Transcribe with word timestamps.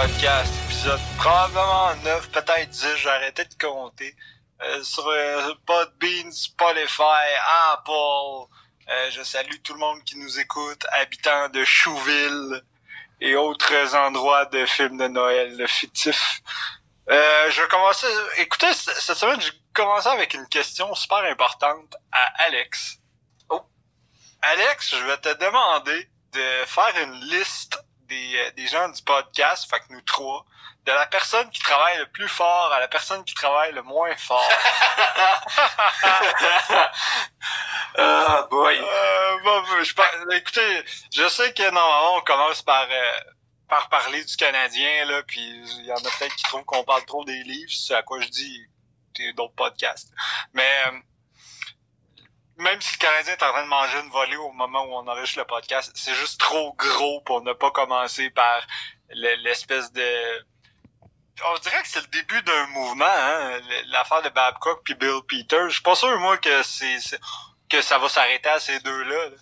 podcast, 0.00 0.50
épisode 0.64 1.00
probablement 1.18 1.94
9, 2.04 2.30
peut-être 2.30 2.70
10, 2.70 2.96
j'ai 2.96 3.08
arrêté 3.10 3.44
de 3.44 3.54
compter. 3.62 4.16
Euh, 4.62 4.82
sur 4.82 5.06
euh, 5.06 5.52
Podbean, 5.66 6.32
Spotify, 6.32 7.28
Apple. 7.70 8.48
Euh, 8.88 9.10
je 9.10 9.22
salue 9.22 9.56
tout 9.62 9.74
le 9.74 9.78
monde 9.78 10.02
qui 10.04 10.16
nous 10.16 10.40
écoute, 10.40 10.86
habitants 10.92 11.50
de 11.50 11.64
Chouville 11.64 12.62
et 13.20 13.36
autres 13.36 13.94
endroits 13.94 14.46
de 14.46 14.64
films 14.64 14.96
de 14.96 15.08
Noël 15.08 15.68
fictifs. 15.68 16.40
Euh, 17.10 17.50
je 17.50 17.60
vais 17.60 17.68
commencer. 17.68 18.06
Écoutez, 18.38 18.72
cette 18.72 19.18
semaine, 19.18 19.40
j'ai 19.42 19.52
commencé 19.74 20.08
avec 20.08 20.32
une 20.32 20.46
question 20.48 20.94
super 20.94 21.30
importante 21.30 21.94
à 22.10 22.44
Alex. 22.44 23.00
Oh. 23.50 23.60
Alex, 24.40 24.96
je 24.96 25.04
vais 25.04 25.18
te 25.18 25.34
demander 25.44 26.08
de 26.32 26.64
faire 26.64 26.94
une 27.02 27.20
liste 27.26 27.78
des, 28.10 28.36
euh, 28.36 28.50
des 28.52 28.66
gens 28.66 28.88
du 28.90 29.02
podcast, 29.02 29.68
fait 29.70 29.80
que 29.80 29.86
nous 29.90 30.00
trois, 30.02 30.44
de 30.84 30.92
la 30.92 31.06
personne 31.06 31.48
qui 31.50 31.60
travaille 31.62 31.96
le 31.98 32.06
plus 32.06 32.28
fort 32.28 32.72
à 32.72 32.80
la 32.80 32.88
personne 32.88 33.24
qui 33.24 33.34
travaille 33.34 33.72
le 33.72 33.82
moins 33.82 34.14
fort. 34.16 34.48
Ah, 37.98 38.46
boy. 38.50 38.78
Euh, 38.78 39.38
bon, 39.42 39.64
je 39.82 39.94
par- 39.94 40.10
écoutez, 40.32 40.84
je 41.12 41.28
sais 41.28 41.52
que 41.52 41.62
normalement 41.70 42.16
on 42.16 42.20
commence 42.20 42.62
par 42.62 42.86
euh, 42.88 43.20
par 43.68 43.88
parler 43.88 44.24
du 44.24 44.36
Canadien 44.36 45.04
là, 45.06 45.22
puis 45.24 45.40
il 45.40 45.86
y 45.86 45.92
en 45.92 45.96
a 45.96 46.00
peut-être 46.18 46.34
qui 46.36 46.44
trouvent 46.44 46.64
qu'on 46.64 46.84
parle 46.84 47.04
trop 47.04 47.24
des 47.24 47.42
livres, 47.42 47.72
c'est 47.72 47.94
à 47.94 48.02
quoi 48.02 48.20
je 48.20 48.28
dis 48.28 48.66
d'autres 49.34 49.54
podcasts. 49.54 50.12
Mais 50.54 50.70
même 52.60 52.80
si 52.80 52.94
le 52.94 52.98
Canadien 52.98 53.32
est 53.34 53.42
en 53.42 53.52
train 53.52 53.62
de 53.62 53.68
manger 53.68 53.98
une 54.00 54.10
volée 54.10 54.36
au 54.36 54.52
moment 54.52 54.84
où 54.84 54.94
on 54.94 55.06
enregistre 55.08 55.38
le 55.40 55.44
podcast, 55.46 55.90
c'est 55.94 56.14
juste 56.14 56.40
trop 56.40 56.72
gros 56.74 57.20
pour 57.22 57.42
ne 57.42 57.52
pas 57.52 57.70
commencer 57.70 58.30
par 58.30 58.60
le- 59.10 59.34
l'espèce 59.42 59.92
de 59.92 60.44
on 61.42 61.58
dirait 61.58 61.80
que 61.82 61.88
c'est 61.88 62.02
le 62.02 62.06
début 62.08 62.42
d'un 62.42 62.66
mouvement, 62.66 63.06
hein, 63.08 63.60
l'affaire 63.86 64.20
de 64.20 64.28
Babcock 64.28 64.82
puis 64.84 64.94
Bill 64.94 65.20
Peters. 65.26 65.68
Je 65.70 65.74
suis 65.74 65.82
pas 65.82 65.94
sûr 65.94 66.18
moi 66.20 66.36
que 66.36 66.62
c'est- 66.62 67.18
que 67.70 67.80
ça 67.80 67.96
va 67.98 68.08
s'arrêter 68.10 68.48
à 68.50 68.60
ces 68.60 68.78
deux-là. 68.80 69.28
là. 69.30 69.36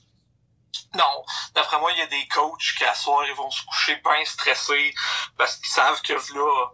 Non, 0.95 1.25
d'après 1.55 1.79
moi, 1.81 1.91
il 1.93 1.99
y 1.99 2.03
a 2.03 2.07
des 2.07 2.27
coachs 2.29 2.75
qui, 2.77 2.85
à 2.85 2.95
soir, 2.95 3.25
ils 3.27 3.35
vont 3.35 3.51
se 3.51 3.63
coucher 3.67 3.97
bien 3.97 4.25
stressés 4.25 4.95
parce 5.37 5.57
qu'ils 5.57 5.69
savent 5.69 6.01
que 6.03 6.13
là, 6.15 6.67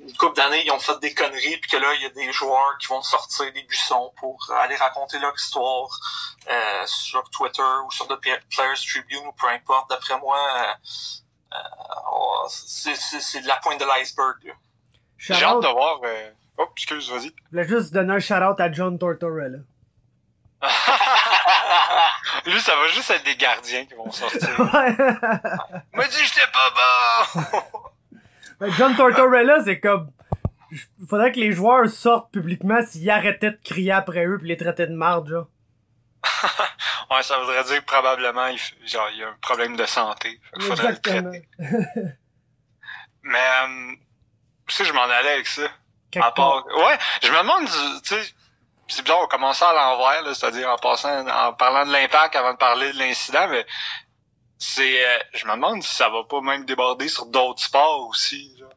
une 0.00 0.16
couple 0.16 0.36
d'années, 0.36 0.64
ils 0.64 0.70
ont 0.70 0.78
fait 0.78 0.98
des 1.00 1.14
conneries 1.14 1.56
puis 1.58 1.70
que 1.70 1.76
là, 1.78 1.94
il 1.94 2.02
y 2.02 2.06
a 2.06 2.10
des 2.10 2.32
joueurs 2.32 2.76
qui 2.78 2.88
vont 2.88 3.02
sortir 3.02 3.50
des 3.52 3.62
buissons 3.62 4.12
pour 4.18 4.36
aller 4.58 4.76
raconter 4.76 5.18
leur 5.20 5.34
histoire 5.34 5.88
euh, 6.50 6.82
sur 6.86 7.22
Twitter 7.30 7.62
ou 7.86 7.90
sur 7.90 8.06
The 8.08 8.16
Players 8.20 8.74
Tribune 8.86 9.26
ou 9.26 9.32
peu 9.32 9.48
importe. 9.48 9.88
D'après 9.90 10.18
moi, 10.18 10.38
euh, 10.38 10.72
euh, 11.54 11.58
oh, 12.12 12.46
c'est 12.48 12.94
c'est- 12.96 13.20
c'est 13.20 13.40
de 13.40 13.48
la 13.48 13.56
pointe 13.56 13.80
de 13.80 13.84
l'iceberg. 13.86 14.54
J'ai 15.18 15.34
hâte 15.44 15.62
de 15.62 15.68
voir... 15.68 16.00
euh, 16.04 16.30
Oh, 16.58 16.68
excuse, 16.76 17.10
vas-y. 17.10 17.28
Je 17.28 17.50
voulais 17.50 17.66
juste 17.68 17.92
donner 17.94 18.12
un 18.14 18.18
shout-out 18.18 18.60
à 18.60 18.70
John 18.70 18.98
Tortorella. 18.98 19.58
Lui, 22.46 22.60
ça 22.60 22.76
va 22.76 22.88
juste 22.88 23.10
être 23.10 23.24
des 23.24 23.36
gardiens 23.36 23.84
qui 23.84 23.94
vont 23.94 24.10
sortir. 24.10 24.40
Ouais. 24.58 24.96
M'a 25.94 26.08
dit 26.08 26.16
j'étais 26.24 26.46
pas 26.52 26.70
bon! 27.42 27.62
Ben, 28.60 28.70
John 28.74 28.94
Tortorella, 28.94 29.58
c'est 29.64 29.80
comme... 29.80 30.12
Faudrait 31.08 31.32
que 31.32 31.40
les 31.40 31.50
joueurs 31.52 31.88
sortent 31.88 32.30
publiquement 32.32 32.78
s'ils 32.86 33.10
arrêtaient 33.10 33.50
de 33.50 33.58
crier 33.64 33.90
après 33.90 34.24
eux 34.24 34.38
pis 34.38 34.46
les 34.46 34.56
traitaient 34.56 34.86
de 34.86 34.94
marde, 34.94 35.28
genre. 35.28 35.48
ouais, 37.10 37.22
ça 37.24 37.38
voudrait 37.38 37.64
dire 37.64 37.80
que 37.80 37.84
probablement, 37.86 38.46
il, 38.46 38.58
genre, 38.86 39.08
il 39.12 39.18
y 39.18 39.24
a 39.24 39.28
un 39.30 39.36
problème 39.40 39.74
de 39.76 39.84
santé. 39.84 40.40
Fait 40.60 40.62
faudrait 40.66 40.92
le 40.92 40.98
traiter. 40.98 41.48
Mais, 43.24 43.38
euh, 43.38 43.92
tu 44.68 44.74
sais, 44.76 44.84
je 44.84 44.92
m'en 44.92 45.02
allais 45.02 45.32
avec 45.32 45.46
ça. 45.48 45.62
Quelque 46.12 46.24
À 46.24 46.30
part- 46.30 46.64
part. 46.64 46.78
Ouais, 46.86 46.98
je 47.22 47.30
me 47.32 47.38
demande, 47.38 47.66
tu 48.04 48.14
sais, 48.14 48.32
c'est 48.88 49.02
bizarre, 49.02 49.20
on 49.22 49.26
commençait 49.26 49.64
à 49.64 49.72
l'envers, 49.72 50.22
là, 50.22 50.34
c'est-à-dire 50.34 50.68
en 50.70 50.76
passant, 50.76 51.26
en 51.26 51.52
parlant 51.54 51.86
de 51.86 51.92
l'impact 51.92 52.36
avant 52.36 52.52
de 52.52 52.58
parler 52.58 52.92
de 52.92 52.98
l'incident, 52.98 53.48
mais 53.48 53.66
c'est, 54.58 55.04
euh, 55.06 55.18
je 55.34 55.46
me 55.46 55.52
demande 55.52 55.82
si 55.82 55.94
ça 55.94 56.08
va 56.08 56.24
pas 56.24 56.40
même 56.40 56.64
déborder 56.64 57.08
sur 57.08 57.26
d'autres 57.26 57.62
sports 57.62 58.08
aussi, 58.08 58.56
genre. 58.58 58.68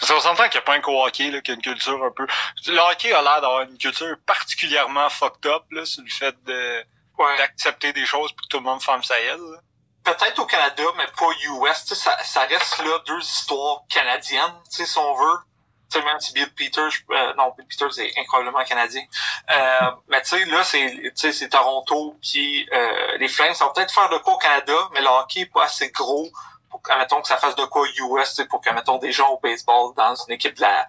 Parce 0.00 0.10
qu'on 0.12 0.20
s'entend 0.20 0.44
qu'il 0.44 0.54
n'y 0.54 0.58
a 0.58 0.62
pas 0.62 0.74
un 0.74 0.80
co-hockey, 0.80 1.30
là, 1.30 1.40
qui 1.40 1.52
a 1.52 1.54
une 1.54 1.62
culture 1.62 2.02
un 2.02 2.10
peu, 2.10 2.26
le 2.66 2.78
hockey 2.90 3.12
a 3.12 3.22
l'air 3.22 3.40
d'avoir 3.40 3.62
une 3.62 3.78
culture 3.78 4.16
particulièrement 4.26 5.08
fucked 5.08 5.46
up, 5.46 5.62
là, 5.70 5.84
sur 5.84 6.02
le 6.02 6.10
fait 6.10 6.34
de, 6.44 6.84
Ouais. 7.16 7.36
d'accepter 7.38 7.92
des 7.92 8.04
choses 8.06 8.32
pour 8.32 8.42
que 8.42 8.48
tout 8.48 8.56
le 8.56 8.64
monde 8.64 8.82
ferme 8.82 9.02
sa 9.04 9.14
gueule, 9.20 9.40
là. 9.52 9.58
peut-être 10.02 10.38
au 10.40 10.46
Canada, 10.46 10.82
mais 10.96 11.06
pas 11.16 11.30
US. 11.46 11.84
Ça, 11.94 12.18
ça 12.24 12.40
reste 12.40 12.78
là 12.84 12.98
deux 13.06 13.20
histoires 13.20 13.82
canadiennes, 13.88 14.52
si 14.68 14.82
on 14.98 15.14
veut. 15.14 15.38
Même 16.02 16.20
si 16.20 16.32
Bill 16.32 16.52
Peters, 16.54 16.90
euh, 17.10 17.34
non, 17.34 17.54
Bill 17.56 17.66
Peters 17.66 17.98
est 17.98 18.18
incroyablement 18.18 18.64
canadien. 18.64 19.02
Euh, 19.50 19.90
mais 20.08 20.22
tu 20.22 20.30
sais, 20.30 20.44
là, 20.46 20.64
c'est, 20.64 21.12
c'est 21.14 21.48
Toronto 21.48 22.16
qui, 22.22 22.68
euh, 22.72 23.16
les 23.18 23.28
Flames, 23.28 23.54
ça 23.54 23.66
va 23.66 23.72
peut-être 23.72 23.92
faire 23.92 24.08
de 24.08 24.18
quoi 24.18 24.34
au 24.34 24.38
Canada, 24.38 24.76
mais 24.92 25.00
le 25.00 25.08
hockey 25.08 25.40
est 25.40 25.52
pas 25.52 25.64
assez 25.64 25.90
gros 25.90 26.28
pour, 26.70 26.80
admettons, 26.88 27.20
que 27.20 27.28
ça 27.28 27.36
fasse 27.36 27.56
de 27.56 27.64
quoi 27.64 27.86
US, 27.86 28.28
tu 28.30 28.34
sais, 28.34 28.46
pour 28.46 28.60
que, 28.60 28.68
admettons, 28.68 28.98
des 28.98 29.12
gens 29.12 29.28
au 29.30 29.38
baseball 29.38 29.94
dans 29.94 30.14
une 30.14 30.32
équipe 30.32 30.54
de 30.54 30.62
la, 30.62 30.86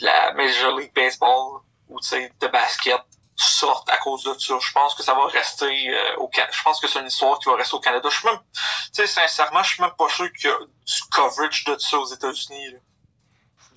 de 0.00 0.06
la 0.06 0.32
Major 0.32 0.76
League 0.76 0.92
Baseball 0.94 1.60
ou, 1.88 2.00
tu 2.00 2.08
sais, 2.08 2.32
de 2.40 2.46
basket 2.46 3.00
sortent 3.40 3.88
à 3.88 3.96
cause 3.96 4.22
de 4.24 4.34
ça. 4.38 4.54
Je 4.60 4.72
pense 4.72 4.94
que 4.94 5.02
ça 5.02 5.14
va 5.14 5.26
rester 5.26 5.90
euh, 5.90 6.16
au 6.16 6.28
Canada. 6.28 6.52
Je 6.54 6.62
pense 6.62 6.80
que 6.80 6.86
c'est 6.86 7.00
une 7.00 7.06
histoire 7.06 7.38
qui 7.38 7.48
va 7.48 7.56
rester 7.56 7.74
au 7.74 7.80
Canada. 7.80 8.08
Je 8.10 8.18
suis 8.18 8.28
même, 8.28 8.38
tu 8.38 8.60
sais, 8.92 9.06
sincèrement, 9.06 9.62
je 9.62 9.74
suis 9.74 9.82
même 9.82 9.94
pas 9.98 10.08
sûr 10.08 10.30
qu'il 10.32 10.50
y 10.50 10.52
a 10.52 10.58
du 10.58 11.02
coverage 11.10 11.64
de 11.64 11.78
ça 11.78 11.98
aux 11.98 12.06
États-Unis. 12.06 12.76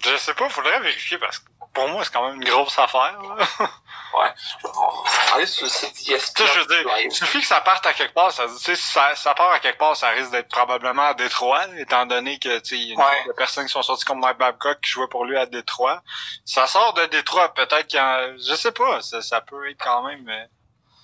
Je 0.03 0.17
sais 0.17 0.33
pas, 0.33 0.49
faudrait 0.49 0.79
vérifier 0.79 1.17
parce 1.17 1.39
que 1.39 1.45
pour 1.73 1.87
moi, 1.87 2.03
c'est 2.03 2.13
quand 2.13 2.27
même 2.27 2.41
une 2.41 2.47
grosse 2.47 2.77
affaire, 2.77 3.19
là. 3.21 3.35
Ouais. 4.13 4.31
On 4.63 5.37
va 5.37 5.45
sur 5.47 5.63
le 5.63 5.69
site 5.69 5.97
je 6.07 6.59
veux 6.59 6.65
dire, 6.67 6.97
il 7.03 7.11
suffit 7.11 7.39
que 7.39 7.47
ça 7.47 7.61
parte 7.61 7.85
à 7.87 7.93
quelque 7.93 8.13
part. 8.13 8.31
Ça, 8.31 8.45
si 8.47 8.75
ça, 8.75 9.15
ça 9.15 9.33
part 9.33 9.51
à 9.51 9.59
quelque 9.59 9.79
part, 9.79 9.95
ça 9.95 10.09
risque 10.09 10.29
d'être 10.31 10.49
probablement 10.49 11.01
à 11.01 11.13
Détroit, 11.15 11.65
étant 11.77 12.05
donné 12.05 12.37
que 12.37 12.59
tu 12.59 12.75
sais, 12.75 12.75
il 12.75 12.87
y 12.89 12.91
a 12.91 12.93
une 12.93 12.99
Ouais. 12.99 13.17
couple 13.17 13.29
de 13.29 13.33
personnes 13.33 13.65
qui 13.65 13.71
sont 13.71 13.81
sorties 13.81 14.05
comme 14.05 14.19
Mike 14.19 14.37
Babcock 14.37 14.79
qui 14.81 14.91
jouait 14.91 15.07
pour 15.07 15.25
lui 15.25 15.35
à 15.37 15.47
Détroit. 15.47 16.03
Ça 16.45 16.67
sort 16.67 16.93
de 16.93 17.05
Détroit, 17.05 17.53
peut-être 17.55 17.87
qu'il 17.87 17.99
je 18.47 18.53
sais 18.55 18.71
pas, 18.71 19.01
ça, 19.01 19.21
ça 19.23 19.41
peut 19.41 19.67
être 19.69 19.81
quand 19.83 20.03
même. 20.03 20.29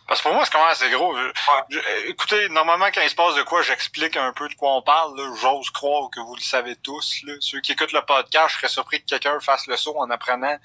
Parce 0.09 0.19
que 0.21 0.27
pour 0.27 0.33
moi, 0.33 0.43
c'est 0.43 0.51
quand 0.51 0.59
même 0.59 0.69
assez 0.71 0.89
gros. 0.89 1.15
Je- 1.15 1.31
je- 1.69 1.77
euh, 1.79 2.01
écoutez, 2.07 2.49
normalement, 2.49 2.87
quand 2.93 3.01
il 3.01 3.09
se 3.09 3.15
passe 3.15 3.35
de 3.35 3.43
quoi, 3.43 3.61
j'explique 3.61 4.17
un 4.17 4.33
peu 4.33 4.49
de 4.49 4.55
quoi 4.55 4.73
on 4.75 4.81
parle. 4.81 5.15
J'ose 5.39 5.69
croire 5.69 6.09
que 6.09 6.19
vous 6.19 6.35
le 6.35 6.41
savez 6.41 6.75
tous. 6.77 7.19
Là. 7.23 7.33
Ceux 7.39 7.61
qui 7.61 7.73
écoutent 7.73 7.91
le 7.93 8.01
podcast, 8.01 8.49
je 8.49 8.55
serais 8.57 8.67
surpris 8.69 8.99
que 9.01 9.05
quelqu'un 9.05 9.39
fasse 9.39 9.67
le 9.67 9.77
saut 9.77 9.95
en 9.99 10.09
apprenant 10.09 10.57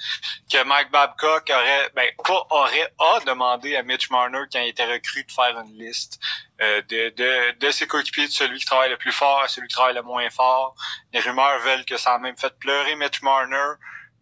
que 0.51 0.65
Mike 0.65 0.91
Babcock 0.91 1.51
aurait, 1.55 1.91
ben, 1.95 2.11
pas 2.25 2.47
aurait, 2.51 2.93
a 2.99 3.21
demandé 3.27 3.77
à 3.77 3.83
Mitch 3.83 4.09
Marner 4.11 4.41
quand 4.51 4.61
il 4.61 4.69
était 4.69 4.87
recru 4.87 5.25
de 5.25 5.31
faire 5.31 5.57
une 5.61 5.79
liste 5.79 6.19
euh, 6.63 6.81
de, 6.89 7.11
de, 7.11 7.59
de 7.59 7.71
ses 7.71 7.87
coéquipiers, 7.87 8.27
de 8.27 8.33
celui 8.33 8.59
qui 8.59 8.65
travaille 8.65 8.89
le 8.91 8.97
plus 8.97 9.13
fort 9.13 9.43
à 9.43 9.49
celui 9.49 9.69
qui 9.69 9.75
travaille 9.75 9.95
le 9.95 10.03
moins 10.03 10.31
fort. 10.31 10.75
Les 11.13 11.21
rumeurs 11.21 11.59
veulent 11.59 11.85
que 11.85 11.99
ça 11.99 12.15
a 12.15 12.19
même 12.19 12.37
fait 12.39 12.59
pleurer 12.59 12.95
Mitch 12.97 13.21
Marner, 13.21 13.73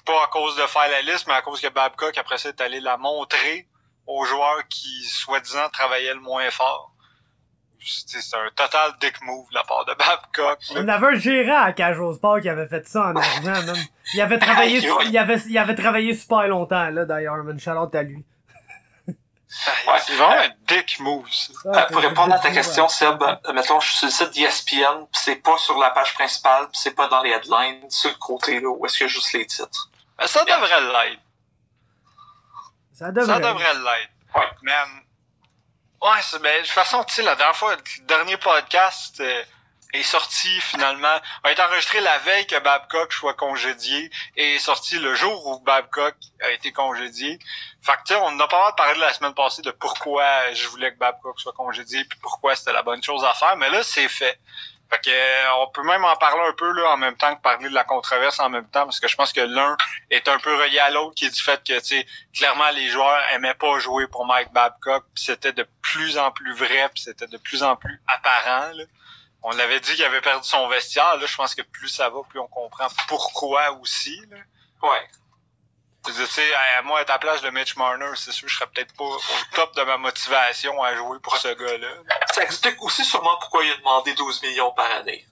pas 0.05 0.25
à 0.25 0.27
cause 0.27 0.57
de 0.57 0.67
faire 0.67 0.89
la 0.91 1.03
liste, 1.03 1.29
mais 1.29 1.35
à 1.35 1.43
cause 1.43 1.61
que 1.61 1.69
Babcock, 1.69 2.19
après 2.19 2.39
ça, 2.39 2.49
est 2.49 2.61
allé 2.61 2.81
la 2.81 2.97
montrer 2.97 3.69
aux 4.13 4.25
joueurs 4.25 4.67
qui, 4.69 5.05
soi-disant, 5.05 5.69
travaillaient 5.73 6.15
le 6.15 6.21
moins 6.21 6.51
fort. 6.51 6.93
C'est 7.85 8.37
un 8.37 8.49
total 8.55 8.93
dick 9.01 9.21
move 9.23 9.49
de 9.51 9.55
la 9.57 9.65
part 9.65 9.85
de 9.85 9.95
Babcock. 9.95 10.59
On 10.77 10.87
avait 10.87 11.07
un 11.09 11.19
gérant 11.19 11.63
à 11.63 11.73
Cage 11.73 11.99
au 11.99 12.13
Sport 12.13 12.41
qui 12.41 12.49
avait 12.49 12.69
fait 12.69 12.87
ça 12.87 13.07
en 13.07 13.17
arrivant, 13.17 13.63
man. 13.63 13.77
Il 14.15 14.21
avait 14.21 14.39
travaillé, 14.39 14.79
il 15.07 15.19
avait, 15.19 15.41
il 15.49 15.59
avait 15.59 15.75
travaillé 15.75 16.15
super 16.15 16.47
longtemps, 16.47 16.91
là, 16.91 17.05
d'ailleurs, 17.05 17.43
man. 17.43 17.59
Shout-out 17.59 17.93
à 17.95 18.03
lui. 18.05 18.25
C'est 19.49 20.15
vraiment 20.15 20.43
un 20.43 20.51
dick 20.67 20.99
move, 21.01 21.29
ça. 21.31 21.53
Euh, 21.67 21.87
pour 21.87 22.01
répondre 22.01 22.33
à 22.33 22.39
ta 22.39 22.51
question, 22.51 22.89
Seb, 22.89 23.23
euh, 23.23 23.53
mettons, 23.53 23.81
je 23.81 23.89
suis 23.89 23.97
sur 23.97 24.07
le 24.07 24.13
site 24.13 24.31
d'ESPN, 24.35 25.07
pis 25.13 25.21
c'est 25.21 25.37
pas 25.37 25.59
sur 25.59 25.79
la 25.79 25.91
page 25.91 26.15
principale, 26.15 26.69
pis 26.71 26.79
c'est 26.79 26.95
pas 26.95 27.09
dans 27.09 27.23
les 27.23 27.31
headlines, 27.31 27.91
sur 27.91 28.11
le 28.11 28.17
côté 28.17 28.61
là, 28.61 28.69
où 28.69 28.87
est-ce 28.87 28.97
qu'il 28.97 29.07
y 29.07 29.11
a 29.11 29.13
juste 29.13 29.33
les 29.35 29.47
titres. 29.47 29.91
Mais 30.19 30.27
ça 30.27 30.45
devrait 30.45 30.81
l'être. 30.81 31.22
Ça 32.93 33.11
devrait. 33.11 33.35
Ça 33.35 33.41
devrait 33.41 33.75
l'être. 33.75 34.11
Ouais. 34.35 34.51
Mais, 34.63 34.73
euh, 34.73 36.09
ouais, 36.09 36.21
c'est, 36.23 36.39
de 36.39 36.59
toute 36.61 36.69
façon, 36.69 37.03
tu 37.05 37.15
sais, 37.15 37.23
la 37.23 37.35
dernière 37.35 37.57
fois, 37.57 37.77
le 37.77 38.07
dernier 38.07 38.37
podcast 38.37 39.21
euh, 39.21 39.43
est 39.93 40.03
sorti 40.03 40.49
finalement, 40.61 41.21
a 41.45 41.51
été 41.51 41.63
enregistré 41.63 42.01
la 42.01 42.19
veille 42.19 42.47
que 42.47 42.59
Babcock 42.59 43.13
soit 43.13 43.35
congédié 43.35 44.11
et 44.37 44.55
est 44.55 44.59
sorti 44.59 44.99
le 44.99 45.15
jour 45.15 45.47
où 45.47 45.61
Babcock 45.61 46.15
a 46.43 46.51
été 46.51 46.73
congédié. 46.73 47.39
Fait 47.83 47.93
que, 47.93 47.99
tu 48.07 48.15
sais, 48.15 48.17
on 48.17 48.27
en 48.27 48.41
a 48.41 48.49
pas 48.49 48.65
mal 48.65 48.75
parlé 48.77 48.99
la 49.01 49.13
semaine 49.13 49.35
passée 49.35 49.63
de 49.63 49.71
pourquoi 49.71 50.53
je 50.55 50.67
voulais 50.69 50.93
que 50.93 50.99
Babcock 50.99 51.39
soit 51.41 51.53
congédié 51.53 52.05
puis 52.05 52.19
pourquoi 52.23 52.57
c'était 52.57 52.73
la 52.73 52.83
bonne 52.83 53.03
chose 53.03 53.25
à 53.25 53.35
faire, 53.35 53.57
mais 53.57 53.71
là, 53.71 53.83
c'est 53.83 54.09
fait. 54.09 54.39
Fait 54.93 55.01
que, 55.01 55.11
euh, 55.11 55.55
on 55.61 55.71
peut 55.71 55.83
même 55.85 56.05
en 56.05 56.17
parler 56.17 56.43
un 56.47 56.53
peu 56.53 56.71
là 56.73 56.93
en 56.93 56.97
même 56.99 57.17
temps 57.17 57.35
que 57.35 57.41
parler 57.41 57.69
de 57.69 57.75
la 57.75 57.85
controverse 57.85 58.39
en 58.41 58.51
même 58.51 58.69
temps 58.69 58.85
parce 58.85 59.01
que 59.01 59.09
je 59.09 59.17
pense 59.17 59.33
que 59.33 59.41
l'un 59.41 59.75
est 60.11 60.29
un 60.29 60.39
peu 60.39 60.55
relié 60.55 60.79
à 60.81 60.91
l'autre 60.91 61.15
qui 61.15 61.25
est 61.25 61.35
du 61.35 61.41
fait 61.41 61.63
que 61.65 61.81
tu 61.81 62.05
clairement 62.35 62.69
les 62.71 62.89
joueurs 62.89 63.23
aimaient 63.33 63.55
pas 63.55 63.79
jouer 63.79 64.07
pour 64.07 64.27
Mike 64.27 64.53
Babcock 64.53 65.05
c'était 65.15 65.55
de 65.55 65.67
plus 65.81 66.19
en 66.19 66.31
plus 66.31 66.53
vrai 66.55 66.91
c'était 66.95 67.27
de 67.27 67.39
plus 67.39 67.63
en 67.63 67.75
plus 67.75 68.03
apparent 68.07 68.73
on 69.43 69.51
l'avait 69.51 69.81
dit 69.81 69.95
qu'il 69.95 70.05
avait 70.05 70.21
perdu 70.21 70.47
son 70.47 70.69
vestiaire. 70.69 71.17
Là, 71.17 71.27
je 71.27 71.37
pense 71.37 71.55
que 71.55 71.63
plus 71.63 71.89
ça 71.89 72.09
va, 72.09 72.21
plus 72.29 72.39
on 72.39 72.47
comprend 72.47 72.87
pourquoi 73.09 73.73
aussi. 73.73 74.21
Là. 74.31 74.37
Ouais. 74.83 75.09
Tu 76.05 76.13
sais, 76.27 76.55
à 76.79 76.83
moi, 76.83 77.01
à 77.01 77.05
ta 77.05 77.19
place 77.19 77.43
de 77.43 77.51
Mitch 77.51 77.77
Marner, 77.77 78.11
c'est 78.17 78.33
sûr, 78.33 78.49
je 78.49 78.57
serais 78.57 78.67
peut-être 78.75 78.93
pas 78.97 79.05
au 79.05 79.21
top 79.55 79.75
de 79.77 79.83
ma 79.83 79.97
motivation 79.99 80.83
à 80.83 80.95
jouer 80.97 81.19
pour 81.21 81.37
ce 81.37 81.49
gars-là. 81.49 81.89
Ça 82.33 82.43
explique 82.43 82.83
aussi 82.83 83.05
sûrement 83.05 83.37
pourquoi 83.41 83.65
il 83.65 83.71
a 83.71 83.77
demandé 83.77 84.13
12 84.15 84.43
millions 84.43 84.73
par 84.73 84.91
année. 84.91 85.25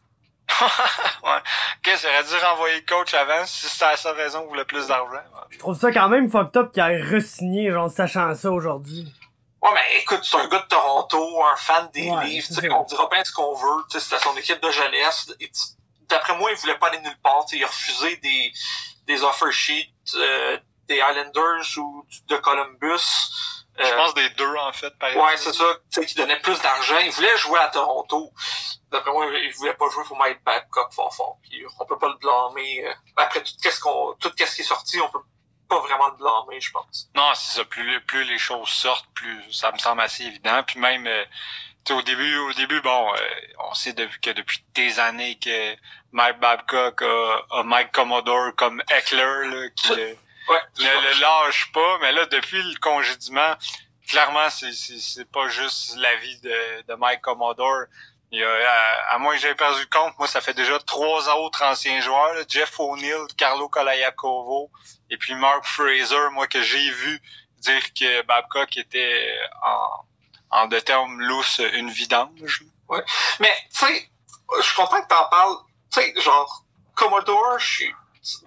ouais. 1.23 1.39
Ok, 1.79 1.97
ça 1.97 2.09
aurait 2.09 2.25
dû 2.25 2.37
renvoyer 2.45 2.77
le 2.81 2.87
coach 2.87 3.15
avant 3.15 3.45
si 3.47 3.67
c'était 3.69 3.87
la 3.87 3.97
seule 3.97 4.17
raison 4.17 4.41
qu'il 4.41 4.49
voulait 4.49 4.65
plus 4.65 4.87
d'argent. 4.87 5.21
Je 5.51 5.59
trouve 5.59 5.79
ça 5.79 5.91
quand 5.93 6.09
même 6.09 6.31
fucked 6.31 6.57
up 6.57 6.73
qu'il 6.73 6.83
ait 6.83 7.01
re-signé, 7.03 7.71
genre, 7.73 7.91
sachant 7.91 8.35
ça 8.35 8.51
aujourd'hui. 8.51 9.13
Ouais, 9.63 9.71
mais 9.75 10.01
écoute, 10.01 10.21
c'est 10.23 10.37
un 10.37 10.49
gars 10.49 10.61
de 10.61 10.67
Toronto, 10.69 11.45
un 11.45 11.57
fan 11.57 11.89
des 11.93 12.09
Ouais, 12.09 12.25
livres, 12.25 12.47
tu 12.47 12.55
sais, 12.55 12.71
on 12.73 12.85
dira 12.85 13.09
bien 13.11 13.23
ce 13.25 13.33
qu'on 13.33 13.55
veut, 13.55 13.83
tu 13.91 13.99
sais, 13.99 14.05
c'était 14.05 14.23
son 14.23 14.37
équipe 14.37 14.61
de 14.63 14.71
jeunesse. 14.71 15.33
D'après 16.09 16.37
moi, 16.37 16.51
il 16.51 16.57
voulait 16.57 16.79
pas 16.79 16.89
aller 16.89 17.01
nulle 17.01 17.19
part, 17.23 17.45
tu 17.45 17.53
sais, 17.53 17.57
il 17.59 17.65
a 17.65 17.67
refusé 17.67 18.17
des, 18.17 18.53
des 19.07 19.23
offer 19.23 19.53
sheets 19.53 19.93
euh, 20.19 20.59
des 20.89 20.97
Islanders 20.97 21.79
ou 21.79 22.07
de 22.29 22.37
Columbus. 22.37 22.99
Je 23.79 23.85
Euh, 23.85 23.97
pense 23.97 24.12
des 24.15 24.29
deux, 24.31 24.55
en 24.57 24.73
fait, 24.73 24.91
par 24.99 25.15
Ouais, 25.17 25.37
c'est 25.37 25.53
ça, 25.55 25.65
tu 25.91 26.01
sais, 26.01 26.07
qui 26.07 26.15
donnait 26.15 26.41
plus 26.41 26.61
d'argent. 26.61 26.99
Il 26.99 27.11
voulait 27.12 27.37
jouer 27.39 27.59
à 27.61 27.69
Toronto. 27.69 28.31
D'après 28.91 29.12
moi, 29.12 29.27
il 29.27 29.53
voulait 29.55 29.75
pas 29.75 29.89
jouer 29.89 30.05
pour 30.05 30.19
Mike 30.19 30.43
Babcock 30.45 30.93
fort 30.93 31.15
fort. 31.15 31.39
Puis 31.43 31.65
on 31.79 31.87
peut 31.87 31.99
pas 31.99 32.09
le 32.09 32.17
blâmer. 32.17 32.87
euh, 32.87 32.93
Après 33.17 33.43
tout 33.43 33.53
qu'est-ce 33.62 33.81
qu'on, 33.81 34.15
tout 34.21 34.31
qu'est-ce 34.37 34.57
qui 34.57 34.62
est 34.62 34.65
sorti, 34.65 35.01
on 35.01 35.09
peut 35.09 35.23
pas 35.69 35.79
vraiment 35.81 36.09
le 36.09 36.17
blâmer, 36.17 36.61
je 36.61 36.73
pense. 36.73 37.09
Non, 37.15 37.31
c'est 37.35 37.59
ça. 37.59 37.65
Plus, 37.65 38.01
plus 38.03 38.25
les 38.25 38.39
choses 38.39 38.69
sortent, 38.69 39.07
plus 39.15 39.41
ça 39.53 39.71
me 39.73 39.79
semble 39.79 40.01
assez 40.03 40.25
évident. 40.25 40.62
Puis 40.65 40.79
même, 40.81 41.07
euh, 41.07 41.25
tu 41.85 41.93
sais, 41.95 41.99
au 41.99 42.03
début, 42.03 42.37
au 42.39 42.53
début, 42.55 42.81
bon, 42.83 43.15
euh, 43.15 43.19
on 43.61 43.73
sait 43.75 43.93
depuis, 43.93 44.21
que 44.21 44.31
depuis 44.31 44.62
des 44.75 44.99
années 44.99 45.39
que 45.39 45.77
Mike 46.12 46.41
Babcock 46.41 47.03
a, 47.03 47.43
a 47.59 47.62
Mike 47.62 47.93
Commodore 47.93 48.55
comme 48.57 48.83
Eckler, 48.91 49.49
là, 49.49 49.69
qui 49.77 49.89
le, 49.95 50.17
Ouais. 50.49 50.61
ne 50.79 50.85
le 50.85 51.21
lâche 51.21 51.71
pas. 51.73 51.99
Mais 52.01 52.12
là, 52.12 52.27
depuis 52.27 52.61
le 52.62 52.77
congédiement, 52.81 53.55
clairement, 54.09 54.51
c'est, 54.51 54.73
c'est, 54.73 54.99
c'est 54.99 55.31
pas 55.31 55.49
juste 55.49 55.97
la 55.99 56.17
vie 56.17 56.41
de, 56.41 56.83
de 56.89 56.95
Mike 56.95 57.21
Commodore. 57.21 57.85
Il 58.33 58.41
y 58.41 58.45
a, 58.45 58.49
à, 58.51 59.15
à 59.15 59.19
moins 59.19 59.35
que 59.35 59.41
j'ai 59.41 59.55
perdu 59.55 59.81
le 59.81 59.87
compte, 59.87 60.17
moi, 60.19 60.27
ça 60.29 60.41
fait 60.41 60.55
déjà 60.55 60.79
trois 60.81 61.29
autres 61.37 61.62
anciens 61.65 62.01
joueurs, 62.01 62.35
là, 62.35 62.43
Jeff 62.49 62.79
O'Neill, 62.81 63.27
Carlo 63.37 63.69
Colayacovo, 63.69 64.71
et 65.11 65.17
puis 65.17 65.35
Mark 65.35 65.65
Fraser, 65.65 66.31
moi, 66.33 66.47
que 66.47 66.62
j'ai 66.62 66.91
vu 66.91 67.21
dire 67.59 67.93
que 67.93 68.23
Babcock 68.23 68.77
était 68.77 69.37
en, 69.62 70.61
en 70.62 70.67
de 70.69 70.79
termes 70.81 71.21
lousses 71.21 71.61
une 71.75 71.91
vidange. 71.91 72.62
Mais, 73.41 73.55
tu 73.73 73.87
sais, 73.87 74.11
je 74.59 74.62
suis 74.62 74.75
content 74.77 75.03
que 75.03 75.09
t'en 75.09 75.29
parles. 75.29 75.57
Tu 75.93 76.01
sais, 76.01 76.15
genre, 76.21 76.65
Commodore, 76.95 77.59
je 77.59 77.67
suis 77.71 77.95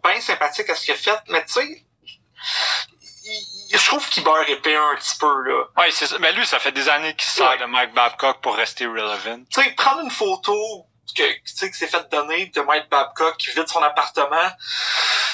bien 0.03 0.21
sympathique 0.21 0.69
à 0.69 0.75
ce 0.75 0.85
qu'il 0.85 0.93
a 0.93 0.97
fait, 0.97 1.19
mais 1.29 1.43
tu 1.45 1.53
sais, 1.53 1.85
je 3.73 3.85
trouve 3.85 4.07
qu'il 4.09 4.23
beurre 4.23 4.47
épais 4.49 4.75
un 4.75 4.95
petit 4.95 5.17
peu, 5.17 5.41
là. 5.43 5.63
Ouais, 5.77 5.91
c'est 5.91 6.07
ça. 6.07 6.17
Mais 6.19 6.31
lui, 6.33 6.45
ça 6.45 6.59
fait 6.59 6.71
des 6.71 6.87
années 6.89 7.15
qu'il 7.15 7.29
sert 7.29 7.49
Ouais. 7.49 7.57
de 7.57 7.65
Mike 7.65 7.93
Babcock 7.93 8.41
pour 8.41 8.55
rester 8.55 8.85
relevant. 8.85 9.43
tu 9.49 9.61
sais, 9.61 9.71
prendre 9.71 10.01
une 10.01 10.11
photo 10.11 10.85
que, 11.15 11.23
tu 11.23 11.41
sais, 11.45 11.69
que 11.69 11.77
c'est 11.77 11.87
fait 11.87 12.09
donner 12.09 12.47
de 12.47 12.61
Mike 12.61 12.89
Babcock 12.89 13.37
qui 13.37 13.49
vide 13.51 13.67
son 13.67 13.81
appartement, 13.83 14.49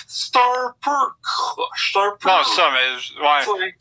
c'est 0.08 0.36
un 0.36 0.76
peu 0.82 0.92
croche, 1.24 1.92
c'est 1.94 2.00
un 2.00 2.18
peu... 2.20 2.28
Non, 2.30 2.44
ça, 2.44 2.70
mais, 2.72 3.22
ouais. 3.22 3.74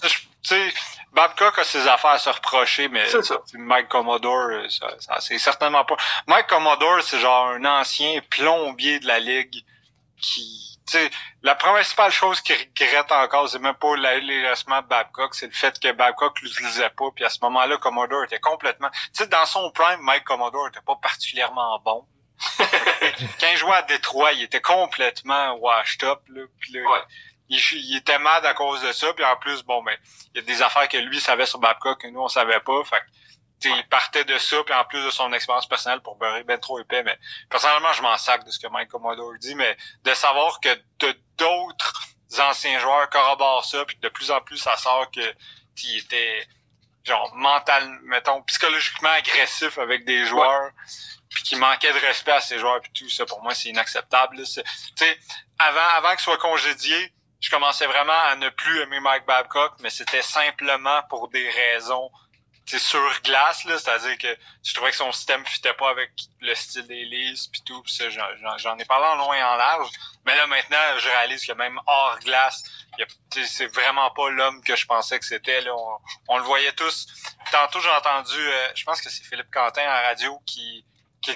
Tu 0.43 0.51
sais, 0.51 0.73
Babcock 1.13 1.59
a 1.59 1.65
ses 1.65 1.87
affaires 1.89 2.13
à 2.13 2.19
se 2.19 2.31
reprocher, 2.31 2.89
mais 2.89 3.07
ça. 3.23 3.39
Mike 3.55 3.89
Commodore, 3.89 4.51
euh, 4.51 4.69
ça, 4.69 4.89
ça 5.01 5.21
c'est 5.21 5.39
certainement 5.39 5.85
pas. 5.85 5.97
Mike 6.27 6.47
Commodore, 6.47 7.03
c'est 7.03 7.19
genre 7.19 7.49
un 7.49 7.65
ancien 7.65 8.21
plombier 8.31 9.01
de 9.01 9.07
la 9.07 9.19
ligue 9.19 9.65
qui, 10.21 10.79
tu 10.87 10.93
sais, 10.99 11.11
la 11.43 11.55
principale 11.55 12.11
chose 12.13 12.41
qu'il 12.41 12.57
regrette 12.57 13.11
encore, 13.13 13.49
c'est 13.49 13.59
même 13.59 13.75
pas 13.75 13.97
l'allègement 13.97 14.81
de 14.83 14.87
Babcock, 14.87 15.35
c'est 15.35 15.47
le 15.47 15.53
fait 15.53 15.79
que 15.79 15.93
Babcock 15.93 16.41
l'utilisait 16.41 16.91
pas, 16.91 17.07
puis 17.15 17.25
à 17.25 17.31
ce 17.31 17.39
moment-là, 17.43 17.77
Commodore 17.79 18.25
était 18.25 18.41
complètement, 18.41 18.91
tu 18.91 18.99
sais, 19.15 19.27
dans 19.27 19.45
son 19.47 19.71
prime, 19.71 20.01
Mike 20.03 20.25
Commodore 20.25 20.69
était 20.69 20.81
pas 20.81 20.97
particulièrement 20.97 21.79
bon. 21.85 22.05
Quand 22.59 23.49
il 23.51 23.57
jouait 23.57 23.75
à 23.75 23.83
Détroit, 23.83 24.33
il 24.33 24.43
était 24.45 24.61
complètement 24.61 25.55
washed 25.55 26.05
up, 26.05 26.21
là, 26.29 26.43
puis 26.61 26.73
là, 26.73 26.81
Ouais. 26.89 27.01
Il, 27.49 27.61
il 27.73 27.97
était 27.97 28.19
mad 28.19 28.45
à 28.45 28.55
cause 28.55 28.83
de 28.83 28.93
ça, 28.93 29.13
puis 29.15 29.25
en 29.25 29.37
plus, 29.37 29.63
bon, 29.63 29.83
ben, 29.83 29.97
il 30.35 30.39
y 30.39 30.41
a 30.41 30.43
des 30.43 30.63
affaires 30.63 30.89
que 30.89 30.97
lui 30.97 31.21
savait 31.21 31.47
sur 31.47 31.59
Babcock 31.59 32.01
que 32.01 32.09
nous, 32.09 32.21
on 32.21 32.29
savait 32.29 32.61
pas, 32.61 32.85
fait 32.85 33.01
que, 33.01 33.69
il 33.69 33.89
partait 33.89 34.25
de 34.25 34.39
ça, 34.39 34.63
puis 34.65 34.75
en 34.75 34.85
plus 34.85 35.05
de 35.05 35.11
son 35.11 35.33
expérience 35.33 35.67
personnelle 35.67 36.01
pour 36.01 36.17
beurrer 36.17 36.45
ben 36.45 36.59
trop 36.59 36.79
épais, 36.79 37.03
mais 37.03 37.19
personnellement, 37.51 37.93
je 37.93 38.03
m'en 38.03 38.17
sac 38.17 38.45
de 38.45 38.51
ce 38.51 38.59
que 38.59 38.69
Mike 38.69 38.89
Commodore 38.89 39.33
dit, 39.41 39.55
mais 39.57 39.77
de 40.05 40.15
savoir 40.15 40.61
que 40.61 40.69
de 41.01 41.19
d'autres 41.37 42.05
anciens 42.39 42.79
joueurs 42.79 43.09
corroborent 43.11 43.65
ça, 43.65 43.85
puis 43.85 43.97
de 44.01 44.09
plus 44.09 44.31
en 44.31 44.41
plus, 44.41 44.59
ça 44.59 44.77
sort 44.77 45.11
que 45.11 45.35
il 45.85 45.99
était 45.99 46.47
genre 47.05 47.35
mental, 47.35 47.99
mettons, 48.03 48.43
psychologiquement 48.43 49.11
agressif 49.11 49.79
avec 49.79 50.05
des 50.05 50.27
joueurs, 50.27 50.71
puis 51.31 51.43
qui 51.43 51.57
manquait 51.57 51.93
de 51.93 51.99
respect 51.99 52.33
à 52.33 52.41
ces 52.41 52.59
joueurs, 52.59 52.81
puis 52.81 52.93
tout 52.93 53.09
ça, 53.09 53.25
pour 53.27 53.43
moi, 53.43 53.55
c'est 53.55 53.69
inacceptable. 53.71 54.37
Tu 54.37 54.45
sais, 54.45 55.19
avant, 55.59 55.89
avant 55.97 56.11
qu'il 56.11 56.21
soit 56.21 56.39
congédié, 56.39 57.13
je 57.41 57.51
commençais 57.51 57.87
vraiment 57.87 58.21
à 58.27 58.37
ne 58.37 58.49
plus 58.49 58.81
aimer 58.81 59.01
Mike 59.01 59.27
Babcock, 59.27 59.75
mais 59.81 59.91
c'était 59.91 60.23
simplement 60.23 61.03
pour 61.09 61.29
des 61.29 61.49
raisons 61.49 62.11
sur 62.77 63.01
glace 63.23 63.65
là, 63.65 63.79
c'est-à-dire 63.79 64.19
que 64.19 64.37
je 64.63 64.75
trouvais 64.75 64.91
que 64.91 64.97
son 64.97 65.11
système 65.13 65.47
fitait 65.47 65.73
pas 65.73 65.89
avec 65.89 66.11
le 66.41 66.55
style 66.55 66.87
des 66.87 67.07
puis 67.51 67.63
tout, 67.65 67.83
puis 67.83 67.93
ça 67.95 68.11
j'en- 68.11 68.77
ai 68.79 68.85
parlé 68.85 69.07
en 69.07 69.15
long 69.17 69.33
et 69.33 69.43
en 69.43 69.57
large, 69.57 69.89
mais 70.27 70.37
là 70.37 70.47
maintenant 70.47 70.99
je 70.99 71.09
réalise 71.09 71.47
que 71.47 71.53
même 71.53 71.81
hors 71.87 72.19
glace, 72.19 72.63
c'est 73.47 73.69
vraiment 73.69 74.11
pas 74.11 74.29
l'homme 74.29 74.63
que 74.63 74.77
je 74.77 74.85
pensais 74.85 75.19
que 75.19 75.25
c'était 75.25 75.65
on, 76.29 76.37
le 76.37 76.43
voyait 76.45 76.73
tous. 76.73 77.07
Tantôt 77.51 77.81
j'ai 77.81 77.89
entendu, 77.89 78.39
euh, 78.39 78.69
je 78.75 78.85
pense 78.85 79.01
que 79.01 79.09
c'est 79.09 79.25
Philippe 79.25 79.51
Quentin 79.51 79.85
la 79.85 80.03
radio 80.09 80.39
qui 80.45 80.85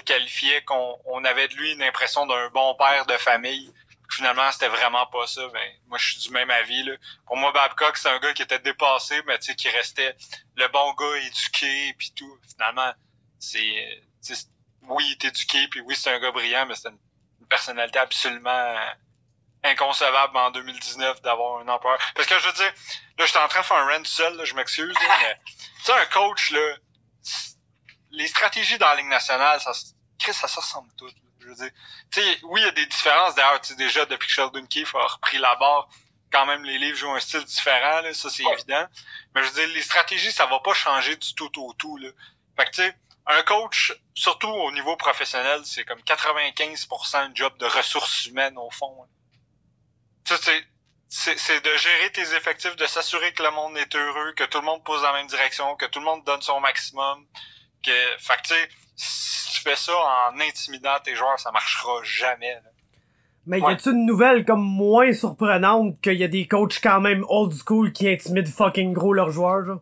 qualifiait 0.05 0.63
qu'on 0.63 0.99
on 1.05 1.23
avait 1.25 1.47
de 1.47 1.55
lui 1.55 1.71
une 1.73 1.83
impression 1.83 2.25
d'un 2.25 2.49
bon 2.49 2.75
père 2.75 3.05
de 3.05 3.17
famille. 3.17 3.73
Finalement, 4.11 4.51
c'était 4.51 4.67
vraiment 4.67 5.05
pas 5.07 5.25
ça. 5.27 5.47
Ben, 5.49 5.71
moi, 5.87 5.97
je 5.97 6.11
suis 6.11 6.21
du 6.21 6.29
même 6.31 6.49
avis. 6.51 6.83
Là. 6.83 6.93
Pour 7.25 7.37
moi, 7.37 7.51
Babcock, 7.51 7.97
c'est 7.97 8.09
un 8.09 8.19
gars 8.19 8.33
qui 8.33 8.43
était 8.43 8.59
dépassé, 8.59 9.21
mais 9.25 9.39
tu 9.39 9.45
sais, 9.45 9.55
qui 9.55 9.69
restait 9.69 10.15
le 10.55 10.67
bon 10.67 10.93
gars 10.93 11.17
éduqué 11.17 11.93
puis 11.97 12.11
tout. 12.15 12.37
Finalement, 12.51 12.93
c'est 13.39 13.99
oui, 14.87 15.03
il 15.07 15.11
est 15.13 15.25
éduqué 15.25 15.67
puis 15.69 15.81
oui, 15.81 15.95
c'est 15.95 16.13
un 16.13 16.19
gars 16.19 16.31
brillant, 16.31 16.65
mais 16.65 16.75
c'est 16.75 16.89
une, 16.89 16.99
personnalité 17.49 17.99
absolument 17.99 18.75
inconcevable 19.63 20.35
en 20.37 20.49
2019 20.49 21.21
d'avoir 21.21 21.61
un 21.61 21.67
empereur. 21.67 21.99
Parce 22.15 22.27
que 22.27 22.39
je 22.39 22.47
veux 22.47 22.53
dire, 22.53 22.73
là, 23.19 23.25
j'étais 23.27 23.37
en 23.37 23.47
train 23.47 23.61
de 23.61 23.65
faire 23.65 23.77
un 23.77 23.95
rant 23.95 24.03
seul, 24.05 24.35
là, 24.37 24.45
je 24.45 24.55
m'excuse, 24.55 24.95
mais 24.99 25.39
tu 25.45 25.83
sais, 25.83 25.93
un 25.93 26.05
coach, 26.07 26.49
là, 26.49 26.77
les 28.09 28.27
stratégies 28.27 28.79
dans 28.79 28.87
la 28.87 28.95
Ligue 28.95 29.07
nationale, 29.07 29.59
ça, 29.61 29.71
Chris, 30.17 30.33
ça 30.33 30.47
se 30.47 30.55
ressemble 30.55 30.91
tout. 30.97 31.11
Veux 31.53 31.65
dire, 31.69 31.71
tu 32.11 32.21
sais, 32.21 32.39
oui, 32.43 32.61
il 32.61 32.65
y 32.65 32.67
a 32.67 32.71
des 32.71 32.85
différences. 32.85 33.35
D'ailleurs, 33.35 33.61
tu 33.61 33.69
sais, 33.69 33.75
déjà, 33.75 34.05
depuis 34.05 34.27
que 34.27 34.33
Sheldon 34.33 34.65
Keefe 34.65 34.95
a 34.95 35.05
repris 35.07 35.37
la 35.37 35.55
barre, 35.55 35.87
quand 36.31 36.45
même, 36.45 36.63
les 36.63 36.77
livres 36.79 36.97
jouent 36.97 37.11
un 37.13 37.19
style 37.19 37.43
différent, 37.43 38.01
là, 38.01 38.13
ça, 38.13 38.29
c'est 38.29 38.43
évident. 38.43 38.87
Mais 39.35 39.43
je 39.43 39.49
veux 39.49 39.65
dire, 39.65 39.75
les 39.75 39.81
stratégies, 39.83 40.31
ça 40.31 40.45
va 40.47 40.59
pas 40.59 40.73
changer 40.73 41.15
du 41.15 41.33
tout 41.35 41.51
au 41.61 41.73
tout, 41.73 41.97
là. 41.97 42.09
Fait 42.57 42.65
que, 42.65 42.71
tu 42.71 42.81
sais, 42.81 42.95
un 43.27 43.41
coach, 43.43 43.93
surtout 44.13 44.49
au 44.49 44.71
niveau 44.71 44.95
professionnel, 44.97 45.61
c'est 45.65 45.85
comme 45.85 46.01
95% 46.01 47.29
de 47.29 47.35
job 47.35 47.57
de 47.57 47.65
ressources 47.65 48.25
humaines, 48.25 48.57
au 48.57 48.69
fond. 48.71 48.95
là. 49.03 49.07
Tu 50.25 50.35
sais, 50.43 50.67
c'est- 51.37 51.61
de 51.61 51.77
gérer 51.77 52.11
tes 52.11 52.33
effectifs, 52.33 52.75
de 52.75 52.85
s'assurer 52.87 53.33
que 53.33 53.43
le 53.43 53.51
monde 53.51 53.77
est 53.77 53.95
heureux, 53.95 54.33
que 54.33 54.43
tout 54.45 54.59
le 54.59 54.65
monde 54.65 54.83
pousse 54.83 55.01
dans 55.01 55.11
la 55.11 55.19
même 55.19 55.27
direction, 55.27 55.75
que 55.75 55.85
tout 55.85 55.99
le 55.99 56.05
monde 56.05 56.23
donne 56.25 56.41
son 56.41 56.59
maximum. 56.59 57.27
Que, 57.83 57.91
fait 58.17 58.37
que, 58.37 58.47
tu 58.47 58.53
sais, 58.55 58.69
fais 59.63 59.75
ça 59.75 59.93
en 60.31 60.39
intimidant 60.39 60.91
tes 61.03 61.15
joueurs, 61.15 61.39
ça 61.39 61.51
marchera 61.51 61.93
jamais. 62.03 62.53
là. 62.55 62.59
Mais 63.45 63.59
y 63.59 63.61
Ouais. 63.61 63.73
a-tu 63.73 63.89
une 63.91 64.05
nouvelle 64.05 64.45
comme 64.45 64.61
moins 64.63 65.11
surprenante 65.13 65.99
qu'il 66.01 66.13
y 66.13 66.23
a 66.23 66.27
des 66.29 66.47
coachs 66.47 66.79
quand 66.81 67.01
même 67.01 67.25
old 67.27 67.53
school 67.53 67.91
qui 67.91 68.07
intimident 68.09 68.49
fucking 68.49 68.93
gros 68.93 69.13
leurs 69.13 69.31
joueurs, 69.31 69.65
genre? 69.65 69.81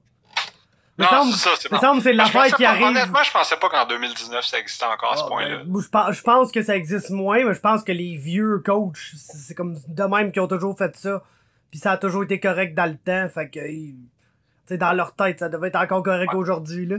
Me 0.98 1.04
Non, 1.06 1.10
semble, 1.10 1.32
c'est 1.34 1.38
ça, 1.50 1.56
c'est 1.60 1.72
me 1.72 1.78
semble 1.78 2.10
l'affaire 2.12 2.46
qui 2.56 2.64
pas- 2.64 2.70
arrive. 2.72 2.88
Honnêtement, 2.88 3.24
je 3.24 3.32
pensais 3.32 3.58
pas 3.58 3.70
qu'en 3.70 3.86
2019 3.86 4.44
ça 4.46 4.60
existait 4.60 4.86
encore 4.86 5.14
à 5.14 5.18
ce 5.18 5.24
Ah, 5.26 5.28
point-là. 5.28 5.62
ben, 5.66 6.12
je, 6.12 6.22
pense, 6.22 6.52
que 6.52 6.62
ça 6.64 6.76
existe 6.76 7.12
moins, 7.12 7.44
mais 7.46 7.54
je 7.54 7.60
pense 7.60 7.84
que 7.84 7.92
les 7.92 8.18
vieux 8.18 8.60
coachs, 8.66 8.98
c'est 9.16 9.56
comme 9.56 9.78
de 9.88 10.04
même 10.04 10.32
qui 10.32 10.40
ont 10.40 10.48
toujours 10.48 10.78
fait 10.78 10.96
ça. 10.98 11.24
Puis 11.70 11.80
ça 11.80 11.92
a 11.92 11.98
toujours 11.98 12.24
été 12.24 12.40
correct 12.40 12.74
dans 12.76 12.86
le 12.86 12.98
temps, 12.98 13.30
fait 13.34 13.50
que, 13.50 14.76
dans 14.76 14.92
leur 14.94 15.16
tête, 15.16 15.40
ça 15.40 15.50
devait 15.50 15.70
être 15.70 15.78
encore 15.82 16.04
correct 16.04 16.34
Ouais. 16.34 16.40
aujourd'hui, 16.40 16.86
là. 16.86 16.98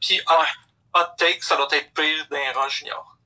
Puis, 0.00 0.20
hot, 0.28 0.42
hot 0.94 1.16
take, 1.18 1.42
ça 1.42 1.56
doit 1.56 1.68
être 1.72 1.92
pire 1.94 2.26
d'un 2.30 2.52
rang 2.52 2.68
junior. 2.68 3.16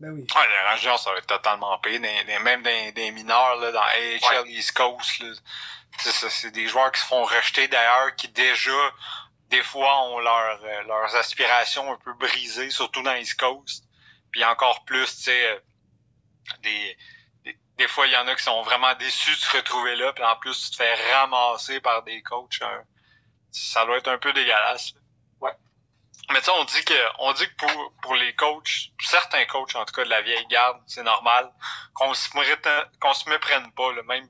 Ben 0.00 0.12
oui. 0.12 0.26
Ouais, 0.34 0.48
les 0.48 0.68
Rangers, 0.70 0.96
ça 0.98 1.12
va 1.12 1.18
être 1.18 1.26
totalement 1.26 1.78
payé. 1.78 1.98
Des, 1.98 2.24
des- 2.24 2.38
même 2.38 2.62
des, 2.62 2.92
des 2.92 3.10
mineurs 3.10 3.56
là, 3.56 3.70
dans 3.70 3.82
AHL 3.82 4.48
East 4.48 4.72
Coast. 4.72 5.18
Là. 5.20 5.28
Tu 5.98 6.04
sais, 6.04 6.12
ça, 6.12 6.30
C'est 6.30 6.50
des 6.50 6.66
joueurs 6.68 6.90
qui 6.90 7.00
se 7.00 7.06
font 7.06 7.22
rejeter 7.24 7.68
d'ailleurs, 7.68 8.14
qui 8.16 8.28
déjà 8.28 8.92
des 9.48 9.62
fois 9.62 10.04
ont 10.04 10.20
leur, 10.20 10.62
euh, 10.62 10.82
leurs 10.84 11.14
aspirations 11.16 11.92
un 11.92 11.96
peu 11.96 12.14
brisées, 12.14 12.70
surtout 12.70 13.02
dans 13.02 13.14
East 13.14 13.38
Coast. 13.38 13.84
Puis 14.30 14.42
encore 14.44 14.84
plus, 14.84 15.16
tu 15.16 15.22
sais, 15.24 15.46
euh, 15.50 15.58
des, 16.62 16.96
des, 17.44 17.58
des, 17.76 17.88
fois, 17.88 18.06
il 18.06 18.12
y 18.12 18.16
en 18.16 18.26
a 18.26 18.34
qui 18.34 18.42
sont 18.42 18.62
vraiment 18.62 18.94
déçus 18.94 19.32
de 19.32 19.36
se 19.36 19.56
retrouver 19.56 19.96
là, 19.96 20.12
puis 20.14 20.24
en 20.24 20.36
plus, 20.36 20.62
tu 20.62 20.70
te 20.70 20.76
fais 20.76 20.94
ramasser 21.12 21.80
par 21.80 22.02
des 22.04 22.22
coachs. 22.22 22.62
Hein. 22.62 22.84
ça 23.50 23.84
doit 23.84 23.98
être 23.98 24.08
un 24.08 24.18
peu 24.18 24.32
dégueulasse. 24.32 24.94
Mais 26.32 26.38
tu 26.38 26.44
sais, 26.44 26.50
on 26.52 26.64
dit 26.64 26.84
que 26.84 26.94
on 27.18 27.32
dit 27.32 27.46
que 27.46 27.54
pour, 27.56 27.92
pour 28.02 28.14
les 28.14 28.34
coachs, 28.34 28.90
certains 29.00 29.44
coachs, 29.46 29.74
en 29.74 29.84
tout 29.84 29.94
cas 29.94 30.04
de 30.04 30.10
la 30.10 30.22
vieille 30.22 30.46
garde, 30.48 30.78
c'est 30.86 31.02
normal 31.02 31.50
qu'on 31.94 32.14
se 32.14 32.28
qu'on 33.00 33.14
se 33.14 33.28
méprenne 33.28 33.70
pas, 33.72 33.92
là, 33.92 34.02
même 34.04 34.28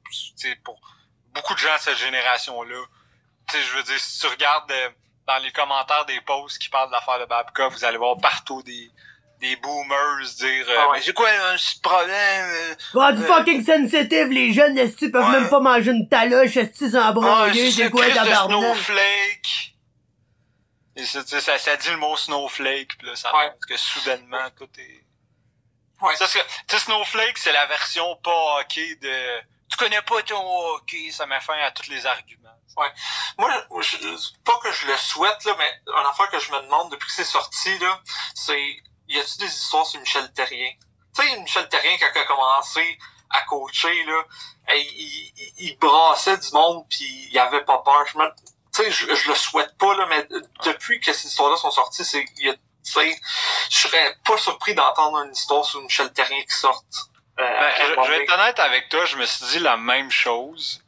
pour 0.65 0.81
beaucoup 1.35 1.55
de 1.55 1.59
gens 1.59 1.75
de 1.75 1.81
cette 1.81 1.99
génération-là. 1.99 2.85
Tu 3.49 3.57
sais, 3.57 3.63
je 3.63 3.77
veux 3.77 3.83
dire, 3.83 3.99
si 3.99 4.21
tu 4.21 4.27
regardes 4.27 4.71
euh, 4.71 4.91
dans 5.27 5.39
les 5.39 5.53
commentaires 5.53 6.07
des 6.07 6.21
posts 6.23 6.59
qui 6.59 6.69
parlent 6.69 6.89
de 6.89 6.93
l'affaire 6.93 7.21
de 7.21 7.27
Babka, 7.27 7.69
vous 7.69 7.85
allez 7.85 7.99
voir 7.99 8.17
partout 8.19 8.63
des, 8.63 8.91
des 9.41 9.57
boomers 9.57 10.27
dire 10.39 10.67
euh, 10.69 10.77
ah 10.79 10.91
ouais. 10.91 11.01
j'ai 11.03 11.13
quoi 11.13 11.29
un 11.29 11.57
problème 11.83 12.47
euh, 12.47 12.75
oh, 12.95 13.13
du 13.13 13.23
euh, 13.23 13.27
fucking 13.27 13.65
sensitive 13.65 14.29
les 14.29 14.53
jeunes 14.53 14.77
est 14.77 15.11
peuvent 15.11 15.25
ouais. 15.25 15.41
même 15.41 15.49
pas 15.49 15.61
manger 15.61 15.93
une 15.93 16.09
taloche 16.09 16.57
est-ce 16.57 16.97
en 16.97 17.13
broyer 17.13 17.69
ah, 17.69 17.73
c'est 17.75 17.91
quoi 17.91 18.09
ta 18.11 18.25
snowflake 18.25 19.70
et 21.01 21.07
ça, 21.07 21.25
ça, 21.25 21.59
ça, 21.59 21.77
dit 21.77 21.91
le 21.91 21.97
mot 21.97 22.17
snowflake 22.17 22.97
puis 22.99 23.07
là 23.07 23.17
ça 23.17 23.35
ouais. 23.37 23.53
que 23.69 23.77
soudainement 23.77 24.51
tout 24.57 24.69
est 24.79 25.05
ouais. 26.03 26.17
ça, 26.17 26.27
c'est 26.29 26.79
snowflake 26.79 27.39
c'est 27.39 27.53
la 27.53 27.67
version 27.67 28.17
pas 28.17 28.61
hockey 28.61 28.97
de 28.97 29.41
tu 29.69 29.77
connais 29.77 30.03
pas 30.03 30.23
ton 30.23 30.75
hockey 30.75 31.11
ça 31.11 31.27
met 31.27 31.41
fin 31.41 31.59
à 31.59 31.71
tous 31.71 31.89
les 31.91 32.07
arguments 32.07 32.41
Ouais. 32.77 32.93
Moi, 33.39 33.51
je, 33.81 33.97
pas 34.45 34.59
que 34.63 34.73
je 34.73 34.87
le 34.87 34.97
souhaite, 34.97 35.45
là, 35.45 35.55
mais 35.59 35.83
une 35.87 36.07
affaire 36.07 36.31
que 36.31 36.39
je 36.39 36.53
me 36.53 36.61
demande 36.63 36.91
depuis 36.91 37.07
que 37.07 37.13
c'est 37.13 37.25
sorti, 37.25 37.79
là, 37.79 38.01
c'est 38.35 38.77
y 39.09 39.19
a-tu 39.19 39.39
des 39.39 39.47
histoires 39.47 39.87
sur 39.87 40.01
Michel 40.01 40.33
Terrien? 40.33 40.73
Tu 41.15 41.23
sais, 41.27 41.37
Michel 41.41 41.69
Terrien, 41.69 41.97
quand 41.99 42.11
il 42.15 42.19
a 42.21 42.25
commencé 42.25 42.99
à 43.31 43.43
coacher, 43.43 44.05
là, 44.05 44.25
il, 44.75 45.33
il, 45.37 45.53
il 45.59 45.79
brassait 45.79 46.39
du 46.39 46.53
monde 46.53 46.87
puis 46.89 47.29
il 47.31 47.39
avait 47.39 47.65
pas 47.65 47.79
peur. 47.79 48.07
Je 48.07 48.19
me, 48.19 48.25
tu 48.75 48.83
sais, 48.83 48.91
je, 48.91 49.15
je 49.15 49.29
le 49.29 49.35
souhaite 49.35 49.77
pas, 49.79 49.95
là, 49.97 50.07
mais 50.09 50.27
depuis 50.65 51.01
que 51.01 51.13
ces 51.13 51.29
histoires-là 51.29 51.57
sont 51.57 51.71
sorties, 51.71 52.05
c'est, 52.05 52.25
il 52.39 52.57
tu 52.83 52.93
sais, 52.93 53.21
je 53.71 53.77
serais 53.77 54.17
pas 54.25 54.39
surpris 54.39 54.75
d'entendre 54.75 55.19
une 55.19 55.33
histoire 55.33 55.65
sur 55.65 55.83
Michel 55.83 56.11
Terrien 56.13 56.41
qui 56.43 56.57
sorte. 56.57 57.11
Euh, 57.39 57.43
ben, 57.43 57.73
je, 57.79 58.03
je 58.03 58.11
vais 58.11 58.23
être 58.23 58.33
honnête 58.33 58.59
avec 58.59 58.89
toi, 58.89 59.05
je 59.05 59.17
me 59.17 59.27
suis 59.27 59.47
dit 59.47 59.59
la 59.59 59.77
même 59.77 60.11
chose 60.11 60.83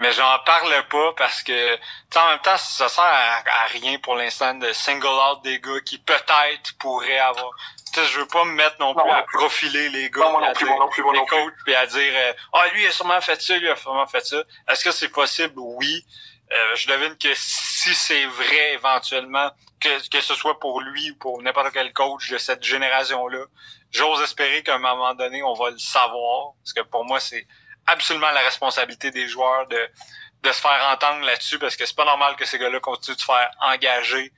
mais 0.00 0.12
j'en 0.12 0.38
parle 0.46 0.72
pas 0.88 1.12
parce 1.16 1.42
que 1.42 1.74
en 2.16 2.28
même 2.28 2.38
temps 2.40 2.56
ça 2.56 2.88
sert 2.88 3.04
à, 3.04 3.42
à 3.64 3.66
rien 3.66 3.98
pour 3.98 4.14
l'instant 4.14 4.54
de 4.54 4.72
single 4.72 5.06
out 5.06 5.42
des 5.42 5.60
gars 5.60 5.80
qui 5.84 5.98
peut-être 5.98 6.76
pourraient 6.78 7.18
avoir 7.18 7.50
sais, 7.94 8.04
je 8.06 8.20
veux 8.20 8.26
pas 8.26 8.44
me 8.44 8.52
mettre 8.52 8.76
non 8.80 8.94
plus 8.94 9.10
à 9.10 9.22
profiler 9.32 9.88
les 9.90 10.10
gars, 10.10 10.30
non, 10.30 10.52
plus, 10.52 10.66
dire, 10.66 11.12
les 11.12 11.26
coachs, 11.26 11.54
puis 11.64 11.74
à 11.74 11.86
dire 11.86 12.12
euh, 12.14 12.32
ah 12.52 12.68
lui 12.72 12.84
il 12.84 12.86
a 12.86 12.90
sûrement 12.90 13.20
fait 13.20 13.40
ça, 13.40 13.56
lui 13.56 13.68
a 13.68 13.76
sûrement 13.76 14.06
fait 14.06 14.24
ça. 14.24 14.42
Est-ce 14.68 14.84
que 14.84 14.90
c'est 14.90 15.08
possible? 15.08 15.54
Oui. 15.56 16.04
Euh, 16.50 16.74
je 16.76 16.88
devine 16.88 17.16
que 17.18 17.28
si 17.34 17.94
c'est 17.94 18.24
vrai 18.24 18.72
éventuellement, 18.74 19.50
que, 19.80 20.08
que 20.08 20.20
ce 20.20 20.34
soit 20.34 20.58
pour 20.58 20.80
lui 20.80 21.10
ou 21.10 21.16
pour 21.16 21.42
n'importe 21.42 21.72
quel 21.72 21.92
coach 21.92 22.30
de 22.30 22.38
cette 22.38 22.64
génération-là, 22.64 23.44
j'ose 23.90 24.22
espérer 24.22 24.62
qu'à 24.62 24.76
un 24.76 24.78
moment 24.78 25.14
donné, 25.14 25.42
on 25.42 25.52
va 25.52 25.70
le 25.70 25.78
savoir. 25.78 26.52
Parce 26.62 26.72
que 26.72 26.80
pour 26.82 27.04
moi, 27.04 27.20
c'est 27.20 27.46
absolument 27.86 28.30
la 28.30 28.40
responsabilité 28.40 29.10
des 29.10 29.28
joueurs 29.28 29.66
de, 29.68 29.90
de 30.42 30.52
se 30.52 30.60
faire 30.60 30.88
entendre 30.92 31.24
là-dessus 31.26 31.58
parce 31.58 31.76
que 31.76 31.84
c'est 31.84 31.96
pas 31.96 32.04
normal 32.04 32.36
que 32.36 32.44
ces 32.44 32.58
gars-là 32.58 32.80
continuent 32.80 33.16
de 33.16 33.20
se 33.20 33.26
faire 33.26 33.50
engager 33.60 34.32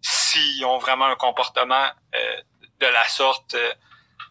s'ils 0.00 0.64
ont 0.64 0.78
vraiment 0.78 1.06
un 1.06 1.16
comportement 1.16 1.88
euh, 2.14 2.36
de 2.80 2.86
la 2.86 3.06
sorte 3.08 3.54
euh, 3.54 3.72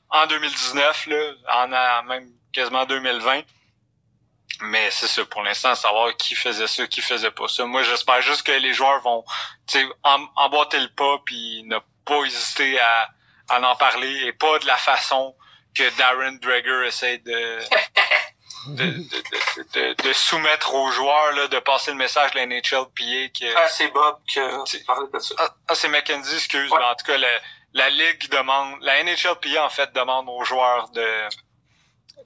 en 0.09 0.25
2019, 0.27 1.07
là, 1.07 1.33
en, 1.49 1.73
en 1.73 2.03
même 2.03 2.31
quasiment 2.53 2.85
2020. 2.85 3.41
Mais 4.61 4.89
c'est 4.91 5.07
ça, 5.07 5.23
pour 5.25 5.43
l'instant, 5.43 5.75
savoir 5.75 6.15
qui 6.17 6.33
faisait 6.33 6.67
ça, 6.67 6.87
qui 6.87 7.01
faisait 7.01 7.31
pas 7.31 7.47
ça. 7.47 7.65
Moi, 7.65 7.83
j'espère 7.83 8.21
juste 8.21 8.43
que 8.43 8.51
les 8.51 8.73
joueurs 8.73 9.01
vont 9.01 9.23
em 10.03 10.27
emboîter 10.35 10.79
le 10.79 10.89
pas 10.89 11.19
puis 11.25 11.63
ne 11.65 11.77
pas 12.05 12.23
hésiter 12.23 12.79
à, 12.79 13.09
à 13.49 13.61
en 13.61 13.75
parler 13.75 14.25
et 14.25 14.33
pas 14.33 14.57
de 14.59 14.65
la 14.65 14.77
façon 14.77 15.35
que 15.75 15.97
Darren 15.97 16.39
Drager 16.41 16.87
essaie 16.87 17.19
de, 17.19 17.59
de, 18.67 18.83
de, 18.85 19.63
de, 19.73 20.03
de, 20.03 20.13
soumettre 20.13 20.73
aux 20.73 20.91
joueurs, 20.91 21.33
là, 21.33 21.47
de 21.47 21.59
passer 21.59 21.91
le 21.91 21.97
message 21.97 22.31
de 22.31 22.37
la 22.37 22.45
NHLPA. 22.47 23.29
Que, 23.39 23.55
ah, 23.55 23.67
c'est 23.69 23.89
Bob 23.89 24.17
qui 24.25 24.79
parlait 24.85 25.07
de 25.13 25.19
ça. 25.19 25.35
Ah, 25.37 25.49
ah 25.67 25.75
c'est 25.75 25.89
Mackenzie, 25.89 26.35
excuse, 26.35 26.71
ouais. 26.71 26.77
mais 26.79 26.85
en 26.85 26.95
tout 26.95 27.05
cas, 27.05 27.17
la, 27.17 27.27
la 27.73 27.89
Ligue 27.89 28.29
demande, 28.29 28.77
la 28.81 29.03
NHLPA, 29.03 29.63
en 29.63 29.69
fait, 29.69 29.93
demande 29.93 30.27
aux 30.29 30.43
joueurs 30.43 30.89
de 30.89 31.05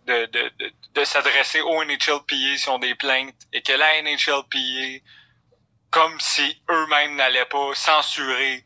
de, 0.07 0.25
de, 0.25 0.51
de, 0.59 0.73
de 0.93 1.03
s'adresser 1.03 1.61
au 1.61 1.83
NHLPA 1.83 2.57
si 2.57 2.69
ont 2.69 2.79
des 2.79 2.95
plaintes 2.95 3.35
et 3.53 3.61
que 3.61 3.73
la 3.73 4.01
NHLPA, 4.01 5.03
comme 5.89 6.19
si 6.19 6.61
eux-mêmes 6.69 7.15
n'allaient 7.15 7.45
pas 7.45 7.73
censurer 7.75 8.63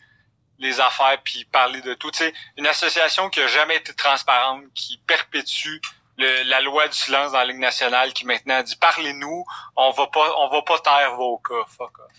les 0.60 0.80
affaires 0.80 1.22
puis 1.24 1.46
parler 1.46 1.82
de 1.82 1.94
tout. 1.96 2.12
Tu 2.12 2.20
sais, 2.20 2.34
une 2.58 2.68
association 2.68 3.30
qui 3.30 3.42
a 3.42 3.48
jamais 3.48 3.76
été 3.76 3.94
transparente, 3.94 4.64
qui 4.74 4.98
perpétue 5.06 5.80
le, 6.18 6.44
la 6.44 6.62
loi 6.62 6.88
du 6.88 6.96
silence 6.96 7.34
dans 7.34 7.40
la 7.40 7.46
Ligue 7.46 7.60
nationale, 7.60 8.14
qui 8.14 8.26
maintenant 8.26 8.62
dit 8.64 8.76
parlez-nous, 8.78 9.46
on 9.76 9.92
va 9.92 10.08
pas 10.08 10.34
on 10.40 10.50
va 10.50 10.62
pas 10.62 10.80
taire 10.80 11.16
vos 11.16 11.38
cas. 11.40 11.66
Fuck 11.78 12.00
off. 12.00 12.12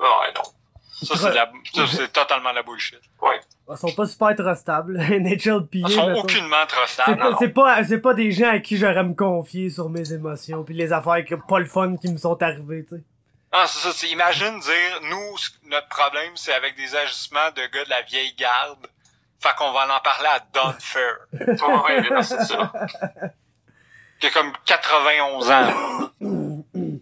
Ouais, 0.00 0.32
non. 0.34 0.42
Ça, 1.02 1.16
c'est, 1.16 1.32
la, 1.32 1.50
ça, 1.74 1.86
c'est 1.86 2.12
totalement 2.12 2.52
la 2.52 2.62
bullshit. 2.62 3.00
Ouais. 3.20 3.40
Ils 3.70 3.76
sont 3.76 3.92
pas 3.92 4.06
super 4.06 4.34
trustables. 4.34 4.98
NHLPA. 5.10 5.68
Ils 5.72 5.90
sont 5.90 6.08
mettons. 6.08 6.20
aucunement 6.20 6.66
trustables. 6.66 7.36
C'est 7.38 7.48
pas, 7.48 7.84
c'est 7.84 7.98
pas, 7.98 8.10
pas 8.10 8.14
des 8.14 8.32
gens 8.32 8.50
à 8.50 8.58
qui 8.60 8.76
j'aurais 8.76 9.04
me 9.04 9.14
confier 9.14 9.68
sur 9.70 9.90
mes 9.90 10.12
émotions 10.12 10.64
puis 10.64 10.74
les 10.74 10.92
affaires 10.92 11.24
que 11.24 11.34
pas 11.34 11.58
le 11.58 11.66
fun 11.66 11.96
qui 11.96 12.10
me 12.10 12.16
sont 12.16 12.40
arrivées, 12.42 12.84
tu 12.88 12.96
sais. 12.96 13.02
Ah, 13.50 13.64
c'est 13.66 13.90
ça. 13.90 14.06
Imagine 14.06 14.58
dire, 14.60 15.00
nous, 15.04 15.36
notre 15.70 15.88
problème, 15.88 16.32
c'est 16.34 16.52
avec 16.52 16.76
des 16.76 16.94
agissements 16.94 17.50
de 17.56 17.62
gars 17.72 17.84
de 17.84 17.90
la 17.90 18.02
vieille 18.02 18.34
garde. 18.34 18.86
Fait 19.40 19.54
qu'on 19.56 19.72
va 19.72 19.86
en 19.96 20.00
parler 20.00 20.28
à 20.28 20.40
Don 20.52 20.74
Fair. 20.78 21.16
ouais, 21.32 22.22
c'est 22.22 22.44
ça. 22.44 22.72
Qui 24.20 24.26
a 24.26 24.30
comme 24.30 24.52
91 24.66 25.50
ans. 25.50 26.10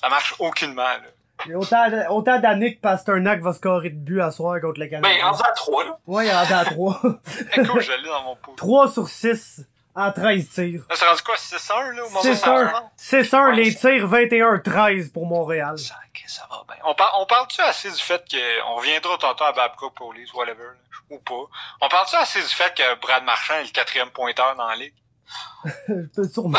ça 0.00 0.08
marche 0.08 0.34
aucunement, 0.38 0.82
là. 0.82 1.13
Il 1.46 1.50
y 1.50 1.54
a 1.54 1.58
autant, 1.58 1.86
autant 2.10 2.38
d'années 2.38 2.76
que 2.76 2.80
Pasternak 2.80 3.40
va 3.42 3.52
scorer 3.52 3.90
de 3.90 3.96
but 3.96 4.20
à 4.20 4.30
soir 4.30 4.60
contre 4.60 4.80
le 4.80 4.86
Canada. 4.86 5.08
Ben, 5.08 5.24
rendu 5.24 5.42
à 5.44 5.52
3, 5.52 5.84
là. 5.84 5.98
Ouais, 6.06 6.32
rendu 6.32 6.52
à 6.52 6.64
3. 6.64 7.00
Écoute, 7.56 7.80
je 7.80 7.92
l'ai 7.92 8.08
dans 8.08 8.22
mon 8.22 8.36
pot. 8.36 8.54
3 8.56 8.90
sur 8.90 9.08
6 9.08 9.66
en 9.94 10.10
13 10.10 10.48
tirs. 10.48 10.82
C'est 10.92 11.04
rendu 11.06 11.22
quoi, 11.22 11.36
6-1, 11.36 11.90
là, 11.96 12.04
au 12.04 12.08
moment 12.08 12.20
6-1. 12.20 12.72
6-1, 12.98 13.50
les 13.52 13.74
tirs, 13.74 14.08
21-13 14.08 15.12
pour 15.12 15.26
Montréal. 15.26 15.78
Ça, 15.78 15.94
okay, 16.08 16.24
ça 16.26 16.48
va 16.50 16.62
bien. 16.66 16.82
On, 16.84 16.94
par, 16.94 17.14
on 17.20 17.26
parle-tu 17.26 17.60
assez 17.60 17.90
du 17.90 17.98
fait 17.98 18.24
que, 18.28 18.62
on 18.70 18.76
reviendra 18.76 19.16
tantôt 19.18 19.44
à 19.44 19.52
Babcock, 19.52 19.94
Police, 19.94 20.32
whatever, 20.32 20.64
là, 20.64 21.00
ou 21.10 21.18
pas. 21.18 21.44
On 21.80 21.88
parle-tu 21.88 22.16
assez 22.16 22.40
du 22.40 22.48
fait 22.48 22.74
que 22.74 23.00
Brad 23.00 23.22
Marchand 23.24 23.54
est 23.54 23.64
le 23.64 23.70
quatrième 23.70 24.10
pointeur 24.10 24.56
dans 24.56 24.66
la 24.66 24.76
ligue? 24.76 24.94
Je 25.88 26.06
peux 26.14 26.28
sûrement 26.28 26.58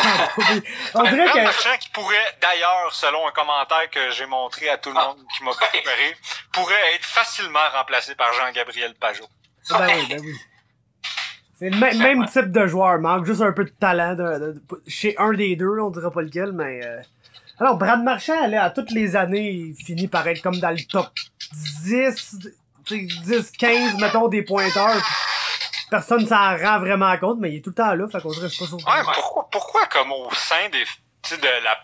On 0.94 1.04
dirait 1.04 1.30
que... 1.30 1.44
Marchand, 1.44 1.78
qui 1.80 1.90
pourrait, 1.90 2.38
d'ailleurs, 2.42 2.94
selon 2.94 3.28
un 3.28 3.32
commentaire 3.32 3.90
que 3.92 4.12
j'ai 4.12 4.26
montré 4.26 4.70
à 4.70 4.78
tout 4.78 4.90
le 4.90 4.96
monde 4.96 5.18
qui 5.38 5.44
m'a 5.44 5.52
préparé, 5.52 6.16
pourrait 6.52 6.96
être 6.96 7.06
facilement 7.06 7.60
remplacé 7.74 8.16
par 8.16 8.34
Jean-Gabriel 8.34 8.96
Pajot. 8.96 9.28
Ben 9.70 9.88
oui, 9.88 10.06
ben 10.10 10.22
oui. 10.22 10.36
C'est 11.58 11.70
le 11.70 11.78
même, 11.78 11.98
même 12.00 12.26
type 12.28 12.52
de 12.52 12.68
joueur, 12.68 13.00
manque 13.00 13.26
juste 13.26 13.42
un 13.42 13.54
peu 13.54 13.64
de 13.64 13.70
talent 13.70 14.14
de, 14.14 14.24
de, 14.24 14.52
de, 14.54 14.62
chez 14.88 15.16
un 15.18 15.32
des 15.32 15.56
deux, 15.56 15.80
on 15.80 15.90
dira 15.90 16.12
pas 16.12 16.22
lequel, 16.22 16.52
mais... 16.52 16.86
Euh... 16.86 17.02
Alors, 17.58 17.78
Brad 17.78 18.04
Marchand, 18.04 18.48
là, 18.48 18.66
à 18.66 18.70
toutes 18.70 18.92
les 18.92 19.16
années, 19.16 19.52
il 19.52 19.76
finit 19.76 20.10
par 20.10 20.28
être 20.28 20.42
comme 20.42 20.60
dans 20.60 20.72
le 20.72 20.84
top 20.86 21.08
10, 21.84 22.40
10, 22.90 23.52
15, 23.52 24.02
mettons, 24.02 24.28
des 24.28 24.42
pointeurs. 24.42 25.02
Personne 25.90 26.26
s'en 26.26 26.58
rend 26.58 26.80
vraiment 26.80 27.16
compte, 27.18 27.40
mais 27.40 27.52
il 27.52 27.58
est 27.58 27.62
tout 27.62 27.70
le 27.70 27.76
temps 27.76 27.94
là, 27.94 28.08
fait 28.08 28.22
qu'on 28.22 28.32
dirait 28.32 28.48
pas 28.48 28.66
surpris. 28.66 28.86
Ouais, 28.86 29.04
pourquoi, 29.14 29.48
pourquoi 29.52 29.86
comme 29.88 30.12
au 30.12 30.30
sein 30.34 30.70
des, 30.72 30.84
de 31.38 31.64
la 31.64 31.78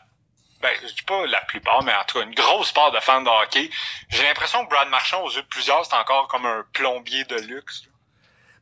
ben, 0.61 0.69
je 0.79 0.93
dis 0.93 1.01
pas 1.07 1.25
la 1.25 1.41
plupart, 1.41 1.83
mais 1.83 1.91
en 1.91 2.03
tout 2.07 2.19
cas, 2.19 2.25
une 2.25 2.35
grosse 2.35 2.71
part 2.71 2.91
de 2.91 2.99
fans 2.99 3.21
de 3.21 3.29
hockey. 3.29 3.69
J'ai 4.09 4.23
l'impression 4.23 4.63
que 4.63 4.69
Brad 4.69 4.89
Marchand, 4.89 5.23
aux 5.23 5.29
yeux 5.31 5.41
de 5.41 5.47
plusieurs, 5.47 5.83
c'est 5.85 5.95
encore 5.95 6.27
comme 6.27 6.45
un 6.45 6.63
plombier 6.73 7.23
de 7.25 7.35
luxe. 7.47 7.83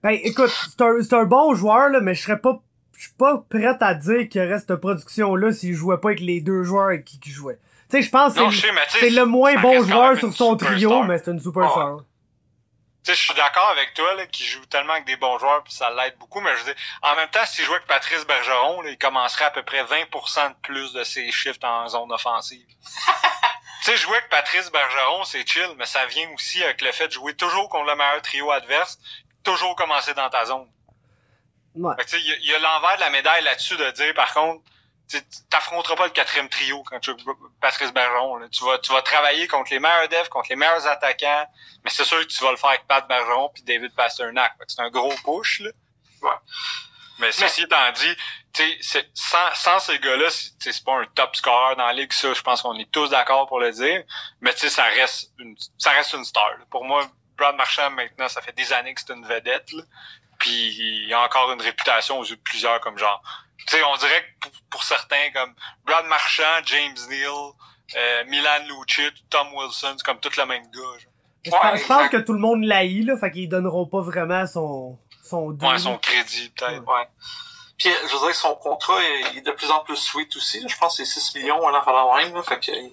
Ben, 0.01 0.17
écoute, 0.23 0.49
c'est 0.49 0.81
un, 0.81 1.01
c'est 1.01 1.13
un 1.13 1.25
bon 1.25 1.53
joueur, 1.55 1.89
là, 1.89 1.99
mais 1.99 2.15
je 2.15 2.21
serais 2.21 2.39
pas, 2.39 2.61
je 2.95 3.03
suis 3.03 3.13
pas 3.17 3.43
prête 3.49 3.81
à 3.81 3.93
dire 3.95 4.29
qu'il 4.29 4.41
reste 4.41 4.67
cette 4.67 4.79
production-là 4.79 5.51
s'il 5.51 5.73
jouait 5.73 5.97
pas 5.97 6.09
avec 6.09 6.21
les 6.21 6.39
deux 6.39 6.63
joueurs 6.63 6.85
avec 6.85 7.03
qui 7.03 7.19
il 7.25 7.31
jouait. 7.31 7.59
Tu 7.89 7.97
sais, 7.97 8.01
je 8.03 8.09
pense 8.09 8.35
que 8.35 8.49
c'est, 8.51 8.69
c'est 8.87 9.09
le 9.09 9.25
moins 9.25 9.59
bon 9.59 9.83
joueur 9.83 10.17
sur 10.17 10.31
son 10.31 10.55
trio, 10.55 11.03
mais 11.03 11.17
c'est 11.17 11.31
une 11.31 11.39
superstar. 11.39 11.97
Oh. 11.97 12.01
Je 13.15 13.21
suis 13.25 13.33
d'accord 13.33 13.69
avec 13.69 13.93
toi, 13.93 14.13
là, 14.15 14.25
qui 14.27 14.45
joue 14.45 14.65
tellement 14.67 14.93
avec 14.93 15.05
des 15.05 15.15
bons 15.15 15.37
joueurs, 15.39 15.63
puis 15.63 15.73
ça 15.73 15.89
l'aide 15.89 16.17
beaucoup, 16.17 16.41
mais 16.41 16.51
je 16.55 16.63
veux 16.63 16.73
dire, 16.73 16.81
en 17.01 17.15
même 17.15 17.29
temps, 17.29 17.45
s'il 17.45 17.65
jouait 17.65 17.75
avec 17.77 17.87
Patrice 17.87 18.25
Bergeron, 18.25 18.81
là, 18.81 18.89
il 18.91 18.97
commencerait 18.97 19.45
à 19.45 19.51
peu 19.51 19.63
près 19.63 19.83
20% 19.83 20.49
de 20.49 20.55
plus 20.61 20.93
de 20.93 21.03
ses 21.03 21.31
chiffres 21.31 21.63
en 21.63 21.87
zone 21.87 22.11
offensive. 22.11 22.65
Tu 23.81 23.91
sais, 23.91 23.97
jouer 23.97 24.17
avec 24.17 24.27
Patrice 24.29 24.69
Bergeron, 24.71 25.23
c'est 25.23 25.47
chill, 25.49 25.69
mais 25.77 25.85
ça 25.85 26.05
vient 26.07 26.29
aussi 26.33 26.61
avec 26.61 26.81
le 26.81 26.91
fait 26.91 27.07
de 27.07 27.13
jouer 27.13 27.33
toujours 27.33 27.69
contre 27.69 27.85
le 27.85 27.95
meilleur 27.95 28.21
trio 28.21 28.51
adverse, 28.51 28.99
toujours 29.41 29.73
commencer 29.77 30.13
dans 30.13 30.29
ta 30.29 30.43
zone. 30.43 30.67
Ouais. 31.75 31.95
Il 32.11 32.19
y 32.27 32.31
a- 32.33 32.37
y 32.39 32.55
a, 32.55 32.59
l'envers 32.59 32.95
de 32.97 32.99
la 32.99 33.09
médaille 33.09 33.41
là-dessus 33.43 33.77
de 33.77 33.89
dire, 33.91 34.13
par 34.15 34.33
contre, 34.33 34.61
t'affronteras 35.49 35.95
pas 35.95 36.05
le 36.05 36.11
quatrième 36.11 36.49
trio 36.49 36.83
quand 36.83 36.99
tu 36.99 37.11
Patrice 37.61 37.91
Bergeron. 37.91 38.37
là. 38.37 38.47
Tu 38.49 38.63
vas, 38.63 38.77
tu 38.79 38.91
vas 38.93 39.01
travailler 39.01 39.47
contre 39.47 39.71
les 39.71 39.79
meilleurs 39.79 40.07
devs, 40.09 40.29
contre 40.29 40.49
les 40.49 40.55
meilleurs 40.55 40.85
attaquants, 40.87 41.47
mais 41.83 41.89
c'est 41.89 42.03
sûr 42.03 42.19
que 42.19 42.25
tu 42.25 42.43
vas 42.43 42.51
le 42.51 42.57
faire 42.57 42.69
avec 42.71 42.85
Pat 42.87 43.07
Bergeron 43.07 43.49
puis 43.53 43.63
David 43.63 43.93
Pasternak. 43.95 44.53
C'est 44.67 44.81
un 44.81 44.89
gros 44.89 45.13
push, 45.23 45.61
là. 45.61 45.71
Ouais. 46.21 46.35
Mais 47.19 47.31
ceci 47.31 47.63
étant 47.63 47.91
dit, 47.91 48.15
tu 48.53 48.63
sais, 48.63 48.77
c'est- 48.81 49.09
sans, 49.13 49.53
sans 49.53 49.79
ces 49.79 49.99
gars-là, 49.99 50.29
c'est 50.29 50.83
pas 50.85 50.93
un 51.01 51.05
top 51.15 51.35
scorer 51.35 51.75
dans 51.75 51.85
la 51.87 51.93
ligue, 51.93 52.13
ça, 52.13 52.33
je 52.33 52.41
pense 52.41 52.61
qu'on 52.61 52.75
est 52.79 52.89
tous 52.91 53.09
d'accord 53.09 53.47
pour 53.47 53.59
le 53.59 53.71
dire. 53.71 54.03
Mais 54.41 54.53
tu 54.53 54.59
sais, 54.61 54.69
ça 54.69 54.83
reste 54.85 55.31
une, 55.37 55.55
ça 55.77 55.91
reste 55.91 56.13
une 56.13 56.23
star. 56.23 56.49
là. 56.51 56.65
Pour 56.69 56.85
moi, 56.85 57.05
Brad 57.37 57.55
Marchand, 57.55 57.89
maintenant, 57.91 58.27
ça 58.29 58.41
fait 58.41 58.53
des 58.53 58.71
années 58.73 58.93
que 58.93 59.01
c'est 59.05 59.13
une 59.13 59.25
vedette. 59.25 59.71
là. 59.73 59.83
Puis 60.39 60.51
il 61.07 61.13
a 61.13 61.21
encore 61.21 61.51
une 61.51 61.61
réputation 61.61 62.19
aux 62.19 62.23
yeux 62.25 62.37
de 62.37 62.41
plusieurs 62.41 62.79
comme 62.79 62.97
genre. 62.97 63.21
Tu 63.67 63.75
sais, 63.77 63.83
on 63.83 63.95
dirait 63.97 64.23
que 64.41 64.47
pour, 64.49 64.51
pour 64.71 64.83
certains, 64.83 65.31
comme 65.33 65.53
Brad 65.85 66.05
Marchand, 66.05 66.43
James 66.65 66.95
Neal, 67.09 67.29
euh, 67.95 68.23
Milan 68.27 68.59
Lucic, 68.67 69.13
Tom 69.29 69.53
Wilson, 69.53 69.95
c'est 69.97 70.03
comme 70.05 70.19
tout 70.19 70.31
le 70.37 70.45
même 70.45 70.63
gars. 70.63 70.79
genre. 70.99 71.11
Je, 71.45 71.51
pense, 71.51 72.03
je 72.05 72.09
que 72.09 72.17
tout 72.17 72.33
le 72.33 72.39
monde 72.39 72.63
l'haït, 72.63 73.03
là, 73.05 73.15
fait 73.17 73.31
qu'ils 73.31 73.49
donneront 73.49 73.85
pas 73.85 74.01
vraiment 74.01 74.45
son, 74.45 74.97
son 75.23 75.51
dû. 75.51 75.65
Ouais, 75.65 75.77
son 75.77 75.97
crédit, 75.97 76.49
peut-être. 76.49 76.83
Ouais. 76.85 77.07
Puis, 77.77 77.89
je 78.09 78.13
veux 78.17 78.25
dire, 78.27 78.35
son 78.35 78.55
contrat 78.55 79.01
est, 79.01 79.21
il 79.31 79.37
est 79.37 79.41
de 79.41 79.51
plus 79.51 79.71
en 79.71 79.79
plus 79.79 79.95
sweet 79.95 80.35
aussi. 80.35 80.59
là. 80.59 80.67
Je 80.69 80.77
pense 80.77 80.97
que 80.97 81.05
c'est 81.05 81.19
6 81.19 81.35
millions, 81.39 81.65
un 81.67 81.73
enfant 81.73 82.15
même. 82.17 82.33
Là, 82.35 82.43
fait 82.43 82.59
que 82.59 82.71
il- 82.71 82.91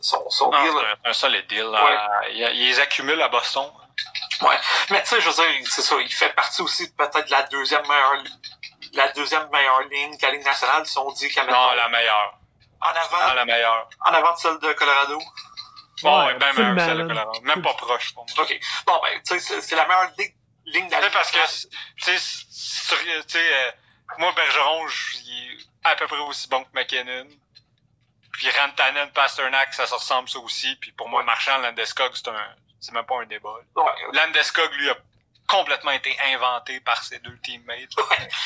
son, 0.00 0.28
son 0.30 0.50
Non, 0.50 0.62
deal. 0.62 0.72
c'est 0.74 1.08
un, 1.08 1.10
un 1.10 1.12
solide 1.12 1.46
deal. 1.48 1.64
Ouais. 1.66 1.74
Euh, 1.74 2.28
il, 2.32 2.38
il 2.56 2.68
les 2.68 2.80
accumule 2.80 3.20
à 3.20 3.28
Boston. 3.28 3.66
Ouais. 4.40 4.56
Mais 4.90 5.02
tu 5.02 5.08
sais, 5.10 5.20
je 5.20 5.28
veux 5.28 5.34
dire, 5.34 5.66
c'est 5.68 5.82
ça. 5.82 5.96
Il 6.00 6.12
fait 6.12 6.30
partie 6.34 6.62
aussi 6.62 6.90
peut-être 6.92 7.26
de 7.26 7.30
la 7.30 7.42
deuxième 7.44 7.82
meilleure 7.86 8.22
la 8.94 9.08
deuxième 9.12 9.48
meilleure 9.50 9.82
ligne 9.82 10.16
de 10.16 10.22
la 10.22 10.30
Ligue 10.32 10.44
nationale, 10.44 10.86
si 10.86 10.98
on 10.98 11.10
dit 11.12 11.28
qu'à 11.28 11.44
Non, 11.44 11.72
la 11.74 11.88
meilleure. 11.88 12.38
en 12.80 12.88
Non, 12.92 13.00
avant, 13.00 13.34
la 13.34 13.44
meilleure. 13.44 13.88
en 14.00 14.12
avant 14.12 14.32
de 14.34 14.38
celle 14.38 14.58
de 14.58 14.72
Colorado? 14.74 15.18
Bon, 16.02 16.18
Ouais, 16.20 16.26
ouais, 16.26 16.38
ben 16.38 16.52
celle 16.54 16.74
de. 16.98 17.06
Colorado. 17.06 17.40
Même 17.42 17.62
pas 17.62 17.74
proche 17.74 18.12
pour 18.14 18.26
moi. 18.36 18.44
OK. 18.44 18.60
Bon, 18.86 19.00
ben, 19.02 19.20
tu 19.26 19.40
sais, 19.40 19.60
c'est- 19.60 19.76
la 19.76 19.86
meilleure 19.86 20.10
ligne, 20.18 20.34
ligne 20.66 20.86
de 20.88 20.92
la 20.92 21.00
Ligue 21.00 21.12
parce 21.12 21.30
que, 21.30 21.38
nationale. 21.38 21.80
tu 21.96 22.04
sais, 22.04 22.18
sur- 22.18 22.98
tu 22.98 23.22
sais, 23.28 23.54
euh, 23.54 23.70
moi, 24.18 24.32
Bergeron, 24.32 24.86
je- 24.88 25.16
il 25.24 25.52
est 25.60 25.88
à 25.88 25.94
peu 25.96 26.06
près 26.06 26.18
aussi 26.18 26.48
bon 26.48 26.62
que 26.64 26.68
McKinnon. 26.74 27.26
Puis 28.32 28.50
Rantanen, 28.50 29.10
Pasternak, 29.12 29.72
ça 29.72 29.86
se 29.86 29.94
ressemble 29.94 30.28
ça 30.28 30.38
aussi. 30.40 30.76
Puis 30.76 30.92
pour 30.92 31.08
moi, 31.08 31.22
Marchand, 31.22 31.56
Landeskog, 31.58 32.10
c'est 32.14 32.28
un, 32.28 32.54
c'est 32.80 32.92
même 32.92 33.06
pas 33.06 33.22
un 33.22 33.26
débat. 33.26 33.54
Ouais. 33.74 33.84
Landeskog, 34.12 34.70
lui, 34.74 34.90
a 34.90 34.96
complètement 35.46 35.92
été 35.92 36.16
inventé 36.34 36.80
par 36.80 37.02
ses 37.02 37.18
deux 37.20 37.36
teammates. 37.42 37.90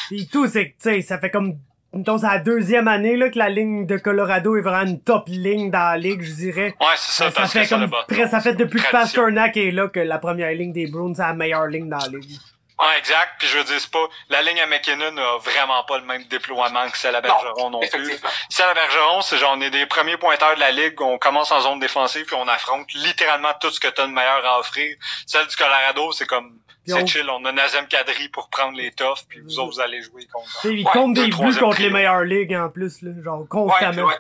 Pis 0.09 0.29
tout, 0.29 0.47
c'est 0.49 0.71
que, 0.71 0.83
tu 0.83 0.91
sais, 0.91 1.01
ça 1.03 1.19
fait 1.19 1.31
comme, 1.31 1.55
mettons, 1.93 2.19
c'est 2.19 2.27
la 2.27 2.39
deuxième 2.39 2.89
année, 2.89 3.17
là, 3.17 3.31
que 3.31 3.39
la 3.39 3.49
ligne 3.49 3.87
de 3.87 3.97
Colorado 3.97 4.57
est 4.57 4.61
vraiment 4.61 4.89
une 4.91 5.01
top 5.03 5.25
ligne 5.29 5.71
dans 5.71 5.79
la 5.91 5.97
ligue, 5.99 6.23
je 6.23 6.33
dirais. 6.33 6.75
Ouais, 6.81 6.87
c'est 6.97 7.13
ça, 7.13 7.31
Ça, 7.31 7.41
parce 7.41 7.53
fait 7.53 7.63
que 7.63 7.67
ça, 7.69 7.77
le 7.79 7.89
comme, 7.89 8.05
presque- 8.09 8.31
ça 8.31 8.41
fait 8.41 8.55
depuis 8.55 8.81
que. 8.83 8.91
Pasternak 8.91 9.57
est 9.57 9.71
là 9.71 9.89
que 9.89 10.01
la 10.01 10.19
première 10.19 10.53
ligne 10.53 10.73
des 10.73 10.87
Bruins, 10.87 11.15
c'est 11.15 11.23
la 11.23 11.33
meilleure 11.35 11.67
ligne 11.67 11.89
dans 11.89 11.99
la 11.99 12.07
ligue. 12.09 12.39
Ouais, 12.79 12.97
exact. 12.99 13.33
Puis 13.39 13.47
je 13.47 13.59
veux 13.59 13.65
dire, 13.65 13.79
c'est 13.79 13.91
pas, 13.91 14.09
la 14.31 14.41
ligne 14.41 14.59
à 14.59 14.65
McKinnon 14.67 15.15
a 15.19 15.37
vraiment 15.39 15.85
pas 15.85 15.99
le 15.99 16.05
même 16.07 16.25
déploiement 16.25 16.89
que 16.89 16.97
celle 16.97 17.15
à 17.15 17.21
Bergeron 17.21 17.69
non, 17.69 17.79
plus. 17.81 17.89
Effectivement. 17.89 18.31
Celle 18.49 18.69
à 18.71 18.73
Bergeron, 18.73 19.21
c'est 19.21 19.37
genre, 19.37 19.53
on 19.55 19.61
est 19.61 19.69
des 19.69 19.85
premiers 19.85 20.17
pointeurs 20.17 20.55
de 20.55 20.61
la 20.61 20.71
ligue, 20.71 20.99
on 21.03 21.19
commence 21.19 21.53
en 21.53 21.61
zone 21.61 21.79
défensive, 21.79 22.25
puis 22.25 22.37
on 22.37 22.49
affronte 22.49 22.91
littéralement 22.95 23.51
tout 23.61 23.71
ce 23.71 23.79
que 23.81 23.89
t'as 23.89 24.07
de 24.07 24.13
meilleur 24.13 24.47
à 24.47 24.61
offrir. 24.61 24.97
Celle 25.27 25.47
du 25.47 25.57
Colorado, 25.57 26.11
c'est 26.13 26.25
comme, 26.25 26.59
Puis 26.69 26.70
c'est 26.91 27.03
on- 27.03 27.07
chill, 27.07 27.31
on 27.31 27.45
a 27.45 27.53
Nazem 27.53 27.87
Kadri 27.89 28.29
pour 28.29 28.49
prendre 28.51 28.77
les 28.77 28.93
toughs, 28.93 29.25
puis 29.29 29.41
vous 29.41 29.59
autres, 29.59 29.75
vous 29.75 29.81
allez 29.81 30.03
jouer 30.03 30.27
contre. 30.27 30.49
Ouais, 30.67 30.83
compte 30.85 31.15
deux, 31.15 31.25
des 31.29 31.31
buts 31.37 31.57
contre 31.59 31.81
les 31.81 31.91
meilleures 31.91 32.25
ligues, 32.25 32.55
en 32.55 32.69
plus, 32.69 33.01
là, 33.03 33.11
genre, 33.23 33.47
constamment. 33.49 34.05
ouais. 34.05 34.15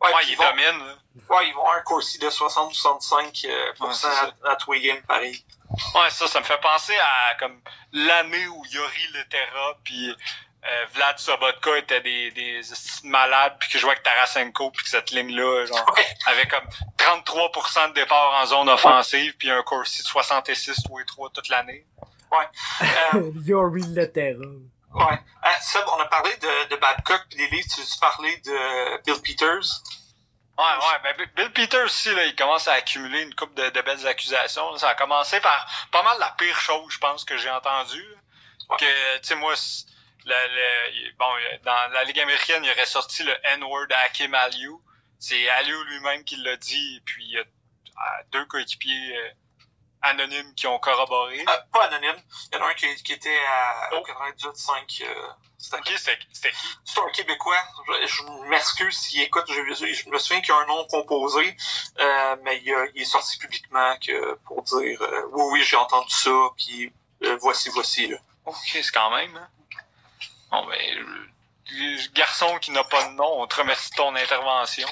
Ouais, 0.00 0.08
Ouais, 0.08 0.12
puis 0.20 0.26
il 0.28 0.32
ils 0.32 0.36
vont, 0.36 0.44
domine, 0.50 0.86
là. 0.86 0.94
ouais, 1.36 1.48
ils 1.48 1.54
vont 1.54 1.60
avoir 1.62 1.76
un 1.78 1.80
Corsi 1.80 2.18
de 2.18 2.28
60-65% 2.28 3.46
euh, 3.48 4.30
à, 4.46 4.52
à 4.52 4.56
tous 4.56 4.72
les 4.72 4.80
games 4.82 5.02
pareil. 5.08 5.42
Ouais, 5.94 6.10
ça, 6.10 6.26
ça 6.26 6.40
me 6.40 6.44
fait 6.44 6.60
penser 6.60 6.94
à, 6.96 7.34
comme, 7.38 7.58
l'année 7.92 8.46
où 8.46 8.62
Yori 8.70 9.06
Letera, 9.14 9.78
puis 9.84 10.14
euh, 10.68 10.86
Vlad 10.94 11.18
Sobotka 11.18 11.76
étaient 11.78 12.00
des, 12.00 12.30
des 12.32 12.60
malades, 13.04 13.56
puis 13.60 13.68
qui 13.70 13.78
jouaient 13.78 13.92
avec 13.92 14.02
Tarasenko, 14.02 14.70
puis 14.70 14.84
que 14.84 14.88
cette 14.90 15.10
ligne-là, 15.10 15.66
genre, 15.66 15.94
Ouais. 15.96 16.06
avait 16.26 16.46
comme 16.48 16.66
33% 16.98 17.88
de 17.90 17.94
départ 17.94 18.40
en 18.40 18.46
zone 18.46 18.68
offensive, 18.68 19.36
puis 19.38 19.50
un 19.50 19.62
Corsi 19.62 20.02
de 20.02 20.06
66 20.06 20.82
tous 20.86 20.98
les 20.98 21.04
trois 21.06 21.30
toute 21.30 21.48
l'année. 21.48 21.86
Euh, 23.14 23.30
Yori 23.44 23.82
Lettera. 23.82 24.40
ouais. 24.94 25.18
Ah, 25.42 25.60
Seb, 25.60 25.82
on 25.86 26.00
a 26.00 26.06
parlé 26.06 26.30
de, 26.36 26.68
de 26.70 26.76
Babcock 26.76 27.22
puis 27.28 27.38
des 27.38 27.48
livres. 27.48 27.68
Tu 27.72 27.80
veux 27.80 27.86
parler 28.00 28.36
de 28.38 29.02
Bill 29.04 29.22
Peters? 29.22 29.82
Ouais, 30.58 30.64
ouais, 30.64 31.14
ben 31.14 31.26
Bill- 31.36 31.52
Peters 31.52 31.84
aussi, 31.84 32.12
là, 32.14 32.24
il 32.24 32.34
commence 32.34 32.66
à 32.66 32.72
accumuler 32.72 33.22
une 33.22 33.34
coupe 33.34 33.54
de, 33.54 33.68
de 33.70 33.80
belles 33.82 34.06
accusations. 34.06 34.76
Ça 34.78 34.88
a 34.88 34.94
commencé 34.94 35.38
par 35.40 35.66
pas 35.92 36.02
mal 36.02 36.18
la 36.18 36.34
pire 36.38 36.58
chose, 36.58 36.90
je 36.92 36.98
pense, 36.98 37.24
que 37.24 37.36
j'ai 37.36 37.50
entendu. 37.50 38.02
là. 38.02 38.16
Ouais. 38.70 38.76
Que, 38.78 39.18
tu 39.18 39.28
sais, 39.28 39.34
moi, 39.36 39.54
bon, 41.18 41.26
dans 41.64 41.92
la 41.92 42.04
Ligue 42.04 42.20
américaine, 42.20 42.64
il 42.64 42.70
aurait 42.70 42.86
sorti 42.86 43.22
le 43.22 43.34
N-word 43.54 43.86
à 43.90 44.00
Hakim 44.06 44.34
Aliu. 44.34 44.72
C'est 45.18 45.48
Aliu 45.48 45.84
lui-même 45.84 46.24
qui 46.24 46.36
l'a 46.36 46.56
dit, 46.56 46.96
et 46.96 47.00
puis 47.00 47.24
il 47.24 47.30
y 47.32 47.38
a 47.38 47.44
deux 48.30 48.44
coéquipiers 48.46 49.16
euh, 49.16 49.30
anonymes 50.02 50.54
qui 50.54 50.66
ont 50.66 50.78
corroboré. 50.78 51.40
Euh, 51.40 51.56
pas 51.72 51.84
anonyme. 51.84 52.20
Il 52.52 52.58
y 52.58 52.60
en 52.60 52.64
a 52.64 52.70
un 52.70 52.74
qui, 52.74 52.86
qui 53.02 53.12
était 53.12 53.38
à 53.48 53.90
Oh. 53.92 54.02
98.5. 54.06 55.04
Euh, 55.04 55.28
c'était 55.58 55.82
qui? 55.82 55.94
c'est 55.98 57.00
un 57.00 57.10
Québécois. 57.12 57.62
Je, 58.02 58.06
je 58.06 58.22
m'excuse 58.48 58.96
s'il 58.96 59.22
écoute. 59.22 59.44
Je, 59.48 59.74
je 59.74 60.08
me 60.08 60.18
souviens 60.18 60.40
qu'il 60.40 60.54
y 60.54 60.56
a 60.56 60.60
un 60.60 60.66
nom 60.66 60.86
composé, 60.86 61.56
euh, 61.98 62.36
mais 62.42 62.62
il, 62.64 63.00
est 63.00 63.04
sorti 63.04 63.38
publiquement 63.38 63.96
que 63.98 64.34
pour 64.44 64.62
dire 64.62 65.00
euh, 65.02 65.22
oui, 65.32 65.44
oui, 65.52 65.62
j'ai 65.64 65.76
entendu 65.76 66.12
ça, 66.12 66.30
puis 66.56 66.92
voici, 67.40 67.70
voici. 67.70 68.08
Là. 68.08 68.18
Ok, 68.44 68.56
c'est 68.64 68.92
quand 68.92 69.10
même. 69.10 69.36
Hein? 69.36 69.48
Bon, 70.56 70.66
ben, 70.68 72.06
garçon 72.14 72.58
qui 72.58 72.70
n'a 72.70 72.84
pas 72.84 73.08
de 73.08 73.14
nom, 73.14 73.42
on 73.42 73.46
te 73.46 73.56
remercie 73.56 73.90
de 73.90 73.96
ton 73.96 74.14
intervention. 74.14 74.88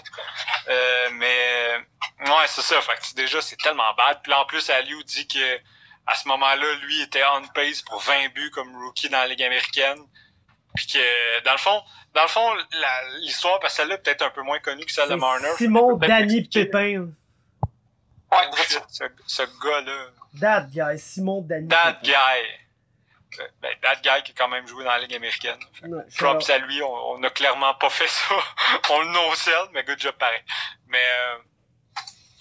Euh, 0.69 1.09
mais, 1.13 1.85
ouais, 2.21 2.47
c'est 2.49 2.63
ça. 2.63 2.81
Fait 2.83 2.95
que 2.95 3.15
déjà, 3.15 3.41
c'est 3.41 3.57
tellement 3.57 3.95
bad. 3.95 4.21
Puis 4.23 4.33
en 4.33 4.45
plus, 4.45 4.69
Aliou 4.71 5.03
dit 5.05 5.27
que 5.27 5.59
à 6.07 6.15
ce 6.17 6.29
moment-là, 6.29 6.75
lui 6.83 7.01
était 7.03 7.23
on 7.35 7.47
pace 7.49 7.81
pour 7.83 8.01
20 8.01 8.35
buts 8.35 8.51
comme 8.51 8.75
rookie 8.77 9.09
dans 9.09 9.19
la 9.19 9.29
Ligue 9.29 9.43
américaine. 9.43 9.99
Puis 10.75 10.87
que, 10.89 11.45
dans 11.45 11.53
le 11.53 11.59
fond, 11.59 11.83
dans 12.15 12.23
le 12.23 12.29
fond, 12.29 12.51
l'histoire, 13.21 13.61
parce 13.61 13.75
que 13.75 13.77
celle-là 13.79 13.95
est 13.95 13.99
peut-être 13.99 14.23
un 14.23 14.31
peu 14.31 14.43
moins 14.43 14.59
connue 14.59 14.85
que 14.85 14.93
celle 14.93 15.09
de 15.09 15.15
Marner. 15.15 15.53
Simon 15.57 15.97
Danny. 15.97 16.43
Pépin. 16.49 17.07
Ouais, 18.33 18.51
ce 19.27 19.43
gars-là. 19.43 20.11
That 20.41 20.67
guy, 20.71 20.99
Simon 20.99 21.43
Danny 21.43 21.69
That 21.69 22.01
Pépin. 22.03 22.13
guy. 22.13 22.64
Ben, 23.61 23.75
that 23.83 23.97
guy 23.97 24.23
qui 24.23 24.33
a 24.33 24.35
quand 24.37 24.49
même 24.49 24.67
joué 24.67 24.85
dans 24.85 24.91
la 24.91 24.99
Ligue 24.99 25.15
américaine. 25.15 25.59
Ouais, 25.83 26.05
Props 26.17 26.49
à 26.51 26.59
lui, 26.59 26.83
on, 26.83 27.13
on 27.13 27.23
a 27.23 27.31
clairement 27.31 27.75
pas 27.75 27.91
fait 27.91 28.09
ça. 28.09 28.35
on 28.91 29.01
le 29.01 29.09
no-sell, 29.09 29.69
mais 29.73 29.85
good 29.85 29.99
job 29.99 30.15
pareil. 30.17 30.43
Mais, 30.89 31.05
euh, 31.05 31.37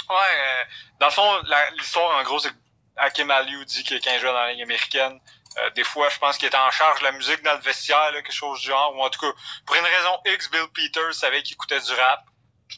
ouais, 0.10 0.16
euh, 0.16 0.64
dans 1.00 1.08
le 1.08 1.12
fond, 1.12 1.42
l'histoire, 1.78 2.18
en 2.18 2.24
gros, 2.24 2.40
c'est 2.40 2.50
que 2.50 2.56
Hakim 2.98 3.32
Aliou 3.32 3.64
dit 3.66 3.84
que 3.84 3.96
quand 3.96 4.12
il 4.14 4.20
jouait 4.20 4.32
dans 4.32 4.44
la 4.44 4.54
Ligue 4.54 4.64
américaine, 4.64 5.20
euh, 5.58 5.70
des 5.72 5.84
fois, 5.84 6.10
je 6.10 6.18
pense 6.18 6.38
qu'il 6.38 6.48
était 6.48 6.58
en 6.58 6.72
charge 6.72 7.00
de 7.00 7.06
la 7.06 7.12
musique 7.12 7.42
dans 7.44 7.54
le 7.54 7.62
vestiaire, 7.62 8.12
là, 8.12 8.22
quelque 8.22 8.32
chose 8.32 8.60
du 8.60 8.68
genre, 8.68 8.96
ou 8.96 9.04
en 9.04 9.10
tout 9.10 9.20
cas, 9.20 9.32
pour 9.66 9.76
une 9.76 9.86
raison 9.86 10.20
X, 10.26 10.50
Bill 10.50 10.68
Peters 10.74 11.14
savait 11.14 11.44
qu'il 11.44 11.54
écoutait 11.54 11.80
du 11.80 11.94
rap. 11.94 12.26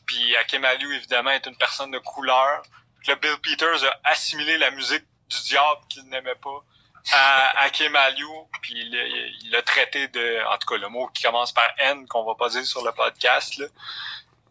Puis 0.05 0.35
Hakim 0.35 0.65
Aliou, 0.65 0.91
évidemment, 0.91 1.31
est 1.31 1.45
une 1.45 1.55
personne 1.57 1.91
de 1.91 1.99
couleur. 1.99 2.63
Puis 2.99 3.09
là, 3.09 3.15
Bill 3.15 3.37
Peters 3.41 3.83
a 3.85 3.99
assimilé 4.03 4.57
la 4.57 4.71
musique 4.71 5.05
du 5.29 5.41
diable 5.43 5.81
qu'il 5.89 6.03
n'aimait 6.09 6.35
pas 6.35 6.63
à 7.11 7.61
Hakim 7.61 7.95
Aliou, 7.95 8.49
puis 8.61 8.73
il 8.75 9.51
l'a- 9.51 9.61
traité 9.61 10.07
de, 10.07 10.43
en 10.47 10.57
tout 10.57 10.67
cas, 10.67 10.77
le 10.77 10.89
mot 10.89 11.07
qui 11.07 11.23
commence 11.23 11.51
par 11.51 11.69
N, 11.77 12.07
qu'on 12.07 12.23
va 12.23 12.49
dire 12.49 12.65
sur 12.65 12.83
le 12.83 12.91
podcast, 12.91 13.57
là. 13.57 13.67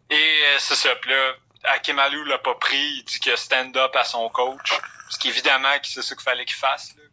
Et 0.09 0.15
euh, 0.45 0.55
c'est 0.59 0.75
ça, 0.75 0.95
puis 0.97 1.11
là, 1.11 1.33
Hakim 1.65 1.97
Aliou 1.99 2.23
l'a 2.25 2.37
pas 2.37 2.55
pris, 2.55 2.77
il 2.77 3.03
dit 3.03 3.19
que 3.19 3.35
stand-up 3.35 3.95
à 3.95 4.03
son 4.03 4.29
coach, 4.29 4.69
parce 4.69 5.17
qu'évidemment, 5.17 5.73
c'est 5.83 6.01
ça 6.01 6.15
qu'il 6.15 6.23
fallait 6.23 6.45
qu'il 6.45 6.55
fasse, 6.55 6.95
là. 6.95 7.03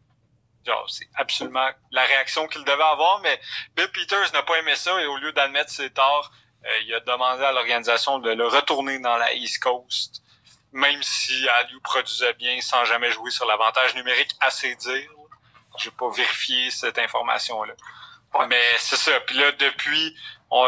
Genre, 0.64 0.88
c'est 0.88 1.08
absolument 1.16 1.68
la 1.90 2.04
réaction 2.04 2.46
qu'il 2.46 2.62
devait 2.64 2.82
avoir, 2.82 3.18
mais 3.20 3.40
Bill 3.74 3.90
Peters 3.90 4.32
n'a 4.32 4.42
pas 4.42 4.58
aimé 4.58 4.76
ça, 4.76 5.00
et 5.00 5.06
au 5.06 5.16
lieu 5.16 5.32
d'admettre 5.32 5.70
ses 5.70 5.90
torts, 5.90 6.30
euh, 6.64 6.68
il 6.86 6.94
a 6.94 7.00
demandé 7.00 7.42
à 7.42 7.50
l'organisation 7.50 8.20
de 8.20 8.30
le 8.30 8.46
retourner 8.46 9.00
dans 9.00 9.16
la 9.16 9.32
East 9.34 9.60
Coast, 9.60 10.22
même 10.70 11.02
si 11.02 11.48
Aliou 11.48 11.80
produisait 11.80 12.34
bien 12.34 12.60
sans 12.60 12.84
jamais 12.84 13.10
jouer 13.10 13.30
sur 13.32 13.44
l'avantage 13.46 13.94
numérique, 13.96 14.30
assez 14.40 14.76
dire. 14.76 15.10
J'ai 15.78 15.90
pas 15.90 16.10
vérifié 16.10 16.70
cette 16.70 16.98
information-là. 16.98 17.74
Ouais. 18.34 18.46
Mais 18.48 18.62
c'est 18.78 18.96
ça. 18.96 19.18
Puis 19.20 19.36
là, 19.36 19.52
depuis, 19.52 20.16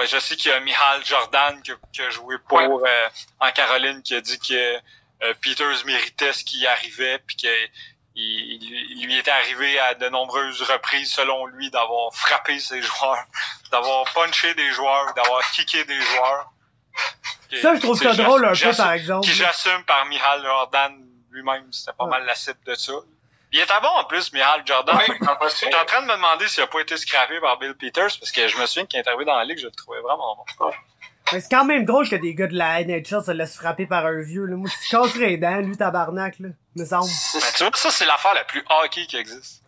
je 0.07 0.19
sais 0.19 0.37
qu'il 0.37 0.51
y 0.51 0.55
a 0.55 0.61
Michal 0.61 1.05
Jordan 1.05 1.63
qui, 1.63 2.03
a 2.03 2.11
joué 2.11 2.37
pour 2.49 2.59
euh, 2.61 3.09
en 3.41 3.51
Caroline 3.53 4.03
qui 4.03 4.15
a 4.15 4.21
dit 4.21 4.39
que 4.39 4.77
euh, 5.23 5.35
Peters 5.41 5.85
méritait 5.87 6.33
ce 6.33 6.45
qui 6.45 6.67
arrivait 6.67 7.19
puis 7.27 7.37
que 7.37 7.49
il, 8.17 9.07
lui 9.07 9.19
était 9.19 9.31
arrivé 9.31 9.79
à 9.81 9.95
de 9.95 10.09
nombreuses 10.09 10.63
reprises, 10.63 11.13
selon 11.13 11.47
lui, 11.47 11.69
d'avoir 11.71 12.15
frappé 12.15 12.61
ses 12.61 12.81
joueurs, 12.81 13.25
d'avoir 13.73 14.05
punché 14.13 14.55
des 14.55 14.71
joueurs, 14.71 15.13
d'avoir 15.15 15.43
kické 15.51 15.85
des 15.85 16.01
joueurs. 16.01 16.53
Ça, 17.61 17.75
je 17.75 17.81
trouve 17.81 18.01
ça 18.01 18.15
drôle 18.15 18.45
un 18.45 18.55
peu, 18.55 18.77
par 18.77 18.93
exemple. 18.93 19.27
Qui 19.27 19.35
j'assume 19.35 19.83
par 19.85 20.07
Michal 20.07 20.43
Jordan 20.43 21.05
lui-même, 21.31 21.73
c'était 21.73 21.97
pas 21.97 22.07
mal 22.07 22.25
la 22.25 22.35
cible 22.37 22.61
de 22.65 22.75
ça. 22.75 22.93
Il 23.55 23.61
était 23.61 23.81
bon 23.81 23.89
en 23.89 24.03
plus, 24.03 24.33
Michal 24.33 24.63
Jordan. 24.67 24.99
J'étais 25.01 25.77
en 25.77 25.85
train 25.85 26.03
de 26.03 26.07
me 26.07 26.15
demander 26.15 26.49
s'il 26.49 26.65
a 26.65 26.67
pas 26.67 26.81
été 26.81 26.97
scrappé 26.97 27.39
par 27.39 27.57
Bill 27.57 27.75
Peters, 27.77 28.11
parce 28.19 28.33
que 28.33 28.49
je 28.49 28.59
me 28.59 28.67
souviens 28.67 28.85
qu'il 28.85 28.99
est 28.99 29.07
arrivé 29.07 29.25
dans 29.25 29.37
la 29.37 29.45
ligue, 29.45 29.59
je 29.59 29.67
le 29.67 29.71
trouvais 29.71 30.01
vraiment 30.01 30.45
bon. 30.59 30.73
Mais 31.33 31.41
c'est 31.41 31.49
quand 31.49 31.65
même 31.65 31.85
drôle 31.85 32.09
que 32.09 32.17
des 32.17 32.35
gars 32.35 32.49
de 32.49 32.57
la 32.57 32.83
NHL 32.83 33.23
se 33.25 33.31
laissent 33.31 33.57
frapper 33.57 33.87
par 33.87 34.07
un 34.07 34.21
vieux. 34.23 34.45
Là. 34.45 34.57
Moi, 34.57 34.69
je 34.69 34.91
casserais 34.91 35.27
les 35.27 35.37
dents, 35.37 35.61
lui, 35.61 35.77
tabarnak, 35.77 36.41
là, 36.41 36.49
me 36.75 36.85
semble. 36.85 37.07
Ben, 37.07 37.41
tu 37.57 37.63
vois, 37.63 37.73
ça, 37.77 37.93
c'est 37.93 38.07
l'affaire 38.07 38.35
la 38.35 38.43
plus 38.43 38.65
hockey 38.69 39.07
qui 39.07 39.17
existe. 39.17 39.63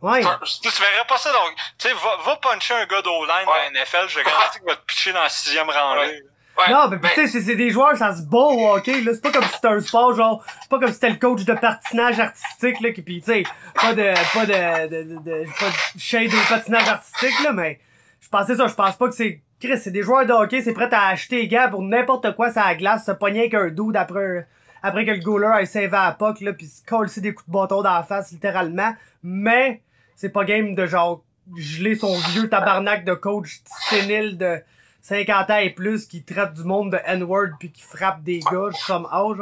Ouais. 0.00 0.22
Tu, 0.22 0.70
tu 0.70 0.82
verrais 0.82 1.06
pas 1.06 1.18
ça, 1.18 1.30
donc, 1.30 1.54
tu 1.78 1.88
sais, 1.88 1.92
va, 1.92 2.16
va 2.24 2.36
puncher 2.36 2.72
un 2.72 2.86
gars 2.86 3.02
d'O-line 3.02 3.48
ouais. 3.48 3.70
la 3.70 3.82
NFL, 3.82 4.08
je 4.08 4.20
garantis 4.20 4.60
qu'il 4.60 4.66
va 4.66 4.76
te 4.76 4.84
pitcher 4.86 5.12
dans 5.12 5.22
la 5.22 5.28
sixième 5.28 5.68
rangée. 5.68 6.06
Ouais. 6.06 6.22
Non, 6.70 6.88
mais, 6.90 6.98
tu 7.14 7.26
sais, 7.26 7.40
c'est 7.40 7.54
des 7.56 7.70
joueurs, 7.70 7.96
ça 7.96 8.14
se 8.14 8.22
bat 8.22 8.38
au 8.38 8.68
hockey, 8.68 9.00
là. 9.02 9.12
C'est 9.14 9.22
pas 9.22 9.32
comme 9.32 9.44
si 9.44 9.54
c'était 9.54 9.68
un 9.68 9.80
sport, 9.80 10.14
genre, 10.14 10.44
c'est 10.62 10.70
pas 10.70 10.78
comme 10.78 10.88
si 10.88 10.94
c'était 10.94 11.10
le 11.10 11.16
coach 11.16 11.44
de 11.44 11.52
patinage 11.52 12.18
artistique, 12.18 12.80
là, 12.80 12.90
qui, 12.92 13.02
pis, 13.02 13.20
tu 13.20 13.32
sais, 13.32 13.42
pas 13.74 13.94
de, 13.94 14.14
pas 14.34 14.46
de, 14.46 14.88
de, 14.88 15.02
de, 15.02 15.18
de, 15.18 15.44
pas 15.58 15.68
de 15.68 16.00
shade 16.00 16.30
de 16.30 16.48
patinage 16.48 16.88
artistique, 16.88 17.44
là, 17.44 17.52
mais 17.52 17.78
je 18.20 18.28
pensais 18.28 18.56
ça, 18.56 18.66
je 18.66 18.74
pense 18.74 18.96
pas 18.96 19.08
que 19.08 19.14
c'est, 19.14 19.40
Chris, 19.60 19.78
c'est 19.78 19.90
des 19.90 20.02
joueurs 20.02 20.26
de 20.26 20.32
hockey, 20.32 20.62
c'est 20.62 20.72
prêt 20.72 20.92
à 20.92 21.08
acheter 21.08 21.36
les 21.42 21.48
gars 21.48 21.68
pour 21.68 21.82
n'importe 21.82 22.34
quoi 22.34 22.50
ça 22.50 22.64
la 22.66 22.74
glace, 22.74 23.06
se 23.06 23.12
pogner 23.12 23.40
avec 23.40 23.54
un 23.54 23.68
dude 23.68 23.96
après, 23.96 24.46
après 24.82 25.04
que 25.04 25.12
le 25.12 25.20
goaler 25.20 25.62
ait 25.62 25.66
sauvé 25.66 25.86
à 25.92 26.06
la 26.06 26.12
puck, 26.12 26.40
là, 26.40 26.52
pis 26.52 26.66
se 26.66 26.84
coller 26.84 27.10
des 27.16 27.34
coups 27.34 27.48
de 27.48 27.52
bâton 27.52 27.82
dans 27.82 27.92
la 27.92 28.02
face, 28.02 28.32
littéralement. 28.32 28.94
Mais, 29.22 29.82
c'est 30.14 30.30
pas 30.30 30.44
game 30.44 30.74
de 30.74 30.86
genre, 30.86 31.22
geler 31.56 31.94
son 31.94 32.16
vieux 32.30 32.48
tabarnak 32.48 33.04
de 33.04 33.14
coach 33.14 33.60
sénile 33.88 34.36
de, 34.36 34.60
50 35.06 35.50
ans 35.50 35.58
et 35.58 35.70
plus 35.70 36.08
qui 36.08 36.24
traite 36.24 36.52
du 36.54 36.64
monde 36.64 36.90
de 36.90 37.00
N-word 37.04 37.50
puis 37.60 37.70
qui 37.70 37.82
frappe 37.82 38.24
des 38.24 38.40
gars 38.40 38.70
comme 38.88 39.06
âge. 39.06 39.38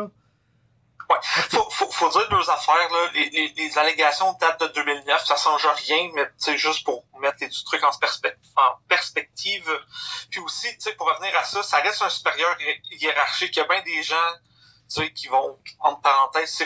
Ouais. 1.09 1.17
Faut, 1.23 1.71
faut, 1.71 1.91
faut 1.91 2.11
dire 2.11 2.29
deux 2.29 2.51
affaires, 2.51 2.89
là. 2.91 3.11
Les, 3.15 3.31
les, 3.31 3.49
les, 3.57 3.79
allégations 3.79 4.33
datent 4.41 4.61
de 4.61 4.67
2009, 4.69 5.25
ça 5.25 5.37
change 5.37 5.67
rien, 5.87 6.11
mais 6.15 6.29
c'est 6.37 6.57
juste 6.59 6.85
pour 6.85 7.05
mettre 7.21 7.39
les 7.41 7.51
trucs 7.51 7.83
en, 7.83 7.91
en 7.91 8.79
perspective. 8.89 9.71
Puis 10.31 10.41
aussi, 10.41 10.69
tu 10.75 10.81
sais, 10.81 10.93
pour 10.93 11.09
revenir 11.09 11.35
à 11.39 11.45
ça, 11.45 11.63
ça 11.63 11.79
reste 11.79 12.03
un 12.03 12.09
supérieur 12.11 12.57
hiérarchique. 12.91 13.57
Il 13.57 13.61
y 13.61 13.63
a 13.63 13.69
bien 13.69 13.83
des 13.83 14.03
gens, 14.03 14.33
tu 14.89 15.03
sais, 15.03 15.13
qui 15.13 15.29
vont, 15.29 15.59
entre 15.81 16.01
parenthèses, 16.01 16.63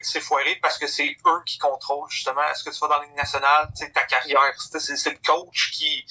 s'effoirer 0.00 0.56
parce 0.56 0.78
que 0.78 0.86
c'est 0.86 1.16
eux 1.26 1.42
qui 1.46 1.58
contrôlent, 1.58 2.10
justement, 2.10 2.42
est-ce 2.50 2.64
que 2.64 2.70
tu 2.70 2.78
vas 2.80 2.88
dans 2.88 3.02
les 3.02 3.10
nationale, 3.10 3.70
tu 3.76 3.84
sais, 3.84 3.92
ta 3.92 4.04
carrière? 4.04 4.54
C'est 4.58 5.10
le 5.10 5.20
coach 5.24 5.70
qui, 5.72 6.04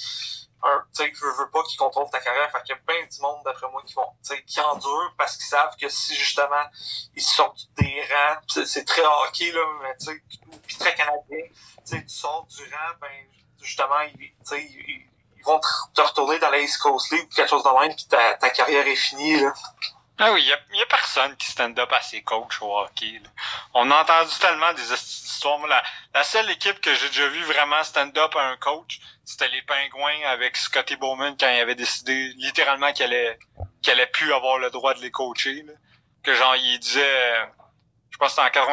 un, 0.63 0.83
tu 0.95 1.03
sais, 1.03 1.11
veux, 1.21 1.31
veux 1.31 1.49
pas 1.49 1.63
qu'ils 1.63 1.79
contrôlent 1.79 2.09
ta 2.09 2.19
carrière. 2.19 2.51
Fait 2.51 2.61
qu'il 2.63 2.75
y 2.75 2.77
a 2.77 2.81
plein 2.85 3.05
du 3.05 3.21
monde, 3.21 3.41
d'après 3.45 3.69
moi, 3.69 3.81
qui 3.85 3.93
vont, 3.93 4.07
tu 4.23 4.35
sais, 4.35 4.43
qui 4.43 4.59
endurent 4.59 5.13
parce 5.17 5.37
qu'ils 5.37 5.45
savent 5.45 5.75
que 5.77 5.89
si, 5.89 6.15
justement, 6.15 6.63
ils 7.15 7.21
sortent 7.21 7.67
des 7.77 8.01
rangs, 8.11 8.65
c'est 8.65 8.85
très 8.85 9.03
hockey, 9.03 9.51
là, 9.51 9.61
mais 9.81 9.95
tu 9.97 10.05
sais, 10.05 10.23
puis 10.67 10.77
très 10.77 10.95
canadien, 10.95 11.21
tu 11.29 11.83
sais, 11.85 12.01
tu 12.01 12.09
sors 12.09 12.45
du 12.47 12.63
rang, 12.63 12.95
ben, 13.01 13.09
justement, 13.61 14.01
ils, 14.01 14.17
tu 14.17 14.33
sais, 14.43 14.63
ils, 14.63 15.05
vont 15.45 15.59
te 15.93 16.01
retourner 16.01 16.37
dans 16.37 16.49
la 16.49 16.59
East 16.59 16.79
Coast 16.79 17.11
League 17.11 17.27
ou 17.31 17.33
quelque 17.33 17.49
chose 17.49 17.63
de 17.63 17.79
même, 17.79 17.95
puis 17.95 18.05
ta, 18.09 18.35
ta 18.35 18.49
carrière 18.49 18.85
est 18.85 18.95
finie, 18.95 19.39
là. 19.39 19.53
Ah 20.21 20.33
oui, 20.33 20.41
il 20.41 20.47
y 20.47 20.51
a, 20.51 20.59
y 20.73 20.81
a, 20.81 20.85
personne 20.85 21.33
qui 21.37 21.47
stand-up 21.47 21.89
à 21.93 22.01
ses 22.01 22.21
coachs 22.21 22.61
au 22.61 22.77
hockey. 22.77 23.21
Là. 23.23 23.29
On 23.73 23.89
a 23.89 24.01
entendu 24.01 24.31
tellement 24.41 24.73
des 24.73 24.91
histoires. 24.91 25.65
La, 25.67 25.81
la 26.13 26.23
seule 26.25 26.49
équipe 26.51 26.81
que 26.81 26.93
j'ai 26.93 27.07
déjà 27.07 27.29
vu 27.29 27.41
vraiment 27.43 27.81
stand-up 27.85 28.35
à 28.35 28.49
un 28.49 28.57
coach, 28.57 28.99
c'était 29.23 29.47
les 29.47 29.61
Pingouins 29.61 30.27
avec 30.27 30.57
Scotty 30.57 30.97
Bowman 30.97 31.37
quand 31.39 31.49
il 31.49 31.61
avait 31.61 31.75
décidé 31.75 32.33
littéralement 32.35 32.91
qu'il 32.91 33.05
allait, 33.05 33.39
qu'il 33.81 33.93
allait 33.93 34.07
plus 34.07 34.33
avoir 34.33 34.57
le 34.57 34.69
droit 34.69 34.93
de 34.93 34.99
les 34.99 35.09
coacher. 35.09 35.63
Là. 35.63 35.73
Que 36.21 36.35
genre, 36.35 36.55
il 36.57 36.79
disait, 36.79 37.47
je 38.09 38.17
pense 38.17 38.35
que 38.35 38.41
c'était 38.41 38.59
en 38.59 38.65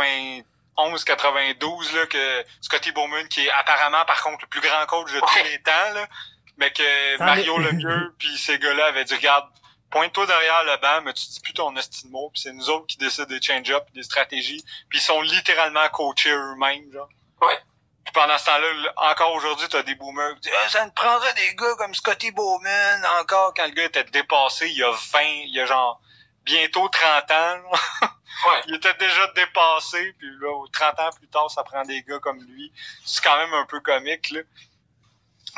91, 0.76 1.04
92, 1.04 1.94
là, 1.94 2.06
que 2.06 2.44
Scotty 2.60 2.90
Bowman, 2.90 3.28
qui 3.28 3.46
est 3.46 3.50
apparemment 3.50 4.04
par 4.04 4.20
contre 4.20 4.38
le 4.42 4.48
plus 4.48 4.60
grand 4.60 4.84
coach 4.86 5.12
de 5.12 5.20
tous 5.20 5.44
les 5.44 5.62
temps, 5.62 5.92
là, 5.94 6.08
mais 6.56 6.72
que 6.72 7.18
Mario 7.18 7.56
Lemieux 7.58 8.16
puis 8.18 8.36
ces 8.36 8.58
gars-là 8.58 8.86
avaient 8.86 9.04
dit, 9.04 9.14
regarde, 9.14 9.48
pointe-toi 9.90 10.26
derrière 10.26 10.64
le 10.64 10.76
banc, 10.80 11.02
mais 11.04 11.12
tu 11.12 11.26
dis 11.28 11.40
plus 11.40 11.54
ton 11.54 11.74
estime 11.76 12.10
mot, 12.10 12.30
puis 12.30 12.42
c'est 12.42 12.52
nous 12.52 12.70
autres 12.70 12.86
qui 12.86 12.96
décident 12.98 13.26
des 13.26 13.40
change-up, 13.40 13.84
des 13.94 14.02
stratégies, 14.02 14.64
puis 14.88 14.98
ils 14.98 15.02
sont 15.02 15.20
littéralement 15.20 15.88
coachés 15.90 16.30
eux-mêmes, 16.30 16.92
genre. 16.92 17.08
Ouais. 17.40 17.58
Puis 18.04 18.12
pendant 18.12 18.38
ce 18.38 18.46
temps-là, 18.46 18.92
encore 19.12 19.34
aujourd'hui, 19.34 19.66
t'as 19.68 19.82
des 19.82 19.96
boomers 19.96 20.34
qui 20.36 20.42
disent 20.42 20.52
ah, 20.64 20.68
ça 20.68 20.84
ne 20.86 20.90
prendrait 20.90 21.34
des 21.34 21.54
gars 21.56 21.74
comme 21.76 21.94
Scotty 21.94 22.30
Bowman 22.30 23.04
encore 23.20 23.52
quand 23.54 23.66
le 23.66 23.72
gars 23.72 23.84
était 23.84 24.04
dépassé 24.04 24.68
il 24.68 24.76
y 24.76 24.84
a 24.84 24.90
20, 24.90 25.20
il 25.22 25.54
y 25.54 25.60
a 25.60 25.66
genre 25.66 26.00
bientôt 26.44 26.88
30 26.88 27.30
ans. 27.32 27.62
ouais. 28.02 28.62
il 28.68 28.76
était 28.76 28.94
déjà 28.94 29.26
dépassé, 29.34 30.14
puis 30.18 30.28
là, 30.40 30.66
30 30.72 31.00
ans 31.00 31.10
plus 31.16 31.28
tard, 31.28 31.50
ça 31.50 31.64
prend 31.64 31.82
des 31.82 32.02
gars 32.02 32.20
comme 32.20 32.40
lui. 32.44 32.72
C'est 33.04 33.22
quand 33.22 33.36
même 33.38 33.52
un 33.54 33.66
peu 33.66 33.80
comique, 33.80 34.30
là. 34.30 34.40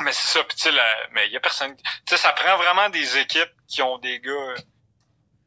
Mais 0.01 0.13
c'est 0.13 0.27
ça, 0.27 0.43
pis 0.43 0.55
tu 0.55 0.63
sais, 0.63 0.71
mais 1.11 1.27
il 1.27 1.33
y 1.33 1.37
a 1.37 1.39
personne. 1.39 1.75
Tu 1.75 1.83
sais, 2.09 2.17
ça 2.17 2.31
prend 2.33 2.57
vraiment 2.57 2.89
des 2.89 3.17
équipes 3.17 3.51
qui 3.67 3.81
ont 3.81 3.97
des 3.97 4.19
gars. 4.19 4.55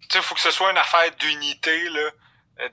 Tu 0.02 0.08
sais, 0.10 0.22
faut 0.22 0.34
que 0.34 0.40
ce 0.40 0.50
soit 0.50 0.70
une 0.70 0.78
affaire 0.78 1.10
d'unité, 1.16 1.88
là, 1.88 2.10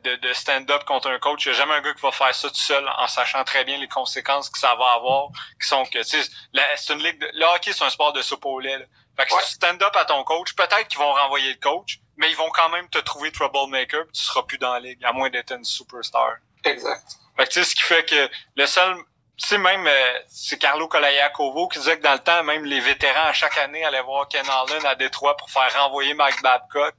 de, 0.03 0.15
de 0.17 0.33
stand-up 0.33 0.83
contre 0.85 1.09
un 1.09 1.19
coach. 1.19 1.45
Il 1.45 1.49
n'y 1.49 1.55
a 1.55 1.57
jamais 1.59 1.75
un 1.75 1.81
gars 1.81 1.93
qui 1.93 2.01
va 2.01 2.11
faire 2.11 2.35
ça 2.35 2.49
tout 2.49 2.55
seul 2.55 2.87
en 2.97 3.07
sachant 3.07 3.43
très 3.43 3.63
bien 3.63 3.77
les 3.77 3.87
conséquences 3.87 4.49
que 4.49 4.59
ça 4.59 4.75
va 4.75 4.93
avoir, 4.93 5.29
qui 5.61 5.67
sont 5.67 5.85
que, 5.85 5.99
tu 5.99 6.21
sais, 6.21 6.29
c'est 6.75 6.93
une 6.93 7.03
ligue 7.03 7.19
de, 7.19 7.29
le 7.33 7.45
hockey, 7.55 7.71
c'est 7.71 7.83
un 7.83 7.89
sport 7.89 8.13
de 8.13 8.21
soupe 8.21 8.45
au 8.45 8.59
lait, 8.59 8.77
là. 8.77 8.85
Fait 9.17 9.25
que 9.25 9.33
si 9.41 9.49
tu 9.49 9.55
stand-up 9.55 9.93
à 9.95 10.05
ton 10.05 10.23
coach, 10.23 10.53
peut-être 10.53 10.87
qu'ils 10.87 10.99
vont 10.99 11.11
renvoyer 11.11 11.51
le 11.51 11.59
coach, 11.59 11.99
mais 12.15 12.29
ils 12.29 12.37
vont 12.37 12.49
quand 12.51 12.69
même 12.69 12.87
te 12.89 12.99
trouver 12.99 13.31
troublemaker 13.31 14.05
pis 14.05 14.13
tu 14.13 14.23
seras 14.23 14.43
plus 14.43 14.57
dans 14.57 14.73
la 14.73 14.79
ligue, 14.79 15.03
à 15.03 15.11
moins 15.11 15.29
d'être 15.29 15.51
une 15.51 15.65
superstar. 15.65 16.35
Exact. 16.63 17.03
Fait 17.37 17.45
que 17.45 17.49
tu 17.49 17.59
sais, 17.59 17.69
ce 17.69 17.75
qui 17.75 17.81
fait 17.81 18.05
que 18.05 18.29
le 18.55 18.65
seul 18.65 18.95
tu 19.41 19.47
sais, 19.47 19.57
même, 19.57 19.87
euh, 19.87 20.19
c'est 20.27 20.57
Carlo 20.57 20.87
Colayakovo 20.87 21.69
qui 21.69 21.79
disait 21.79 21.97
que 21.97 22.03
dans 22.03 22.13
le 22.13 22.19
temps, 22.19 22.43
même 22.43 22.65
les 22.65 22.81
vétérans, 22.81 23.29
à 23.29 23.33
chaque 23.33 23.57
année, 23.57 23.85
allaient 23.85 24.01
voir 24.01 24.27
Ken 24.27 24.45
Allen 24.49 24.85
à 24.85 24.95
Détroit 24.95 25.37
pour 25.37 25.49
faire 25.49 25.73
renvoyer 25.81 26.13
Mike 26.13 26.41
Babcock. 26.41 26.93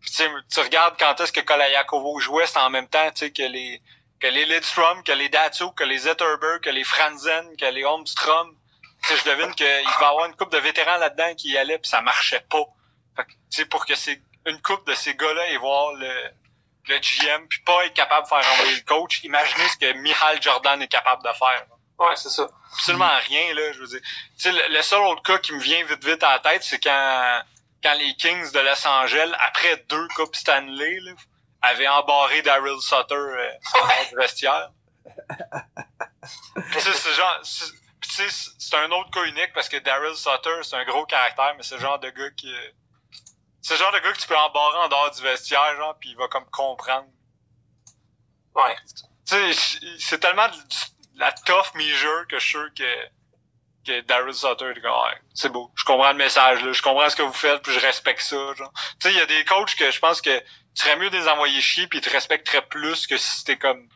Puis, 0.00 0.10
tu, 0.12 0.22
tu 0.52 0.60
regardes 0.60 0.96
quand 0.98 1.20
est-ce 1.20 1.32
que 1.32 1.40
Kolayakovo 1.40 2.20
jouait, 2.20 2.46
c'est 2.46 2.60
en 2.60 2.70
même 2.70 2.88
temps, 2.88 3.10
tu 3.10 3.26
sais, 3.26 3.32
que 3.32 3.42
les, 3.42 3.82
que 4.20 4.28
les 4.28 4.44
Lidstrom, 4.44 5.02
que 5.02 5.12
les 5.12 5.28
Datsuk, 5.28 5.74
que 5.74 5.84
les 5.84 5.98
Zetterberg, 5.98 6.60
que 6.62 6.70
les 6.70 6.84
Franzen, 6.84 7.56
que 7.56 7.66
les 7.66 7.84
Holmstrom. 7.84 8.56
Tu 9.02 9.08
sais, 9.08 9.16
je 9.16 9.30
devine 9.30 9.52
qu'il 9.54 9.66
va 9.66 9.80
y 9.80 10.04
avoir 10.04 10.26
une 10.26 10.36
coupe 10.36 10.52
de 10.52 10.58
vétérans 10.58 10.98
là-dedans 10.98 11.34
qui 11.34 11.50
y 11.50 11.58
allait, 11.58 11.78
puis 11.78 11.88
ça 11.88 12.02
marchait 12.02 12.44
pas. 12.48 12.64
Fait 13.16 13.24
que, 13.24 13.30
tu 13.30 13.36
sais, 13.50 13.64
pour 13.64 13.84
que 13.84 13.96
c'est 13.96 14.22
une 14.46 14.60
coupe 14.62 14.86
de 14.86 14.94
ces 14.94 15.14
gars-là 15.16 15.48
et 15.48 15.56
voir 15.56 15.92
le, 15.94 16.12
le 16.88 16.98
GM, 16.98 17.48
puis 17.48 17.60
pas 17.60 17.84
être 17.86 17.94
capable 17.94 18.24
de 18.24 18.28
faire 18.28 18.48
renvoyer 18.48 18.76
le 18.76 18.82
coach, 18.82 19.24
imaginez 19.24 19.68
ce 19.68 19.76
que 19.76 19.92
Michal 19.94 20.40
Jordan 20.40 20.80
est 20.80 20.88
capable 20.88 21.22
de 21.22 21.32
faire. 21.32 21.66
Ouais, 22.00 22.16
c'est 22.16 22.30
ça. 22.30 22.48
Absolument 22.72 23.10
rien, 23.28 23.52
là, 23.52 23.72
je 23.72 23.80
veux 23.80 23.86
dire. 23.86 24.00
Tu 24.38 24.50
sais, 24.50 24.68
le, 24.68 24.82
seul 24.82 25.02
autre 25.02 25.22
cas 25.22 25.36
qui 25.36 25.52
me 25.52 25.60
vient 25.60 25.84
vite 25.84 26.02
vite 26.02 26.22
à 26.22 26.30
la 26.30 26.38
tête, 26.38 26.62
c'est 26.64 26.80
quand, 26.82 27.42
quand 27.82 27.92
les 27.92 28.16
Kings 28.16 28.50
de 28.52 28.58
Los 28.58 28.88
Angeles, 28.88 29.30
après 29.38 29.84
deux 29.90 30.08
Coupes 30.16 30.34
Stanley, 30.34 30.98
là, 31.00 31.12
avaient 31.60 31.88
embarré 31.88 32.40
Daryl 32.40 32.80
Sutter 32.80 33.14
euh, 33.14 33.52
dans 33.74 34.10
le 34.12 34.16
vestiaire. 34.16 34.70
c'est 36.72 37.14
genre... 37.14 37.40
C'est 38.02 38.76
un 38.76 38.90
autre 38.92 39.10
cas 39.10 39.24
unique 39.24 39.52
parce 39.52 39.68
que 39.68 39.76
Daryl 39.76 40.16
Sutter, 40.16 40.62
c'est 40.62 40.76
un 40.76 40.84
gros 40.86 41.04
caractère, 41.04 41.54
mais 41.58 41.62
c'est 41.62 41.74
le 41.74 41.82
genre 41.82 41.98
de 41.98 42.08
gars 42.08 42.30
qui... 42.30 42.50
C'est 43.60 43.74
le 43.74 43.78
genre 43.78 43.92
de 43.92 43.98
gars 43.98 44.12
que 44.12 44.18
tu 44.18 44.26
peux 44.26 44.38
embarrer 44.38 44.78
en 44.78 44.88
dehors 44.88 45.10
du 45.10 45.22
vestiaire, 45.22 45.76
genre, 45.76 45.94
puis 46.00 46.10
il 46.10 46.16
va 46.16 46.28
comme 46.28 46.46
comprendre. 46.46 47.08
Ouais. 48.54 48.74
Tu 49.26 49.52
sais, 49.52 49.78
c'est 49.98 50.18
tellement 50.18 50.48
du 50.48 50.58
la 51.20 51.32
tough 51.32 51.74
measure 51.74 52.26
que 52.28 52.38
je 52.38 52.44
suis 52.44 52.58
sûr 52.58 52.68
que, 52.76 53.86
que 53.86 54.00
Daryl 54.06 54.34
Sutter 54.34 54.70
est 54.74 54.80
comme, 54.80 54.92
c'est 55.34 55.50
beau. 55.50 55.70
Je 55.76 55.84
comprends 55.84 56.10
le 56.10 56.16
message, 56.16 56.64
là. 56.64 56.72
Je 56.72 56.82
comprends 56.82 57.08
ce 57.08 57.16
que 57.16 57.22
vous 57.22 57.32
faites, 57.32 57.62
puis 57.62 57.72
je 57.72 57.80
respecte 57.80 58.22
ça. 58.22 58.36
Tu 58.56 58.64
sais, 59.00 59.12
il 59.12 59.18
y 59.18 59.20
a 59.20 59.26
des 59.26 59.44
coachs 59.44 59.74
que 59.76 59.90
je 59.90 60.00
pense 60.00 60.20
que 60.22 60.36
tu 60.38 60.44
serais 60.74 60.96
mieux 60.96 61.10
de 61.10 61.16
les 61.18 61.28
envoyer 61.28 61.60
chier, 61.60 61.86
puis 61.86 61.98
ils 61.98 62.02
te 62.02 62.10
respecteraient 62.10 62.66
plus 62.66 63.06
que 63.06 63.18
si 63.18 63.40
c'était 63.40 63.58
comme, 63.58 63.86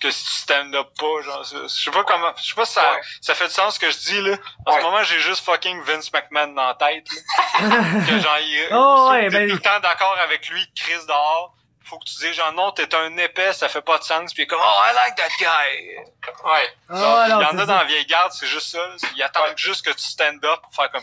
que 0.00 0.10
si 0.10 0.24
tu 0.24 0.30
stand 0.30 0.74
up 0.74 0.88
pas, 0.98 1.22
genre. 1.22 1.44
Je 1.44 1.66
sais 1.68 1.90
pas 1.90 2.04
comment, 2.04 2.32
je 2.38 2.48
sais 2.48 2.54
pas 2.54 2.64
si 2.64 2.72
ça, 2.72 2.96
ça 3.20 3.34
fait 3.34 3.48
du 3.48 3.52
sens 3.52 3.74
ce 3.74 3.78
que 3.78 3.90
je 3.90 3.98
dis, 3.98 4.22
là. 4.22 4.38
En 4.64 4.78
ce 4.78 4.82
moment, 4.82 5.02
j'ai 5.02 5.20
juste 5.20 5.44
fucking 5.44 5.82
Vince 5.82 6.10
McMahon 6.10 6.54
dans 6.54 6.68
la 6.68 6.74
tête, 6.74 7.06
que 7.58 8.18
genre, 8.18 8.38
il, 8.40 8.68
oh, 8.72 9.08
ouais, 9.10 9.28
ben... 9.28 9.46
tout 9.46 9.56
le 9.56 9.60
temps 9.60 9.80
d'accord 9.80 10.16
avec 10.22 10.48
lui, 10.48 10.66
Chris 10.74 11.04
dehors 11.06 11.54
faut 11.90 11.98
que 11.98 12.04
tu 12.04 12.14
dises 12.14 12.32
genre 12.32 12.52
non, 12.52 12.70
t'es 12.70 12.94
un 12.94 13.16
épais, 13.16 13.52
ça 13.52 13.68
fait 13.68 13.82
pas 13.82 13.98
de 13.98 14.04
sens, 14.04 14.32
puis 14.32 14.46
comme 14.46 14.60
oh 14.62 14.80
I 14.84 14.94
like 14.94 15.16
that 15.16 15.28
guy. 15.38 15.96
Ouais. 16.44 16.76
Oh, 16.88 17.22
il 17.26 17.30
y 17.30 17.32
en 17.32 17.58
a 17.58 17.66
dans 17.66 17.74
la 17.74 17.84
vieille 17.84 18.06
garde, 18.06 18.32
c'est 18.32 18.46
juste 18.46 18.68
ça. 18.68 18.78
Ils 19.16 19.22
attendent 19.22 19.58
juste 19.58 19.84
que 19.84 19.90
tu 19.90 20.04
stand 20.04 20.44
up 20.44 20.60
pour 20.62 20.74
faire 20.74 20.90
comme 20.90 21.02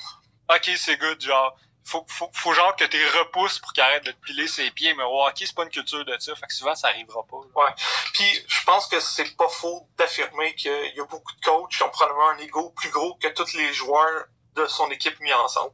ok, 0.50 0.72
c'est 0.78 0.98
good, 0.98 1.22
genre, 1.22 1.56
faut, 1.84 2.06
faut, 2.08 2.30
faut 2.34 2.54
genre 2.54 2.76
que 2.76 2.86
tu 2.86 2.98
repousses 3.20 3.60
pour 3.60 3.74
qu'il 3.74 3.84
arrête 3.84 4.06
de 4.06 4.12
te 4.12 4.26
piler 4.26 4.48
ses 4.48 4.72
pieds, 4.72 4.94
mais 4.94 5.04
au 5.04 5.26
hockey, 5.26 5.46
c'est 5.46 5.56
pas 5.56 5.64
une 5.64 5.70
culture 5.70 6.04
de 6.06 6.18
ça, 6.20 6.36
fait 6.36 6.48
que 6.48 6.54
souvent, 6.54 6.76
ça 6.76 6.88
arrivera 6.88 7.24
pas. 7.24 7.38
Ouais. 7.38 7.74
Puis, 8.14 8.46
je 8.48 8.64
pense 8.66 8.88
que 8.88 9.00
c'est 9.00 9.36
pas 9.36 9.50
faux 9.50 9.88
d'affirmer 9.98 10.56
qu'il 10.56 10.94
y 10.96 11.00
a 11.00 11.06
beaucoup 11.06 11.34
de 11.34 11.42
coachs 11.42 11.72
qui 11.72 11.84
ont 11.84 11.90
probablement 11.90 12.30
un 12.30 12.38
ego 12.40 12.70
plus 12.72 12.90
gros 12.90 13.16
que 13.16 13.28
tous 13.30 13.54
les 13.54 13.74
joueurs 13.74 14.26
de 14.56 14.66
son 14.68 14.90
équipe 14.90 15.20
mis 15.20 15.34
ensemble. 15.34 15.74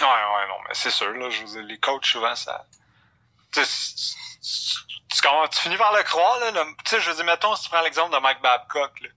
Ouais, 0.00 0.06
ouais, 0.06 0.48
non, 0.48 0.58
mais 0.68 0.74
c'est 0.74 0.90
sûr, 0.90 1.12
là, 1.12 1.30
je 1.30 1.40
veux 1.42 1.46
dire, 1.46 1.62
les 1.62 1.78
coachs, 1.78 2.06
souvent, 2.06 2.34
ça... 2.34 2.64
Tu, 3.64 5.60
finis 5.60 5.76
par 5.76 5.96
le 5.96 6.02
croire, 6.02 6.38
là, 6.40 6.52
tu 6.52 6.90
sais, 6.90 7.00
je 7.00 7.10
veux 7.10 7.16
dire, 7.16 7.24
mettons, 7.24 7.56
si 7.56 7.64
tu 7.64 7.70
prends 7.70 7.82
l'exemple 7.82 8.14
de 8.14 8.20
Mike 8.20 8.40
Babcock, 8.42 9.00
là, 9.00 9.08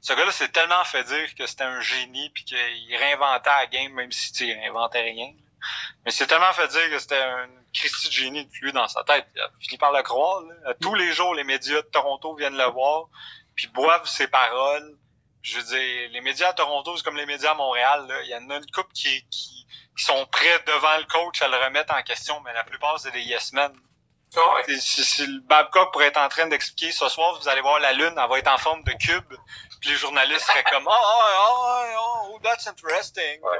ce 0.00 0.12
gars-là 0.14 0.32
s'est 0.32 0.48
tellement 0.48 0.82
fait 0.84 1.04
dire 1.04 1.34
que 1.36 1.46
c'était 1.46 1.64
un 1.64 1.80
génie 1.80 2.28
puis 2.30 2.44
qu'il 2.44 2.96
réinventait 2.96 3.50
la 3.50 3.66
game, 3.66 3.92
même 3.92 4.10
si 4.10 4.32
tu 4.32 4.44
réinventait 4.44 5.02
rien. 5.02 5.32
Mais 6.04 6.10
c'est 6.10 6.26
tellement 6.26 6.52
fait 6.52 6.66
dire 6.68 6.90
que 6.90 6.98
c'était 6.98 7.22
un 7.22 7.48
Christy 7.72 8.08
de 8.08 8.12
génie 8.12 8.44
de 8.44 8.52
lui 8.60 8.72
dans 8.72 8.88
sa 8.88 9.04
tête. 9.04 9.26
Il 9.34 9.40
a 9.40 9.50
fini 9.60 9.78
par 9.78 9.92
le 9.92 10.02
croire. 10.02 10.42
Tous 10.80 10.96
les 10.96 11.12
jours, 11.12 11.34
les 11.34 11.44
médias 11.44 11.82
de 11.82 11.86
Toronto 11.86 12.34
viennent 12.34 12.56
le 12.56 12.64
voir, 12.64 13.06
puis 13.54 13.68
boivent 13.68 14.08
ses 14.08 14.26
paroles. 14.26 14.98
Je 15.42 15.58
veux 15.58 15.64
dire, 15.64 16.10
les 16.10 16.20
médias 16.20 16.48
à 16.48 16.52
Toronto, 16.52 16.96
c'est 16.96 17.04
comme 17.04 17.16
les 17.16 17.26
médias 17.26 17.52
à 17.52 17.54
Montréal. 17.54 18.06
Là. 18.08 18.22
Il 18.22 18.28
y 18.28 18.34
en 18.34 18.50
a 18.50 18.56
une 18.56 18.70
couple 18.72 18.92
qui, 18.92 19.24
sont 19.96 20.26
prêts 20.26 20.62
devant 20.66 20.96
le 20.98 21.04
coach 21.04 21.42
à 21.42 21.48
le 21.48 21.56
remettre 21.56 21.94
en 21.94 22.02
question, 22.02 22.40
mais 22.40 22.52
la 22.52 22.64
plupart, 22.64 22.98
c'est 22.98 23.10
des 23.10 23.22
yes 23.22 23.52
men. 23.52 23.72
Si, 24.80 25.04
si, 25.04 25.26
le 25.26 25.40
Babcock 25.40 25.92
pourrait 25.92 26.06
être 26.06 26.20
en 26.20 26.28
train 26.28 26.46
d'expliquer 26.46 26.90
ce 26.90 27.06
soir, 27.10 27.38
vous 27.38 27.48
allez 27.48 27.60
voir 27.60 27.78
la 27.80 27.92
lune, 27.92 28.14
elle 28.16 28.30
va 28.30 28.38
être 28.38 28.50
en 28.50 28.56
forme 28.56 28.82
de 28.84 28.92
cube, 28.92 29.34
puis 29.80 29.90
les 29.90 29.96
journalistes 29.96 30.46
seraient 30.46 30.64
comme 30.64 30.86
oh, 30.86 30.90
oh, 30.90 31.84
oh, 31.98 32.30
oh, 32.30 32.38
that's 32.42 32.66
interesting. 32.66 33.42
Ouais. 33.42 33.58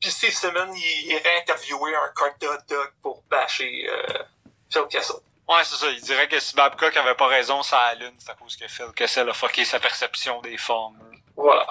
Puis 0.00 0.10
Steve 0.10 0.32
Simmons, 0.32 0.72
il 0.74 1.12
irait 1.12 1.40
interviewer 1.40 1.94
un 1.94 2.10
cart 2.16 2.38
de 2.40 2.46
dog 2.68 2.92
pour 3.02 3.22
bâcher 3.28 3.86
euh, 3.90 4.22
Phil 4.70 4.86
Kessel. 4.88 5.16
Ouais, 5.46 5.64
c'est 5.64 5.76
ça. 5.76 5.88
Il 5.88 6.00
dirait 6.00 6.28
que 6.28 6.40
si 6.40 6.54
Babcock 6.54 6.96
avait 6.96 7.14
pas 7.14 7.26
raison 7.26 7.62
ça 7.62 7.88
la 7.88 7.94
lune, 7.96 8.14
c'est 8.18 8.30
à 8.30 8.34
cause 8.34 8.56
que 8.56 8.68
Phil 8.68 8.92
Kessel 8.94 9.28
a 9.28 9.34
fucké 9.34 9.64
sa 9.64 9.80
perception 9.80 10.40
des 10.40 10.56
formes. 10.56 10.98
Voilà. 11.36 11.66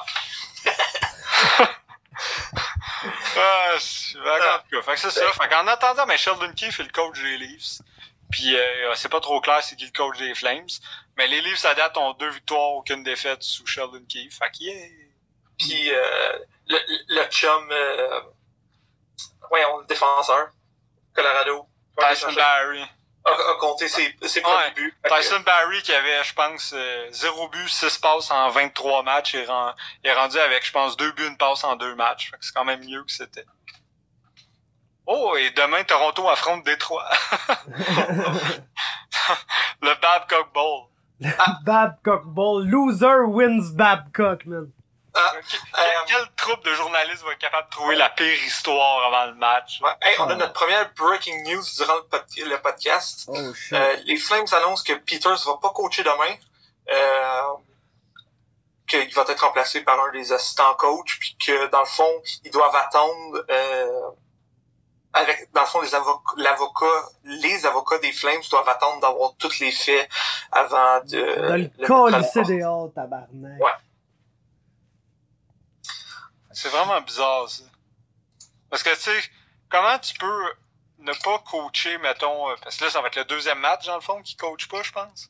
ah, 3.38 3.76
en 3.76 4.82
fait 4.82 4.94
que 4.94 5.00
c'est 5.00 5.12
ça. 5.12 5.32
Fait 5.34 5.48
qu'en 5.50 5.68
attendant, 5.68 6.06
mais 6.06 6.18
Sheldon 6.18 6.52
Keefe 6.54 6.80
est 6.80 6.84
le 6.84 6.92
coach 6.92 7.22
des 7.22 7.38
Leafs. 7.38 7.82
Puis 8.32 8.56
euh, 8.56 8.94
c'est 8.96 9.10
pas 9.10 9.22
trop 9.22 9.40
clair 9.40 9.64
c'est 9.64 9.76
qui 9.76 9.86
le 9.86 9.92
coach 9.92 10.18
des 10.18 10.36
Flames. 10.36 10.68
Mais 11.18 11.28
les 11.28 11.42
Leafs 11.42 11.66
à 11.66 11.74
date 11.74 11.98
ont 11.98 12.14
deux 12.14 12.30
victoires, 12.30 12.74
aucune 12.74 13.04
défaite 13.04 13.44
sous 13.44 13.66
Sheldon 13.66 14.04
Keefe. 14.08 14.38
Fait 14.38 14.66
est... 14.66 14.92
Puis 15.58 15.92
euh, 15.92 16.40
le, 16.68 16.78
le 17.08 17.24
chum, 17.30 17.68
euh, 17.72 18.22
voyons, 19.50 19.80
le 19.80 19.86
défenseur, 19.86 20.50
Colorado. 21.14 21.68
Tyson 21.98 22.34
Barry. 22.34 22.84
A, 23.28 23.60
compté 23.60 23.88
ses, 23.88 24.16
ses 24.24 24.42
premiers 24.42 24.72
buts. 24.76 24.96
Tyson 25.08 25.42
Barry 25.46 25.82
qui 25.84 25.94
avait, 25.94 26.24
je 26.24 26.34
pense, 26.34 26.74
0 27.12 27.50
but, 27.50 27.68
6 27.68 27.98
passes 27.98 28.32
en 28.32 28.50
23 28.50 29.04
matchs, 29.04 29.34
il 29.34 29.46
est, 30.04 30.14
rendu 30.14 30.40
avec, 30.40 30.66
je 30.66 30.72
pense, 30.72 30.96
2 30.98 31.12
buts, 31.12 31.28
une 31.28 31.38
passe 31.38 31.64
en 31.64 31.76
2 31.76 31.96
matchs. 31.96 32.32
Fait 32.32 32.38
que 32.38 32.46
c'est 32.46 32.54
quand 32.54 32.66
même 32.66 32.84
mieux 32.84 33.04
que 33.04 33.12
c'était. 33.12 33.46
Oh, 35.06 35.36
et 35.38 35.52
demain, 35.52 35.84
Toronto 35.84 36.28
affronte 36.28 36.66
Détroit. 36.66 37.10
le 39.82 40.02
Babcock 40.02 40.54
Bowl. 40.54 40.88
Babcock 41.64 42.26
Bowl. 42.26 42.68
Loser 42.68 43.26
wins 43.26 43.72
Babcock, 43.74 44.46
man. 44.46 44.72
Ah, 45.20 45.34
quelle 46.08 46.28
troupe 46.36 46.64
de 46.64 46.74
journalistes 46.74 47.24
va 47.24 47.32
être 47.32 47.40
capable 47.40 47.68
de 47.70 47.76
trouver 47.76 47.96
la 47.96 48.10
pire 48.10 48.44
histoire 48.46 49.06
avant 49.06 49.32
le 49.32 49.36
match? 49.36 49.82
on 50.20 50.30
a 50.30 50.36
notre 50.36 50.54
première 50.54 50.92
breaking 50.94 51.44
news 51.44 51.64
durant 51.78 51.96
le, 51.96 52.58
podcast. 52.58 53.26
Oh, 53.28 53.36
euh, 53.74 53.96
les 54.06 54.18
Flames 54.18 54.46
annoncent 54.52 54.84
que 54.84 54.94
Peters 54.94 55.44
va 55.46 55.58
pas 55.62 55.72
coacher 55.72 56.04
demain. 56.04 56.36
Euh, 56.90 57.42
qu'il 58.88 59.14
va 59.14 59.26
être 59.28 59.42
remplacé 59.42 59.82
par 59.82 60.00
un 60.00 60.12
des 60.12 60.32
assistants 60.32 60.74
coach, 60.76 61.20
puis 61.20 61.36
que 61.46 61.68
dans 61.68 61.82
le 61.82 61.86
fond, 61.86 62.22
ils 62.46 62.52
doivent 62.52 62.76
attendre 62.76 63.44
euh, 63.50 64.02
avec, 65.14 65.50
dans 65.54 65.62
le 65.62 65.68
fond, 65.68 65.82
les 65.82 65.94
avocats, 65.94 66.34
l'avocat, 66.38 66.86
les 67.24 67.66
avocats 67.66 67.98
des 68.00 68.12
Flames 68.12 68.42
doivent 68.50 68.70
attendre 68.70 69.02
d'avoir 69.02 69.34
tous 69.38 69.60
les 69.60 69.72
faits 69.72 70.10
avant 70.52 71.00
de. 71.02 71.18
De 71.18 71.54
le 71.54 72.60
dehors, 72.60 72.90
tabarnak. 72.94 73.62
Ouais. 73.62 73.72
C'est 76.58 76.70
vraiment 76.70 77.00
bizarre, 77.02 77.48
ça. 77.48 77.62
Parce 78.72 78.82
que, 78.82 78.90
tu 78.96 79.02
sais, 79.02 79.30
comment 79.70 80.00
tu 80.00 80.16
peux 80.16 80.56
ne 80.98 81.14
pas 81.24 81.38
coacher, 81.48 82.00
mettons, 82.00 82.50
euh, 82.50 82.56
parce 82.64 82.78
que 82.78 82.86
là, 82.86 82.90
ça 82.90 83.00
va 83.00 83.10
être 83.10 83.16
le 83.16 83.26
deuxième 83.26 83.60
match, 83.60 83.86
dans 83.86 83.94
le 83.94 84.02
fond, 84.02 84.24
qui 84.24 84.36
coach 84.36 84.68
pas, 84.68 84.82
je 84.82 84.92
pense. 84.92 85.30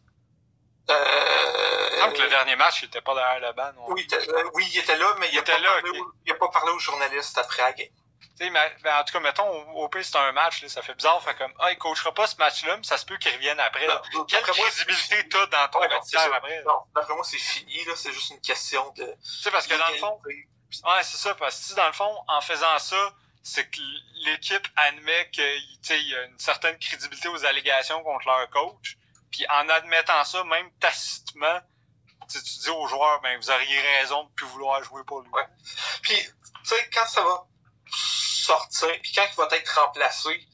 Euh... 0.90 2.06
Donc, 2.06 2.18
le 2.18 2.30
dernier 2.30 2.56
match, 2.56 2.82
il 2.82 2.86
était 2.86 3.02
pas 3.02 3.14
derrière 3.14 3.42
le 3.42 3.54
banc, 3.54 3.74
non? 3.76 3.88
Oui, 3.90 4.08
euh, 4.10 4.50
oui, 4.54 4.70
il 4.72 4.80
était 4.80 4.96
là, 4.96 5.18
mais 5.20 5.28
il, 5.28 5.34
il 5.34 5.40
a, 5.40 5.44
pas 5.44 5.58
là, 5.60 5.70
parlé 5.82 5.90
okay. 5.90 6.10
il 6.28 6.32
a 6.32 6.36
pas 6.36 6.48
parlé 6.48 6.72
aux 6.72 6.80
journalistes 6.80 7.38
après 7.38 7.62
la 7.62 7.74
game. 7.74 7.90
mais, 8.40 8.50
mais, 8.86 8.92
en 8.94 9.04
tout 9.04 9.12
cas, 9.12 9.20
mettons, 9.20 9.50
au, 9.50 9.84
au 9.84 9.90
pire, 9.90 10.06
c'est 10.06 10.16
un 10.16 10.32
match, 10.32 10.62
là, 10.62 10.70
ça 10.70 10.82
fait 10.82 10.96
bizarre, 10.96 11.22
fait 11.22 11.36
comme, 11.36 11.52
ah, 11.60 11.74
il 11.74 11.78
coachera 11.78 12.14
pas 12.14 12.28
ce 12.28 12.38
match-là, 12.38 12.78
mais 12.78 12.84
ça 12.84 12.96
se 12.96 13.06
peut 13.06 13.18
qu'il 13.18 13.34
revienne 13.34 13.60
après. 13.60 13.86
Là. 13.86 14.02
Non, 14.14 14.24
Quelle 14.24 14.44
crédibilité 14.44 15.28
t'as 15.28 15.46
dans 15.48 15.68
ton 15.74 15.82
ouais, 15.82 15.90
vestiaire 15.90 16.34
après? 16.34 16.64
Non, 16.64 16.84
d'après 16.96 17.16
moi, 17.16 17.26
c'est 17.26 17.38
fini, 17.38 17.84
là, 17.84 17.98
c'est 17.98 18.14
juste 18.14 18.30
une 18.30 18.40
question 18.40 18.94
de... 18.96 19.04
Tu 19.04 19.42
sais, 19.42 19.52
parce 19.52 19.68
que 19.68 19.76
dans 19.76 19.90
le 19.90 19.98
fond, 19.98 20.22
ouais, 20.84 21.04
c'est 21.04 21.18
ça, 21.18 21.36
parce 21.36 21.70
que 21.70 21.76
dans 21.76 21.88
le 21.88 21.94
fond, 21.94 22.18
en 22.28 22.42
faisant 22.42 22.80
ça, 22.80 23.14
c'est 23.44 23.70
que 23.70 23.80
l'équipe 24.26 24.68
admet 24.76 25.30
qu'il 25.32 26.08
y 26.08 26.16
a 26.16 26.24
une 26.24 26.40
certaine 26.40 26.78
crédibilité 26.80 27.30
aux 27.30 27.46
allégations 27.46 28.04
contre 28.04 28.28
leur 28.28 28.50
coach, 28.50 28.98
puis 29.32 29.46
en 29.50 29.70
admettant 29.70 30.24
ça, 30.24 30.44
même 30.44 30.70
tacitement, 30.80 31.62
tu 32.30 32.40
dis 32.40 32.70
aux 32.70 32.88
joueurs, 32.88 33.22
ben, 33.22 33.40
vous 33.40 33.50
auriez 33.50 33.80
raison 34.00 34.24
de 34.26 34.30
plus 34.32 34.48
vouloir 34.48 34.84
jouer 34.84 35.04
pour 35.06 35.22
lui. 35.22 35.30
Ouais. 35.30 35.48
Puis, 36.02 36.16
tu 36.16 36.30
sais, 36.64 36.90
quand 36.94 37.06
ça 37.06 37.24
va 37.24 37.46
sortir, 37.90 38.90
puis 39.02 39.14
quand 39.14 39.26
il 39.32 39.36
va 39.36 39.48
être 39.52 39.80
remplacé, 39.80 40.48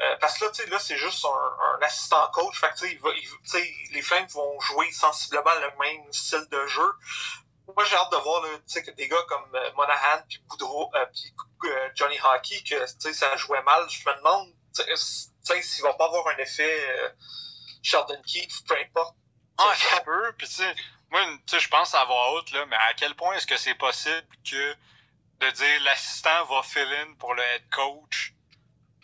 euh, 0.00 0.16
parce 0.20 0.38
que 0.38 0.44
là, 0.44 0.50
tu 0.52 0.62
sais, 0.62 0.70
là, 0.70 0.78
c'est 0.78 0.96
juste 0.96 1.24
un, 1.24 1.82
assistant 1.82 2.30
coach, 2.32 2.58
fait 2.60 2.70
que, 2.70 2.86
tu 2.86 3.00
sais, 3.44 3.74
les 3.92 4.02
Flames 4.02 4.28
vont 4.28 4.58
jouer 4.60 4.90
sensiblement 4.92 5.54
le 5.54 5.70
même 5.80 6.12
style 6.12 6.46
de 6.50 6.66
jeu. 6.66 6.92
Moi, 7.74 7.84
j'ai 7.84 7.96
hâte 7.96 8.10
de 8.10 8.16
voir, 8.16 8.42
que 8.42 8.90
des 8.92 9.08
gars 9.08 9.22
comme 9.28 9.54
euh, 9.54 9.72
Monahan, 9.76 10.22
puis 10.28 10.38
Boudreau, 10.48 10.90
euh, 10.94 11.06
puis 11.12 11.34
euh, 11.64 11.90
Johnny 11.94 12.18
Hockey, 12.20 12.62
que, 12.62 12.86
ça 13.12 13.36
jouait 13.36 13.62
mal. 13.62 13.88
Je 13.90 14.08
me 14.08 14.16
demande, 14.16 14.52
s'il 14.74 15.82
va 15.82 15.94
pas 15.94 16.06
avoir 16.06 16.26
un 16.28 16.38
effet 16.38 16.88
euh, 16.90 17.10
Sheldon 17.82 18.22
Keefe, 18.26 18.64
peu 18.66 18.76
importe. 18.76 19.16
Ah, 19.58 19.74
ça 19.76 20.00
peut, 20.00 20.32
puis 20.36 20.48
tu 20.48 20.62
moi, 21.10 21.22
je 21.50 21.68
pense 21.68 21.94
à 21.94 22.04
voix 22.04 22.34
haute, 22.34 22.50
là, 22.52 22.66
mais 22.66 22.76
à 22.76 22.94
quel 22.94 23.14
point 23.14 23.34
est-ce 23.34 23.46
que 23.46 23.56
c'est 23.56 23.74
possible 23.74 24.26
que 24.44 24.76
de 25.40 25.50
dire 25.50 25.82
l'assistant 25.84 26.44
va 26.44 26.62
fill 26.62 26.92
in 26.92 27.14
pour 27.14 27.34
le 27.34 27.42
head 27.42 27.68
coach 27.70 28.34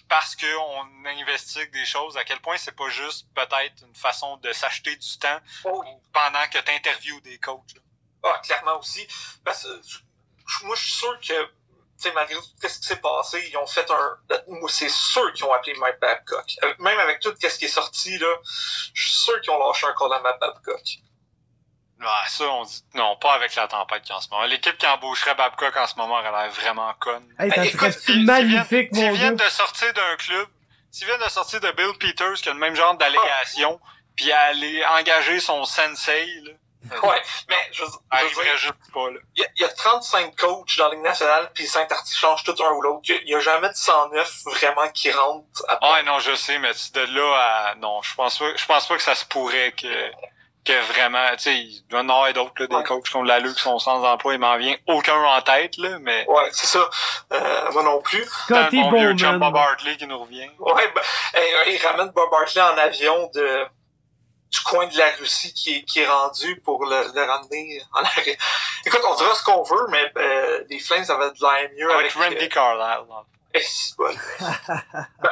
parce 0.09 0.37
qu'on 0.37 1.05
investigue 1.07 1.72
des 1.72 1.87
choses, 1.87 2.16
à 2.16 2.24
quel 2.24 2.40
point 2.40 2.59
c'est 2.59 2.77
pas 2.77 2.88
juste 2.90 3.27
peut-être 3.35 3.85
une 3.87 3.94
façon 3.94 4.37
de 4.37 4.53
s'acheter 4.53 4.94
du 4.96 5.18
temps 5.18 5.40
oh. 5.64 5.83
pendant 6.12 6.46
que 6.48 6.59
tu 6.59 6.70
interviews 6.70 7.20
des 7.22 7.38
coachs. 7.38 7.74
Là? 7.74 7.81
Ah, 8.24 8.40
clairement 8.42 8.78
aussi. 8.78 9.06
Parce 9.44 9.64
que 9.64 10.64
moi, 10.64 10.74
je 10.76 10.82
suis 10.82 10.92
sûr 10.92 11.18
que, 11.20 11.44
tu 11.44 11.50
sais, 11.98 12.12
malgré 12.12 12.34
tout 12.34 12.42
ce 12.62 12.78
qui 12.78 12.87
s'est 12.87 12.96
passé, 12.96 13.46
ils 13.50 13.56
ont 13.56 13.66
fait 13.66 13.88
un. 13.90 14.18
Moi, 14.48 14.70
c'est 14.70 14.90
sûr 14.90 15.32
qu'ils 15.34 15.44
ont 15.44 15.52
appelé 15.52 15.74
Mike 15.74 16.00
Babcock. 16.00 16.46
Même 16.78 16.98
avec 16.98 17.20
tout 17.20 17.34
ce 17.38 17.58
qui 17.58 17.66
est 17.66 17.68
sorti, 17.68 18.18
là, 18.18 18.34
je 18.94 19.08
suis 19.08 19.16
sûr 19.24 19.40
qu'ils 19.42 19.50
ont 19.50 19.58
lâché 19.58 19.87
un 19.87 19.94
call 19.94 20.12
à 20.12 20.20
Mike 20.20 20.40
Babcock. 20.40 20.82
Ah, 22.06 22.24
ça, 22.28 22.44
on 22.44 22.64
dit 22.64 22.84
non, 22.94 23.16
pas 23.16 23.34
avec 23.34 23.54
la 23.54 23.68
tempête 23.68 24.02
qui 24.02 24.12
en 24.12 24.20
ce 24.20 24.28
moment. 24.28 24.44
L'équipe 24.44 24.76
qui 24.76 24.87
embaucherait 24.87 25.34
Babcock 25.34 25.76
en 25.76 25.87
ce 25.87 25.96
moment 25.96 26.18
aurait 26.18 26.30
l'air 26.30 26.50
vraiment 26.50 26.92
conne. 27.00 27.26
Hey, 27.38 27.50
ça 27.50 27.92
serait 27.92 28.18
magnifique, 28.18 28.92
mon 28.92 29.12
viennent 29.12 29.37
de 29.37 29.48
sortir 29.48 29.92
d'un 29.94 30.16
club, 30.16 30.48
s'ils 30.90 31.06
viennent 31.06 31.22
de 31.22 31.30
sortir 31.30 31.60
de 31.60 31.70
Bill 31.72 31.96
Peters, 31.98 32.34
qui 32.34 32.48
a 32.48 32.52
le 32.52 32.58
même 32.58 32.74
genre 32.74 32.96
d'allégation, 32.96 33.80
oh. 33.82 33.87
puis 34.16 34.30
aller 34.32 34.84
engager 34.87 35.40
son 35.40 35.64
sensei, 35.64 36.26
là. 36.42 36.52
Ouais, 37.03 37.23
mais 37.49 37.57
je, 37.73 37.85
je, 37.85 38.27
je 38.29 38.57
juste 38.59 38.75
pas, 38.92 39.11
là. 39.11 39.18
Il 39.37 39.42
y, 39.42 39.44
a, 39.44 39.49
y 39.61 39.64
a 39.64 39.68
35 39.68 40.37
coachs 40.37 40.77
dans 40.79 40.88
la 40.88 40.94
Ligue 40.94 41.05
nationale, 41.05 41.51
puis 41.55 41.66
5 41.66 41.90
articles 41.90 42.18
changent 42.18 42.44
tout 42.44 42.55
un 42.62 42.70
ou 42.73 42.83
l'autre. 42.83 43.01
Il 43.09 43.29
y 43.29 43.35
a 43.35 43.40
jamais 43.40 43.68
de 43.68 43.75
109 43.75 44.33
vraiment 44.47 44.88
qui 44.92 45.11
rentrent. 45.11 45.64
À 45.68 45.92
ouais, 45.92 46.03
non, 46.03 46.18
je 46.18 46.35
sais, 46.35 46.59
mais 46.59 46.73
de 46.94 47.01
là 47.01 47.37
à... 47.70 47.75
Non, 47.77 48.03
je 48.03 48.14
pense 48.14 48.38
pas, 48.38 48.55
je 48.57 48.64
pense 48.66 48.87
pas 48.87 48.97
que 48.97 49.03
ça 49.03 49.14
se 49.14 49.25
pourrait 49.25 49.73
que 49.73 50.11
que 50.64 50.81
vraiment, 50.92 51.29
tu 51.33 51.40
sais, 51.40 51.59
il 51.59 51.87
doit 51.90 52.01
y 52.01 52.05
en 52.05 52.09
avoir 52.09 52.33
d'autres, 52.33 52.64
des 52.64 52.75
Ouais. 52.75 52.83
coachs 52.85 53.05
qui 53.05 53.14
ont 53.16 53.23
de 53.23 53.29
l'allure, 53.29 53.55
qui 53.55 53.61
sont 53.61 53.79
sans 53.79 54.03
emploi, 54.03 54.33
il 54.33 54.40
m'en 54.40 54.57
vient 54.57 54.75
aucun 54.87 55.14
en 55.23 55.42
tête, 55.42 55.77
là, 55.77 55.99
mais... 56.01 56.25
Ouais, 56.27 56.49
c'est 56.53 56.66
ça. 56.66 56.88
Euh, 57.35 57.70
moi 57.73 57.83
non 57.83 58.01
plus. 58.01 58.25
Scotty 58.25 58.81
un 58.81 58.90
bon 59.38 59.51
Bob. 59.51 59.57
Hartley 59.59 59.99
qui 59.99 60.07
nous 60.07 60.18
revient. 60.18 60.49
Ouais, 60.59 60.90
ben, 60.94 61.03
il 61.66 61.79
ramène 61.87 62.09
Bob 62.12 62.31
Barkley 62.31 62.62
en 62.62 62.79
avion 62.79 63.31
de 63.35 63.66
du 64.55 64.61
coin 64.61 64.87
de 64.87 64.97
la 64.97 65.11
Russie 65.19 65.53
qui 65.53 65.77
est, 65.77 65.85
qui 65.85 66.01
est 66.01 66.07
rendu 66.07 66.61
pour 66.61 66.85
le, 66.87 67.12
le 67.12 67.23
ramener 67.25 67.83
en 67.93 68.03
arrêt. 68.03 68.38
Écoute, 68.87 69.01
on 69.05 69.14
dira 69.17 69.35
ce 69.35 69.43
qu'on 69.43 69.62
veut, 69.62 69.87
mais 69.88 70.12
euh, 70.17 70.64
les 70.69 70.79
Flames 70.79 71.05
avaient 71.09 71.33
de 71.33 71.40
l'air 71.40 71.71
mieux 71.77 71.93
avec... 71.93 72.14
Avec 72.17 72.25
Randy 72.25 72.45
euh, 72.45 72.49
Carlisle. 72.49 73.07
eh, 73.55 73.64
bon. 73.99 74.14
Ben, 74.40 75.31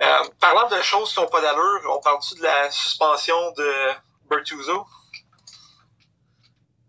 euh, 0.02 0.24
parlant 0.40 0.68
de 0.68 0.80
choses 0.80 1.12
qui 1.12 1.20
n'ont 1.20 1.28
pas 1.28 1.42
d'allure, 1.42 1.80
on 1.90 2.00
parle-tu 2.00 2.34
de 2.36 2.42
la 2.42 2.70
suspension 2.70 3.52
de 3.52 3.72
Bertuzzo? 4.30 4.86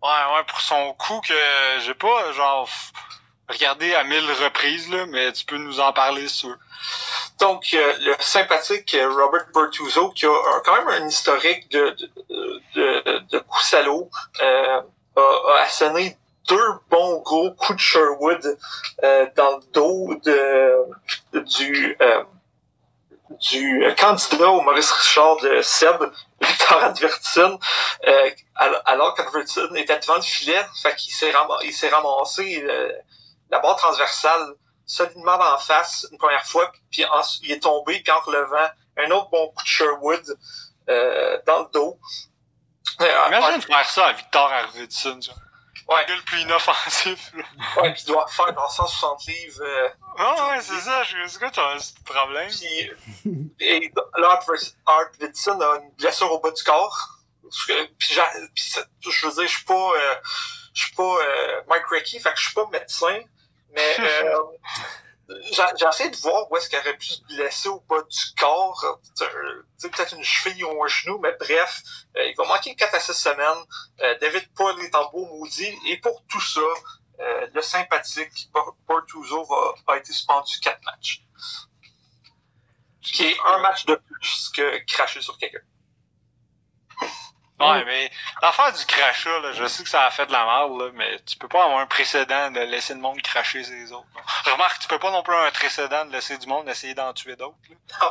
Ouais, 0.02 0.08
ouais, 0.34 0.44
pour 0.46 0.60
son 0.60 0.94
coup 0.94 1.20
que 1.20 1.34
j'ai 1.80 1.94
pas, 1.94 2.32
genre, 2.32 2.68
regardé 3.48 3.94
à 3.94 4.04
mille 4.04 4.30
reprises, 4.44 4.90
là, 4.90 5.06
mais 5.06 5.32
tu 5.32 5.44
peux 5.44 5.56
nous 5.58 5.80
en 5.80 5.92
parler 5.92 6.28
sûr. 6.28 6.54
Donc, 7.40 7.68
euh, 7.74 7.94
le 8.00 8.16
sympathique 8.20 8.96
Robert 9.00 9.46
Bertuzzo, 9.54 10.10
qui 10.10 10.26
a 10.26 10.60
quand 10.64 10.76
même 10.76 11.02
un 11.02 11.06
historique 11.06 11.70
de, 11.70 11.96
de, 12.30 12.62
de, 12.74 13.18
de 13.30 13.38
coups 13.38 13.64
salauds, 13.64 14.10
euh, 14.42 14.80
a, 15.16 15.20
a 15.20 15.62
asséné 15.62 16.16
deux 16.48 16.68
bons 16.90 17.20
gros 17.20 17.50
coups 17.52 17.76
de 17.76 17.80
Sherwood 17.80 18.58
euh, 19.04 19.26
dans 19.36 19.58
le 19.58 19.62
dos 19.72 20.14
de, 20.24 21.40
du, 21.40 21.96
euh, 22.00 22.22
du 23.50 23.84
candidat 23.98 24.48
au 24.48 24.62
Maurice 24.62 24.90
Richard 24.90 25.36
de 25.42 25.60
Seb, 25.62 26.02
Victor 26.40 26.82
Advertine, 26.82 27.58
euh, 28.06 28.30
al- 28.56 28.82
alors 28.86 29.14
qu'Advertine 29.14 29.76
était 29.76 29.98
devant 29.98 30.16
le 30.16 30.22
filet, 30.22 30.64
fait 30.82 30.96
qu'il 30.96 31.12
s'est 31.12 31.30
ram- 31.30 31.58
il 31.64 31.72
s'est 31.72 31.90
ramassé 31.90 32.64
euh, 32.66 32.92
la 33.50 33.58
barre 33.60 33.76
transversale 33.76 34.54
solidement 34.86 35.38
en 35.38 35.58
face 35.58 36.06
une 36.10 36.18
première 36.18 36.44
fois, 36.46 36.70
puis 36.90 37.04
il 37.42 37.52
est 37.52 37.60
tombé, 37.62 38.00
puis 38.00 38.12
en 38.12 38.20
relevant 38.20 38.68
un 38.96 39.10
autre 39.10 39.28
bon 39.30 39.48
coup 39.48 39.62
de 39.62 39.68
Sherwood 39.68 40.38
euh, 40.88 41.38
dans 41.46 41.60
le 41.64 41.68
dos. 41.72 41.98
Euh, 43.00 43.26
Imagine 43.28 43.62
faire 43.62 43.88
ça 43.88 44.06
à 44.06 44.12
Victor 44.12 44.50
Arvidsson, 44.52 45.20
genre. 45.20 45.36
Ouais. 45.88 46.04
Le 46.06 46.22
plus 46.24 46.40
inoffensif, 46.40 47.32
là. 47.34 47.44
ouais, 47.82 47.92
puis 47.94 48.02
il 48.04 48.08
doit 48.12 48.26
faire 48.26 48.52
dans 48.52 48.68
160 48.68 49.24
livres. 49.26 49.62
euh, 49.62 49.88
Ah 50.18 50.48
ouais, 50.50 50.60
c'est 50.60 50.80
ça, 50.80 51.02
je 51.04 51.26
sais 51.26 51.38
que 51.38 51.50
t'as 51.50 51.72
un 51.72 51.76
petit 51.78 51.94
problème. 52.04 52.50
Puis, 52.50 53.54
et 53.60 53.92
là, 54.16 54.40
Art 54.86 55.06
Whitson 55.20 55.58
a 55.60 55.78
une 55.78 55.90
blessure 55.92 56.30
au 56.32 56.40
bas 56.40 56.50
du 56.50 56.62
corps. 56.62 57.08
Puis, 57.98 58.14
je 58.14 59.26
veux 59.26 59.32
dire, 59.32 59.42
je 59.42 59.46
suis 59.56 59.64
pas, 59.64 59.74
euh, 59.74 60.14
je 60.74 60.84
suis 60.86 60.94
pas 60.94 61.02
euh, 61.22 61.60
Mike 61.68 61.86
Recky, 61.90 62.20
fait 62.20 62.32
que 62.32 62.38
je 62.38 62.44
suis 62.46 62.54
pas 62.54 62.66
médecin, 62.70 63.20
mais 63.74 63.96
euh, 64.00 64.42
j'ai 65.28 65.86
essayé 65.86 66.10
de 66.10 66.16
voir 66.16 66.50
où 66.50 66.56
est-ce 66.56 66.68
qu'il 66.68 66.78
aurait 66.78 66.96
pu 66.96 67.06
se 67.06 67.22
blesser 67.24 67.68
au 67.68 67.80
bas 67.80 68.02
du 68.02 68.34
corps. 68.38 69.00
Sais, 69.14 69.90
peut-être 69.90 70.14
une 70.14 70.24
cheville 70.24 70.64
ou 70.64 70.82
un 70.82 70.88
genou, 70.88 71.18
mais 71.18 71.32
bref, 71.38 71.82
euh, 72.16 72.24
il 72.26 72.34
va 72.36 72.44
manquer 72.46 72.74
4 72.74 72.94
à 72.94 73.00
6 73.00 73.12
semaines. 73.12 73.64
Euh, 74.00 74.18
David 74.20 74.48
Paul 74.54 74.80
est 74.82 74.94
en 74.94 75.10
beau 75.10 75.26
maudit, 75.26 75.78
et 75.86 75.98
pour 75.98 76.24
tout 76.28 76.40
ça, 76.40 76.60
euh, 77.20 77.46
le 77.52 77.62
sympathique 77.62 78.50
Bortuzzo 78.86 79.44
va, 79.44 79.74
a 79.92 79.96
été 79.98 80.12
suspendu 80.12 80.58
4 80.60 80.80
matchs. 80.84 81.22
Ce 83.02 83.12
qui 83.12 83.26
est 83.26 83.36
un 83.44 83.58
match 83.58 83.84
de 83.86 83.94
plus 83.94 84.50
que 84.54 84.84
cracher 84.86 85.20
sur 85.20 85.36
quelqu'un. 85.38 85.60
Ouais, 87.60 87.84
mais 87.84 88.10
l'affaire 88.40 88.72
du 88.72 88.84
crachat, 88.86 89.40
là, 89.40 89.52
je 89.52 89.66
sais 89.66 89.82
que 89.82 89.88
ça 89.88 90.04
a 90.06 90.10
fait 90.10 90.26
de 90.26 90.32
la 90.32 90.44
merde, 90.44 90.80
là, 90.80 90.90
mais 90.94 91.20
tu 91.24 91.36
peux 91.38 91.48
pas 91.48 91.64
avoir 91.64 91.80
un 91.80 91.86
précédent 91.86 92.50
de 92.52 92.60
laisser 92.60 92.94
le 92.94 93.00
monde 93.00 93.20
cracher 93.22 93.64
ses 93.64 93.90
autres. 93.92 94.06
là. 94.14 94.52
Remarque, 94.52 94.80
tu 94.82 94.88
peux 94.88 94.98
pas 95.00 95.10
non 95.10 95.22
plus 95.22 95.32
avoir 95.34 95.48
un 95.48 95.52
précédent 95.52 96.04
de 96.04 96.12
laisser 96.12 96.38
du 96.38 96.46
monde 96.46 96.68
essayer 96.68 96.94
d'en 96.94 97.12
tuer 97.12 97.34
d'autres. 97.36 97.56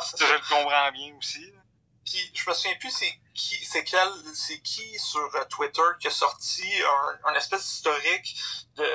Ça, 0.01 0.25
je 0.25 0.33
le 0.33 0.39
comprends 0.49 0.91
bien 0.91 1.15
aussi. 1.17 1.53
Puis 2.05 2.31
je 2.33 2.49
me 2.49 2.53
souviens 2.55 2.77
plus 2.79 2.89
c'est 2.89 3.19
qui 3.33 3.65
c'est 3.65 3.83
quel 3.83 4.07
c'est 4.33 4.60
qui 4.62 4.97
sur 4.97 5.29
euh, 5.36 5.43
Twitter 5.45 5.81
qui 5.99 6.07
a 6.07 6.10
sorti 6.10 6.63
un, 7.25 7.29
un 7.31 7.33
espèce 7.36 7.63
d'historique 7.63 8.39
de 8.77 8.86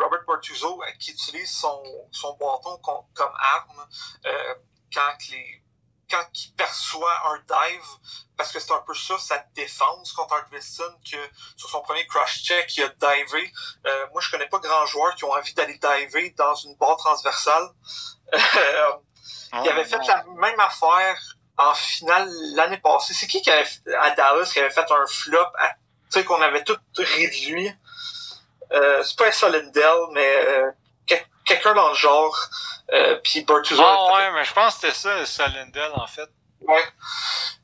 Robert 0.00 0.22
Bortuzzo 0.24 0.80
qui 1.00 1.10
utilise 1.10 1.50
son, 1.50 1.82
son 2.12 2.32
bâton 2.34 2.78
com- 2.78 3.04
comme 3.14 3.32
arme 3.36 3.88
euh, 4.24 4.54
quand 4.94 5.18
les 5.32 5.59
quand 6.10 6.24
il 6.34 6.52
perçoit 6.54 7.14
un 7.30 7.38
dive 7.38 7.86
parce 8.36 8.52
que 8.52 8.60
c'est 8.60 8.72
un 8.72 8.82
peu 8.86 8.94
ça 8.94 9.18
sa 9.18 9.38
défense 9.54 10.12
contre 10.12 10.34
Art 10.34 10.48
que 10.50 11.16
sur 11.56 11.68
son 11.68 11.80
premier 11.82 12.06
crush 12.06 12.42
check 12.42 12.76
il 12.76 12.84
a 12.84 12.88
divé 12.88 13.52
Euh, 13.86 14.06
moi 14.12 14.20
je 14.20 14.30
connais 14.30 14.48
pas 14.48 14.58
grand 14.58 14.86
joueur 14.86 15.14
qui 15.14 15.24
ont 15.24 15.32
envie 15.32 15.54
d'aller 15.54 15.78
diver 15.78 16.30
dans 16.36 16.54
une 16.54 16.74
barre 16.76 16.96
transversale 16.96 17.68
Euh, 18.32 18.92
il 19.64 19.68
avait 19.68 19.84
fait 19.84 19.98
la 20.06 20.24
même 20.36 20.60
affaire 20.60 21.18
en 21.58 21.74
finale 21.74 22.28
l'année 22.54 22.78
passée. 22.78 23.12
C'est 23.14 23.26
qui 23.26 23.42
qui 23.42 23.50
avait 23.50 23.68
à 23.98 24.10
Dallas 24.12 24.50
qui 24.52 24.60
avait 24.60 24.70
fait 24.70 24.90
un 24.90 25.06
flop, 25.06 25.38
à- 25.58 25.70
tu 25.72 25.76
sais 26.10 26.24
qu'on 26.24 26.40
avait 26.40 26.62
tout 26.62 26.76
lui. 26.96 27.72
Euh, 28.72 29.02
c'est 29.02 29.18
pas 29.18 29.32
Solendel, 29.32 29.98
mais 30.12 30.36
euh, 30.46 30.70
quelqu'un 31.44 31.74
dans 31.74 31.88
le 31.90 31.94
genre. 31.94 32.36
Euh, 32.92 33.16
puis 33.22 33.42
Bertuzzo. 33.42 33.82
Ah 33.84 34.12
ouais, 34.14 34.30
mais 34.32 34.44
je 34.44 34.52
pense 34.52 34.74
que 34.78 34.90
c'était 34.90 34.94
ça, 34.94 35.26
Solendel, 35.26 35.90
en 35.94 36.06
fait. 36.06 36.28
ouais. 36.62 36.84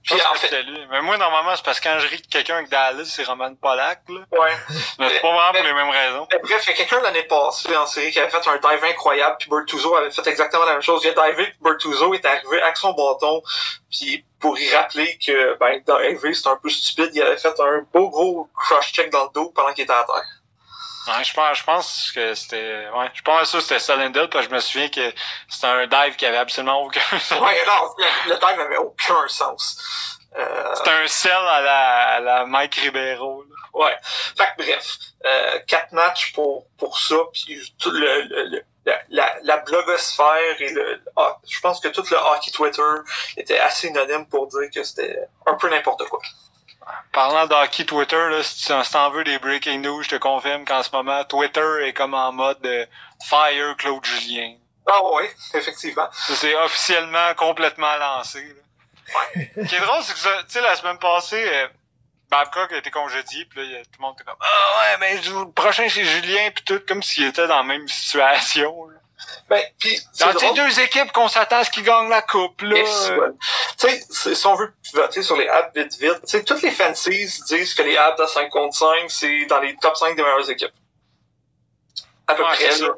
Puis 0.05 0.15
en 0.23 0.33
que 0.35 0.39
fait, 0.39 0.47
c'était 0.47 0.63
lui. 0.63 0.79
Mais 0.89 1.03
moi, 1.03 1.17
normalement, 1.17 1.57
c'est 1.57 1.65
parce 1.65 1.81
que 1.81 1.89
quand 1.89 1.99
je 1.99 2.07
ris 2.07 2.23
de 2.23 2.27
quelqu'un 2.29 2.59
avec 2.59 2.69
Dallas, 2.69 3.07
c'est 3.07 3.25
Roman 3.25 3.53
Polak, 3.57 4.03
là. 4.09 4.21
ouais. 4.39 4.53
Mais 5.01 5.09
c'est 5.09 5.21
pas 5.21 5.33
vraiment 5.33 5.53
pour 5.53 5.65
les 5.65 5.73
mêmes 5.73 5.91
raisons. 5.91 6.29
Mais 6.33 6.39
bref, 6.39 6.63
il 6.65 6.71
y 6.71 6.73
a 6.75 6.77
quelqu'un 6.77 7.01
l'année 7.01 7.25
passée 7.25 7.77
en 7.77 7.87
série 7.87 8.13
qui 8.13 8.21
avait 8.21 8.31
fait 8.31 8.49
un 8.49 8.57
dive 8.57 8.85
incroyable, 8.85 9.35
puis 9.41 9.51
Bertuzzo 9.51 9.97
avait 9.97 10.13
fait 10.13 10.25
exactement 10.29 10.65
la 10.65 10.75
même 10.75 10.83
chose. 10.83 11.03
Il 11.03 11.09
a 11.19 11.31
divé, 11.31 11.47
puis 11.47 11.59
Bertuzzo 11.61 12.15
est 12.15 12.25
arrivé 12.25 12.63
avec 12.63 12.77
son 12.77 12.93
bâton, 12.93 13.43
puis 13.91 14.25
pour 14.39 14.57
y 14.57 14.73
rappeler 14.73 15.19
que 15.19 15.57
ben 15.59 15.83
diver 15.85 16.35
c'est 16.35 16.49
un 16.49 16.57
peu 16.57 16.69
stupide, 16.69 17.11
il 17.15 17.23
avait 17.23 17.37
fait 17.37 17.59
un 17.59 17.83
beau 17.93 18.09
gros 18.11 18.49
crush 18.57 18.93
check 18.93 19.11
dans 19.11 19.25
le 19.25 19.31
dos 19.35 19.51
pendant 19.57 19.73
qu'il 19.73 19.85
était 19.85 19.93
à 19.93 20.05
terre. 20.05 20.23
Ouais, 21.09 21.25
je 21.25 21.33
pense, 21.35 21.59
je 21.59 21.65
pense 21.65 22.13
que 22.15 22.35
c'était, 22.35 22.89
ouais, 22.95 23.11
je 23.15 23.23
pense 23.23 23.53
que 23.53 23.61
c'était 23.61 23.79
Solendel, 23.79 24.29
parce 24.29 24.47
que 24.47 24.51
je 24.51 24.55
me 24.57 24.61
souviens 24.61 24.89
que 24.89 25.13
c'était 25.49 25.67
un 25.67 25.87
dive 25.87 26.17
qui 26.17 26.27
avait 26.27 26.37
absolument 26.37 26.83
aucun 26.83 27.01
sens. 27.21 27.41
Ouais, 27.41 27.65
non, 27.67 27.95
le, 27.99 28.31
le 28.31 28.35
dive 28.37 28.61
avait 28.61 28.77
aucun 28.79 29.29
sens. 29.29 30.19
Euh, 30.37 30.75
C'était 30.75 30.91
un 30.91 31.07
sel 31.07 31.33
à 31.33 31.61
la, 31.63 31.89
à 32.17 32.21
la 32.21 32.45
Mike 32.47 32.75
Ribeiro, 32.75 33.43
là. 33.45 33.55
ouais. 33.87 33.97
Fait 34.37 34.45
que 34.57 34.65
bref, 34.65 34.97
euh, 35.25 35.59
quatre 35.67 35.93
matchs 35.93 36.33
pour 36.35 36.67
pour 36.77 36.99
ça, 36.99 37.17
puis 37.33 37.75
tout 37.81 37.91
le, 37.91 38.23
le- 38.23 38.45
le- 38.51 38.65
la, 38.85 39.01
la, 39.09 39.35
la 39.43 39.57
blogosphère 39.59 40.61
et 40.61 40.69
le, 40.69 41.03
ah, 41.17 41.39
je 41.49 41.59
pense 41.61 41.81
que 41.81 41.89
tout 41.89 42.05
le 42.11 42.17
hockey 42.17 42.51
Twitter 42.53 42.83
était 43.37 43.59
assez 43.59 43.89
unanime 43.89 44.27
pour 44.29 44.47
dire 44.49 44.69
que 44.73 44.85
c'était 44.85 45.19
un 45.47 45.55
peu 45.55 45.69
n'importe 45.71 46.05
quoi. 46.09 46.21
Parlant 47.13 47.47
de 47.47 47.55
hockey 47.55 47.85
Twitter, 47.85 48.29
là, 48.31 48.43
si 48.43 48.65
tu 48.65 48.91
t'en 48.93 49.11
veux 49.11 49.25
des 49.25 49.39
breaking 49.39 49.81
news, 49.81 50.03
je 50.03 50.11
te 50.11 50.17
confirme 50.17 50.65
qu'en 50.65 50.83
ce 50.83 50.91
moment, 50.93 51.25
Twitter 51.25 51.67
est 51.87 51.93
comme 51.93 52.15
en 52.15 52.31
mode 52.33 52.65
euh, 52.65 52.87
Fire 53.25 53.77
Claude 53.77 54.05
Julien. 54.05 54.55
Ah 54.87 55.03
ouais, 55.15 55.35
effectivement. 55.55 56.09
C'est 56.13 56.55
officiellement 56.55 57.35
complètement 57.35 57.97
lancé. 57.97 58.41
Là. 58.43 59.23
Ce 59.57 59.69
qui 59.69 59.75
est 59.75 59.81
drôle, 59.81 60.03
c'est 60.03 60.13
que 60.13 60.19
ça- 60.19 60.43
tu 60.45 60.53
sais, 60.53 60.61
la 60.61 60.77
semaine 60.77 60.99
passée, 60.99 61.43
euh, 61.45 61.69
Babcock 62.31 62.73
a 62.73 62.77
été 62.77 62.91
congédié, 62.91 63.45
puis 63.47 63.61
là, 63.69 63.79
tout 63.85 63.91
le 63.99 64.03
monde 64.03 64.15
était 64.17 64.25
comme 64.25 64.39
Ah 64.41 64.79
ouais, 64.79 64.97
mais 65.01 65.15
le 65.23 65.51
prochain 65.53 65.89
c'est 65.89 66.05
Julien, 66.05 66.51
puis 66.55 66.65
tout, 66.65 66.81
comme 66.87 67.03
s'il 67.03 67.25
était 67.25 67.47
dans 67.49 67.57
la 67.59 67.63
même 67.63 67.87
situation. 67.89 68.87
là. 68.89 68.96
Ben, 69.49 69.63
c'est 69.79 70.25
Dans 70.25 70.39
ces 70.39 70.53
deux 70.53 70.81
équipes 70.81 71.13
qu'on 71.13 71.29
s'attend 71.29 71.59
à 71.59 71.65
ce 71.65 71.71
qu'ils 71.71 71.85
gagnent 71.85 72.09
la 72.09 72.23
coupe, 72.23 72.61
là. 72.63 72.77
Euh. 72.79 73.31
Tu 73.79 73.89
sais, 73.89 74.35
si 74.35 74.47
on 74.47 74.55
veut 74.55 74.73
voter 74.93 75.23
sur 75.23 75.37
les 75.37 75.49
apps 75.49 75.75
vite 75.75 75.97
vite, 75.99 76.21
tu 76.23 76.27
sais, 76.27 76.45
toutes 76.45 76.63
les 76.63 76.71
fancies 76.71 77.27
disent 77.49 77.75
que 77.75 77.83
les 77.83 77.97
apps 77.97 78.21
à 78.21 78.27
5 78.27 78.51
contre 78.51 78.77
5, 78.77 78.89
c'est 79.09 79.47
dans 79.47 79.61
les 79.61 79.77
top 79.77 79.97
5 79.97 80.17
des 80.17 80.23
meilleures 80.23 80.51
équipes. 80.51 80.73
À 82.27 82.35
peu 82.35 82.43
Ouais, 82.43 82.55
près, 82.55 82.79
là. 82.79 82.89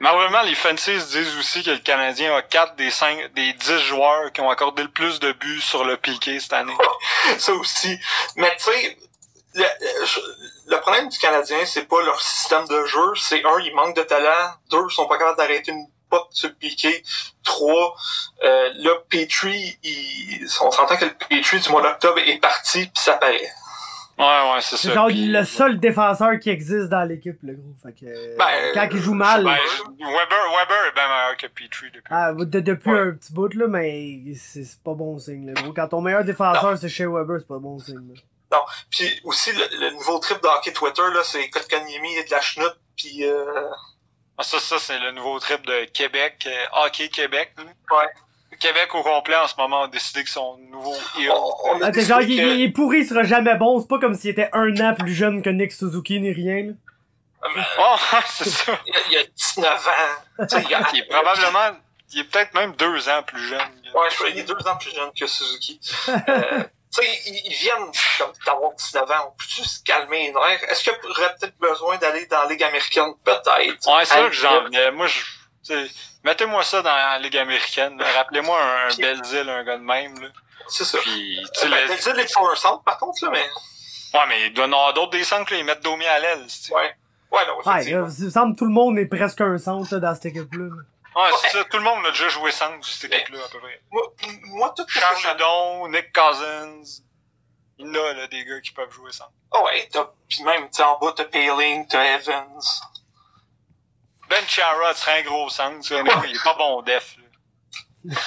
Malheureusement, 0.00 0.42
les 0.42 0.54
fancies 0.54 0.96
disent 1.10 1.36
aussi 1.38 1.62
que 1.64 1.70
le 1.70 1.78
Canadien 1.78 2.34
a 2.36 2.42
4 2.42 2.76
des 2.76 2.90
5, 2.90 3.32
des 3.34 3.52
10 3.52 3.78
joueurs 3.80 4.32
qui 4.32 4.40
ont 4.40 4.48
accordé 4.48 4.84
le 4.84 4.90
plus 4.90 5.18
de 5.18 5.32
buts 5.32 5.60
sur 5.60 5.84
le 5.84 5.96
piqué 5.96 6.38
cette 6.38 6.52
année. 6.52 6.76
ça 7.38 7.52
aussi. 7.52 7.98
Mais 8.36 8.56
tu 8.56 8.70
sais, 8.70 8.96
le, 9.54 9.64
le 10.70 10.80
problème 10.80 11.08
du 11.08 11.18
Canadien, 11.18 11.58
c'est 11.64 11.84
pas 11.88 12.02
leur 12.04 12.20
système 12.20 12.66
de 12.68 12.84
jeu. 12.86 13.14
C'est 13.16 13.44
un, 13.44 13.58
ils 13.60 13.74
manquent 13.74 13.96
de 13.96 14.02
talent. 14.02 14.52
Deux, 14.70 14.84
ils 14.90 14.94
sont 14.94 15.06
pas 15.06 15.18
capables 15.18 15.38
d'arrêter 15.38 15.72
une 15.72 15.86
pote 16.10 16.28
sur 16.30 16.54
piqué. 16.54 17.02
Trois, 17.44 17.94
euh, 18.44 18.70
là, 18.76 18.90
Petrie, 19.08 19.78
il, 19.82 20.46
on 20.62 20.70
s'entend 20.70 20.96
que 20.96 21.04
le 21.04 21.12
Petrie 21.14 21.60
du 21.60 21.68
mois 21.70 21.82
d'octobre 21.82 22.18
est 22.18 22.38
parti, 22.40 22.80
puis 22.86 22.90
ça 23.02 23.14
paraît. 23.14 23.50
Ouais, 24.18 24.24
ouais, 24.52 24.58
c'est 24.62 24.76
ça. 24.76 24.92
genre 24.92 25.06
Puis- 25.06 25.28
le 25.28 25.44
seul 25.44 25.78
défenseur 25.78 26.40
qui 26.40 26.50
existe 26.50 26.88
dans 26.88 27.04
l'équipe, 27.04 27.38
le 27.42 27.54
gros. 27.54 27.72
Fait 27.80 27.92
que, 27.92 28.36
Ben, 28.36 28.72
quand 28.74 28.88
il 28.90 28.98
joue 29.00 29.14
mal, 29.14 29.44
Ben, 29.44 29.50
Weber, 30.00 30.52
Weber 30.56 30.86
est 30.88 30.94
bien 30.94 31.06
meilleur 31.08 31.36
que 31.36 31.46
Petrie 31.46 31.90
depuis. 31.92 32.02
ah, 32.10 32.32
de- 32.32 32.60
depuis 32.60 32.90
Ouais. 32.90 32.98
un 32.98 33.12
petit 33.12 33.32
bout, 33.32 33.54
là, 33.54 33.66
mais 33.68 34.18
c'est 34.34 34.64
c'est 34.64 34.82
pas 34.82 34.94
bon 34.94 35.16
signe, 35.20 35.46
le 35.46 35.52
gros. 35.54 35.72
Quand 35.72 35.86
ton 35.86 36.00
meilleur 36.00 36.24
défenseur, 36.24 36.76
c'est 36.78 36.88
chez 36.88 37.06
Weber, 37.06 37.36
c'est 37.38 37.46
pas 37.46 37.58
bon 37.60 37.78
signe, 37.78 38.08
là. 38.12 38.20
Puis 38.90 39.20
aussi, 39.24 39.52
le, 39.52 39.66
le 39.80 39.90
nouveau 39.90 40.18
trip 40.18 40.42
de 40.42 40.46
hockey 40.48 40.72
Twitter, 40.72 41.02
là, 41.12 41.20
c'est 41.22 41.48
Kotkaniemi 41.50 42.14
et 42.16 42.24
de 42.24 42.30
la 42.30 42.40
chenoute, 42.40 42.76
puis 42.96 43.24
euh, 43.24 43.68
Ah, 44.38 44.42
ça, 44.42 44.58
ça, 44.58 44.78
c'est 44.78 44.98
le 44.98 45.10
nouveau 45.12 45.38
trip 45.40 45.64
de 45.66 45.84
Québec, 45.86 46.44
euh, 46.46 46.64
Hockey 46.84 47.08
Québec. 47.08 47.52
là. 47.58 47.64
Québec 48.60 48.92
au 48.94 49.02
complet 49.04 49.36
en 49.36 49.46
ce 49.46 49.54
moment 49.56 49.82
a 49.84 49.88
décidé 49.88 50.24
que 50.24 50.30
son 50.30 50.56
nouveau 50.70 50.96
héros. 51.20 51.54
On- 51.64 51.76
on 51.76 51.80
a 51.82 51.86
Attends, 51.88 52.00
genre, 52.00 52.18
décidé 52.18 52.34
il, 52.34 52.42
que- 52.42 52.54
il 52.56 52.62
est 52.62 52.68
pourri, 52.72 52.98
il 53.00 53.06
sera 53.06 53.22
jamais 53.22 53.54
bon. 53.54 53.80
C'est 53.80 53.86
pas 53.86 53.98
comme 54.00 54.14
s'il 54.14 54.30
était 54.30 54.48
un 54.52 54.74
an 54.80 54.94
plus 54.94 55.14
jeune 55.14 55.42
que 55.42 55.50
Nick 55.50 55.70
Suzuki 55.72 56.18
ni 56.20 56.32
rien. 56.32 56.64
là. 56.66 56.72
Oh, 57.78 57.96
c'est 58.28 58.48
ça. 58.48 58.80
Il 58.86 58.92
y 58.92 58.96
a, 58.96 59.00
il 59.08 59.12
y 59.12 59.16
a 59.18 59.24
19 59.24 59.86
ans. 59.88 60.44
Tu 60.48 60.48
sais, 60.48 60.62
il 60.68 60.76
Il 60.94 60.98
est 61.00 61.08
probablement, 61.08 61.78
il 62.12 62.20
est 62.20 62.24
peut-être 62.24 62.52
même 62.54 62.74
deux 62.74 63.08
ans 63.08 63.22
plus 63.24 63.46
jeune. 63.46 63.60
Ouais, 63.94 64.08
je 64.10 64.16
crois 64.16 64.30
qu'il 64.30 64.38
est 64.40 64.42
deux 64.42 64.66
ans 64.66 64.76
plus 64.80 64.92
jeune 64.92 65.10
que 65.16 65.26
Suzuki. 65.28 65.80
Euh, 66.08 66.64
tu 66.92 67.02
sais, 67.02 67.20
ils, 67.26 67.42
ils 67.46 67.54
viennent 67.54 67.92
comme 68.18 68.32
d'avoir 68.46 68.72
19 68.72 69.10
ans. 69.10 69.14
On 69.28 69.30
peut-tu 69.32 69.62
se 69.64 69.82
calmer 69.82 70.26
les 70.28 70.32
nerfs? 70.32 70.64
Est-ce 70.68 70.84
qu'il 70.84 70.92
y 70.92 71.10
aurait 71.10 71.34
peut-être 71.38 71.58
besoin 71.58 71.96
d'aller 71.98 72.26
dans 72.26 72.42
la 72.42 72.48
Ligue 72.48 72.62
américaine? 72.62 73.12
Peut-être. 73.24 73.86
Ouais, 73.96 74.04
c'est 74.04 74.14
À 74.14 74.22
là 74.22 74.28
que 74.28 74.34
j'en 74.34 74.54
la 74.54 74.60
venais. 74.60 74.90
Moi, 74.90 75.06
je, 75.06 75.18
tu 75.18 75.24
sais, 75.62 75.94
mettez-moi 76.24 76.62
ça 76.64 76.82
dans 76.82 76.94
la 76.94 77.18
Ligue 77.18 77.36
américaine. 77.36 78.00
Rappelez-moi 78.00 78.58
un, 78.60 78.88
un. 78.88 78.96
Belzile, 78.96 79.48
un 79.48 79.64
gars 79.64 79.76
de 79.76 79.82
même, 79.82 80.20
là. 80.20 80.28
C'est 80.68 80.84
ça. 80.84 80.98
Puis, 80.98 81.38
tu 81.54 81.60
sais, 81.60 81.68
Ben, 81.68 81.88
Belzile 81.88 82.20
un 82.20 82.54
centre, 82.56 82.82
par 82.84 82.98
contre, 82.98 83.24
là, 83.24 83.30
mais... 83.32 84.18
ouais, 84.18 84.26
mais 84.28 84.46
il 84.46 84.54
doit 84.54 84.66
y 84.66 84.68
en 84.68 84.72
avoir 84.72 84.94
d'autres 84.94 85.12
des 85.12 85.24
centres, 85.24 85.52
là. 85.52 85.58
Ils 85.58 85.64
mettent 85.64 85.82
Domi 85.82 86.06
à 86.06 86.18
l'aile, 86.18 86.44
tu 86.46 86.54
sais. 86.54 86.74
Ouais. 86.74 86.94
Ouais, 87.30 87.40
non, 87.46 87.70
Ouais, 87.70 87.84
il 87.84 87.96
me 87.96 88.30
semble 88.30 88.54
que 88.54 88.58
tout 88.60 88.64
le 88.64 88.72
monde 88.72 88.98
est 88.98 89.06
presque 89.06 89.40
un 89.42 89.58
centre 89.58 89.92
là, 89.92 90.00
dans 90.00 90.14
cette 90.14 90.26
équipe-là. 90.26 90.70
Ouais, 91.16 91.30
c'est 91.40 91.50
ça. 91.50 91.64
Tout 91.64 91.78
le 91.78 91.84
monde 91.84 92.04
a 92.06 92.10
déjà 92.10 92.28
joué 92.28 92.52
centre, 92.52 92.86
cette 92.86 93.12
équipe-là, 93.12 93.44
à 93.44 93.48
peu 93.48 93.60
près. 93.60 93.80
Moi, 93.90 94.02
moi, 94.44 94.74
tout 94.76 94.86
ce 94.88 94.94
que 94.94 95.00
Charles 95.00 95.20
ça... 95.22 95.34
Ledon, 95.34 95.88
Nick 95.88 96.12
Cousins. 96.12 97.02
Il 97.78 97.86
y 97.86 97.90
en 97.90 97.94
a, 97.94 98.12
là, 98.12 98.26
des 98.26 98.44
gars 98.44 98.60
qui 98.60 98.72
peuvent 98.72 98.90
jouer 98.90 99.12
centre. 99.12 99.32
Oh, 99.52 99.64
ouais, 99.66 99.88
t'as... 99.90 100.10
Puis 100.28 100.42
même, 100.42 100.68
sais, 100.72 100.82
en 100.82 100.98
bas, 100.98 101.12
t'as 101.16 101.24
Paling, 101.24 101.86
t'as 101.86 102.04
Evans. 102.16 102.60
Ben 104.28 104.46
Chara 104.46 104.94
serait 104.94 105.20
un 105.20 105.22
gros 105.22 105.48
centre, 105.48 105.80
tu 105.80 105.88
sais. 105.88 106.00
Il 106.00 106.36
est 106.36 106.44
pas 106.44 106.54
bon 106.54 106.82
def, 106.82 107.16
là. 107.16 108.14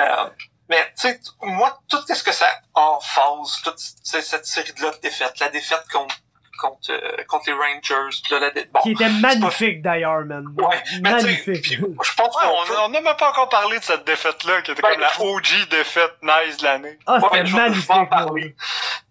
Euh, 0.00 0.30
mais, 0.68 0.92
tu 0.94 1.08
sais, 1.08 1.20
moi, 1.40 1.76
tout 1.88 1.98
ce 2.06 2.22
que 2.22 2.30
ça 2.30 2.46
en 2.72 3.00
phase, 3.00 3.60
toute 3.64 3.80
cette 3.80 4.46
série-là 4.46 4.92
de 4.92 4.98
défaites, 4.98 5.40
la 5.40 5.48
défaite 5.48 5.84
contre, 5.90 6.14
contre, 6.58 6.90
euh, 6.90 7.24
contre 7.28 7.44
les 7.48 7.52
Rangers, 7.54 8.18
là, 8.30 8.38
la 8.40 8.50
dé... 8.50 8.64
bon, 8.72 8.80
Qui 8.80 8.90
était 8.92 9.08
magnifique 9.08 9.80
d'ailleurs, 9.82 10.24
man. 10.24 10.44
Ouais, 10.56 10.82
magnifique. 11.00 11.78
je 11.78 12.14
pense 12.14 12.36
Ouais, 12.36 12.74
qu'on 12.76 12.88
n'a 12.88 13.00
même 13.00 13.16
pas 13.16 13.30
encore 13.30 13.48
parlé 13.48 13.78
de 13.78 13.84
cette 13.84 14.04
défaite-là, 14.04 14.62
qui 14.62 14.72
était 14.72 14.82
Ben, 14.82 14.90
comme 14.92 15.00
la 15.00 15.20
OG 15.20 15.68
défaite 15.70 16.12
nice 16.22 16.56
de 16.58 16.64
l'année. 16.64 16.98
Ah, 17.06 17.18
c'était 17.22 17.42
Ouais, 17.42 17.50
magnifique. 17.50 18.56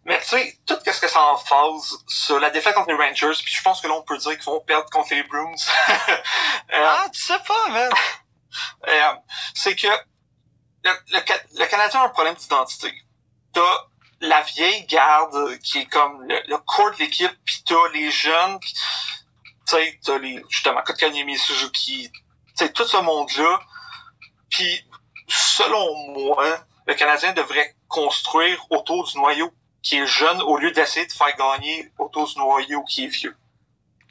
Mais 0.06 0.20
tu 0.20 0.26
sais, 0.28 0.58
tout 0.66 0.78
ce 0.86 1.02
que 1.02 1.08
ça 1.08 1.22
en 1.22 1.38
phase 1.38 1.98
sur 2.08 2.39
la 2.39 2.50
défaite 2.50 2.74
contre 2.76 2.89
les 2.91 2.95
Rangers, 2.95 3.34
puis 3.43 3.54
je 3.54 3.62
pense 3.62 3.82
que 3.82 3.88
là, 3.88 3.93
on 3.95 4.04
peut 4.04 4.18
dire 4.18 4.32
qu'ils 4.38 4.45
vont 4.45 4.62
perdre 4.62 4.89
contre 4.89 5.14
les 5.14 5.24
Bruins. 5.24 5.56
Euh, 6.74 6.84
Ah, 6.86 7.08
tu 7.14 7.22
sais 7.22 7.39
pas, 7.48 7.70
man. 7.72 7.89
euh, 8.88 8.91
c'est 9.54 9.76
que 9.76 9.88
le, 9.88 10.91
le, 11.12 11.20
le 11.60 11.66
Canadien 11.66 12.02
a 12.02 12.06
un 12.06 12.10
problème 12.10 12.36
d'identité. 12.36 12.93
T'as 13.54 13.62
la 14.22 14.41
vieille 14.41 14.86
garde 14.86 15.57
qui 15.59 15.80
est 15.80 15.86
comme 15.86 16.24
le, 16.24 16.39
le 16.47 16.57
de 16.57 16.99
l'équipe, 16.99 17.32
puis 17.45 17.63
t'as 17.65 17.89
les 17.93 18.11
jeunes, 18.11 18.59
tu 18.59 18.76
sais, 19.65 19.99
t'as 20.03 20.18
les, 20.18 20.43
justement, 20.49 20.82
Suzuki, 21.38 22.09
tu 22.11 22.22
sais, 22.55 22.72
tout 22.72 22.86
ce 22.86 22.97
monde-là. 22.97 23.59
Puis, 24.49 24.86
selon 25.28 25.95
moi, 26.13 26.45
le 26.86 26.93
Canadien 26.95 27.34
devrait 27.34 27.76
construire 27.88 28.65
autour 28.70 29.07
du 29.07 29.18
noyau 29.18 29.51
qui 29.84 29.97
est 29.97 30.07
jeune 30.07 30.41
au 30.41 30.57
lieu 30.57 30.72
d'essayer 30.72 31.05
de 31.05 31.11
faire 31.11 31.36
gagner 31.38 31.91
autour 31.97 32.28
du 32.28 32.38
noyau 32.38 32.84
qui 32.84 33.05
est 33.05 33.07
vieux. 33.07 33.36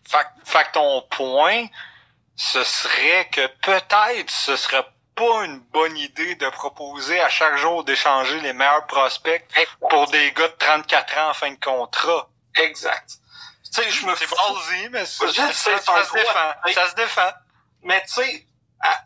Fait, 0.08 0.26
fait 0.44 0.70
ton 0.72 1.02
point, 1.10 1.66
ce 2.36 2.62
serait 2.62 3.28
que 3.30 3.46
peut-être 3.62 4.30
ce 4.30 4.56
serait 4.56 4.86
pas 5.16 5.44
une 5.44 5.58
bonne 5.72 5.96
idée 5.96 6.34
de 6.36 6.48
proposer 6.50 7.20
à 7.20 7.28
chaque 7.28 7.56
jour 7.56 7.82
d'échanger 7.84 8.38
les 8.40 8.52
meilleurs 8.52 8.86
prospects 8.86 9.44
pour 9.90 10.06
des 10.08 10.30
gars 10.32 10.48
de 10.48 10.54
34 10.58 11.18
ans 11.18 11.30
en 11.30 11.34
fin 11.34 11.50
de 11.50 11.58
contrat. 11.58 12.28
Exact. 12.56 13.10
Tu 13.64 13.82
sais, 13.82 13.90
je 13.90 14.06
me 14.06 14.12
ballsy, 14.12 14.88
mais 14.90 15.04
ça, 15.06 15.28
ça, 15.32 15.52
ça, 15.78 15.94
un 15.98 16.04
se 16.04 16.12
défend. 16.12 16.72
Ça 16.72 16.90
se 16.90 16.94
défend. 16.94 17.30
Mais 17.82 18.02
tu 18.02 18.12
sais, 18.14 18.46
à- 18.80 19.00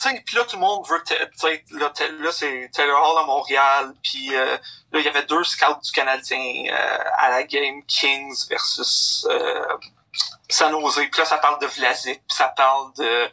tu 0.00 0.10
sais, 0.10 0.22
puis 0.26 0.36
là 0.36 0.44
tout 0.44 0.56
le 0.56 0.60
monde 0.60 0.86
veut, 0.86 1.02
tu 1.06 1.14
sais, 1.36 1.64
là, 1.70 1.92
là 2.20 2.32
c'est 2.32 2.70
Taylor 2.72 3.02
Hall 3.02 3.22
à 3.22 3.26
Montréal, 3.26 3.94
puis 4.02 4.34
euh, 4.34 4.56
là 4.92 5.00
il 5.00 5.02
y 5.04 5.08
avait 5.08 5.24
deux 5.24 5.42
scouts 5.44 5.80
du 5.82 5.90
Canadien 5.92 6.64
euh, 6.70 6.98
à 7.16 7.30
la 7.30 7.42
game 7.44 7.82
Kings 7.86 8.46
versus 8.48 9.26
euh, 9.30 9.66
San 10.48 10.70
Jose, 10.72 10.94
puis 11.10 11.18
là 11.18 11.24
ça 11.24 11.38
parle 11.38 11.60
de 11.60 11.66
Vlasic, 11.66 12.20
puis 12.26 12.36
ça 12.36 12.48
parle 12.48 12.92
de 12.98 13.28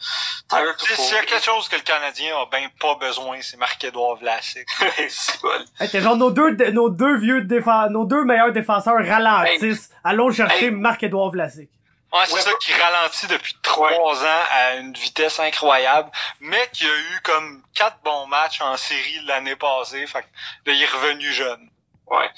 S'il 0.95 1.13
y 1.13 1.17
a 1.17 1.23
quelque 1.25 1.43
chose 1.43 1.67
que 1.69 1.75
le 1.75 1.81
Canadien 1.81 2.35
a 2.37 2.45
ben 2.51 2.69
pas 2.79 2.95
besoin, 2.95 3.37
c'est 3.41 3.57
Marc-Édouard 3.57 4.15
Vlasic. 4.17 4.67
C'est 5.09 5.41
bon. 5.41 5.49
Hey, 5.79 5.89
t'es 5.89 6.01
genre 6.01 6.15
nos 6.17 6.31
deux, 6.31 6.51
nos 6.71 6.89
deux 6.89 7.17
vieux 7.17 7.41
défenseurs, 7.41 7.89
nos 7.91 8.05
deux 8.05 8.23
meilleurs 8.23 8.51
défenseurs 8.51 9.05
ralentissent. 9.05 9.89
Allons 10.03 10.31
chercher 10.31 10.65
Hey. 10.65 10.71
Marc-Édouard 10.71 11.29
Vlasic. 11.31 11.69
Ouais, 12.11 12.19
c'est 12.27 12.33
Ouais, 12.35 12.41
ça 12.41 12.51
qui 12.61 12.71
ralentit 12.73 13.25
depuis 13.27 13.55
trois 13.63 14.23
ans 14.23 14.43
à 14.51 14.75
une 14.75 14.93
vitesse 14.93 15.39
incroyable, 15.39 16.11
mais 16.41 16.69
qui 16.71 16.85
a 16.85 16.95
eu 16.95 17.19
comme 17.23 17.63
quatre 17.73 17.97
bons 18.03 18.27
matchs 18.27 18.61
en 18.61 18.77
série 18.77 19.19
l'année 19.25 19.55
passée. 19.55 20.05
Fait 20.05 20.21
que 20.21 20.27
là, 20.67 20.73
il 20.73 20.81
est 20.83 20.85
revenu 20.91 21.31
jeune. 21.31 21.69
Ouais. 22.07 22.29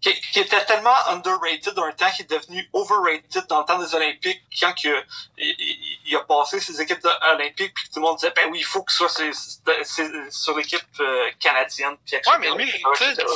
Qui, 0.00 0.14
qui 0.32 0.38
était 0.40 0.64
tellement 0.64 0.94
underrated 1.08 1.76
un 1.76 1.90
temps 1.92 2.08
qu'il 2.12 2.24
est 2.24 2.30
devenu 2.30 2.68
overrated 2.72 3.46
dans 3.48 3.58
le 3.60 3.64
temps 3.64 3.78
des 3.80 3.92
Olympiques 3.96 4.42
quand 4.60 4.72
que, 4.72 5.04
il, 5.38 5.56
il- 5.58 5.98
il 6.06 6.16
a 6.16 6.20
passé 6.20 6.60
ses 6.60 6.80
équipes 6.80 7.04
olympiques 7.32 7.74
puis 7.74 7.88
que 7.88 7.94
tout 7.94 8.00
le 8.00 8.02
monde 8.02 8.16
disait 8.16 8.30
ben 8.36 8.48
oui 8.50 8.58
il 8.60 8.64
faut 8.64 8.82
que 8.84 8.92
ce 8.92 8.98
soit 9.08 9.08
c'est 9.08 10.30
sur 10.30 10.56
l'équipe 10.56 10.80
euh, 11.00 11.30
canadienne 11.40 11.96
puis 12.06 12.16
Ouais, 12.30 12.38
mais 12.38 12.48
lui, 12.58 12.70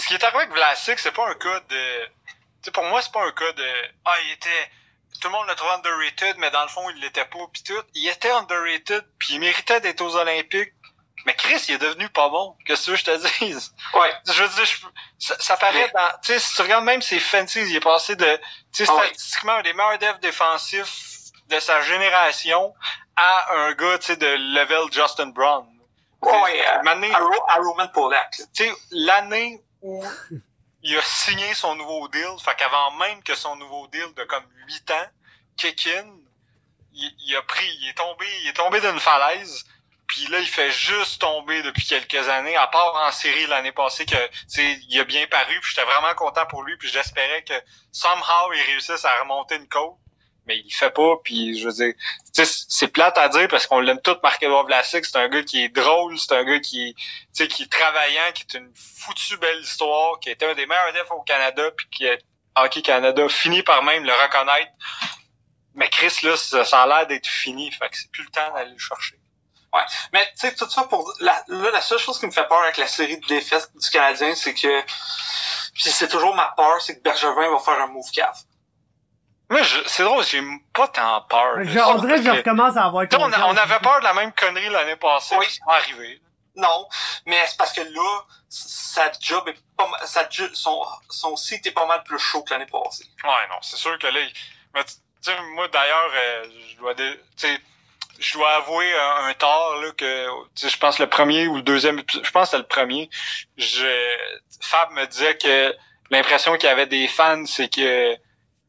ce 0.01 0.07
qui 0.07 0.15
est 0.15 0.23
arrivé 0.25 0.39
avec 0.39 0.53
Vlasic, 0.53 0.99
c'est 1.01 1.11
pas 1.13 1.29
un 1.29 1.35
cas 1.35 1.61
de... 1.69 2.05
Tu 2.07 2.67
sais, 2.67 2.71
pour 2.71 2.85
moi, 2.85 3.03
c'est 3.03 3.11
pas 3.13 3.25
un 3.27 3.33
cas 3.33 3.53
de... 3.53 3.67
Ah, 4.05 4.15
il 4.25 4.33
était... 4.33 4.71
Tout 5.21 5.29
le 5.29 5.33
monde 5.33 5.47
le 5.49 5.55
trouvait 5.57 5.75
underrated, 5.75 6.37
mais 6.39 6.51
dans 6.53 6.63
le 6.63 6.69
fond, 6.69 6.89
il 6.91 7.01
l'était 7.01 7.25
pas, 7.25 7.39
pis 7.53 7.63
tout. 7.65 7.81
Il 7.95 8.09
était 8.09 8.31
underrated, 8.31 9.05
puis 9.19 9.35
il 9.35 9.41
méritait 9.41 9.81
d'être 9.81 10.01
aux 10.01 10.15
Olympiques. 10.17 10.73
Mais 11.27 11.35
Chris, 11.35 11.65
il 11.69 11.75
est 11.75 11.79
devenu 11.79 12.09
pas 12.09 12.29
bon. 12.29 12.57
Qu'est-ce 12.67 12.91
que 12.91 12.97
je 12.97 13.05
te 13.05 13.45
dise? 13.45 13.75
Ouais. 13.95 14.13
Je 14.27 14.43
veux 14.43 14.49
dire, 14.49 14.65
je- 14.65 14.87
ça, 15.19 15.37
ça 15.39 15.57
paraît 15.57 15.91
dans... 15.95 16.09
Tu 16.23 16.33
sais, 16.33 16.39
si 16.39 16.55
tu 16.55 16.63
regardes 16.63 16.85
même 16.85 17.03
ses 17.03 17.21
fancies, 17.21 17.61
il 17.61 17.77
est 17.77 17.81
passé 17.81 18.17
de... 18.17 18.41
Tu 18.73 18.85
sais, 18.85 18.91
Ah 18.91 18.97
ouais. 18.97 19.07
statistiquement, 19.07 19.53
un 19.55 19.63
des 19.63 19.73
meilleurs 19.73 19.99
devs 19.99 20.19
défensifs 20.21 21.01
de 21.49 21.61
sa 21.61 21.81
génération 21.83 22.75
à 23.17 23.53
un 23.55 23.73
gars, 23.75 23.99
tu 23.99 24.07
sais, 24.07 24.17
de 24.17 24.27
level 24.27 24.93
Justin 24.93 25.27
Brown. 25.27 25.67
Ouais, 26.23 26.65
euh, 26.69 26.83
Mané- 26.83 27.13
à, 27.15 27.19
Ro- 27.19 27.45
à 27.49 27.55
Roman 27.57 27.89
Polak. 27.89 28.31
tu 28.55 28.65
sais, 28.65 28.73
l'année 28.91 29.61
où 29.81 30.03
il 30.83 30.97
a 30.97 31.03
signé 31.03 31.53
son 31.55 31.75
nouveau 31.77 32.09
deal, 32.09 32.27
fait 32.45 32.55
qu'avant 32.57 32.91
même 32.93 33.23
que 33.23 33.35
son 33.35 33.57
nouveau 33.57 33.87
deal 33.89 34.13
de 34.17 34.25
comme 34.25 34.45
8 34.67 34.91
ans, 34.93 35.07
kick-in, 35.57 36.07
il, 36.95 37.15
il 37.27 37.37
a 37.37 37.43
pris, 37.43 37.67
il 37.81 37.89
est 37.89 37.95
tombé, 37.95 38.27
il 38.43 38.49
est 38.49 38.53
tombé 38.55 38.81
d'une 38.81 39.01
falaise, 39.01 39.65
puis 40.13 40.27
là, 40.27 40.41
il 40.41 40.47
fait 40.47 40.71
juste 40.71 41.23
tomber 41.23 41.63
depuis 41.63 41.87
quelques 41.87 42.29
années, 42.29 42.55
à 42.55 42.67
part 42.67 42.95
en 42.97 43.11
série 43.13 43.47
l'année 43.47 43.73
passée 43.73 44.05
que, 44.05 44.15
il 44.59 45.01
a 45.01 45.05
bien 45.05 45.27
paru, 45.27 45.59
puis 45.59 45.71
j'étais 45.71 45.87
vraiment 45.87 46.15
content 46.15 46.45
pour 46.51 46.65
lui, 46.65 46.77
puis 46.77 46.91
j'espérais 46.91 47.43
que 47.45 47.55
somehow 47.93 48.53
il 48.53 48.61
réussisse 48.61 49.07
à 49.07 49.21
remonter 49.21 49.55
une 49.57 49.67
côte, 49.69 49.97
mais 50.45 50.59
il 50.59 50.71
fait 50.71 50.91
pas, 50.91 51.15
puis 51.25 51.59
je 51.59 51.67
veux 51.67 51.73
dire, 51.73 51.95
c'est 52.35 52.89
plate 52.89 53.17
à 53.17 53.31
dire 53.31 53.49
parce 53.49 53.67
qu'on 53.67 53.81
l'aime 53.81 54.03
tout, 54.03 54.19
Marc-Edouard 54.23 54.67
Vlasic, 54.67 55.07
c'est 55.07 55.17
un 55.17 55.31
gars 55.31 55.45
qui 55.45 55.65
est 55.65 55.71
drôle, 55.71 56.19
c'est 56.19 56.37
un 56.37 56.45
gars 56.45 56.61
qui 56.61 56.91
est, 56.91 57.47
qui 57.47 57.63
est 57.63 57.73
travaillant, 57.73 58.33
qui 58.35 58.43
est 58.43 58.59
une 58.59 58.71
foutue 58.75 59.39
belle 59.39 59.61
histoire, 59.63 60.21
qui 60.21 60.29
était 60.29 60.45
un 60.45 60.55
des 60.55 60.67
meilleurs 60.67 60.93
defs 60.93 61.11
au 61.11 61.23
Canada, 61.23 61.71
puis 61.75 61.87
qui 61.91 62.05
est 62.05 62.19
Hockey 62.55 62.83
Canada 62.83 63.27
finit 63.31 63.63
par 63.63 63.83
même 63.83 64.05
le 64.05 64.13
reconnaître. 64.13 64.73
Mais 65.75 65.89
Chris, 65.89 66.19
là, 66.23 66.37
ça 66.37 66.83
a 66.83 66.87
l'air 66.87 67.07
d'être 67.07 67.27
fini, 67.27 67.73
fait 67.73 67.89
que 67.89 67.97
c'est 67.97 68.11
plus 68.11 68.25
le 68.25 68.31
temps 68.31 68.53
d'aller 68.53 68.73
le 68.73 68.79
chercher. 68.79 69.22
Mais 70.13 70.25
tu 70.39 70.47
sais, 70.49 70.55
tout 70.55 70.69
ça 70.69 70.85
pour... 70.85 71.13
La, 71.21 71.43
là, 71.49 71.71
la 71.71 71.81
seule 71.81 71.99
chose 71.99 72.19
qui 72.19 72.27
me 72.27 72.31
fait 72.31 72.47
peur 72.47 72.63
avec 72.63 72.77
la 72.77 72.87
série 72.87 73.19
de 73.19 73.27
défaites 73.27 73.71
du 73.75 73.91
Canadien, 73.91 74.35
c'est 74.35 74.55
que... 74.55 74.83
Puis 75.73 75.85
c'est 75.91 76.09
toujours 76.09 76.35
ma 76.35 76.53
peur, 76.57 76.81
c'est 76.81 76.99
que 76.99 77.03
Bergevin 77.03 77.51
va 77.51 77.59
faire 77.59 77.81
un 77.81 77.87
move 77.87 78.11
cave. 78.13 78.37
Moi, 79.49 79.63
je- 79.63 79.83
c'est 79.87 80.03
drôle, 80.03 80.25
j'ai 80.25 80.43
pas 80.73 80.89
tant 80.89 81.23
peur. 81.23 81.63
Je- 81.65 81.79
on 81.79 81.95
dirait 81.99 82.17
que 82.17 82.23
je 82.25 82.31
recommence 82.31 82.77
à 82.77 82.85
avoir 82.85 83.07
tu 83.09 83.17
sais, 83.17 83.23
on, 83.23 83.33
a- 83.33 83.47
on 83.47 83.57
avait 83.57 83.79
peur 83.81 83.99
de 84.01 84.05
la 84.05 84.15
même 84.15 84.33
connerie 84.33 84.69
l'année 84.71 84.97
passée, 84.97 85.37
Oui. 85.39 85.47
arrivées. 85.67 86.21
Non, 86.55 86.87
mais 87.27 87.43
c'est 87.47 87.57
parce 87.57 87.73
que 87.73 87.81
là, 87.81 88.21
sa 88.51 89.11
job 89.21 89.49
est 89.49 89.57
pas 89.77 89.87
mal, 89.89 90.01
sa 90.07 90.29
son, 90.53 90.85
son 91.09 91.35
site 91.37 91.67
est 91.67 91.71
pas 91.73 91.87
mal 91.87 92.03
plus 92.05 92.19
chaud 92.19 92.43
que 92.43 92.53
l'année 92.53 92.67
passée. 92.67 93.05
Ouais, 93.25 93.49
non, 93.49 93.57
c'est 93.63 93.77
sûr 93.77 93.99
que 93.99 94.07
là, 94.07 94.21
il- 94.21 94.33
mais 94.75 94.85
tu 94.85 94.93
sais, 95.23 95.35
moi 95.55 95.67
d'ailleurs, 95.69 96.11
euh, 96.15 96.45
je 96.71 96.77
dois, 96.77 96.95
tu 96.95 97.05
sais, 97.37 97.59
je 98.19 98.35
dois 98.35 98.51
avouer 98.57 98.87
un, 98.95 99.27
un 99.27 99.35
tort 99.35 99.81
là 99.83 99.91
que, 99.97 100.27
je 100.57 100.77
pense 100.77 100.99
le 100.99 101.09
premier 101.09 101.47
ou 101.49 101.57
le 101.57 101.63
deuxième, 101.63 101.99
épisode- 101.99 102.25
je 102.25 102.31
pense 102.31 102.51
que 102.51 102.57
le 102.57 102.63
premier. 102.63 103.11
Je, 103.57 103.87
Fab 104.61 104.91
me 104.93 105.07
disait 105.07 105.37
que 105.37 105.75
l'impression 106.11 106.57
qu'il 106.57 106.69
y 106.69 106.73
avait 106.73 106.87
des 106.87 107.09
fans, 107.09 107.45
c'est 107.47 107.69
que 107.69 108.17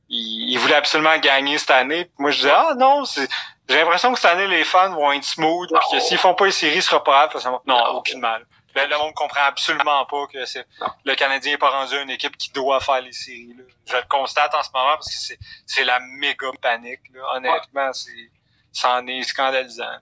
il, 0.09 0.57
voulait 0.57 0.75
absolument 0.75 1.17
gagner 1.17 1.57
cette 1.57 1.71
année. 1.71 2.09
moi, 2.19 2.31
je 2.31 2.37
disais, 2.37 2.51
ah 2.51 2.73
non, 2.77 3.05
c'est, 3.05 3.27
j'ai 3.67 3.77
l'impression 3.77 4.13
que 4.13 4.19
cette 4.19 4.31
année, 4.31 4.47
les 4.47 4.63
fans 4.63 4.93
vont 4.93 5.11
être 5.11 5.23
smooth, 5.23 5.69
pis 5.69 5.95
que 5.95 5.99
s'ils 5.99 6.17
font 6.17 6.35
pas 6.35 6.45
les 6.45 6.51
séries, 6.51 6.81
ce 6.81 6.89
sera 6.89 7.03
pas 7.03 7.27
grave. 7.27 7.61
Non, 7.65 7.95
aucune 7.95 8.19
mal. 8.19 8.45
Le, 8.75 8.85
le, 8.87 8.97
monde 8.97 9.13
comprend 9.13 9.43
absolument 9.45 10.05
pas 10.05 10.25
que 10.31 10.45
c'est 10.45 10.65
le 11.05 11.15
Canadien 11.15 11.51
n'est 11.51 11.57
pas 11.59 11.69
rendu 11.69 11.95
une 12.01 12.09
équipe 12.09 12.35
qui 12.37 12.51
doit 12.51 12.79
faire 12.79 13.01
les 13.01 13.11
séries. 13.11 13.53
Là. 13.55 13.63
Je 13.85 13.95
le 13.95 14.03
constate 14.09 14.53
en 14.55 14.63
ce 14.63 14.69
moment 14.73 14.95
parce 14.95 15.07
que 15.07 15.19
c'est, 15.19 15.37
c'est 15.67 15.83
la 15.83 15.99
méga 15.99 16.47
panique. 16.59 17.01
Là. 17.13 17.21
Honnêtement, 17.35 17.93
c'est, 17.93 18.31
ça 18.73 18.97
en 18.97 19.07
est 19.07 19.23
scandalisant. 19.23 19.99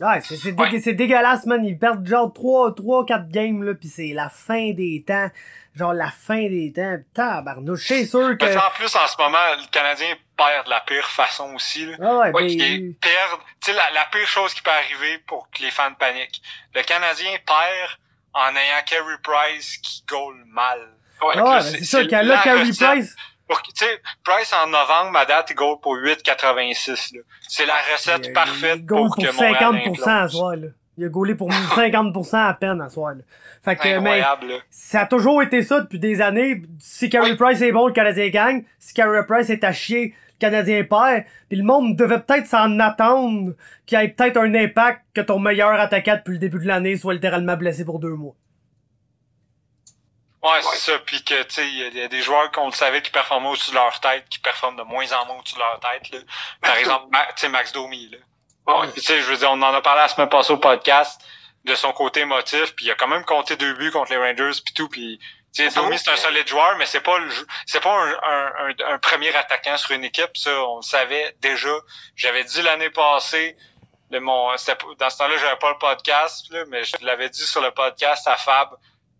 Ouais, 0.00 0.20
c'est, 0.22 0.92
dégueulasse, 0.92 1.46
man. 1.46 1.64
Ils 1.64 1.78
perdent 1.78 2.04
genre 2.06 2.32
3, 2.32 2.74
3 2.74 3.06
4 3.06 3.28
games, 3.28 3.62
là, 3.62 3.74
pis 3.74 3.88
c'est 3.88 4.12
la 4.12 4.28
fin 4.28 4.72
des 4.72 5.04
temps. 5.06 5.30
Genre 5.76 5.94
la 5.94 6.10
fin 6.10 6.48
des 6.48 6.72
temps. 6.74 6.96
Tabarnouche, 7.14 7.86
c'est 7.86 8.04
sûr 8.04 8.36
que... 8.36 8.44
en 8.44 8.70
plus, 8.72 8.94
en 8.96 9.06
ce 9.06 9.16
moment, 9.18 9.38
le 9.56 9.70
Canadien 9.70 10.16
perd 10.36 10.66
de 10.66 10.70
la 10.70 10.80
pire 10.80 11.06
façon 11.06 11.54
aussi, 11.54 11.86
là. 11.86 11.96
Ah 12.00 12.18
ouais, 12.18 12.32
ouais 12.32 12.56
ben... 12.56 12.94
perd... 13.00 13.40
Tu 13.60 13.70
sais, 13.70 13.76
la, 13.76 13.90
la, 13.92 14.04
pire 14.06 14.26
chose 14.26 14.52
qui 14.52 14.62
peut 14.62 14.70
arriver 14.70 15.18
pour 15.28 15.48
que 15.50 15.62
les 15.62 15.70
fans 15.70 15.94
paniquent. 15.94 16.42
Le 16.74 16.82
Canadien 16.82 17.30
perd 17.46 17.98
en 18.32 18.48
ayant 18.48 18.82
Carey 18.84 19.16
Price 19.22 19.78
qui 19.78 20.02
goal 20.08 20.34
mal. 20.46 20.80
Ouais, 21.22 21.34
ah 21.36 21.44
ouais 21.44 21.60
c'est, 21.62 21.84
sûr 21.84 22.00
qu'il 22.00 22.18
là, 22.18 22.40
Carey 22.42 22.70
Price... 22.76 23.14
Tu 23.48 23.56
sais, 23.74 24.00
Price 24.22 24.52
en 24.52 24.68
novembre, 24.68 25.10
ma 25.12 25.24
date, 25.24 25.48
il 25.50 25.56
goal 25.56 25.78
pour 25.80 25.96
8,86. 25.96 27.20
C'est 27.48 27.66
la 27.66 27.74
recette 27.92 28.32
parfaite 28.32 28.86
pour, 28.86 29.06
pour 29.06 29.16
que 29.16 29.22
50% 29.22 30.08
à 30.08 30.28
soir, 30.28 30.56
là. 30.56 30.68
Il 30.96 31.04
a 31.04 31.08
gaulé 31.08 31.34
pour 31.34 31.50
50% 31.76 32.36
à 32.36 32.54
peine 32.54 32.80
à 32.80 32.88
soir. 32.88 33.14
Là. 33.14 33.22
Fait 33.64 33.76
que, 33.76 33.98
mais, 33.98 34.22
ça 34.70 35.00
a 35.00 35.06
toujours 35.06 35.42
été 35.42 35.62
ça 35.62 35.80
depuis 35.80 35.98
des 35.98 36.20
années. 36.20 36.62
Si 36.78 37.10
Carey 37.10 37.36
Price 37.36 37.60
est 37.62 37.72
bon, 37.72 37.88
le 37.88 37.92
Canadien 37.92 38.28
gagne. 38.28 38.64
Si 38.78 38.94
Carey 38.94 39.24
Price 39.26 39.50
est 39.50 39.64
à 39.64 39.72
chier, 39.72 40.14
le 40.34 40.38
Canadien 40.38 40.84
perd. 40.84 41.24
Puis 41.48 41.58
le 41.58 41.64
monde 41.64 41.96
devait 41.96 42.20
peut-être 42.20 42.46
s'en 42.46 42.78
attendre 42.78 43.54
qu'il 43.86 43.98
y 43.98 44.02
ait 44.04 44.08
peut-être 44.08 44.36
un 44.36 44.54
impact 44.54 45.02
que 45.14 45.20
ton 45.20 45.38
meilleur 45.40 45.72
attaquant 45.80 46.16
depuis 46.16 46.34
le 46.34 46.38
début 46.38 46.58
de 46.60 46.68
l'année 46.68 46.96
soit 46.96 47.14
littéralement 47.14 47.56
blessé 47.56 47.84
pour 47.84 47.98
deux 47.98 48.14
mois. 48.14 48.34
Ouais, 50.44 50.60
c'est 50.60 50.92
ça. 50.92 50.98
Puis 50.98 51.24
que, 51.24 51.42
tu 51.44 51.54
sais, 51.54 51.66
il 51.66 51.96
y, 51.96 52.02
a 52.02 52.08
des 52.08 52.20
joueurs 52.20 52.50
qu'on 52.52 52.66
le 52.66 52.72
savait 52.72 53.00
qui 53.00 53.10
performaient 53.10 53.48
au-dessus 53.48 53.70
de 53.70 53.76
leur 53.76 53.98
tête, 54.00 54.28
qui 54.28 54.38
performent 54.38 54.76
de 54.76 54.82
moins 54.82 55.10
en 55.12 55.24
moins 55.24 55.38
au-dessus 55.38 55.54
de 55.54 55.60
leur 55.60 55.80
tête. 55.80 56.10
Là. 56.10 56.18
Par 56.60 56.76
exemple, 56.76 57.06
tu 57.10 57.32
sais, 57.36 57.48
Max 57.48 57.72
Domi. 57.72 58.10
Là. 58.10 58.18
Ouais. 58.66 58.92
Tu 58.92 59.00
sais, 59.00 59.22
je 59.22 59.26
veux 59.26 59.38
dire, 59.38 59.50
on 59.50 59.62
en 59.62 59.74
a 59.74 59.80
parlé 59.80 60.02
la 60.02 60.08
semaine 60.08 60.28
passée 60.28 60.52
au 60.52 60.58
podcast 60.58 61.20
de 61.64 61.74
son 61.74 61.92
côté 61.92 62.20
émotif, 62.20 62.76
puis 62.76 62.84
il 62.84 62.90
a 62.90 62.94
quand 62.94 63.08
même 63.08 63.24
compté 63.24 63.56
deux 63.56 63.72
buts 63.72 63.90
contre 63.90 64.12
les 64.12 64.18
Rangers 64.18 64.60
puis 64.62 64.74
tout, 64.74 64.88
puis 64.88 65.18
tu 65.54 65.62
sais, 65.62 65.74
Domi 65.74 65.98
c'est 65.98 66.10
un 66.10 66.16
solide 66.16 66.46
joueur, 66.46 66.76
mais 66.76 66.84
c'est 66.84 67.00
pas 67.00 67.18
le, 67.18 67.30
c'est 67.64 67.80
pas 67.80 67.90
un, 67.90 68.12
un, 68.12 68.74
un, 68.86 68.98
premier 68.98 69.34
attaquant 69.34 69.78
sur 69.78 69.92
une 69.92 70.04
équipe, 70.04 70.36
ça 70.36 70.50
on 70.68 70.76
le 70.76 70.82
savait 70.82 71.34
déjà. 71.40 71.74
J'avais 72.16 72.44
dit 72.44 72.60
l'année 72.60 72.90
passée, 72.90 73.56
de 74.10 74.18
mon, 74.18 74.50
dans 74.50 74.58
ce 74.58 75.18
temps-là 75.18 75.36
j'avais 75.38 75.56
pas 75.56 75.70
le 75.70 75.78
podcast, 75.78 76.50
là, 76.50 76.64
mais 76.68 76.84
je 76.84 76.96
l'avais 77.00 77.30
dit 77.30 77.46
sur 77.46 77.62
le 77.62 77.70
podcast 77.70 78.28
à 78.28 78.36
Fab 78.36 78.68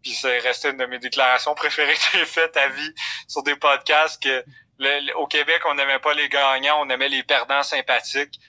puis 0.05 0.13
c'est 0.13 0.39
resté 0.39 0.69
une 0.69 0.77
de 0.77 0.87
mes 0.87 0.99
déclarations 0.99 1.55
préférées 1.55 1.95
que 1.95 2.19
j'ai 2.19 2.27
faites 2.27 2.57
à 2.57 2.69
vie 2.69 2.95
sur 3.27 3.43
des 3.43 3.57
podcasts 3.57 4.23
que 4.23 4.45
au 5.17 5.27
Québec, 5.27 5.63
on 5.67 5.75
n'aimait 5.75 5.99
pas 5.99 6.15
les 6.15 6.29
gagnants, 6.29 6.81
on 6.81 6.89
aimait 6.89 7.09
les 7.09 7.23
perdants 7.23 7.63
sympathiques. 7.63 8.41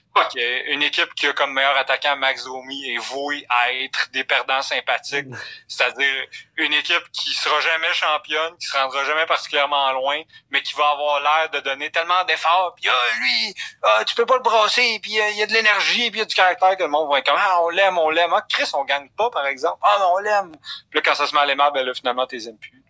Une 0.68 0.82
équipe 0.82 1.14
qui 1.16 1.28
a 1.28 1.34
comme 1.34 1.52
meilleur 1.52 1.76
attaquant 1.76 2.16
Max 2.16 2.46
Domi 2.46 2.90
est 2.90 2.98
vouée 2.98 3.46
à 3.50 3.74
être 3.74 4.10
des 4.12 4.24
perdants 4.24 4.62
sympathiques. 4.62 5.28
C'est-à-dire 5.68 6.26
une 6.58 6.74
équipe 6.74 7.04
qui 7.12 7.32
sera 7.32 7.60
jamais 7.60 7.94
championne, 7.94 8.58
qui 8.58 8.66
se 8.66 8.78
rendra 8.78 9.04
jamais 9.04 9.26
particulièrement 9.26 9.92
loin, 9.92 10.22
mais 10.52 10.62
qui 10.62 10.74
va 10.76 10.90
avoir 10.90 11.20
l'air 11.20 11.50
de 11.50 11.60
donner 11.60 11.92
tellement 11.92 12.24
d'efforts. 12.24 12.76
Puis 12.76 12.90
ah, 12.90 13.18
lui, 13.20 13.54
ah, 13.84 14.04
tu 14.06 14.16
peux 14.16 14.26
pas 14.26 14.38
le 14.38 14.44
brasser, 14.44 15.00
puis 15.02 15.12
il 15.12 15.38
y 15.38 15.44
a 15.44 15.48
de 15.48 15.54
l'énergie, 15.54 16.10
puis 16.10 16.20
il 16.20 16.20
y 16.20 16.22
a 16.22 16.26
du 16.26 16.36
caractère 16.36 16.78
que 16.78 16.84
le 16.84 16.90
monde 16.90 17.12
va 17.12 17.20
être 17.20 17.26
comme 17.26 17.38
ah, 17.38 17.62
on 17.62 17.70
l'aime, 17.70 17.98
on 17.98 18.10
l'aime. 18.10 18.34
Ah, 18.34 18.46
Chris, 18.50 18.70
on 18.74 18.86
gagne 18.86 19.10
pas, 19.18 19.30
par 19.30 19.46
exemple. 19.48 19.80
Ah 19.82 19.98
non, 20.00 20.14
on 20.14 20.20
l'aime. 20.20 20.54
Puis 20.90 21.00
là, 21.00 21.02
quand 21.04 21.16
ça 21.16 21.28
se 21.28 21.36
met 21.36 21.42
à 21.42 21.46
l'aimer, 21.46 21.68
ben 21.74 21.86
là, 21.86 21.94
finalement, 21.94 22.26
t'es 22.26 22.48
aimes 22.48 22.58
plus. 22.58 22.85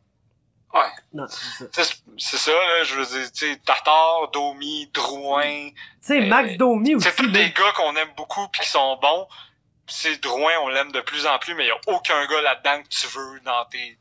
Ouais. 0.75 1.25
C'est 1.29 1.83
ça. 1.83 1.93
C'est 2.17 2.37
ça, 2.37 2.51
là, 2.51 2.83
je 2.83 2.95
veux 2.95 3.05
dire, 3.05 3.31
tu 3.31 3.53
sais, 3.53 3.57
Tartar, 3.65 4.29
Domi, 4.33 4.89
Drouin. 4.93 5.69
Tu 5.69 5.75
sais, 6.01 6.21
Max 6.21 6.51
euh, 6.51 6.57
Domi 6.57 6.95
aussi. 6.95 7.07
C'est 7.07 7.15
tous 7.15 7.31
des 7.31 7.49
gars 7.51 7.71
qu'on 7.75 7.95
aime 7.95 8.09
beaucoup 8.17 8.47
pis 8.49 8.61
qui 8.61 8.69
sont 8.69 8.97
bons. 9.01 9.27
C'est 9.87 10.21
Drouin, 10.21 10.53
on 10.63 10.67
l'aime 10.67 10.91
de 10.91 11.01
plus 11.01 11.25
en 11.25 11.39
plus, 11.39 11.55
mais 11.55 11.65
il 11.65 11.67
y 11.67 11.71
a 11.71 11.95
aucun 11.95 12.25
gars 12.25 12.41
là-dedans 12.41 12.83
que 12.83 12.89
tu 12.89 13.07
veux 13.07 13.39
dans 13.45 13.65
tes 13.65 13.97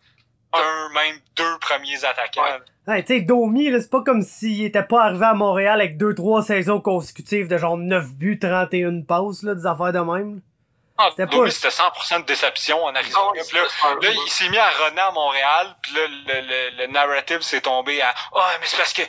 un, 0.55 0.89
même 0.95 1.17
deux 1.37 1.59
premiers 1.61 2.05
attaquants. 2.05 2.61
Ouais. 2.87 3.03
tu 3.03 3.15
sais, 3.15 3.21
Domi, 3.23 3.71
c'est 3.73 3.91
pas 3.91 4.03
comme 4.03 4.23
s'il 4.23 4.65
était 4.65 4.83
pas 4.83 5.05
arrivé 5.05 5.25
à 5.25 5.35
Montréal 5.35 5.81
avec 5.81 5.97
deux, 5.97 6.15
trois 6.15 6.43
saisons 6.43 6.81
consécutives 6.81 7.49
de 7.49 7.57
genre 7.57 7.77
9 7.77 8.15
buts, 8.15 8.39
31 8.39 9.03
passes, 9.03 9.43
là, 9.43 9.55
des 9.55 9.67
affaires 9.67 9.93
de 9.93 9.99
même. 9.99 10.41
Ah, 10.97 11.09
c'était 11.11 11.27
pas... 11.27 11.51
c'était 11.51 11.69
100% 11.69 12.21
de 12.21 12.27
déception 12.27 12.85
en 12.85 12.95
Arizona. 12.95 13.33
là, 13.53 13.63
là, 14.01 14.09
il 14.11 14.31
s'est 14.31 14.49
mis 14.49 14.59
à 14.59 14.71
runner 14.71 15.01
à 15.01 15.11
Montréal, 15.11 15.75
puis 15.83 15.93
là, 15.93 16.03
le, 16.07 16.41
le, 16.41 16.77
le 16.77 16.87
narrative 16.87 17.41
s'est 17.43 17.63
tombé 17.63 18.01
à 18.01 18.15
«Ah, 18.17 18.31
oh, 18.33 18.41
mais 18.61 18.67
c'est 18.67 18.77
parce 18.77 18.93
que 18.93 19.03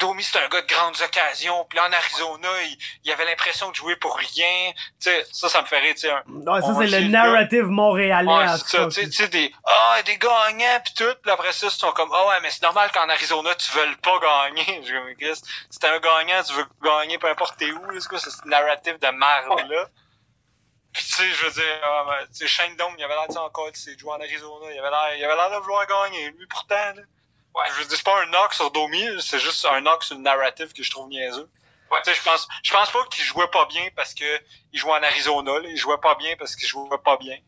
Domi, 0.00 0.24
c'est 0.24 0.38
un 0.38 0.48
gars 0.48 0.62
de 0.62 0.66
grandes 0.66 1.00
occasions.» 1.00 1.64
Puis 1.70 1.78
là, 1.78 1.86
en 1.88 1.92
Arizona, 1.92 2.48
il, 2.64 2.78
il 3.04 3.12
avait 3.12 3.24
l'impression 3.24 3.70
de 3.70 3.76
jouer 3.76 3.94
pour 3.96 4.16
rien. 4.16 4.72
Tu 5.00 5.10
sais, 5.10 5.26
ça, 5.30 5.48
ça 5.48 5.62
me 5.62 5.66
ferait, 5.66 5.94
tu 5.94 6.00
sais... 6.00 6.12
Ouais, 6.12 6.60
ça, 6.60 6.74
c'est 6.76 6.86
le 7.00 7.08
narrative 7.08 7.66
montréalais. 7.66 8.28
Ouais, 8.32 8.58
c'est 8.58 8.76
ça. 8.76 8.88
Tu 8.88 9.12
sais, 9.12 9.28
des 9.28 9.52
«Ah, 9.64 9.96
oh, 9.98 10.02
des 10.04 10.16
gagnants, 10.18 10.80
puis 10.84 10.94
tout.» 10.94 11.14
Puis 11.22 11.30
après 11.30 11.52
ça, 11.52 11.68
ils 11.68 11.70
sont 11.70 11.92
comme 11.92 12.10
«Ah 12.12 12.22
oh, 12.24 12.28
ouais, 12.30 12.40
mais 12.42 12.50
c'est 12.50 12.62
normal 12.62 12.90
qu'en 12.92 13.08
Arizona, 13.08 13.54
tu 13.54 13.72
veux 13.74 13.96
pas 14.02 14.18
gagner.» 14.18 14.82
Je 14.86 14.92
me 14.92 15.14
dis 15.14 15.40
«Si 15.70 15.78
t'es 15.78 15.86
un 15.86 16.00
gagnant, 16.00 16.42
tu 16.42 16.52
veux 16.54 16.66
gagner 16.82 17.18
peu 17.18 17.28
importe 17.28 17.56
t'es 17.58 17.70
où. 17.70 17.80
C'est 18.00 18.08
quoi 18.08 18.18
ce 18.18 18.28
narrative 18.46 18.98
de 18.98 19.06
merde-là? 19.06 19.86
Pis 20.92 21.04
tu 21.04 21.12
sais, 21.12 21.30
je 21.32 21.44
veux 21.44 21.52
dire, 21.52 21.80
euh, 21.84 22.04
ben, 22.04 22.26
tu 22.28 22.34
sais, 22.38 22.48
Shane 22.48 22.76
Dome, 22.76 22.94
il 22.98 23.04
avait 23.04 23.14
l'air 23.14 23.28
de 23.28 23.36
encore, 23.36 23.70
tu 23.72 23.80
sais, 23.80 23.96
jouer 23.98 24.12
en 24.12 24.20
Arizona, 24.20 24.72
il 24.72 24.78
avait 24.78 24.90
l'air, 24.90 25.16
il 25.16 25.24
avait 25.24 25.36
l'air 25.36 25.50
de 25.50 25.56
vouloir 25.56 25.86
gagner. 25.86 26.30
Lui, 26.30 26.46
pourtant, 26.46 26.74
là, 26.74 26.94
ouais. 26.94 27.64
je 27.68 27.80
veux 27.80 27.84
dire, 27.84 27.96
c'est 27.96 28.04
pas 28.04 28.22
un 28.22 28.26
knock 28.26 28.54
sur 28.54 28.70
Domi, 28.70 29.04
c'est 29.20 29.38
juste 29.38 29.64
un 29.66 29.80
knock 29.80 30.02
sur 30.02 30.16
le 30.16 30.22
narrative 30.22 30.72
que 30.72 30.82
je 30.82 30.90
trouve 30.90 31.08
niaiseux. 31.08 31.48
Ouais. 31.90 31.98
Tu 32.04 32.10
sais, 32.10 32.16
je 32.16 32.22
pense, 32.22 32.48
je 32.62 32.72
pense 32.72 32.90
pas 32.90 33.04
qu'il 33.06 33.24
jouait 33.24 33.48
pas 33.48 33.66
bien 33.66 33.88
parce 33.96 34.14
que 34.14 34.24
il 34.72 34.78
jouait 34.78 34.92
en 34.92 35.02
Arizona, 35.02 35.58
là. 35.58 35.68
Il 35.68 35.76
jouait 35.76 35.98
pas 35.98 36.14
bien 36.16 36.36
parce 36.36 36.56
qu'il 36.56 36.68
jouait 36.68 36.98
pas 36.98 37.16
bien. 37.16 37.38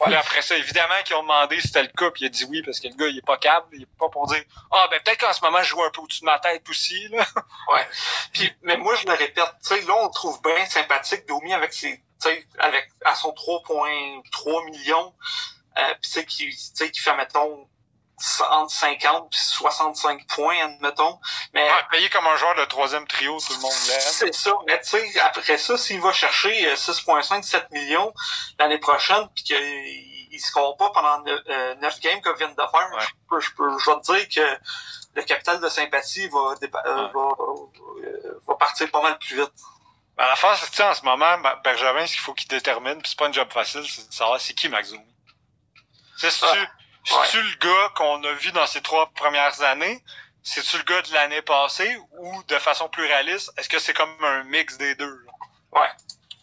Ouais. 0.00 0.14
après 0.16 0.42
ça, 0.42 0.56
évidemment 0.56 0.94
qu'ils 1.04 1.16
ont 1.16 1.22
demandé 1.22 1.60
si 1.60 1.68
c'était 1.68 1.82
le 1.82 1.88
cas, 1.88 2.10
puis 2.10 2.24
il 2.24 2.26
a 2.26 2.28
dit 2.30 2.44
oui 2.48 2.62
parce 2.62 2.80
que 2.80 2.88
le 2.88 2.94
gars 2.94 3.06
il 3.08 3.18
est 3.18 3.26
pas 3.26 3.36
câble, 3.36 3.66
il 3.72 3.82
est 3.82 3.98
pas 3.98 4.08
pour 4.08 4.26
dire 4.26 4.42
ah 4.70 4.88
ben 4.90 5.00
peut-être 5.04 5.20
qu'en 5.20 5.32
ce 5.32 5.42
moment 5.42 5.62
je 5.62 5.68
joue 5.68 5.82
un 5.82 5.90
peu 5.90 6.00
au-dessus 6.00 6.20
de 6.20 6.26
ma 6.26 6.38
tête 6.38 6.68
aussi 6.68 7.08
là. 7.08 7.26
Ouais. 7.72 7.86
Puis 8.32 8.52
mais 8.62 8.76
moi 8.76 8.94
je 8.96 9.06
le 9.06 9.12
répète, 9.12 9.44
tu 9.62 9.74
sais 9.74 9.80
là 9.82 9.94
on 10.00 10.08
trouve 10.10 10.40
bien 10.42 10.66
sympathique 10.66 11.26
Domi 11.26 11.52
avec 11.52 11.72
ses 11.72 12.02
avec 12.58 12.88
à 13.04 13.14
son 13.14 13.30
3.3 13.30 14.64
millions, 14.70 15.14
euh, 15.78 15.94
tu 16.02 16.10
sais, 16.10 16.24
qui, 16.24 16.50
qui 16.50 17.00
fait, 17.00 17.16
mettons, 17.16 17.68
entre 18.50 18.70
50 18.72 19.32
et 19.32 19.36
65 19.36 20.26
points, 20.28 20.56
admettons. 20.64 21.18
Mais, 21.52 21.68
payé 21.90 22.08
comme 22.10 22.26
un 22.26 22.36
joueur 22.36 22.54
de 22.54 22.64
troisième 22.64 23.06
trio, 23.06 23.38
tout 23.38 23.52
le 23.54 23.60
monde 23.60 23.72
l'aime. 23.88 24.00
C'est 24.00 24.34
ça. 24.34 24.52
Mais 24.66 24.80
tu 24.80 24.90
sais, 24.90 25.20
après 25.20 25.58
ça, 25.58 25.76
s'il 25.76 26.00
va 26.00 26.12
chercher 26.12 26.74
6.5, 26.74 27.38
euh, 27.38 27.42
7 27.42 27.70
millions 27.72 28.12
l'année 28.58 28.78
prochaine, 28.78 29.28
puis 29.34 29.44
qu'il 29.44 29.56
il 30.34 30.40
score 30.40 30.76
pas 30.76 30.90
pendant 30.90 31.20
9, 31.22 31.40
euh, 31.48 31.74
games 32.02 32.20
comme 32.20 32.36
vient 32.36 32.48
de 32.48 32.54
faire, 32.54 33.00
je, 33.00 33.06
peux, 33.28 33.40
je, 33.40 33.54
peux, 33.54 33.78
je 33.78 33.90
vais 33.90 33.96
te 34.00 34.12
dire 34.12 34.28
que 34.28 34.58
le 35.14 35.22
capital 35.22 35.60
de 35.60 35.68
sympathie 35.68 36.26
va, 36.28 36.54
euh, 36.60 37.08
va, 37.14 37.28
va 38.46 38.54
partir 38.56 38.90
pas 38.90 39.00
mal 39.00 39.16
plus 39.18 39.36
vite. 39.36 39.52
Ben, 40.16 40.26
la 40.26 40.36
face, 40.36 40.68
c'est 40.72 40.82
en 40.82 40.94
ce 40.94 41.04
moment, 41.04 41.38
Bergevin, 41.62 42.06
ce 42.06 42.12
qu'il 42.12 42.20
faut 42.20 42.34
qu'il 42.34 42.48
détermine, 42.48 43.00
puis 43.00 43.10
c'est 43.10 43.18
pas 43.18 43.28
un 43.28 43.32
job 43.32 43.48
facile, 43.52 43.84
c'est 43.88 44.08
de 44.08 44.12
savoir 44.12 44.40
c'est 44.40 44.54
qui 44.54 44.68
Max 44.68 44.92
C'est-tu 47.04 47.30
tu 47.32 47.42
le 47.42 47.56
gars 47.56 47.88
qu'on 47.94 48.22
a 48.24 48.32
vu 48.32 48.52
dans 48.52 48.66
ces 48.66 48.82
trois 48.82 49.10
premières 49.10 49.60
années? 49.62 50.02
C'est-tu 50.42 50.78
le 50.78 50.82
gars 50.84 51.02
de 51.02 51.12
l'année 51.12 51.42
passée? 51.42 51.96
Ou 52.18 52.42
de 52.44 52.58
façon 52.58 52.88
plus 52.88 53.04
réaliste, 53.04 53.52
est-ce 53.56 53.68
que 53.68 53.78
c'est 53.78 53.94
comme 53.94 54.16
un 54.22 54.44
mix 54.44 54.76
des 54.78 54.94
deux? 54.94 55.26
Ouais. 55.72 55.90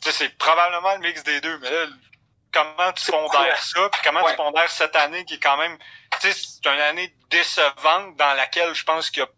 Tu 0.04 0.12
c'est 0.12 0.30
probablement 0.38 0.94
le 0.94 1.00
mix 1.00 1.24
des 1.24 1.42
deux, 1.42 1.58
mais 1.60 1.70
là, 1.70 1.86
comment 2.52 2.92
tu 2.94 3.12
pondères 3.12 3.64
ça, 3.64 3.90
puis 3.90 4.02
comment 4.04 4.24
tu 4.24 4.36
pondères 4.36 4.70
cette 4.70 4.96
année 4.96 5.26
qui 5.26 5.36
est 5.36 5.40
quand 5.40 5.58
même, 5.58 5.78
tu 6.20 6.32
sais, 6.32 6.34
c'est 6.34 6.70
une 6.70 6.82
année 6.82 7.16
décevante 7.30 8.16
dans 8.18 8.34
laquelle 8.36 8.74
je 8.74 8.84
pense 8.84 9.10
qu'il 9.10 9.22
y 9.22 9.26
a 9.26 9.30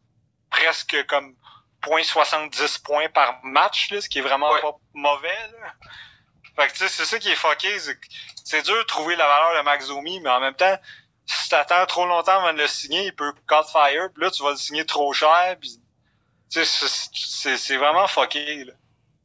presque 0.50 1.06
comme 1.08 1.36
0.70 1.84 2.82
points 2.82 3.10
par 3.10 3.44
match, 3.44 3.92
là, 3.92 4.02
ce 4.02 4.10
qui 4.10 4.20
est 4.20 4.22
vraiment 4.22 4.50
pas 4.62 4.76
mauvais. 4.94 5.48
Là. 5.60 5.74
Fait 6.56 6.68
que 6.68 6.74
tu 6.74 6.78
sais, 6.80 6.88
c'est 6.88 7.06
ça 7.06 7.20
qui 7.20 7.32
est 7.32 7.36
fucké. 7.36 7.78
C'est 8.46 8.62
dur 8.62 8.78
de 8.78 8.84
trouver 8.84 9.16
la 9.16 9.28
valeur 9.28 9.58
de 9.58 9.62
Max 9.64 9.88
Domi, 9.88 10.20
mais 10.20 10.30
en 10.30 10.40
même 10.40 10.56
temps, 10.56 10.78
si 11.26 11.50
t'attends 11.50 11.86
trop 11.86 12.06
longtemps 12.06 12.40
avant 12.40 12.54
de 12.54 12.60
le 12.60 12.68
signer, 12.68 13.06
il 13.06 13.16
peut 13.16 13.34
cut 13.48 13.56
fire, 13.72 14.10
puis 14.14 14.24
là 14.24 14.32
tu 14.32 14.44
vas 14.44 14.52
le 14.52 14.58
signer 14.58 14.86
trop 14.86 15.14
cher, 15.14 15.58
puis 15.60 15.80
c'est 16.50 17.78
vraiment 17.78 18.08
fucké. 18.08 18.66
Là. 18.66 18.74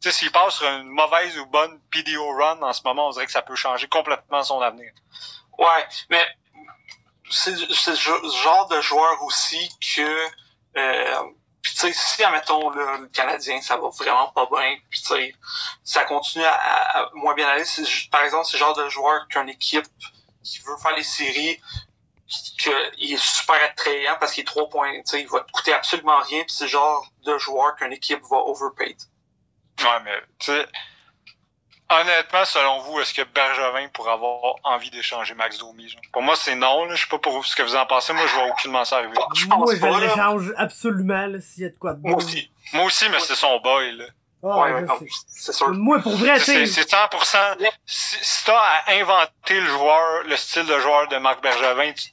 Tu 0.00 0.10
sais, 0.10 0.18
s'il 0.18 0.30
passe 0.30 0.56
sur 0.56 0.68
une 0.68 0.88
mauvaise 0.88 1.36
ou 1.38 1.46
bonne 1.46 1.80
PDO 1.90 2.36
run 2.36 2.62
en 2.62 2.72
ce 2.72 2.82
moment, 2.84 3.08
on 3.08 3.10
dirait 3.10 3.26
que 3.26 3.32
ça 3.32 3.42
peut 3.42 3.56
changer 3.56 3.88
complètement 3.88 4.42
son 4.42 4.60
avenir. 4.60 4.92
Ouais, 5.58 5.86
mais 6.08 6.24
c'est 7.30 7.56
ce 7.56 7.94
genre 7.94 8.68
de 8.68 8.80
joueur 8.80 9.22
aussi 9.24 9.68
que 9.96 10.28
euh, 10.76 11.22
tu 11.62 11.76
sais, 11.76 11.92
si, 11.92 12.22
admettons, 12.22 12.70
là, 12.70 12.98
le 12.98 13.08
Canadien, 13.08 13.60
ça 13.60 13.76
va 13.76 13.88
vraiment 13.88 14.28
pas 14.28 14.46
bien, 14.46 14.76
puis 14.90 15.00
tu 15.00 15.06
sais, 15.08 15.34
ça 15.82 16.04
continue 16.04 16.44
à, 16.44 17.10
moins 17.14 17.34
bien 17.34 17.48
aller, 17.48 17.64
par 18.10 18.22
exemple, 18.22 18.46
c'est 18.46 18.56
le 18.56 18.60
genre 18.60 18.76
de 18.76 18.88
joueur 18.88 19.26
qu'une 19.28 19.48
équipe 19.48 19.86
qui 20.42 20.60
veut 20.60 20.76
faire 20.80 20.96
les 20.96 21.02
séries, 21.02 21.60
qu'il 22.28 23.12
est 23.12 23.22
super 23.22 23.56
attrayant 23.64 24.16
parce 24.20 24.32
qu'il 24.32 24.42
est 24.42 24.46
trois 24.46 24.68
points, 24.68 24.92
tu 24.98 25.02
sais, 25.06 25.20
il 25.22 25.28
va 25.28 25.40
te 25.40 25.50
coûter 25.50 25.72
absolument 25.72 26.20
rien, 26.20 26.42
puis 26.42 26.54
c'est 26.54 26.64
le 26.64 26.70
genre 26.70 27.06
de 27.24 27.38
joueur 27.38 27.74
qu'une 27.76 27.92
équipe 27.92 28.22
va 28.30 28.36
overpay. 28.36 28.96
Ouais, 29.80 30.00
mais, 30.04 30.20
tu 30.38 30.46
sais, 30.46 30.66
honnêtement, 31.90 32.44
selon 32.44 32.80
vous, 32.80 33.00
est-ce 33.00 33.14
que 33.14 33.22
Bergevin 33.22 33.88
pourrait 33.88 34.12
avoir 34.12 34.56
envie 34.64 34.90
d'échanger 34.90 35.34
Max 35.34 35.58
Domi? 35.58 35.88
Genre? 35.88 36.00
Pour 36.12 36.22
moi, 36.22 36.36
c'est 36.36 36.54
non, 36.54 36.84
là. 36.84 36.94
Je 36.94 37.02
sais 37.02 37.08
pas 37.08 37.18
pour 37.18 37.32
vous 37.32 37.44
ce 37.44 37.56
que 37.56 37.62
vous 37.62 37.76
en 37.76 37.86
pensez. 37.86 38.12
Moi, 38.12 38.26
je 38.26 38.34
vois 38.34 38.46
aucunement 38.46 38.84
ça 38.84 38.98
arriver. 38.98 39.14
Je 39.34 39.46
Moi, 39.46 39.74
je 39.74 40.00
l'échange 40.00 40.52
absolument, 40.56 41.28
s'il 41.40 41.62
y 41.62 41.66
a 41.66 41.70
de 41.70 41.76
quoi 41.76 41.94
de 41.94 42.02
bon. 42.02 42.10
Moi 42.10 42.18
aussi. 42.18 42.50
Moi 42.72 42.84
aussi, 42.84 43.08
mais 43.08 43.20
c'est 43.20 43.34
son 43.34 43.58
boy, 43.60 43.92
là. 43.92 44.04
Ouais, 44.40 44.86
sais. 44.86 45.06
c'est 45.26 45.52
sûr. 45.52 45.68
Moi, 45.70 45.98
pour 45.98 46.16
vrai, 46.16 46.38
tu 46.38 46.44
C'est 46.44 46.66
sais, 46.66 46.84
c'est 46.84 46.90
100%. 46.92 47.70
Si, 47.86 48.16
si 48.22 48.44
t'as 48.44 48.56
à 48.56 48.92
inventer 48.92 49.58
le 49.58 49.66
joueur, 49.66 50.22
le 50.24 50.36
style 50.36 50.66
de 50.66 50.78
joueur 50.78 51.08
de 51.08 51.16
Marc 51.16 51.42
Bergevin, 51.42 51.92
tu 51.92 52.10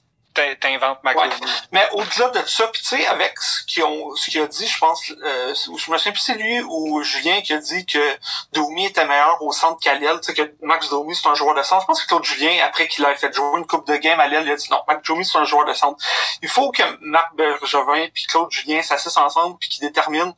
t'inventes 0.59 1.03
Max 1.03 1.19
Ouais. 1.19 1.29
Mais 1.71 1.87
au-delà 1.93 2.29
de 2.29 2.47
ça, 2.47 2.67
puis 2.67 2.81
tu 2.81 2.89
sais, 2.89 3.07
avec 3.07 3.39
ce 3.39 3.63
qu'ils 3.65 3.83
ont, 3.83 4.15
ce 4.15 4.29
qu'il 4.29 4.41
a 4.41 4.47
dit, 4.47 4.67
je 4.67 4.77
pense, 4.77 5.11
euh, 5.23 5.53
je 5.55 5.91
me 5.91 5.97
souviens 5.97 6.11
plus 6.11 6.21
c'est 6.21 6.35
lui 6.35 6.61
ou 6.61 7.01
Julien 7.03 7.41
qui 7.41 7.53
a 7.53 7.57
dit 7.57 7.85
que 7.85 8.17
Domi 8.53 8.85
était 8.85 9.05
meilleur 9.05 9.41
au 9.41 9.51
centre 9.51 9.79
qu'à 9.79 9.95
l'aile, 9.95 10.19
tu 10.21 10.27
sais, 10.27 10.33
que 10.33 10.55
Max 10.61 10.89
Domi 10.89 11.15
c'est 11.15 11.27
un 11.27 11.35
joueur 11.35 11.55
de 11.55 11.63
centre. 11.63 11.81
Je 11.81 11.87
pense 11.87 12.03
que 12.03 12.07
Claude 12.07 12.23
Julien, 12.23 12.51
après 12.65 12.87
qu'il 12.87 13.05
a 13.05 13.15
fait 13.15 13.33
jouer 13.33 13.57
une 13.57 13.65
coupe 13.65 13.87
de 13.87 13.95
game 13.95 14.19
à 14.19 14.27
l'aile, 14.27 14.43
il 14.45 14.51
a 14.51 14.55
dit 14.55 14.67
non, 14.71 14.81
Max 14.87 15.07
Domi 15.07 15.25
c'est 15.25 15.37
un 15.37 15.45
joueur 15.45 15.65
de 15.65 15.73
centre. 15.73 16.03
Il 16.41 16.49
faut 16.49 16.71
que 16.71 16.83
Marc 17.01 17.35
Bergevin 17.35 18.07
puis 18.13 18.25
Claude 18.25 18.51
Julien 18.51 18.81
s'assissent 18.81 19.17
ensemble 19.17 19.57
puis 19.59 19.69
qu'ils 19.69 19.87
déterminent 19.87 20.35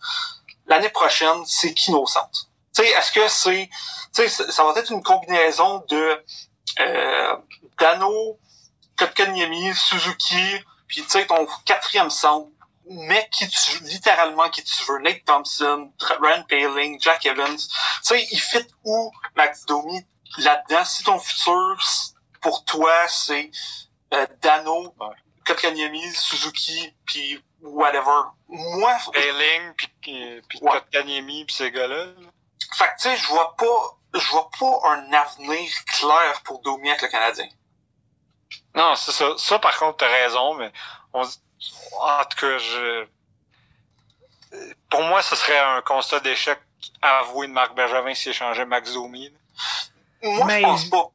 l'année 0.68 0.90
prochaine 0.90 1.44
c'est 1.46 1.74
qui 1.74 1.92
nos 1.92 2.06
centres. 2.06 2.48
Tu 2.76 2.84
sais, 2.84 2.90
est-ce 2.90 3.12
que 3.12 3.28
c'est, 3.28 3.70
tu 4.14 4.28
sais, 4.28 4.30
ça 4.30 4.52
ça 4.52 4.64
va 4.64 4.80
être 4.80 4.92
une 4.92 5.02
combinaison 5.02 5.84
de 5.90 6.24
euh, 6.80 7.36
Dano, 7.80 8.38
Kotkaniemi, 8.98 9.74
Suzuki, 9.76 10.64
puis 10.88 11.04
tu 11.04 11.10
sais, 11.10 11.26
ton 11.26 11.48
quatrième 11.66 12.10
centre, 12.10 12.50
mais 12.90 13.28
qui 13.32 13.48
tu 13.48 13.84
littéralement 13.84 14.50
qui 14.50 14.64
tu 14.64 14.84
veux, 14.86 15.00
Nate 15.00 15.26
Thompson, 15.26 15.92
Ryan 16.22 16.44
Paling, 16.44 17.00
Jack 17.02 17.26
Evans, 17.26 17.58
tu 17.58 17.70
sais, 18.02 18.28
il 18.32 18.40
fit 18.40 18.66
où 18.84 19.12
Max 19.36 19.66
Domi 19.66 20.06
là-dedans? 20.38 20.86
Si 20.86 21.04
ton 21.04 21.20
futur, 21.20 21.78
pour 22.42 22.64
toi, 22.66 22.94
c'est 23.08 23.52
euh, 24.14 24.26
Dano. 24.42 24.94
Kotkaniemi, 25.46 26.12
Suzuki, 26.14 26.94
puis 27.06 27.42
whatever. 27.62 28.32
Moi, 28.50 28.98
Payling, 29.14 29.74
puis 29.76 29.88
puis 30.02 30.60
Ouais. 30.62 30.72
Kotkaniemi, 30.72 31.46
puis 31.46 31.56
ces 31.56 31.72
gars-là. 31.72 32.06
là. 32.06 32.12
fait 32.74 32.86
que 32.86 33.02
tu 33.02 33.10
sais, 33.10 33.18
je 33.18 33.28
vois 33.28 33.56
pas, 33.56 33.98
je 34.14 34.28
vois 34.32 34.50
pas 34.60 34.80
un 34.90 35.14
avenir 35.14 35.70
clair 35.98 36.42
pour 36.44 36.62
Domi 36.62 36.90
avec 36.90 37.02
le 37.02 37.08
Canadien. 37.08 37.48
Non, 38.78 38.94
c'est 38.96 39.12
ça. 39.12 39.26
Ça, 39.38 39.60
par 39.60 39.78
contre, 39.78 39.98
t'as 39.98 40.08
raison, 40.24 40.54
mais 40.56 40.72
on 41.14 41.24
se- 41.24 41.38
en 42.00 42.24
tout 42.30 42.38
cas, 42.40 42.58
je... 42.60 43.06
Pour 44.90 45.02
moi, 45.04 45.22
ce 45.22 45.36
serait 45.36 45.58
un 45.60 45.82
constat 45.82 46.20
d'échec 46.22 46.58
avoué 47.02 47.48
de 47.48 47.52
Marc 47.54 47.76
Bergevin 47.76 48.14
s'il 48.14 48.32
échangeait 48.32 48.66
Max 48.66 48.94
Domi. 48.94 49.32
Moi, 50.24 50.46
Mais 50.46 50.60
je 50.62 50.66
pense 50.66 50.86
pas. 50.90 51.10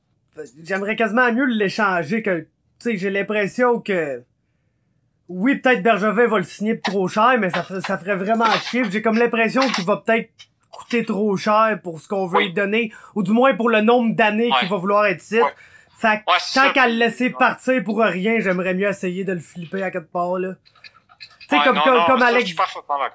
j'aimerais 0.62 0.96
quasiment 0.96 1.32
mieux 1.32 1.44
l'échanger 1.46 2.22
que, 2.22 2.40
tu 2.40 2.46
sais, 2.80 2.96
j'ai 2.98 3.10
l'impression 3.10 3.80
que, 3.80 4.22
oui, 5.28 5.56
peut-être 5.56 5.82
Bergevin 5.82 6.26
va 6.26 6.38
le 6.38 6.44
signer 6.44 6.80
trop 6.80 7.08
cher, 7.08 7.36
mais 7.38 7.50
ça, 7.50 7.62
ferait- 7.62 7.80
ça 7.80 7.96
ferait 7.96 8.16
vraiment 8.16 8.50
chier. 8.68 8.82
J'ai 8.90 9.00
comme 9.02 9.16
l'impression 9.18 9.62
qu'il 9.70 9.84
va 9.84 9.96
peut-être 9.98 10.30
coûter 10.70 11.04
trop 11.04 11.36
cher 11.36 11.78
pour 11.82 12.00
ce 12.00 12.08
qu'on 12.08 12.26
veut 12.26 12.38
Oui. 12.38 12.44
lui 12.46 12.52
donner, 12.52 12.92
ou 13.14 13.22
du 13.22 13.30
moins 13.30 13.54
pour 13.54 13.70
le 13.70 13.80
nombre 13.80 14.14
d'années 14.14 14.50
Ouais. 14.50 14.58
qu'il 14.60 14.68
va 14.68 14.76
vouloir 14.76 15.06
être 15.06 15.22
ici. 15.22 15.40
Ouais. 15.40 15.54
Fait 16.02 16.22
que 16.26 16.30
Ouais, 16.32 16.38
c'est 16.40 16.60
tant 16.60 16.72
qu'à 16.72 16.88
le 16.88 16.94
laisser 16.94 17.30
partir 17.30 17.82
pour 17.84 18.00
rien, 18.00 18.40
j'aimerais 18.40 18.74
mieux 18.74 18.88
essayer 18.88 19.22
de 19.24 19.32
le 19.32 19.38
flipper 19.38 19.82
à 19.84 19.90
quelque 19.92 20.10
part, 20.12 20.38
là. 20.38 20.54
Tu 21.42 21.46
sais, 21.48 21.58
Ouais, 21.58 21.64
comme, 21.64 21.76
non, 21.76 21.82
comme, 21.82 21.94
non, 21.96 22.04
comme 22.06 22.20
ça, 22.20 22.26
Alex 22.26 22.54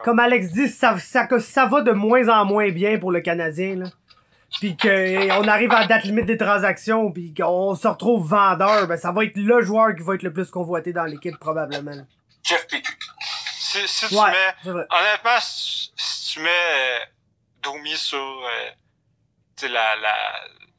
comme 0.03 0.19
dit, 0.47 0.67
ça, 0.69 0.97
ça, 0.97 1.27
ça 1.39 1.65
va 1.65 1.81
de 1.81 1.91
moins 1.91 2.29
en 2.29 2.45
moins 2.45 2.69
bien 2.71 2.97
pour 2.97 3.11
le 3.11 3.19
Canadien, 3.19 3.75
là. 3.75 3.85
Puis 4.61 4.77
qu'on 4.77 5.47
arrive 5.47 5.71
à 5.73 5.81
la 5.81 5.87
date 5.87 6.05
limite 6.05 6.25
des 6.25 6.37
transactions, 6.37 7.11
puis 7.11 7.33
qu'on 7.33 7.75
se 7.75 7.87
retrouve 7.87 8.25
vendeur, 8.27 8.87
ben 8.87 8.95
ça 8.95 9.11
va 9.11 9.25
être 9.25 9.35
le 9.35 9.61
joueur 9.61 9.93
qui 9.93 10.03
va 10.03 10.15
être 10.15 10.23
le 10.23 10.31
plus 10.31 10.49
convoité 10.49 10.93
dans 10.93 11.03
l'équipe, 11.03 11.37
probablement. 11.37 11.91
là. 11.91 12.03
Jeff 12.43 12.65
Petrie. 12.67 12.81
Si, 13.59 13.85
si 13.85 14.07
tu 14.07 14.15
Ouais, 14.15 14.31
mets... 14.31 14.71
Honnêtement, 14.71 15.39
si, 15.41 15.91
si 15.97 16.33
tu 16.33 16.39
mets 16.39 16.49
euh, 16.49 16.99
Domi 17.61 17.97
sur 17.97 18.17
euh, 18.17 19.67
la, 19.67 19.95
la, 19.97 20.15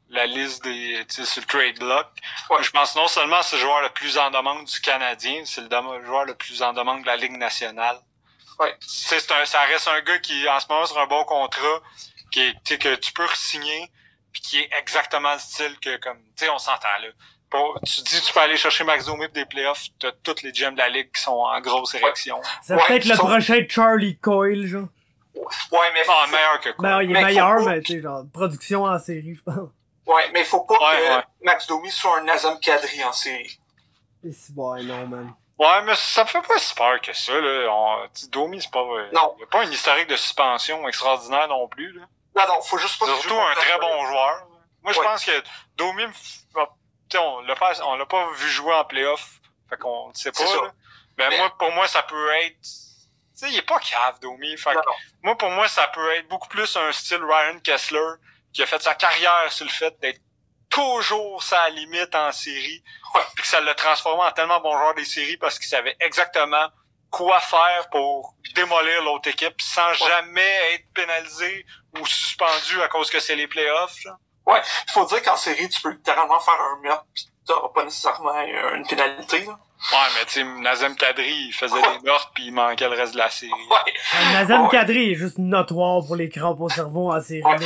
la 0.09 0.25
liste 0.25 0.63
des 0.63 1.05
tu 1.07 1.15
sais, 1.15 1.25
sur 1.25 1.41
le 1.41 1.47
trade 1.47 1.79
block, 1.79 2.07
Ouais. 2.49 2.63
je 2.63 2.71
pense 2.71 2.95
non 2.95 3.07
seulement 3.07 3.41
c'est 3.41 3.55
le 3.57 3.61
joueur 3.61 3.81
le 3.81 3.89
plus 3.89 4.17
en 4.17 4.31
demande 4.31 4.65
du 4.65 4.79
Canadien, 4.81 5.41
c'est 5.45 5.61
le 5.61 6.05
joueur 6.05 6.25
le 6.25 6.33
plus 6.35 6.61
en 6.61 6.73
demande 6.73 7.01
de 7.01 7.07
la 7.07 7.15
Ligue 7.15 7.37
nationale. 7.37 7.97
Ouais. 8.59 8.75
Tu 8.81 8.87
sais, 8.89 9.19
c'est 9.19 9.31
un, 9.33 9.45
ça 9.45 9.61
reste 9.61 9.87
un 9.87 10.01
gars 10.01 10.17
qui, 10.19 10.47
en 10.49 10.59
ce 10.59 10.67
moment, 10.69 10.85
sur 10.85 10.97
un 10.99 11.07
bon 11.07 11.23
contrat, 11.23 11.81
qui 12.31 12.41
est, 12.41 12.53
tu 12.65 12.73
sais, 12.73 12.77
que 12.77 12.95
tu 12.95 13.13
peux 13.13 13.23
re-signer, 13.25 13.89
puis 14.33 14.41
qui 14.41 14.59
est 14.59 14.69
exactement 14.79 15.31
le 15.33 15.39
style 15.39 15.77
que, 15.79 15.97
comme, 15.97 16.17
tu 16.35 16.43
sais, 16.45 16.49
on 16.49 16.57
s'entend, 16.57 16.87
là. 17.01 17.07
Tu 17.85 18.01
dis, 18.01 18.21
tu 18.21 18.31
peux 18.33 18.41
aller 18.41 18.57
chercher 18.57 18.83
Max 18.83 19.05
Domi 19.05 19.25
pour 19.25 19.33
des 19.33 19.45
playoffs, 19.45 19.85
t'as 19.99 20.11
toutes 20.23 20.43
les 20.43 20.53
gems 20.53 20.73
de 20.73 20.77
la 20.79 20.89
Ligue 20.89 21.11
qui 21.15 21.21
sont 21.21 21.31
en 21.31 21.59
grosse 21.61 21.95
érection. 21.95 22.39
C'est 22.61 22.75
Ouais, 22.75 22.83
peut-être 22.87 23.05
le 23.05 23.15
sauf- 23.15 23.25
prochain 23.27 23.63
Charlie 23.67 24.17
Coyle, 24.19 24.67
genre. 24.67 24.87
Ouais, 25.35 25.87
mais, 25.93 26.03
Ah, 26.07 26.27
meilleur 26.29 26.59
que 26.59 26.69
quoi. 26.71 26.89
Ben, 26.89 27.01
il 27.03 27.09
est 27.11 27.13
Mais 27.13 27.23
meilleur, 27.23 27.61
mais 27.61 27.81
tu 27.81 27.93
sais, 27.93 28.01
genre, 28.01 28.23
production 28.33 28.83
en 28.83 28.99
série, 28.99 29.35
je 29.35 29.41
pense. 29.41 29.69
Ouais, 30.13 30.31
mais 30.31 30.43
faut 30.43 30.61
pas 30.65 30.73
Ouais, 30.75 30.97
que 30.97 31.15
ouais. 31.15 31.23
Max 31.43 31.67
Domi 31.67 31.91
soit 31.91 32.19
un 32.19 32.23
Nazem 32.23 32.59
Kadri 32.59 33.03
en 33.03 33.13
série. 33.13 33.59
Et 34.23 34.31
si, 34.31 34.51
ouais, 34.55 34.83
non, 34.83 35.07
man. 35.07 35.33
Ouais, 35.57 35.81
mais 35.83 35.95
ça 35.95 36.23
me 36.23 36.29
fait 36.29 36.41
pas 36.41 36.57
si 36.57 36.73
peur 36.73 36.99
que 37.01 37.13
ça, 37.13 37.33
là. 37.33 37.67
On, 37.71 38.07
Domi, 38.29 38.61
c'est 38.61 38.71
pas, 38.71 38.79
Non. 39.13 39.35
il 39.37 39.41
y 39.41 39.43
a 39.43 39.47
pas 39.47 39.63
une 39.63 39.73
historique 39.73 40.07
de 40.07 40.15
suspension 40.15 40.87
extraordinaire 40.87 41.47
non 41.47 41.67
plus, 41.67 41.91
là. 41.93 42.05
Non, 42.35 42.47
non, 42.55 42.61
faut 42.61 42.77
juste 42.77 42.97
pas 42.99 43.05
C'est 43.07 43.21
surtout 43.21 43.39
un 43.39 43.53
très 43.55 43.77
bon 43.79 44.05
joueur. 44.07 44.47
Moi, 44.83 44.93
je 44.93 44.99
Ouais. 44.99 45.05
pense 45.05 45.25
que 45.25 45.43
Domi, 45.75 46.03
ah, 46.55 46.69
on 47.19 47.41
l'a 47.41 47.55
pas, 47.55 47.73
on 47.85 47.95
l'a 47.95 48.05
pas 48.05 48.31
vu 48.33 48.47
jouer 48.49 48.73
en 48.73 48.85
playoff. 48.85 49.39
Fait 49.69 49.77
qu'on 49.77 50.09
ne 50.09 50.13
sait 50.13 50.31
pas, 50.31 50.45
C'est 50.45 50.55
là. 50.55 50.71
Ben, 51.17 51.29
Mais- 51.29 51.37
moi, 51.37 51.53
pour 51.57 51.71
moi, 51.73 51.87
ça 51.87 52.03
peut 52.03 52.31
être, 52.43 52.55
tu 52.61 52.67
sais, 53.33 53.49
il 53.49 53.57
est 53.57 53.61
pas 53.67 53.79
cave, 53.79 54.19
Domi. 54.21 54.55
Fait 54.57 54.69
que 54.71 54.75
Non, 54.75 54.81
non. 54.85 54.93
moi, 55.23 55.37
pour 55.37 55.49
moi, 55.49 55.67
ça 55.67 55.87
peut 55.87 56.13
être 56.15 56.27
beaucoup 56.29 56.47
plus 56.47 56.75
un 56.77 56.91
style 56.93 57.21
Ryan 57.23 57.59
Kessler, 57.59 58.13
qui 58.53 58.63
a 58.63 58.65
fait 58.65 58.81
sa 58.81 58.95
carrière 58.95 59.51
sur 59.51 59.65
le 59.65 59.71
fait 59.71 59.93
d'être 60.01 60.19
toujours 60.69 61.41
sa 61.43 61.69
limite 61.69 62.13
en 62.15 62.31
série, 62.31 62.83
Ouais. 63.15 63.21
puis 63.33 63.41
que 63.43 63.47
ça 63.49 63.59
l'a 63.59 63.73
transformé 63.73 64.23
en 64.23 64.31
tellement 64.31 64.59
bon 64.61 64.71
joueur 64.77 64.93
des 64.93 65.05
séries 65.05 65.37
parce 65.37 65.57
qu'il 65.57 65.67
savait 65.67 65.95
exactement 65.99 66.67
quoi 67.09 67.39
faire 67.39 67.89
pour 67.91 68.35
démolir 68.53 69.01
l'autre 69.03 69.29
équipe 69.29 69.59
sans 69.59 69.93
jamais 69.93 70.73
être 70.75 70.85
pénalisé 70.93 71.65
ou 71.99 72.05
suspendu 72.05 72.81
à 72.83 72.87
cause 72.87 73.09
que 73.09 73.19
c'est 73.19 73.35
les 73.35 73.47
playoffs. 73.47 73.99
genre. 73.99 74.17
Il 74.47 74.91
faut 74.91 75.05
dire 75.05 75.21
qu'en 75.23 75.35
série, 75.37 75.69
tu 75.69 75.81
peux 75.81 75.89
littéralement 75.91 76.39
faire 76.39 76.53
un 76.59 76.79
meurtre 76.83 77.05
pis 77.15 77.27
t'auras 77.47 77.69
pas 77.73 77.83
nécessairement 77.83 78.39
une 78.75 78.85
pénalité, 78.85 79.39
là. 79.45 79.53
Ouais, 79.93 80.07
mais 80.19 80.25
tu 80.25 80.33
sais, 80.33 80.43
Nazem 80.43 80.95
Kadri, 80.95 81.31
il 81.47 81.53
faisait 81.53 81.81
des 81.81 81.99
meurtres 82.03 82.31
puis 82.35 82.47
il 82.47 82.51
manquait 82.53 82.87
le 82.89 82.95
reste 82.95 83.13
de 83.13 83.17
la 83.17 83.29
série. 83.31 83.51
Ouais. 83.53 83.93
Nazem 84.33 84.63
Ouais. 84.63 84.69
Kadri 84.69 85.11
est 85.13 85.15
juste 85.15 85.37
notoire 85.39 86.05
pour 86.05 86.15
les 86.15 86.29
crampes 86.29 86.59
au 86.59 86.69
cerveau 86.69 87.11
en 87.11 87.19
série, 87.21 87.41
Ouais. 87.43 87.57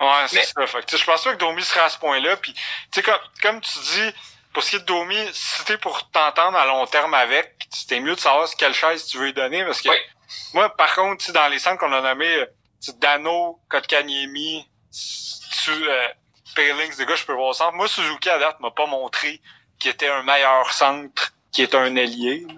Ouais, 0.00 0.06
c'est 0.28 0.36
Mais- 0.36 0.42
ça. 0.44 0.66
Fait 0.66 0.80
que, 0.80 0.86
tu 0.86 0.96
sais, 0.96 1.02
je 1.02 1.06
pense 1.06 1.22
pas 1.24 1.32
que 1.32 1.38
Domi 1.38 1.62
serait 1.62 1.80
à 1.80 1.88
ce 1.88 1.98
point-là. 1.98 2.36
Puis, 2.36 2.52
tu 2.54 2.60
sais, 2.94 3.02
comme, 3.02 3.18
comme 3.42 3.60
tu 3.60 3.78
dis, 3.78 4.12
pour 4.52 4.62
ce 4.62 4.70
qui 4.70 4.76
est 4.76 4.80
de 4.80 4.84
Domi, 4.84 5.16
si 5.32 5.64
t'es 5.64 5.78
pour 5.78 6.10
t'entendre 6.10 6.56
à 6.58 6.66
long 6.66 6.86
terme 6.86 7.14
avec, 7.14 7.66
c'était 7.70 8.00
mieux 8.00 8.14
de 8.14 8.20
savoir 8.20 8.48
quelle 8.56 8.74
chaise 8.74 9.06
tu 9.06 9.18
veux 9.18 9.26
lui 9.26 9.32
donner. 9.32 9.64
Parce 9.64 9.80
que 9.80 9.88
Oui. 9.88 9.96
moi, 10.52 10.74
par 10.76 10.94
contre, 10.94 11.30
dans 11.32 11.48
les 11.48 11.58
centres 11.58 11.78
qu'on 11.78 11.92
a 11.92 12.00
nommés, 12.00 12.36
euh, 12.36 12.46
Dano, 12.96 13.60
Kotkaniemi, 13.68 14.68
euh, 15.68 16.08
Palings, 16.54 16.96
des 16.96 17.06
gars, 17.06 17.16
je 17.16 17.24
peux 17.24 17.32
voir 17.32 17.48
au 17.48 17.52
centre. 17.52 17.72
Moi, 17.72 17.88
Suzuki, 17.88 18.28
à 18.30 18.38
date, 18.38 18.60
m'a 18.60 18.70
pas 18.70 18.86
montré 18.86 19.40
qu'il 19.78 19.90
était 19.90 20.08
un 20.08 20.22
meilleur 20.22 20.72
centre, 20.72 21.32
qui 21.52 21.62
est 21.62 21.74
un 21.74 21.96
allié. 21.96 22.44
là. 22.48 22.54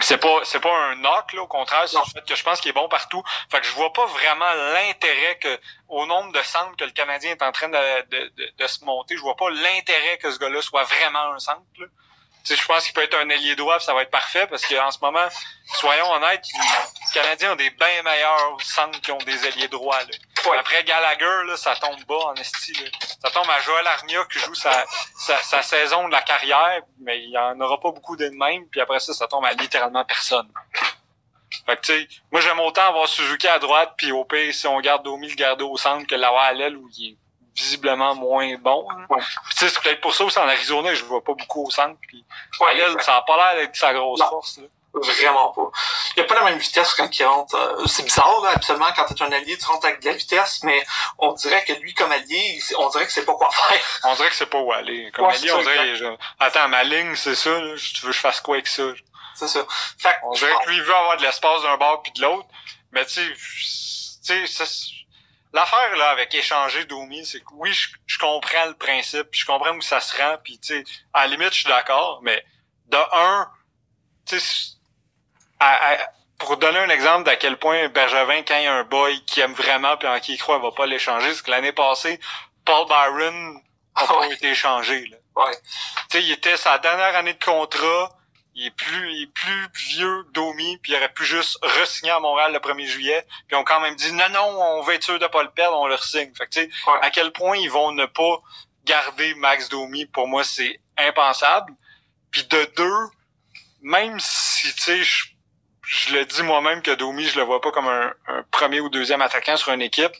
C'est 0.00 0.18
pas, 0.18 0.40
c'est 0.44 0.60
pas 0.60 0.74
un 0.74 0.96
knock, 0.96 1.32
là, 1.32 1.42
au 1.42 1.46
contraire, 1.46 1.88
c'est 1.88 1.96
le 1.96 2.04
fait 2.04 2.28
que 2.28 2.36
je 2.36 2.42
pense 2.42 2.60
qu'il 2.60 2.68
est 2.68 2.74
bon 2.74 2.88
partout. 2.88 3.22
Fait 3.50 3.60
que 3.60 3.66
je 3.66 3.72
vois 3.72 3.92
pas 3.92 4.04
vraiment 4.06 4.52
l'intérêt 4.74 5.38
que, 5.38 5.58
au 5.88 6.04
nombre 6.06 6.32
de 6.32 6.42
centres 6.42 6.76
que 6.76 6.84
le 6.84 6.90
Canadien 6.90 7.30
est 7.30 7.42
en 7.42 7.50
train 7.50 7.68
de, 7.68 8.02
de, 8.10 8.32
de, 8.36 8.52
de 8.58 8.66
se 8.66 8.84
monter, 8.84 9.16
je 9.16 9.22
vois 9.22 9.36
pas 9.36 9.48
l'intérêt 9.50 10.18
que 10.18 10.30
ce 10.30 10.38
gars-là 10.38 10.60
soit 10.60 10.84
vraiment 10.84 11.32
un 11.32 11.38
centre, 11.38 11.62
là. 11.78 11.86
Je 12.48 12.64
pense 12.66 12.84
qu'il 12.84 12.92
peut 12.94 13.02
être 13.02 13.16
un 13.16 13.28
ailier 13.28 13.56
droit, 13.56 13.80
ça 13.80 13.92
va 13.92 14.02
être 14.02 14.10
parfait, 14.10 14.46
parce 14.46 14.64
qu'en 14.66 14.90
ce 14.92 14.98
moment, 15.02 15.26
soyons 15.74 16.12
honnêtes, 16.12 16.44
les 16.54 17.12
Canadiens 17.12 17.54
ont 17.54 17.56
des 17.56 17.70
bien 17.70 18.02
meilleurs 18.04 18.56
centres 18.62 19.00
qui 19.00 19.10
ont 19.10 19.18
des 19.18 19.46
ailiers 19.46 19.66
droits, 19.66 19.98
là. 20.00 20.35
Ouais. 20.50 20.58
Après 20.58 20.82
Gallagher, 20.84 21.44
là, 21.46 21.56
ça 21.56 21.74
tombe 21.76 22.02
bas 22.06 22.26
en 22.26 22.34
esti, 22.34 22.72
là. 22.74 22.88
Ça 23.22 23.30
tombe 23.30 23.48
à 23.50 23.60
Joël 23.60 23.86
Armia 23.86 24.24
qui 24.30 24.38
joue 24.38 24.54
sa, 24.54 24.84
sa, 25.18 25.38
sa 25.42 25.62
saison 25.62 26.06
de 26.08 26.12
la 26.12 26.22
carrière, 26.22 26.80
mais 27.00 27.22
il 27.22 27.30
y 27.30 27.38
en 27.38 27.58
aura 27.60 27.78
pas 27.80 27.90
beaucoup 27.90 28.16
de 28.16 28.28
même, 28.28 28.68
puis 28.68 28.80
après 28.80 29.00
ça, 29.00 29.12
ça 29.14 29.26
tombe 29.26 29.44
à 29.44 29.52
littéralement 29.52 30.04
personne. 30.04 30.48
Fait 31.64 31.76
que, 31.76 31.80
tu 31.82 31.92
sais, 31.92 32.08
moi, 32.30 32.40
j'aime 32.40 32.60
autant 32.60 32.86
avoir 32.88 33.08
Suzuki 33.08 33.48
à 33.48 33.58
droite, 33.58 33.94
puis 33.96 34.12
au 34.12 34.24
pire, 34.24 34.52
si 34.54 34.66
on 34.66 34.80
garde 34.80 35.02
Domi, 35.04 35.28
le 35.28 35.34
garder 35.34 35.64
au 35.64 35.76
centre, 35.76 36.06
que 36.06 36.14
l'avoir 36.14 36.44
à 36.44 36.52
l'aile 36.52 36.76
où 36.76 36.88
il 36.96 37.12
est 37.12 37.16
visiblement 37.54 38.14
moins 38.14 38.54
bon. 38.58 38.86
Ouais. 39.08 39.20
Tu 39.50 39.56
sais, 39.56 39.68
c'est 39.70 39.80
peut-être 39.80 40.00
pour 40.00 40.14
ça 40.14 40.24
aussi 40.24 40.38
en 40.38 40.46
Arizona, 40.48 40.92
je 40.94 41.04
vois 41.04 41.24
pas 41.24 41.32
beaucoup 41.34 41.66
au 41.66 41.70
centre, 41.70 41.98
puis 42.02 42.24
Ouais, 42.60 42.70
à 42.70 42.74
l'aile, 42.74 43.00
ça 43.00 43.16
a 43.16 43.22
pas 43.22 43.36
l'air 43.36 43.62
d'être 43.62 43.74
sa 43.76 43.94
grosse 43.94 44.20
Non. 44.20 44.28
force, 44.28 44.58
là. 44.58 44.64
Vraiment 45.02 45.52
pas. 45.52 45.70
Il 46.16 46.20
n'y 46.20 46.24
a 46.24 46.26
pas 46.26 46.34
la 46.36 46.44
même 46.44 46.58
vitesse 46.58 46.94
quand 46.94 47.18
il 47.18 47.24
rentre. 47.24 47.54
euh, 47.54 47.86
C'est 47.86 48.02
bizarre, 48.04 48.40
là, 48.42 48.50
habituellement, 48.54 48.88
quand 48.96 49.04
t'es 49.04 49.22
un 49.22 49.30
allié, 49.32 49.58
tu 49.58 49.64
rentres 49.66 49.86
avec 49.86 50.00
de 50.00 50.06
la 50.06 50.14
vitesse, 50.16 50.62
mais 50.62 50.82
on 51.18 51.32
dirait 51.32 51.64
que 51.64 51.74
lui, 51.74 51.92
comme 51.94 52.10
allié, 52.12 52.58
on 52.78 52.88
dirait 52.88 53.06
que 53.06 53.12
c'est 53.12 53.24
pas 53.26 53.34
quoi 53.34 53.50
faire. 53.50 54.00
On 54.04 54.14
dirait 54.14 54.30
que 54.30 54.34
c'est 54.34 54.46
pas 54.46 54.58
où 54.58 54.72
aller. 54.72 55.10
Comme 55.12 55.26
Ouais, 55.26 55.36
c'est 55.36 55.50
on 55.52 55.60
dirait, 55.60 55.96
genre, 55.96 56.16
attends, 56.40 56.68
ma 56.68 56.82
ligne, 56.82 57.14
c'est 57.14 57.34
ça, 57.34 57.50
là, 57.60 57.74
tu 57.76 58.00
veux 58.02 58.08
que 58.10 58.16
je 58.16 58.20
fasse 58.20 58.40
quoi 58.40 58.56
avec 58.56 58.66
ça? 58.66 58.84
C'est 59.34 59.48
ça. 59.48 59.66
Fait 59.98 60.08
que, 60.12 60.14
On 60.24 60.32
je 60.34 60.40
dirait 60.40 60.52
pense- 60.52 60.64
que 60.64 60.70
lui, 60.70 60.80
veut 60.80 60.94
avoir 60.94 61.16
de 61.18 61.22
l'espace 61.22 61.62
d'un 61.62 61.76
bord 61.76 62.02
puis 62.02 62.12
de 62.12 62.22
l'autre. 62.22 62.48
Mais 62.92 63.04
tu 63.04 63.20
sais, 64.22 64.44
tu 64.44 64.96
l'affaire 65.52 65.96
là 65.96 66.10
avec 66.10 66.34
échanger 66.34 66.84
Domi, 66.86 67.24
c'est 67.26 67.40
que 67.40 67.46
oui, 67.52 67.72
je, 67.72 67.88
je 68.06 68.18
comprends 68.18 68.64
le 68.66 68.74
principe, 68.74 69.30
puis 69.30 69.40
je 69.40 69.46
comprends 69.46 69.74
où 69.74 69.80
ça 69.82 70.00
se 70.00 70.16
rend, 70.16 70.36
puis 70.42 70.58
tu 70.58 70.68
sais, 70.78 70.84
à 71.12 71.22
la 71.22 71.26
limite, 71.28 71.50
je 71.50 71.60
suis 71.60 71.68
d'accord, 71.68 72.20
mais 72.22 72.44
de 72.86 72.98
un, 73.12 73.50
tu 74.26 74.38
sais, 74.40 74.75
à- 75.60 75.92
à- 75.92 76.08
pour 76.38 76.56
donner 76.58 76.78
un 76.78 76.90
exemple 76.90 77.24
d'à 77.24 77.36
quel 77.36 77.56
point 77.56 77.88
Bergevin, 77.88 78.42
quand 78.42 78.56
il 78.58 78.64
y 78.64 78.66
a 78.66 78.74
un 78.74 78.84
boy 78.84 79.24
qui 79.24 79.40
aime 79.40 79.54
vraiment 79.54 79.96
puis 79.96 80.06
en 80.08 80.20
qui 80.20 80.34
il 80.34 80.38
croit, 80.38 80.56
il 80.56 80.62
va 80.62 80.70
pas 80.72 80.86
l'échanger, 80.86 81.32
c'est 81.34 81.44
que 81.44 81.50
l'année 81.50 81.72
passée, 81.72 82.20
Paul 82.64 82.86
Byron 82.86 83.54
n'a 83.54 83.60
Ah 83.94 84.06
pas 84.06 84.18
ouais. 84.20 84.34
été 84.34 84.50
échangé. 84.50 85.06
Là. 85.06 85.16
Ouais. 85.36 85.56
Tu 86.10 86.18
sais, 86.18 86.22
il 86.24 86.32
était 86.32 86.56
sa 86.56 86.78
dernière 86.78 87.16
année 87.16 87.34
de 87.34 87.42
contrat. 87.44 88.12
Il 88.58 88.66
est 88.66 88.70
plus, 88.70 89.12
il 89.12 89.22
est 89.24 89.32
plus 89.32 89.68
vieux 89.74 90.24
Domi, 90.32 90.78
puis 90.78 90.92
il 90.92 90.96
aurait 90.96 91.12
pu 91.12 91.24
juste 91.26 91.58
re-signer 91.62 92.10
à 92.12 92.20
Montréal 92.20 92.52
le 92.54 92.58
1er 92.58 92.86
juillet. 92.86 93.22
Puis 93.46 93.48
ils 93.52 93.56
ont 93.56 93.64
quand 93.64 93.80
même 93.80 93.94
dit 93.96 94.12
non, 94.12 94.28
non, 94.30 94.46
on 94.78 94.82
va 94.82 94.94
être 94.94 95.02
sûr 95.02 95.18
de 95.18 95.26
pas 95.26 95.42
le 95.42 95.50
perdre, 95.50 95.78
on 95.78 95.86
le 95.86 95.96
signe. 95.98 96.32
Fait 96.34 96.44
que 96.46 96.50
tu 96.50 96.60
sais, 96.62 96.70
Ouais. 96.86 96.98
à 97.02 97.10
quel 97.10 97.32
point 97.32 97.56
ils 97.58 97.70
vont 97.70 97.92
ne 97.92 98.06
pas 98.06 98.40
garder 98.84 99.34
Max 99.34 99.68
Domi, 99.68 100.06
pour 100.06 100.26
moi, 100.26 100.42
c'est 100.44 100.80
impensable. 100.96 101.74
Puis 102.30 102.44
de 102.44 102.64
deux, 102.76 103.08
même 103.82 104.18
si 104.20 104.72
tu 104.74 104.80
sais, 104.82 105.02
je, 105.04 105.24
je 105.86 106.14
le 106.14 106.24
dis 106.24 106.42
moi-même 106.42 106.82
que 106.82 106.90
Domi, 106.90 107.24
je 107.24 107.38
le 107.38 107.44
vois 107.44 107.60
pas 107.60 107.70
comme 107.70 107.88
un, 107.88 108.12
un 108.28 108.42
premier 108.50 108.80
ou 108.80 108.88
deuxième 108.88 109.22
attaquant 109.22 109.56
sur 109.56 109.72
une 109.72 109.82
équipe. 109.82 110.12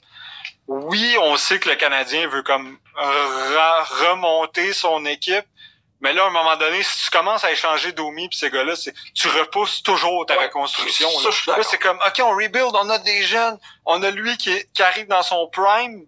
Oui, 0.69 1.17
on 1.21 1.37
sait 1.37 1.59
que 1.61 1.69
le 1.69 1.75
Canadien 1.77 2.29
veut 2.29 2.43
comme 2.43 2.79
remonter 2.97 4.73
son 4.73 5.05
équipe, 5.07 5.45
mais 6.01 6.13
là, 6.13 6.25
à 6.25 6.27
un 6.27 6.31
moment 6.31 6.57
donné, 6.57 6.83
si 6.83 7.05
tu 7.05 7.11
commences 7.11 7.45
à 7.45 7.51
échanger 7.53 7.93
Domi 7.93 8.29
pis 8.29 8.37
ces 8.39 8.51
gars-là, 8.51 8.75
tu 9.15 9.29
repousses 9.29 9.83
toujours 9.83 10.27
ta 10.27 10.37
Ouais. 10.37 10.45
reconstruction. 10.47 11.09
Là, 11.21 11.57
Là, 11.57 11.63
c'est 11.63 11.79
comme 11.79 11.99
OK, 12.07 12.21
on 12.23 12.31
rebuild, 12.37 12.71
on 12.75 12.89
a 12.91 12.99
des 12.99 13.23
jeunes, 13.23 13.59
on 13.87 14.03
a 14.03 14.11
lui 14.11 14.37
qui, 14.37 14.51
est- 14.51 14.71
qui 14.75 14.83
arrive 14.83 15.07
dans 15.07 15.23
son 15.23 15.49
prime. 15.49 16.05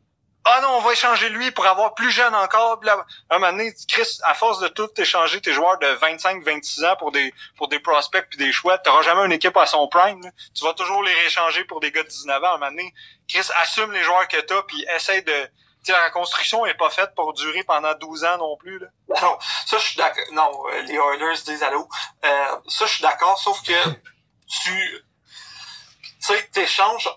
Ah 0.50 0.60
non, 0.62 0.78
on 0.78 0.80
va 0.80 0.92
échanger 0.92 1.28
lui 1.28 1.50
pour 1.50 1.66
avoir 1.66 1.92
plus 1.94 2.10
jeune 2.10 2.34
encore. 2.34 2.80
Puis 2.80 2.86
là, 2.86 3.04
un 3.28 3.38
moment 3.38 3.52
donné, 3.52 3.70
Chris, 3.86 4.18
à 4.22 4.32
force 4.32 4.60
de 4.60 4.68
tout 4.68 4.88
échanger 4.96 5.42
tes 5.42 5.52
joueurs 5.52 5.78
de 5.78 5.86
25-26 5.86 6.86
ans 6.86 6.96
pour 6.96 7.12
des 7.12 7.34
pour 7.58 7.68
des 7.68 7.78
prospects 7.80 8.24
puis 8.30 8.38
des 8.38 8.50
choix, 8.50 8.78
t'auras 8.78 9.02
jamais 9.02 9.26
une 9.26 9.32
équipe 9.32 9.58
à 9.58 9.66
son 9.66 9.86
prime. 9.88 10.22
là. 10.22 10.30
Tu 10.54 10.64
vas 10.64 10.72
toujours 10.72 11.02
les 11.02 11.12
rééchanger 11.12 11.64
pour 11.64 11.80
des 11.80 11.92
gars 11.92 12.02
de 12.02 12.08
19 12.08 12.42
ans. 12.42 12.46
Un 12.46 12.58
moment 12.58 12.70
donné, 12.70 12.94
Chris, 13.28 13.46
assume 13.56 13.92
les 13.92 14.02
joueurs 14.02 14.26
que 14.26 14.40
t'as 14.40 14.62
puis 14.62 14.86
essaye 14.96 15.22
de... 15.22 15.32
Tu 15.84 15.92
sais, 15.92 15.92
la 15.92 16.06
reconstruction 16.06 16.64
est 16.64 16.78
pas 16.78 16.88
faite 16.88 17.14
pour 17.14 17.34
durer 17.34 17.62
pendant 17.64 17.92
12 17.92 18.24
ans 18.24 18.38
non 18.38 18.56
plus. 18.56 18.78
Là. 18.78 18.86
Non, 19.20 19.38
ça, 19.66 19.76
je 19.76 19.84
suis 19.84 19.98
d'accord. 19.98 20.24
Non, 20.32 20.50
euh, 20.72 20.80
les 20.80 20.94
Oilers 20.94 21.42
disent 21.44 21.62
allô. 21.62 21.86
Euh, 22.24 22.56
ça, 22.68 22.86
je 22.86 22.94
suis 22.94 23.02
d'accord, 23.02 23.38
sauf 23.38 23.62
que 23.62 23.90
tu, 24.48 24.70
tu 24.70 25.04
sais, 26.20 26.42
t'échanges, 26.52 27.10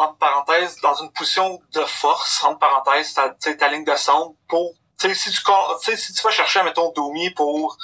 entre 0.00 0.16
parenthèses, 0.16 0.80
dans 0.80 0.94
une 0.94 1.12
position 1.12 1.60
de 1.72 1.84
force, 1.84 2.42
entre 2.44 2.58
parenthèses, 2.58 3.14
ta, 3.14 3.30
tu 3.30 3.56
ta 3.56 3.68
ligne 3.68 3.84
de 3.84 3.96
centre 3.96 4.34
pour, 4.48 4.72
tu 4.98 5.08
sais, 5.08 5.14
si 5.14 5.30
tu, 5.30 5.42
con- 5.42 5.76
tu 5.82 5.90
sais, 5.90 5.96
si 5.96 6.12
tu 6.12 6.22
vas 6.22 6.30
chercher, 6.30 6.62
mettons, 6.62 6.92
Domi 6.92 7.30
pour, 7.30 7.76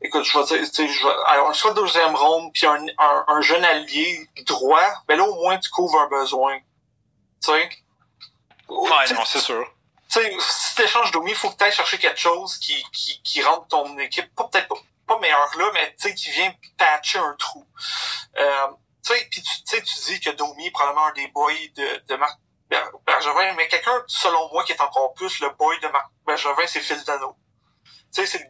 écoute, 0.00 0.24
je 0.24 0.38
vais 0.38 0.44
dire, 0.44 0.70
tu 0.70 0.88
je 0.88 1.06
vais, 1.06 1.14
alors, 1.26 1.54
soit 1.54 1.72
deuxième 1.72 2.14
ronde, 2.14 2.52
puis 2.52 2.66
un, 2.66 2.84
un, 2.98 3.24
un 3.28 3.40
jeune 3.40 3.64
allié 3.64 4.28
droit, 4.46 4.82
ben 5.08 5.16
là, 5.18 5.24
au 5.24 5.34
moins, 5.36 5.58
tu 5.58 5.70
couvres 5.70 5.98
un 6.00 6.08
besoin. 6.08 6.58
Tu 7.42 7.50
sais? 7.52 7.70
Ouais, 8.68 9.04
Tu 9.06 9.14
non, 9.14 9.24
c'est 9.24 9.40
sûr. 9.40 9.66
tu 10.10 10.20
sais, 10.20 10.36
si 10.40 10.74
t'échanges 10.76 11.10
Domi, 11.10 11.30
il 11.32 11.36
faut 11.36 11.50
que 11.50 11.56
tu 11.56 11.64
ailles 11.64 11.72
chercher 11.72 11.98
quelque 11.98 12.18
chose 12.20 12.56
qui, 12.58 12.82
qui, 12.92 13.20
qui 13.22 13.42
rende 13.42 13.68
ton 13.68 13.98
équipe, 13.98 14.34
pas 14.34 14.44
peut-être 14.44 14.68
pas, 14.68 14.76
pas 15.06 15.18
meilleur 15.18 15.50
là, 15.58 15.70
mais 15.74 15.94
tu 16.00 16.08
sais, 16.08 16.14
qui 16.14 16.30
vient 16.30 16.54
patcher 16.78 17.18
un 17.18 17.34
trou. 17.38 17.66
Euh, 18.38 18.66
tu 19.04 19.12
sais, 19.14 19.28
puis 19.30 19.42
tu 19.42 19.62
tu 19.64 19.76
sais, 19.76 19.82
tu 19.82 19.94
dis 20.12 20.20
que 20.20 20.30
Domi 20.30 20.66
est 20.66 20.70
probablement 20.70 21.06
un 21.06 21.12
des 21.12 21.28
boys 21.28 21.52
de, 21.76 22.04
de 22.06 22.16
Marc 22.16 22.38
Ber- 22.68 22.90
Bergevin, 23.06 23.52
mais 23.54 23.68
quelqu'un, 23.68 24.02
selon 24.06 24.48
moi, 24.52 24.64
qui 24.64 24.72
est 24.72 24.80
encore 24.80 25.12
plus 25.14 25.40
le 25.40 25.50
boy 25.50 25.78
de 25.80 25.88
Marc 25.88 26.08
Bergevin, 26.26 26.66
c'est 26.66 26.80
Phil 26.80 27.02
Dano. 27.04 27.36
Tu 28.14 28.24
sais, 28.24 28.26
c'est 28.26 28.38
le, 28.38 28.44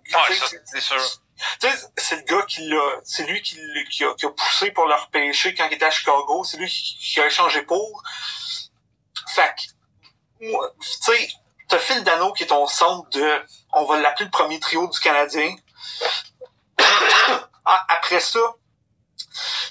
sais, 1.61 1.89
c'est 1.97 2.17
le 2.17 2.23
gars 2.23 2.43
qui 2.47 2.69
l'a, 2.69 3.01
c'est 3.05 3.25
lui 3.25 3.41
qui, 3.43 3.59
qui, 3.91 4.05
a, 4.05 4.15
qui 4.15 4.27
a 4.27 4.31
poussé 4.31 4.71
pour 4.73 4.87
le 4.87 4.95
repêcher 4.95 5.55
quand 5.55 5.67
il 5.67 5.75
était 5.75 5.85
à 5.87 5.91
Chicago, 5.91 6.45
c'est 6.45 6.57
lui 6.59 6.69
qui, 6.69 6.97
qui 6.99 7.21
a 7.21 7.27
échangé 7.27 7.63
pour. 7.63 8.03
Fait 9.35 9.55
que, 10.41 10.47
moi, 10.51 10.71
tu 10.81 10.89
sais, 11.01 11.29
t'as 11.69 11.79
Phil 11.79 12.03
Dano 12.05 12.33
qui 12.33 12.43
est 12.45 12.49
ton 12.49 12.67
centre 12.67 13.09
de, 13.11 13.43
on 13.73 13.85
va 13.85 13.99
l'appeler 13.99 14.27
le 14.27 14.31
premier 14.31 14.61
trio 14.61 14.87
du 14.89 15.01
Canadien. 15.01 15.57
Ah, 17.65 17.85
Après 17.91 18.19
ça, 18.19 18.41
tu 19.17 19.27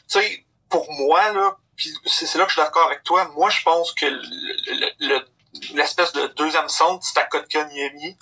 sais, 0.07 0.45
pour 0.71 0.91
moi, 0.93 1.31
là, 1.33 1.55
puis 1.75 1.93
c'est 2.05 2.35
là 2.37 2.45
que 2.45 2.49
je 2.51 2.55
suis 2.55 2.61
d'accord 2.63 2.87
avec 2.87 3.03
toi, 3.03 3.25
moi 3.35 3.49
je 3.49 3.61
pense 3.63 3.91
que 3.93 4.05
le- 4.05 4.21
le- 4.21 5.07
le- 5.07 5.27
l'espèce 5.73 6.11
de 6.13 6.27
deuxième 6.27 6.69
centre, 6.69 7.05
c'est 7.05 7.19
à 7.19 7.23
Kotkaniemi, 7.25 8.17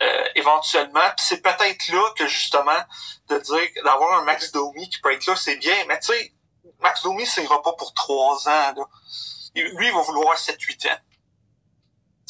euh, 0.00 0.24
éventuellement. 0.36 1.00
Puis 1.16 1.26
c'est 1.28 1.42
peut-être 1.42 1.88
là 1.88 2.10
que 2.16 2.26
justement, 2.26 2.80
de 3.28 3.38
dire 3.38 3.68
d'avoir 3.84 4.20
un 4.20 4.24
Max 4.24 4.52
Domi 4.52 4.88
qui 4.88 5.00
peut 5.00 5.12
être 5.12 5.26
là, 5.26 5.36
c'est 5.36 5.56
bien, 5.56 5.74
mais 5.88 5.98
tu 6.00 6.12
sais, 6.12 6.32
Max 6.80 7.02
Domi, 7.02 7.26
ça 7.26 7.42
ira 7.42 7.60
pas 7.62 7.72
pour 7.72 7.92
trois 7.94 8.48
ans. 8.48 8.72
Là. 8.76 8.84
Lui, 9.56 9.88
il 9.88 9.92
va 9.92 10.00
vouloir 10.02 10.38
7-8 10.38 10.86
ans. 10.86 10.96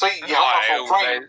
Tu 0.01 0.07
sais, 0.07 0.19
il 0.27 0.33
rentre 0.33 0.91
Ouais, 1.03 1.17
ouais. 1.19 1.27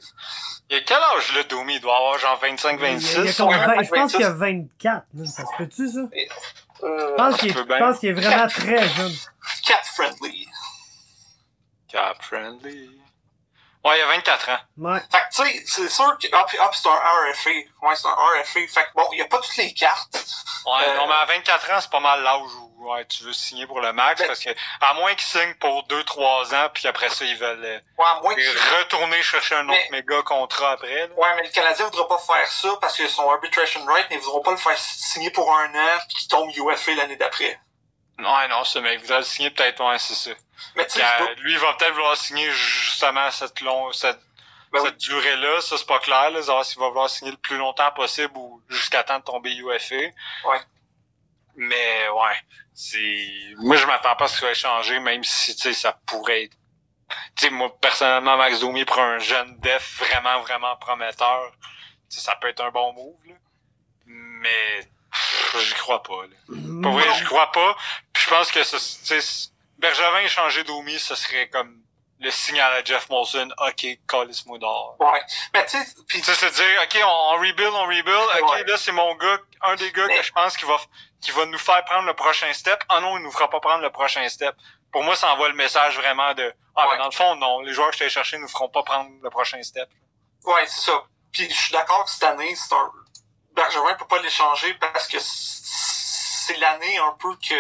Il 0.70 0.76
a 0.76 0.80
quel 0.82 0.97
âge, 0.99 1.34
là, 1.34 1.43
Domi? 1.43 1.74
Il 1.74 1.80
doit 1.80 1.97
avoir 1.97 2.18
genre 2.18 2.38
Il 2.43 2.47
y 2.47 2.51
a- 2.53 2.55
il 2.55 2.55
y 2.55 3.05
25-26. 3.05 3.28
a 3.28 3.34
comme 3.34 3.49
ouais, 3.49 3.66
20 3.66 3.82
je 3.82 3.88
pense 3.91 3.99
26. 3.99 4.16
qu'il 4.16 4.20
y 4.20 4.24
a 4.24 4.30
24. 4.32 5.07
là. 5.14 5.26
Ça 5.26 5.43
se 5.45 5.57
peut-tu, 5.59 5.88
ça? 5.88 6.01
Euh, 6.83 7.11
Je 7.11 7.16
pense 7.16 7.37
qu'il 7.99 8.09
est, 8.09 8.12
vraiment 8.12 8.47
très 8.49 8.89
jeune. 8.89 9.12
cat 9.66 9.83
friendly. 9.85 10.47
Cap 11.89 12.22
friendly. 12.22 12.99
Ouais, 13.85 13.99
il 13.99 14.03
a 14.03 14.07
24 14.07 14.49
ans. 14.51 14.59
Ouais. 14.78 15.01
Fait 15.11 15.18
que, 15.18 15.35
tu 15.35 15.43
sais, 15.53 15.62
c'est 15.66 15.89
sûr 15.89 16.18
que, 16.18 16.26
ah, 16.33 16.45
puis, 16.47 16.59
ah, 16.61 16.70
c'est 16.72 16.89
un 16.89 16.93
RFA. 16.93 17.51
Ouais, 17.83 17.97
c'est 17.97 18.07
un 18.09 18.11
RFA. 18.11 18.61
Fait 18.68 18.85
que, 18.85 18.89
bon, 18.95 19.09
il 19.12 19.18
y 19.18 19.22
a 19.22 19.26
pas 19.26 19.39
toutes 19.39 19.57
les 19.57 19.72
cartes. 19.72 20.22
Ouais, 20.66 20.72
Euh, 20.89 20.97
non, 20.97 21.07
mais 21.07 21.14
à 21.14 21.24
24 21.24 21.70
ans, 21.70 21.81
c'est 21.81 21.91
pas 21.91 22.01
mal 22.01 22.22
l'âge 22.22 22.43
où 22.61 22.91
ouais, 22.91 23.07
tu 23.07 23.24
veux 23.24 23.33
signer 23.33 23.66
pour 23.66 23.81
le 23.81 23.93
max, 23.95 24.20
Ben- 24.20 24.26
parce 24.26 24.41
que 24.41 24.51
à 24.83 24.93
moins 24.95 25.14
qu'ils 25.14 25.26
signent 25.26 25.55
pour 25.55 25.85
2-3 25.85 26.55
ans, 26.55 26.68
puis 26.74 26.87
après 26.89 27.09
ça, 27.09 27.24
ils 27.24 27.37
veulent 27.37 27.64
euh, 27.64 27.78
Ouais, 27.99 28.05
à 28.07 28.20
moins 28.20 28.35
retourner 28.78 29.22
chercher 29.22 29.55
un 29.55 29.68
autre 29.68 29.78
Mais- 29.91 29.99
méga 30.03 30.22
contrat 30.22 30.72
après. 30.72 31.07
Là. 31.09 31.14
Ouais, 31.16 31.35
mais 31.37 31.43
le 31.45 31.51
Canadien 31.51 31.87
voudra 31.87 32.07
pas 32.09 32.18
faire 32.18 32.47
ça 32.53 32.68
parce 32.83 32.97
que 32.99 33.09
son 33.09 33.31
arbitration 33.31 33.85
right, 33.87 34.07
mais 34.11 34.16
ils 34.16 34.22
voudront 34.22 34.43
pas 34.43 34.51
le 34.53 34.57
faire 34.59 34.76
signer 34.78 35.31
pour 35.31 35.51
un 35.55 35.74
an 35.74 35.99
puis 36.09 36.18
qu'il 36.18 36.28
tombe 36.28 36.51
UFA 36.55 36.95
l'année 36.97 37.16
d'après. 37.16 37.59
Ouais, 38.25 38.49
non, 38.49 38.64
ce 38.64 38.79
mec 38.79 39.01
voudrait 39.01 39.18
le 39.18 39.25
signer 39.25 39.51
peut-être, 39.51 39.85
ouais, 39.85 39.99
c'est 39.99 40.14
ça. 40.14 40.31
Mais 40.77 40.87
euh, 40.97 41.35
lui, 41.39 41.53
il 41.53 41.59
va 41.59 41.73
peut-être 41.75 41.93
vouloir 41.93 42.16
signer 42.16 42.51
justement 42.51 43.31
cette 43.31 43.61
long, 43.61 43.93
cette, 43.93 44.21
Ben 44.73 44.83
cette 44.85 44.99
durée-là. 44.99 45.61
Ça, 45.61 45.77
c'est 45.79 45.87
pas 45.87 45.99
clair, 45.99 46.31
là. 46.31 46.43
Savoir 46.43 46.64
s'il 46.64 46.79
va 46.81 46.89
vouloir 46.89 47.11
signer 47.11 47.33
le 47.33 47.37
plus 47.37 47.57
longtemps 47.57 47.91
possible 47.93 48.33
ou 48.37 48.62
jusqu'à 48.68 49.03
temps 49.03 49.18
de 49.18 49.25
tomber 49.25 49.55
UFA. 49.55 49.97
Ouais. 49.97 50.61
Mais, 51.57 52.09
ouais. 52.09 52.37
C'est, 52.73 53.55
moi, 53.59 53.77
je 53.77 53.87
m'attends 53.87 54.16
pas 54.16 54.25
à 54.25 54.29
ce 54.29 54.39
qu'il 54.39 54.49
va 54.49 54.55
changer, 54.55 55.01
même 55.01 55.25
si, 55.25 55.55
tu 55.55 55.62
sais, 55.62 55.73
ça 55.73 55.99
pourrait 56.07 56.45
être, 56.45 56.57
tu 57.37 57.47
sais, 57.47 57.51
moi, 57.51 57.77
personnellement, 57.81 58.37
Max 58.37 58.61
Domi 58.61 58.85
pour 58.85 58.99
un 59.01 59.18
jeune 59.18 59.59
def 59.59 59.99
vraiment, 59.99 60.41
vraiment 60.41 60.77
prometteur, 60.77 61.53
tu 62.09 62.16
sais, 62.16 62.21
ça 62.21 62.37
peut 62.41 62.49
être 62.49 62.62
un 62.62 62.71
bon 62.71 62.93
move, 62.93 63.16
là. 63.27 63.35
Mais, 64.07 64.89
j'y 65.59 65.75
crois 65.75 66.03
pas, 66.03 66.23
là. 66.23 66.57
Pour 66.83 66.93
vrai, 66.93 67.05
je 67.18 67.25
crois 67.25 67.51
pas. 67.53 67.77
Pense 68.31 68.51
que 68.53 68.62
ce, 68.62 69.49
Bergevin 69.78 70.20
échanger 70.20 70.64
Domi, 70.64 70.99
ce 70.99 71.14
serait 71.14 71.49
comme 71.49 71.76
le 72.20 72.31
signal 72.31 72.72
à 72.74 72.85
Jeff 72.85 73.09
Molson, 73.09 73.49
OK, 73.66 73.87
calisse 74.07 74.45
moi 74.47 74.59
dehors. 74.59 74.95
Ouais. 75.01 75.20
Mais 75.55 75.64
tu 75.66 75.78
sais, 75.78 75.85
puis 76.07 76.18
Tu 76.20 76.24
sais, 76.24 76.35
c'est 76.35 76.51
dire, 76.51 76.81
OK, 76.83 76.99
on, 77.03 77.09
on 77.09 77.41
rebuild, 77.41 77.72
on 77.72 77.87
rebuild. 77.87 78.28
OK, 78.43 78.51
Ouais. 78.53 78.64
là, 78.64 78.76
c'est 78.76 78.93
mon 78.93 79.14
gars, 79.16 79.39
un 79.62 79.74
des 79.76 79.91
gars 79.91 80.07
Mais- 80.07 80.18
que 80.18 80.22
je 80.22 80.33
pense 80.33 80.57
qui 80.57 80.64
va, 80.66 80.76
qui 81.22 81.31
va 81.33 81.47
nous 81.47 81.59
faire 81.59 81.83
prendre 81.87 82.07
le 82.07 82.14
prochain 82.14 82.53
step. 82.53 82.83
Ah 82.89 83.01
non, 83.01 83.16
il 83.16 83.22
nous 83.24 83.33
fera 83.33 83.49
pas 83.51 83.61
prendre 83.61 83.83
le 83.83 83.91
prochain 83.91 84.28
step. 84.28 84.55
Pour 84.93 85.03
moi, 85.03 85.16
ça 85.16 85.33
envoie 85.33 85.49
le 85.49 85.55
message 85.55 85.97
vraiment 85.97 86.35
de, 86.35 86.55
ah, 86.76 86.85
Ouais. 86.89 86.93
ben, 86.97 86.99
dans 86.99 87.07
le 87.07 87.12
fond, 87.12 87.37
non, 87.37 87.61
les 87.61 87.72
joueurs 87.72 87.89
que 87.91 87.95
je 87.97 88.01
t'ai 88.05 88.11
cherchés 88.11 88.37
nous 88.39 88.49
feront 88.49 88.68
pas 88.68 88.83
prendre 88.83 89.11
le 89.22 89.31
prochain 89.31 89.62
step. 89.62 89.89
Ouais, 90.45 90.66
c'est 90.66 90.91
ça. 90.91 91.03
Puis 91.33 91.49
je 91.51 91.55
suis 91.55 91.72
d'accord 91.72 92.05
que 92.05 92.11
cette 92.11 92.22
année, 92.24 92.55
c'est 92.55 92.74
un. 92.74 92.91
Bergevin 93.55 93.95
peut 93.95 94.07
pas 94.07 94.20
l'échanger 94.22 94.74
parce 94.74 95.09
que 95.09 95.16
c'est 95.20 96.57
l'année 96.59 96.99
un 96.99 97.12
peu 97.18 97.35
que. 97.37 97.55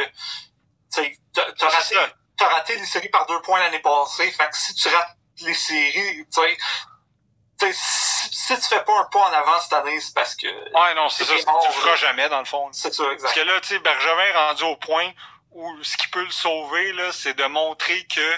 Tu 0.92 1.18
t'as 1.32 1.68
raté, 1.68 1.96
as 1.96 2.44
raté 2.44 2.76
les 2.76 2.86
séries 2.86 3.08
par 3.08 3.26
deux 3.26 3.40
points 3.42 3.60
l'année 3.60 3.80
passée. 3.80 4.30
Fait 4.30 4.48
que 4.48 4.56
si 4.56 4.74
tu 4.74 4.88
rates 4.88 5.16
les 5.42 5.54
séries, 5.54 6.26
tu 6.26 6.40
sais, 6.40 7.72
si, 7.72 8.28
si, 8.32 8.54
tu 8.56 8.66
fais 8.66 8.82
pas 8.84 9.00
un 9.00 9.04
pas 9.04 9.18
en 9.20 9.32
avant 9.32 9.60
cette 9.60 9.72
année, 9.74 10.00
c'est 10.00 10.14
parce 10.14 10.34
que. 10.34 10.46
Ouais, 10.46 10.94
non, 10.94 11.08
c'est 11.08 11.24
ça, 11.24 11.34
tu 11.34 11.72
feras 11.72 11.96
jamais, 11.96 12.28
dans 12.28 12.38
le 12.38 12.44
fond. 12.46 12.68
C'est 12.72 12.92
ça, 12.92 13.04
exact. 13.12 13.22
Parce 13.22 13.34
que 13.34 13.40
là, 13.40 13.60
tu 13.60 13.68
sais, 13.68 13.78
Bergevin 13.78 14.24
est 14.24 14.36
rendu 14.36 14.62
au 14.64 14.76
point 14.76 15.10
où 15.52 15.82
ce 15.82 15.96
qui 15.96 16.08
peut 16.08 16.24
le 16.24 16.30
sauver, 16.30 16.92
là, 16.94 17.12
c'est 17.12 17.34
de 17.34 17.44
montrer 17.44 18.06
que 18.06 18.34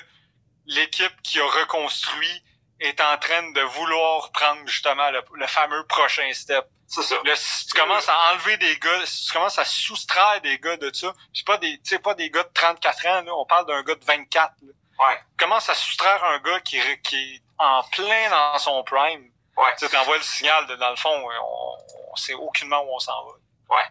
l'équipe 0.66 1.22
qui 1.22 1.40
a 1.40 1.44
reconstruit 1.44 2.42
est 2.82 3.00
en 3.00 3.16
train 3.18 3.50
de 3.50 3.60
vouloir 3.60 4.30
prendre 4.32 4.66
justement 4.66 5.10
le, 5.10 5.46
fameux 5.46 5.84
prochain 5.86 6.30
step. 6.32 6.66
C'est 6.86 7.02
ça. 7.02 7.16
si 7.34 7.66
tu 7.66 7.80
commences 7.80 8.08
à 8.08 8.32
enlever 8.32 8.56
des 8.58 8.76
gars, 8.76 9.06
si 9.06 9.26
tu 9.26 9.32
commences 9.32 9.58
à 9.58 9.64
soustraire 9.64 10.40
des 10.42 10.58
gars 10.58 10.76
de 10.76 10.92
ça, 10.92 11.12
c'est 11.32 11.46
pas 11.46 11.56
des, 11.56 11.80
pas 12.02 12.14
des 12.14 12.30
gars 12.30 12.42
de 12.42 12.50
34 12.52 13.06
ans, 13.06 13.22
là, 13.22 13.34
on 13.34 13.46
parle 13.46 13.66
d'un 13.66 13.82
gars 13.82 13.94
de 13.94 14.04
24. 14.04 14.52
Là. 14.62 14.72
Ouais. 14.98 15.18
Tu 15.38 15.44
commences 15.44 15.68
à 15.68 15.74
soustraire 15.74 16.22
un 16.24 16.38
gars 16.40 16.60
qui, 16.60 16.78
qui 17.02 17.16
est 17.16 17.42
en 17.58 17.82
plein 17.84 18.30
dans 18.30 18.58
son 18.58 18.84
prime. 18.84 19.30
Ouais. 19.56 19.74
Tu 19.78 19.96
envoies 19.96 20.18
le 20.18 20.22
signal 20.22 20.66
de, 20.66 20.76
dans 20.76 20.90
le 20.90 20.96
fond, 20.96 21.10
on, 21.10 22.12
on 22.12 22.16
sait 22.16 22.34
aucunement 22.34 22.82
où 22.82 22.94
on 22.94 22.98
s'en 22.98 23.24
va. 23.24 23.32
Ouais. 23.76 23.84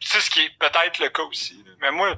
C'est 0.00 0.20
ce 0.20 0.30
qui 0.30 0.40
est 0.40 0.58
peut-être 0.58 0.98
le 0.98 1.08
cas 1.08 1.22
aussi. 1.22 1.64
Mais 1.80 1.90
moi, 1.90 2.14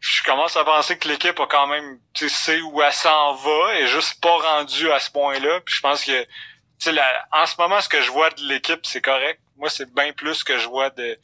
je 0.00 0.22
commence 0.22 0.56
à 0.56 0.64
penser 0.64 0.98
que 0.98 1.08
l'équipe 1.08 1.38
a 1.40 1.46
quand 1.46 1.66
même, 1.66 1.98
tu 2.14 2.28
sais 2.28 2.60
où 2.60 2.82
elle 2.82 2.92
s'en 2.92 3.34
va 3.34 3.74
et 3.76 3.86
juste 3.86 4.20
pas 4.20 4.36
rendu 4.36 4.90
à 4.92 5.00
ce 5.00 5.10
point-là. 5.10 5.60
Puis 5.64 5.74
je 5.76 5.80
pense 5.80 6.04
que, 6.04 6.22
tu 6.22 6.28
sais, 6.78 7.00
en 7.32 7.46
ce 7.46 7.54
moment, 7.58 7.80
ce 7.80 7.88
que 7.88 8.00
je 8.00 8.10
vois 8.10 8.30
de 8.30 8.42
l'équipe, 8.42 8.84
c'est 8.84 9.00
correct. 9.02 9.40
Moi, 9.56 9.70
c'est 9.70 9.92
bien 9.92 10.12
plus 10.12 10.44
que 10.44 10.56
je 10.56 10.68
vois 10.68 10.90
de, 10.90 11.18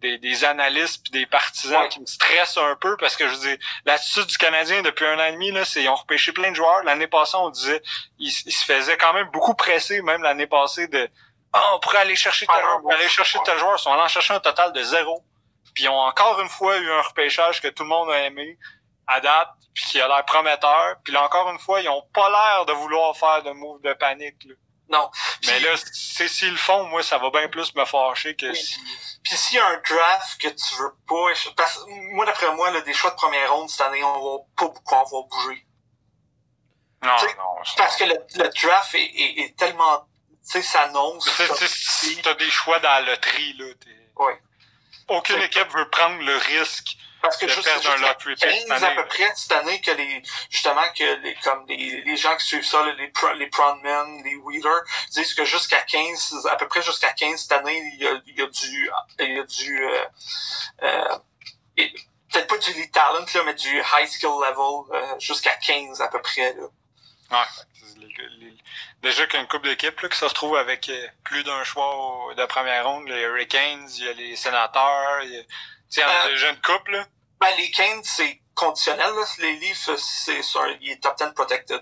des, 0.00 0.18
des 0.18 0.44
analystes 0.44 1.02
puis 1.02 1.12
des 1.12 1.26
partisans 1.26 1.88
qui 1.88 2.00
me 2.00 2.06
stressent 2.06 2.56
un 2.56 2.76
peu 2.76 2.96
parce 2.96 3.16
que 3.16 3.28
je 3.28 3.34
dis 3.34 3.58
l'attitude 3.84 4.26
du 4.26 4.38
Canadien 4.38 4.82
depuis 4.82 5.04
un 5.04 5.18
an 5.18 5.24
et 5.24 5.32
demi 5.32 5.50
là 5.50 5.64
c'est 5.64 5.82
ils 5.82 5.88
ont 5.88 5.94
repêché 5.94 6.32
plein 6.32 6.50
de 6.50 6.56
joueurs. 6.56 6.82
L'année 6.84 7.06
passée 7.06 7.36
on 7.36 7.50
disait 7.50 7.82
ils, 8.18 8.30
se 8.30 8.64
faisaient 8.64 8.96
quand 8.96 9.12
même 9.12 9.28
beaucoup 9.32 9.54
presser 9.54 10.00
même 10.02 10.22
l'année 10.22 10.46
passée 10.46 10.88
de 10.88 11.08
ah, 11.52 11.62
on 11.74 11.80
pourrait 11.80 11.98
aller 11.98 12.16
chercher 12.16 12.46
tel 12.46 12.62
joueur 12.62 12.80
aller 12.92 13.08
chercher 13.08 13.38
tel 13.44 13.58
joueur. 13.58 13.76
Ils 13.78 13.82
sont 13.82 13.92
allés 13.92 14.02
en 14.02 14.08
chercher 14.08 14.34
un 14.34 14.40
total 14.40 14.72
de 14.72 14.82
zéro 14.82 15.22
puis 15.74 15.84
ils 15.84 15.88
ont 15.88 16.00
encore 16.00 16.40
une 16.40 16.48
fois 16.48 16.76
eu 16.78 16.90
un 16.90 17.02
repêchage 17.02 17.60
que 17.60 17.68
tout 17.68 17.82
le 17.82 17.88
monde 17.88 18.10
a 18.10 18.22
aimé 18.22 18.58
à 19.06 19.20
date, 19.20 19.48
puis 19.74 19.84
qui 19.84 20.00
a 20.00 20.08
l'air 20.08 20.24
prometteur. 20.24 20.96
Puis 21.04 21.12
là, 21.12 21.24
encore 21.24 21.50
une 21.50 21.58
fois, 21.58 21.80
ils 21.80 21.88
ont 21.88 22.06
pas 22.12 22.28
l'air 22.30 22.66
de 22.66 22.72
vouloir 22.72 23.16
faire 23.16 23.42
de 23.42 23.50
move 23.50 23.80
de 23.82 23.92
panique. 23.94 24.44
Là. 24.44 24.54
Non. 24.88 25.10
Mais 25.46 25.60
là, 25.60 25.70
c'est 25.92 26.28
s'ils 26.28 26.50
le 26.50 26.56
font, 26.56 26.84
moi, 26.84 27.02
ça 27.02 27.18
va 27.18 27.30
bien 27.30 27.48
plus 27.48 27.74
me 27.74 27.84
fâcher 27.84 28.34
que 28.34 28.52
si... 28.52 28.76
Puis 29.22 29.36
s'il 29.36 29.58
y 29.58 29.60
a 29.60 29.66
un 29.66 29.76
draft 29.76 30.40
que 30.40 30.48
tu 30.48 30.74
veux 30.76 30.94
pas... 31.06 31.52
Parce, 31.56 31.84
moi, 32.12 32.24
d'après 32.24 32.52
moi, 32.54 32.70
là, 32.70 32.80
des 32.80 32.92
choix 32.92 33.10
de 33.10 33.16
première 33.16 33.52
ronde 33.52 33.68
cette 33.68 33.82
année, 33.82 34.02
on 34.02 34.12
va 34.12 34.44
pas 34.56 34.68
beaucoup 34.68 34.94
en 34.94 35.04
voir 35.04 35.24
bouger. 35.24 35.66
Non, 37.02 37.16
non. 37.38 37.62
Parce 37.76 37.96
que 37.96 38.04
le, 38.04 38.14
le 38.36 38.48
draft 38.62 38.94
est, 38.94 38.98
est, 38.98 39.40
est 39.40 39.58
tellement... 39.58 40.06
Tu 40.42 40.52
sais, 40.52 40.62
s'annonce... 40.62 41.28
T'as 42.22 42.34
des 42.34 42.50
choix 42.50 42.78
dans 42.80 42.88
la 42.88 43.00
loterie, 43.02 43.52
là. 43.54 43.66
Oui 44.16 44.32
aucune 45.10 45.42
équipe 45.42 45.68
veut 45.72 45.88
prendre 45.90 46.22
le 46.22 46.36
risque 46.36 46.96
parce 47.22 47.36
que 47.36 47.48
juste, 47.48 47.64
perdre 47.64 47.90
un 47.90 47.96
lottery 47.98 48.34
pick 48.34 48.70
à 48.70 48.90
peu 48.92 49.06
près 49.06 49.30
cette 49.34 49.52
année 49.52 49.80
que 49.80 49.90
les 49.90 50.22
justement 50.48 50.88
que 50.96 51.20
les 51.22 51.34
comme 51.42 51.66
les, 51.68 52.02
les 52.02 52.16
gens 52.16 52.34
qui 52.36 52.46
suivent 52.46 52.64
ça 52.64 52.82
les 52.84 53.12
les 53.36 53.46
Proudmen, 53.48 54.22
les 54.24 54.36
Wheeler 54.36 54.80
disent 55.10 55.34
que 55.34 55.44
jusqu'à 55.44 55.82
15 55.82 56.46
à 56.50 56.56
peu 56.56 56.66
près 56.68 56.82
jusqu'à 56.82 57.12
15 57.12 57.40
cette 57.40 57.52
année 57.52 57.76
il 57.92 58.02
y 58.02 58.06
a, 58.06 58.20
il 58.26 58.38
y 58.38 58.42
a 58.42 58.46
du 58.46 58.90
il 59.18 59.36
y 59.36 59.38
a 59.38 59.44
du 59.44 59.84
euh, 59.84 60.04
euh, 60.82 61.18
peut-être 62.32 62.46
pas 62.46 62.58
du 62.58 62.72
lead 62.72 62.90
talent 62.90 63.26
là 63.34 63.42
mais 63.44 63.54
du 63.54 63.78
high 63.78 64.08
skill 64.08 64.30
level 64.40 64.94
euh, 64.94 65.18
jusqu'à 65.18 65.56
15 65.56 66.00
à 66.00 66.08
peu 66.08 66.22
près 66.22 66.54
là. 66.54 66.62
Ouais, 67.32 67.46
déjà 69.02 69.26
qu'une 69.26 69.46
couple 69.46 69.68
d'équipes 69.68 70.08
qui 70.08 70.16
se 70.16 70.24
retrouve 70.24 70.56
avec 70.56 70.88
euh, 70.88 71.06
plus 71.24 71.42
d'un 71.44 71.64
choix 71.64 72.32
de 72.36 72.44
première 72.46 72.86
ronde, 72.86 73.08
les 73.08 73.22
Hurricanes, 73.22 73.88
il 73.98 74.04
y 74.04 74.08
a 74.08 74.12
les 74.12 74.36
Sénateurs, 74.36 75.22
il 75.22 75.30
y 75.30 75.36
a, 75.36 75.40
il 75.40 75.98
y 75.98 76.02
a 76.02 76.08
euh, 76.08 76.28
déjà 76.30 76.50
une 76.50 76.60
couple. 76.60 76.92
Là. 76.92 77.06
Ben, 77.40 77.48
les 77.56 77.70
Canes, 77.70 78.02
c'est 78.04 78.40
conditionnel. 78.54 79.10
Là. 79.14 79.24
Les 79.38 79.56
Leafs, 79.56 79.90
c'est 79.96 80.40
il 80.82 80.90
est 80.90 81.02
top 81.02 81.16
10 81.18 81.32
protected. 81.34 81.80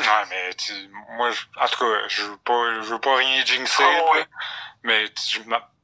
Ouais, 0.00 0.06
mais 0.28 0.54
tu, 0.54 0.72
moi, 1.16 1.30
en 1.60 1.68
tout 1.68 1.78
cas, 1.78 2.08
je 2.08 2.22
veux 2.24 2.36
pas, 2.38 2.82
je 2.82 2.92
veux 2.92 3.00
pas 3.00 3.16
rien 3.16 3.44
jinxer, 3.44 3.84
oh, 3.84 4.14
ouais. 4.14 4.26
mais 4.82 5.08
tu, 5.10 5.42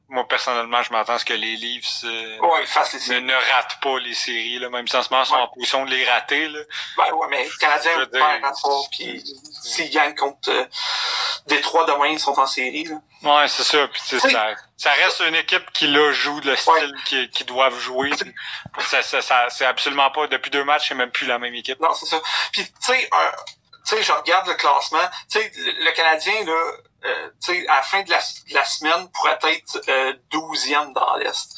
moi 0.09 0.27
personnellement, 0.27 0.83
je 0.83 0.91
m'attends 0.91 1.13
à 1.13 1.19
ce 1.19 1.25
que 1.25 1.33
les 1.33 1.55
Leafs 1.55 2.03
euh, 2.03 2.37
ne, 2.39 3.19
ne, 3.19 3.33
ratent 3.33 3.79
pas 3.81 3.97
les 3.99 4.13
séries, 4.13 4.59
là, 4.59 4.69
même 4.69 4.87
si 4.87 4.95
en 4.95 5.01
ce 5.01 5.09
moment 5.09 5.23
ils 5.23 5.27
sont 5.27 5.35
en 5.35 5.47
position 5.47 5.85
de 5.85 5.91
les 5.91 6.05
rater. 6.05 6.47
Là. 6.49 6.59
Ben 6.97 7.13
ouais, 7.13 7.27
mais 7.29 7.43
les 7.43 7.49
Canadiens 7.59 8.05
perdent 8.05 8.41
pas, 8.41 8.79
puis 8.91 9.23
s'ils 9.63 9.89
gagnent 9.89 10.15
contre 10.15 10.49
euh, 10.49 10.65
Détroit 11.47 11.85
demain, 11.85 12.07
ils 12.07 12.19
sont 12.19 12.37
en 12.39 12.45
série. 12.45 12.85
Là. 12.85 12.95
Ouais, 13.23 13.47
c'est 13.47 13.63
ça. 13.63 13.87
Puis, 13.87 14.01
ça, 14.01 14.55
ça 14.77 14.91
reste 14.91 15.21
une 15.21 15.35
équipe 15.35 15.71
qui 15.71 15.87
là 15.87 16.11
joue 16.11 16.39
le 16.41 16.55
style 16.55 16.93
qu'ils 17.05 17.29
qui 17.29 17.45
doivent 17.45 17.79
jouer. 17.79 18.11
Ça, 18.79 19.01
ça, 19.01 19.21
ça 19.21 19.47
c'est 19.49 19.65
absolument 19.65 20.11
pas 20.11 20.27
depuis 20.27 20.51
deux 20.51 20.63
matchs, 20.63 20.89
c'est 20.89 20.95
même 20.95 21.11
plus 21.11 21.25
la 21.25 21.39
même 21.39 21.55
équipe. 21.55 21.79
Non, 21.79 21.93
c'est 21.93 22.05
ça. 22.05 22.21
Puis 22.51 22.65
tu 22.65 22.71
sais, 22.81 23.09
tu 23.85 23.95
sais, 23.95 24.03
je 24.03 24.11
regarde 24.11 24.47
le 24.47 24.53
classement. 24.53 25.09
Tu 25.31 25.39
sais, 25.39 25.51
le, 25.57 25.85
le 25.85 25.91
Canadien 25.91 26.45
là 26.45 26.73
euh, 27.05 27.29
à 27.67 27.75
la 27.75 27.81
fin 27.81 28.01
de 28.03 28.09
la, 28.09 28.19
la 28.51 28.65
semaine 28.65 29.09
pourrait 29.11 29.39
être 29.43 29.81
euh, 29.89 30.13
douzième 30.31 30.93
dans 30.93 31.15
l'Est. 31.15 31.55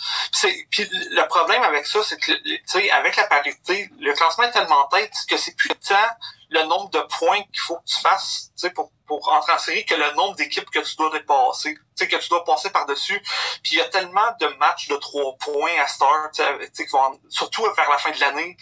Puis 0.69 0.89
le 0.91 1.27
problème 1.27 1.63
avec 1.63 1.85
ça, 1.85 1.99
c'est 2.03 2.17
que 2.17 2.91
avec 2.91 3.15
la 3.15 3.27
parité, 3.27 3.89
le 3.99 4.13
classement 4.13 4.45
est 4.45 4.51
tellement 4.51 4.87
tête 4.87 5.13
que 5.29 5.37
c'est 5.37 5.55
plus 5.55 5.69
tant 5.87 5.95
le 6.49 6.63
nombre 6.63 6.89
de 6.89 6.99
points 7.01 7.41
qu'il 7.41 7.59
faut 7.59 7.77
que 7.77 7.85
tu 7.85 7.99
fasses 7.99 8.51
pour, 8.73 8.91
pour 9.07 9.31
entrer 9.31 9.53
en 9.53 9.57
série 9.57 9.85
que 9.85 9.95
le 9.95 10.13
nombre 10.13 10.35
d'équipes 10.35 10.69
que 10.69 10.79
tu 10.79 10.95
dois 10.95 11.09
dépasser, 11.11 11.75
que 11.75 12.15
tu 12.15 12.29
dois 12.29 12.43
passer 12.43 12.69
par-dessus. 12.69 13.19
Puis 13.63 13.73
il 13.73 13.77
y 13.77 13.81
a 13.81 13.85
tellement 13.85 14.31
de 14.39 14.47
matchs 14.57 14.87
de 14.87 14.95
trois 14.95 15.35
points 15.37 15.81
à 15.81 15.87
Star, 15.87 16.29
surtout 17.29 17.63
vers 17.75 17.89
la 17.89 17.97
fin 17.97 18.11
de 18.11 18.19
l'année, 18.19 18.57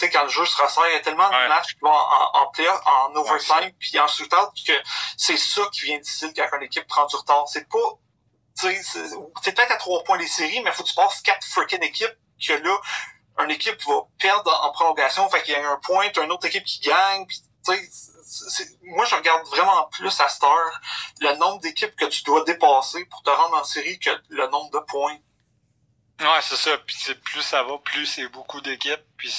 tu 0.00 0.06
sais, 0.06 0.10
quand 0.10 0.22
le 0.22 0.30
jeu 0.30 0.46
se 0.46 0.56
resserre, 0.56 0.88
il 0.88 0.92
y 0.94 0.96
a 0.96 1.00
tellement 1.00 1.28
de 1.28 1.48
matchs 1.48 1.74
qui 1.74 1.80
vont 1.80 1.90
en, 1.90 2.40
en 2.40 2.46
play 2.52 2.66
en 2.68 3.14
overtime, 3.14 3.70
puis 3.78 4.00
en 4.00 4.06
shootout, 4.06 4.50
que 4.66 4.72
c'est 5.18 5.36
ça 5.36 5.60
qui 5.72 5.82
vient 5.82 5.98
difficile 5.98 6.32
quand 6.34 6.56
une 6.56 6.62
équipe 6.62 6.86
prend 6.86 7.04
du 7.04 7.16
retard. 7.16 7.46
C'est 7.48 7.68
pas, 7.68 7.98
tu 8.58 8.82
sais, 8.82 8.82
c'est 9.42 9.52
peut-être 9.52 9.72
à 9.72 9.76
trois 9.76 10.02
points 10.04 10.16
les 10.16 10.26
séries, 10.26 10.62
mais 10.62 10.72
faut 10.72 10.84
que 10.84 10.88
tu 10.88 10.94
passes 10.94 11.20
quatre 11.20 11.46
freaking 11.46 11.82
équipes 11.82 12.16
que 12.42 12.54
là, 12.54 12.80
une 13.40 13.50
équipe 13.50 13.78
va 13.86 14.00
perdre 14.18 14.58
en 14.64 14.72
prolongation, 14.72 15.28
fait 15.28 15.42
qu'il 15.42 15.52
y 15.52 15.56
a 15.56 15.70
un 15.70 15.76
point, 15.76 16.08
t'as 16.08 16.24
une 16.24 16.32
autre 16.32 16.46
équipe 16.46 16.64
qui 16.64 16.80
gagne, 16.80 17.26
puis 17.26 17.42
tu 17.66 17.74
sais, 18.24 18.64
moi 18.84 19.04
je 19.04 19.14
regarde 19.16 19.46
vraiment 19.48 19.84
plus 19.92 20.18
à 20.18 20.28
cette 20.30 20.44
heure 20.44 20.80
le 21.20 21.36
nombre 21.36 21.60
d'équipes 21.60 21.94
que 21.94 22.06
tu 22.06 22.22
dois 22.22 22.42
dépasser 22.44 23.04
pour 23.04 23.22
te 23.22 23.28
rendre 23.28 23.56
en 23.56 23.64
série 23.64 23.98
que 23.98 24.10
le 24.30 24.46
nombre 24.46 24.70
de 24.70 24.78
points. 24.78 25.18
Ouais, 26.20 26.40
c'est 26.42 26.56
ça. 26.56 26.76
Puis 26.86 27.14
plus 27.24 27.42
ça 27.42 27.62
va, 27.62 27.78
plus 27.78 28.04
c'est 28.06 28.28
beaucoup 28.28 28.60
d'équipes. 28.60 29.00
Puis 29.16 29.32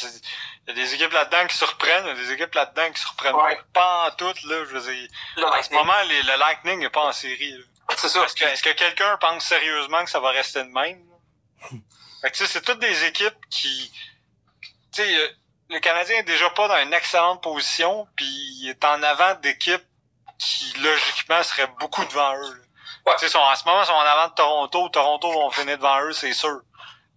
il 0.66 0.70
y 0.70 0.72
a 0.72 0.74
des 0.74 0.94
équipes 0.96 1.12
là-dedans 1.12 1.46
qui 1.48 1.56
se 1.56 1.66
reprennent, 1.66 2.06
il 2.06 2.10
y 2.10 2.12
a 2.12 2.16
des 2.16 2.32
équipes 2.32 2.54
là-dedans 2.56 2.92
qui 2.92 3.02
se 3.02 3.08
reprennent 3.08 3.36
pas 3.74 4.08
en 4.08 4.12
toutes. 4.16 4.42
Là, 4.44 4.66
je 4.66 4.78
veux 4.78 4.94
dire, 4.94 5.10
en 5.38 5.62
ce 5.62 5.72
moment, 5.74 6.02
les, 6.10 6.24
le 6.24 6.38
Lightning 6.38 6.80
n'est 6.80 6.90
pas 6.90 7.06
en 7.06 7.12
série. 7.12 7.56
C'est 7.98 8.10
ça. 8.10 8.24
Est-ce 8.24 8.36
que, 8.36 8.46
est 8.46 8.62
que 8.62 8.72
quelqu'un 8.72 9.18
pense 9.18 9.46
sérieusement 9.46 10.04
que 10.04 10.10
ça 10.10 10.20
va 10.20 10.30
rester 10.32 10.64
de 10.64 10.70
même? 10.70 11.04
fait 12.22 12.32
que 12.32 12.38
c'est 12.38 12.62
toutes 12.62 12.80
des 12.80 13.04
équipes 13.06 13.38
qui... 13.50 13.92
Tu 14.94 15.04
sais, 15.04 15.16
euh, 15.16 15.30
le 15.70 15.80
Canadien 15.80 16.18
est 16.18 16.24
déjà 16.24 16.50
pas 16.50 16.68
dans 16.68 16.78
une 16.78 16.94
excellente 16.94 17.44
position, 17.44 18.08
puis 18.16 18.26
il 18.26 18.70
est 18.70 18.84
en 18.84 19.02
avant 19.04 19.36
d'équipes 19.36 19.86
qui, 20.38 20.74
logiquement, 20.80 21.44
seraient 21.44 21.72
beaucoup 21.80 22.04
devant 22.06 22.36
eux. 22.36 22.62
Ouais. 23.06 23.30
Sont, 23.30 23.40
en 23.40 23.56
ce 23.56 23.66
moment, 23.66 23.82
ils 23.82 23.86
sont 23.86 23.94
en 23.94 24.00
avant 24.00 24.28
de 24.28 24.34
Toronto. 24.34 24.90
Toronto 24.90 25.32
vont 25.32 25.50
finir 25.52 25.78
devant 25.78 26.02
eux, 26.02 26.14
c'est 26.14 26.34
sûr. 26.34 26.62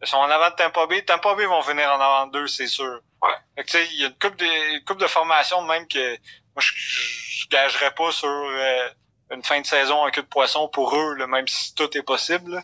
Ils 0.03 0.09
sont 0.09 0.17
en 0.17 0.31
avant 0.31 0.51
de 0.51 0.55
Tampa 0.55 0.87
Bay. 0.87 1.05
Tampa 1.05 1.35
Bay 1.35 1.47
vont 1.47 1.61
venir 1.61 1.91
en 1.91 2.01
avant 2.01 2.27
d'eux, 2.27 2.47
c'est 2.47 2.67
sûr. 2.67 3.01
Ouais. 3.23 3.65
Tu 3.65 3.65
sais, 3.69 3.87
il 3.93 4.01
y 4.01 4.05
a 4.05 4.09
une 4.09 4.19
coupe 4.19 4.37
de, 4.37 4.75
une 4.75 4.85
coupe 4.85 4.99
de 4.99 5.07
formation 5.07 5.63
même 5.63 5.87
que 5.89 6.17
moi, 6.55 6.61
je, 6.61 6.73
je, 6.77 7.49
gagerais 7.49 7.93
pas 7.95 8.11
sur 8.13 8.29
euh, 8.29 8.89
une 9.31 9.43
fin 9.43 9.61
de 9.61 9.67
saison 9.67 9.97
en 9.97 10.11
queue 10.11 10.23
de 10.23 10.27
poisson 10.27 10.69
pour 10.69 10.97
eux, 10.97 11.15
là, 11.15 11.27
même 11.27 11.49
si 11.49 11.75
tout 11.75 11.97
est 11.97 12.03
possible. 12.03 12.63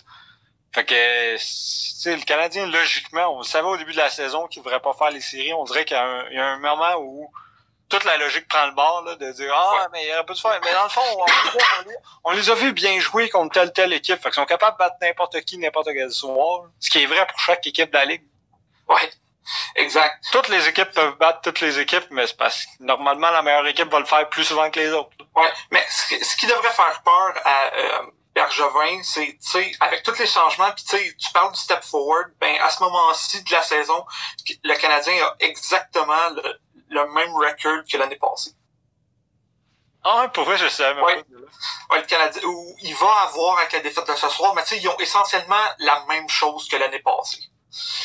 Fait 0.73 0.85
que, 0.85 1.35
tu 1.35 1.43
sais, 1.43 2.17
le 2.17 2.23
Canadien, 2.23 2.67
logiquement, 2.67 3.37
on 3.39 3.43
savait 3.43 3.69
au 3.69 3.77
début 3.77 3.93
de 3.93 3.97
la 3.99 4.11
saison 4.11 4.47
qu'il 4.47 4.61
ne 4.61 4.65
devrait 4.65 4.81
pas 4.81 4.93
faire 4.95 5.11
les 5.11 5.21
séries. 5.21 5.53
On 5.53 5.65
dirait 5.65 5.85
qu'il 5.85 5.97
y, 5.97 6.35
y, 6.35 6.39
a 6.39 6.47
un 6.47 6.59
moment 6.59 6.97
où 6.99 7.31
toute 7.91 8.05
la 8.05 8.17
logique 8.17 8.49
prend 8.49 8.67
le 8.67 8.73
bord, 8.73 9.03
là, 9.05 9.17
de 9.17 9.33
dire, 9.33 9.53
ah, 9.53 9.89
mais 9.93 10.07
il 10.07 10.13
aurait 10.13 10.25
pu 10.25 10.35
se 10.35 10.41
faire. 10.41 10.59
Mais 10.65 10.73
dans 10.73 10.85
le 10.85 10.89
fond, 10.89 11.01
on, 12.25 12.31
les 12.31 12.49
a 12.49 12.55
vus 12.55 12.73
bien 12.73 12.99
jouer 13.01 13.29
contre 13.29 13.53
telle, 13.53 13.73
telle 13.73 13.93
équipe. 13.93 14.17
Fait 14.17 14.31
qu'ils 14.31 14.35
sont 14.35 14.47
capables 14.47 14.77
de 14.77 14.79
battre 14.79 14.97
n'importe 15.03 15.41
qui, 15.43 15.59
n'importe 15.59 15.89
quel 15.93 16.11
soir. 16.11 16.63
Ce 16.79 16.89
qui 16.89 17.03
est 17.03 17.07
vrai 17.07 17.27
pour 17.27 17.39
chaque 17.39 17.67
équipe 17.67 17.91
de 17.91 17.99
la 17.99 18.05
ligue. 18.05 18.23
Ouais. 18.89 19.11
Exact. 19.75 20.23
Toutes 20.31 20.49
les 20.49 20.69
équipes 20.69 20.93
peuvent 20.93 21.17
battre 21.19 21.41
toutes 21.43 21.61
les 21.61 21.81
équipes, 21.81 22.07
mais 22.11 22.27
c'est 22.27 22.37
parce 22.37 22.65
que 22.65 22.71
normalement 22.81 23.31
la 23.31 23.43
meilleure 23.43 23.67
équipe 23.67 23.91
va 23.91 23.99
le 23.99 24.05
faire 24.05 24.29
plus 24.29 24.45
souvent 24.45 24.71
que 24.71 24.79
les 24.79 24.93
autres. 24.93 25.11
Ouais, 25.35 25.53
mais 25.73 25.85
ce, 25.89 26.37
qui 26.37 26.47
devrait 26.47 26.71
faire 26.71 27.03
peur 27.03 27.35
à, 27.45 27.65
euh, 27.75 28.03
Bergevin, 28.35 29.03
c'est, 29.03 29.27
tu 29.27 29.37
sais, 29.41 29.73
avec 29.81 30.05
tous 30.05 30.17
les 30.19 30.27
changements, 30.27 30.71
puis 30.73 30.85
tu 30.85 30.97
sais, 30.97 31.17
tu 31.19 31.33
parles 31.33 31.53
du 31.53 31.59
step 31.59 31.83
forward, 31.83 32.31
ben 32.41 32.55
à 32.63 32.71
ce 32.71 32.81
moment-ci 32.83 33.43
de 33.43 33.53
la 33.53 33.63
saison, 33.63 34.05
le 34.63 34.75
Canadien 34.77 35.15
a 35.25 35.35
exactement 35.41 36.31
le, 36.37 36.61
le 36.91 37.07
même 37.13 37.33
record 37.35 37.85
que 37.91 37.97
l'année 37.97 38.17
passée. 38.17 38.53
Ah, 40.05 40.31
pour 40.33 40.45
vrai, 40.45 40.57
je 40.57 40.69
savais 40.69 41.01
ouais. 41.01 41.17
pas. 41.17 41.95
Ouais, 41.95 42.01
le 42.01 42.07
Canadien, 42.07 42.43
où 42.47 42.75
il 42.83 42.95
va 42.95 43.29
avoir 43.29 43.59
avec 43.59 43.73
la 43.73 43.81
défaite 43.81 44.09
de 44.09 44.15
ce 44.15 44.29
soir, 44.29 44.55
mais 44.55 44.63
tu 44.63 44.69
sais, 44.69 44.79
ils 44.79 44.89
ont 44.89 44.97
essentiellement 44.99 45.55
la 45.79 46.05
même 46.09 46.29
chose 46.29 46.69
que 46.69 46.77
l'année 46.77 47.01
passée. 47.01 47.39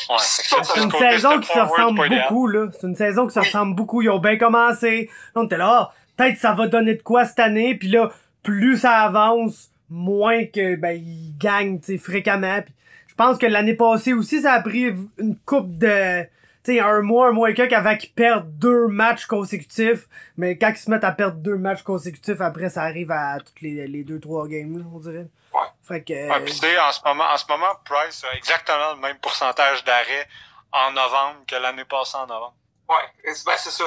Ouais, 0.08 0.16
c'est 0.20 0.82
une 0.82 0.90
saison 0.92 1.40
qui 1.40 1.48
se 1.48 1.58
ressemble 1.58 2.08
beaucoup, 2.08 2.46
là. 2.46 2.68
C'est 2.72 2.86
une 2.86 2.96
saison 2.96 3.26
qui 3.26 3.34
se 3.34 3.40
ressemble 3.40 3.74
beaucoup. 3.74 4.02
Ils 4.02 4.10
ont 4.10 4.18
bien 4.18 4.36
commencé. 4.36 5.10
Là, 5.34 5.40
on 5.40 5.46
était 5.46 5.56
là, 5.56 5.90
ah, 5.90 5.94
peut-être 6.16 6.38
ça 6.38 6.52
va 6.52 6.66
donner 6.68 6.94
de 6.94 7.02
quoi 7.02 7.24
cette 7.24 7.40
année, 7.40 7.74
puis 7.74 7.88
là, 7.88 8.10
plus 8.42 8.78
ça 8.78 8.98
avance, 8.98 9.70
moins 9.88 10.44
que, 10.44 10.76
ben, 10.76 10.92
ils 10.92 11.36
gagnent, 11.38 11.80
tu 11.80 11.92
sais, 11.92 11.98
fréquemment. 11.98 12.60
Puis 12.62 12.74
je 13.08 13.14
pense 13.14 13.38
que 13.38 13.46
l'année 13.46 13.74
passée 13.74 14.12
aussi, 14.12 14.42
ça 14.42 14.52
a 14.52 14.60
pris 14.60 14.94
une 15.18 15.36
coupe 15.46 15.78
de, 15.78 16.26
sais, 16.66 16.80
un 16.80 17.02
mois, 17.02 17.28
un 17.28 17.32
mois 17.32 17.50
et 17.50 17.54
quelques 17.54 17.72
avant 17.72 17.96
qu'ils 17.96 18.12
perdent 18.12 18.50
deux 18.58 18.88
matchs 18.88 19.26
consécutifs. 19.26 20.08
Mais 20.36 20.56
quand 20.58 20.70
ils 20.70 20.76
se 20.76 20.90
mettent 20.90 21.04
à 21.04 21.12
perdre 21.12 21.38
deux 21.38 21.56
matchs 21.56 21.82
consécutifs, 21.82 22.40
après, 22.40 22.70
ça 22.70 22.82
arrive 22.82 23.10
à 23.10 23.38
toutes 23.38 23.60
les, 23.60 23.86
les 23.86 24.04
deux, 24.04 24.20
trois 24.20 24.46
games, 24.48 24.84
on 24.94 24.98
dirait. 24.98 25.26
Ouais. 25.52 25.68
Fait 25.82 26.02
que. 26.02 26.12
Ouais, 26.12 26.44
pis 26.44 26.52
en 26.52 26.92
ce 26.92 27.00
moment, 27.04 27.24
en 27.24 27.36
ce 27.36 27.44
moment, 27.48 27.74
Price 27.84 28.24
a 28.24 28.36
exactement 28.36 28.94
le 28.94 29.00
même 29.00 29.16
pourcentage 29.18 29.84
d'arrêt 29.84 30.28
en 30.72 30.92
novembre 30.92 31.40
que 31.46 31.56
l'année 31.56 31.84
passée 31.84 32.16
en 32.16 32.26
novembre. 32.26 32.54
Ouais, 32.88 33.34
ben 33.44 33.56
c'est 33.56 33.70
ça. 33.70 33.84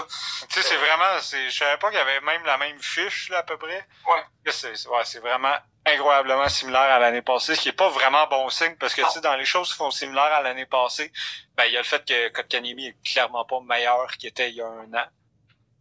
Tu 0.50 0.62
sais, 0.62 0.68
c'est 0.68 0.76
vraiment, 0.76 1.20
c'est, 1.22 1.50
je 1.50 1.58
savais 1.58 1.78
pas 1.78 1.90
qu'il 1.90 1.98
y 1.98 2.02
avait 2.02 2.20
même 2.22 2.44
la 2.44 2.58
même 2.58 2.80
fiche, 2.82 3.30
là, 3.30 3.40
à 3.40 3.44
peu 3.44 3.58
près. 3.58 3.88
Ouais. 4.06 4.52
C'est, 4.52 4.88
ouais, 4.88 5.06
c'est 5.06 5.20
vraiment 5.20 5.56
incroyablement 5.86 6.50
similaire 6.50 6.82
à 6.82 7.00
l'année 7.00 7.22
passée, 7.22 7.56
ce 7.56 7.62
qui 7.62 7.70
est 7.70 7.74
pas 7.74 7.90
vraiment 7.90 8.28
bon 8.28 8.50
signe, 8.50 8.76
parce 8.76 8.94
que, 8.94 9.02
tu 9.02 9.10
sais, 9.12 9.22
dans 9.22 9.36
les 9.36 9.46
choses 9.46 9.72
qui 9.72 9.78
font 9.78 9.90
similaire 9.90 10.24
à 10.24 10.42
l'année 10.42 10.66
passée, 10.66 11.14
ben, 11.56 11.66
il 11.66 11.74
y 11.74 11.78
a 11.78 11.80
le 11.80 11.86
fait 11.86 12.06
que 12.06 12.30
Kotkanimi 12.30 12.88
est 12.88 12.98
clairement 13.04 13.46
pas 13.46 13.62
meilleur 13.62 14.12
qu'il 14.18 14.28
était 14.28 14.50
il 14.50 14.58
y 14.58 14.62
a 14.62 14.68
un 14.68 14.94
an. 14.94 15.08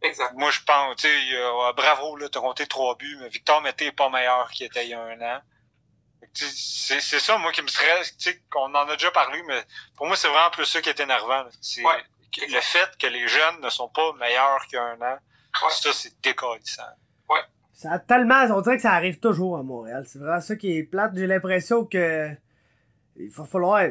Exact. 0.01 0.35
Moi, 0.37 0.53
je 0.53 0.61
pense, 0.61 0.97
tu 0.97 1.09
sais, 1.09 1.73
bravo, 1.77 2.17
là, 2.17 2.29
t'as 2.29 2.41
compté 2.41 2.69
trois 2.69 2.95
buts, 2.95 3.19
mais 3.21 3.29
Victor 3.29 3.61
Mété 3.63 3.87
est 3.87 3.93
pas 3.93 4.09
meilleur 4.11 4.49
qu'il 4.53 4.67
était 4.67 4.85
il 4.85 4.91
y 4.91 4.95
a 4.95 5.01
un 5.01 5.21
an. 5.21 5.41
C'est, 6.35 7.01
c'est 7.01 7.19
ça, 7.19 7.37
moi, 7.39 7.51
qui 7.51 7.63
me 7.63 7.69
serait, 7.69 8.03
tu 8.05 8.15
sais, 8.19 8.43
qu'on 8.49 8.73
en 8.73 8.89
a 8.89 8.93
déjà 8.97 9.11
parlé, 9.11 9.43
mais 9.43 9.65
pour 9.97 10.07
moi, 10.07 10.15
c'est 10.15 10.29
vraiment 10.29 10.51
plus 10.51 10.67
ça 10.67 10.81
qui 10.81 10.89
est 10.89 11.01
énervant. 11.01 11.45
C'est, 11.61 11.83
ouais 11.83 12.05
le 12.37 12.61
fait 12.61 12.91
que 12.99 13.07
les 13.07 13.27
jeunes 13.27 13.61
ne 13.63 13.71
sont 13.71 13.89
pas 13.89 14.13
meilleurs 14.19 14.67
qu'un 14.71 14.95
an, 15.01 15.19
ouais. 15.63 15.71
ça, 15.71 15.91
c'est 15.93 16.13
décollissant. 16.23 16.83
Ouais. 17.29 17.41
Ça 17.73 17.93
a 17.93 17.99
tellement, 17.99 18.45
on 18.51 18.61
dirait 18.61 18.77
que 18.77 18.83
ça 18.83 18.93
arrive 18.93 19.19
toujours 19.21 19.59
à 19.59 19.63
Montréal. 19.63 20.05
C'est 20.07 20.19
vraiment 20.19 20.41
ça 20.41 20.57
qui 20.57 20.77
est 20.77 20.83
plate. 20.83 21.13
J'ai 21.15 21.27
l'impression 21.27 21.85
que, 21.85 22.31
il 23.17 23.31
va 23.31 23.45
falloir, 23.45 23.83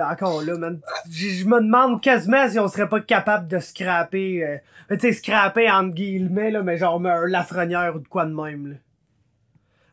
encore 0.00 0.42
là, 0.42 0.56
man. 0.56 0.80
Je 1.10 1.44
me 1.44 1.60
demande 1.60 2.02
quasiment 2.02 2.48
si 2.48 2.58
on 2.58 2.68
serait 2.68 2.88
pas 2.88 3.00
capable 3.00 3.48
de 3.48 3.58
scraper, 3.58 4.44
euh, 4.44 4.58
tu 4.90 5.00
sais, 5.00 5.12
scraper 5.12 5.70
entre 5.70 5.94
guillemets, 5.94 6.50
là, 6.50 6.62
mais 6.62 6.78
genre, 6.78 7.04
un 7.04 7.26
Lafrenière 7.26 7.94
ou 7.96 8.00
de 8.00 8.08
quoi 8.08 8.24
de 8.24 8.34
même, 8.34 8.66
là. 8.68 8.76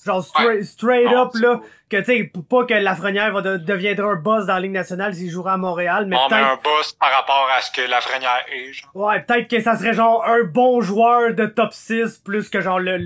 Genre 0.05 0.23
straight, 0.23 0.47
Ouais. 0.47 0.63
straight 0.63 1.05
Non, 1.09 1.23
up 1.27 1.31
là, 1.35 1.55
cool. 1.57 1.67
que 1.89 1.97
tu 1.97 2.05
sais, 2.05 2.23
pour 2.25 2.45
pas 2.45 2.65
que 2.65 2.73
Lafrenière 2.73 3.31
va 3.31 3.41
de- 3.41 3.57
deviendra 3.57 4.07
un 4.11 4.15
boss 4.15 4.45
dans 4.45 4.55
la 4.55 4.59
Ligue 4.59 4.71
nationale 4.71 5.13
s'il 5.15 5.29
jouera 5.31 5.53
à 5.53 5.57
Montréal, 5.57 6.05
mais 6.07 6.17
On 6.17 6.23
met 6.23 6.35
peut-être 6.35 6.47
un 6.47 6.55
boss 6.57 6.93
par 6.93 7.11
rapport 7.11 7.47
à 7.55 7.61
ce 7.61 7.71
que 7.71 7.81
Lafrenière 7.81 8.43
est, 8.51 8.73
genre. 8.73 8.89
Ouais, 8.95 9.21
peut-être 9.21 9.47
que 9.49 9.61
ça 9.61 9.77
serait 9.77 9.93
genre 9.93 10.25
un 10.25 10.43
bon 10.43 10.81
joueur 10.81 11.33
de 11.33 11.45
top 11.45 11.71
6 11.73 12.17
plus 12.19 12.49
que 12.49 12.59
genre 12.59 12.79
le, 12.79 12.97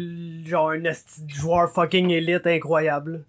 genre 0.47 0.71
un 0.71 0.81
joueur 1.27 1.69
fucking 1.71 2.09
élite 2.09 2.47
incroyable. 2.47 3.23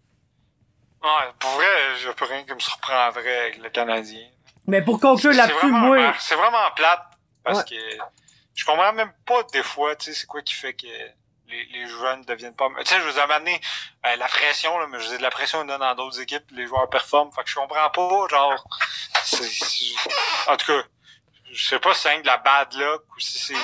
Ouais, 1.02 1.08
pour 1.38 1.50
vrai, 1.50 1.66
j'ai 2.02 2.12
pas 2.12 2.24
rien 2.26 2.42
qui 2.44 2.54
me 2.54 2.58
surprendrait 2.58 3.38
avec 3.46 3.58
le 3.62 3.68
Canadien. 3.70 4.26
Mais 4.66 4.82
pour 4.82 4.98
conclure 5.00 5.32
là-dessus, 5.32 5.66
moi, 5.70 6.12
c'est 6.18 6.34
vraiment 6.34 6.58
plate, 6.74 7.02
parce 7.44 7.58
Ouais. 7.58 7.64
que 7.76 8.04
je 8.54 8.64
comprends 8.64 8.92
même 8.92 9.12
pas 9.26 9.42
des 9.52 9.62
fois, 9.62 9.94
tu 9.96 10.06
sais, 10.06 10.12
c'est 10.20 10.26
quoi 10.26 10.42
qui 10.42 10.54
fait 10.54 10.72
que 10.74 10.86
les, 11.48 11.64
les 11.66 11.86
jeunes 11.88 12.22
deviennent 12.22 12.54
pas... 12.54 12.68
Tu 12.80 12.86
sais, 12.86 13.00
je 13.00 13.08
vous 13.08 13.18
ai 13.18 13.20
amené 13.22 13.60
euh, 14.06 14.16
la 14.16 14.26
pression, 14.28 14.78
là, 14.78 14.86
mais 14.88 15.00
je 15.00 15.08
dis 15.08 15.16
de 15.18 15.22
la 15.22 15.30
pression, 15.30 15.62
il 15.64 15.68
y 15.70 15.72
en 15.72 15.76
a 15.80 15.94
dans 15.94 16.04
d'autres 16.04 16.20
équipes, 16.20 16.44
les 16.52 16.66
joueurs 16.66 16.88
performent, 16.90 17.32
fait 17.32 17.42
que 17.42 17.50
je 17.50 17.54
comprends 17.54 17.90
pas, 17.90 18.28
genre... 18.28 18.64
c'est- 19.24 19.44
c'est- 19.44 20.50
En 20.50 20.56
tout 20.56 20.66
cas, 20.66 20.82
je 21.50 21.68
sais 21.68 21.78
pas 21.78 21.94
si 21.94 22.02
c'est 22.02 22.20
de 22.22 22.26
la 22.26 22.36
bad 22.38 22.72
luck 22.74 23.02
ou 23.16 23.20
si 23.20 23.38
c'est... 23.38 23.54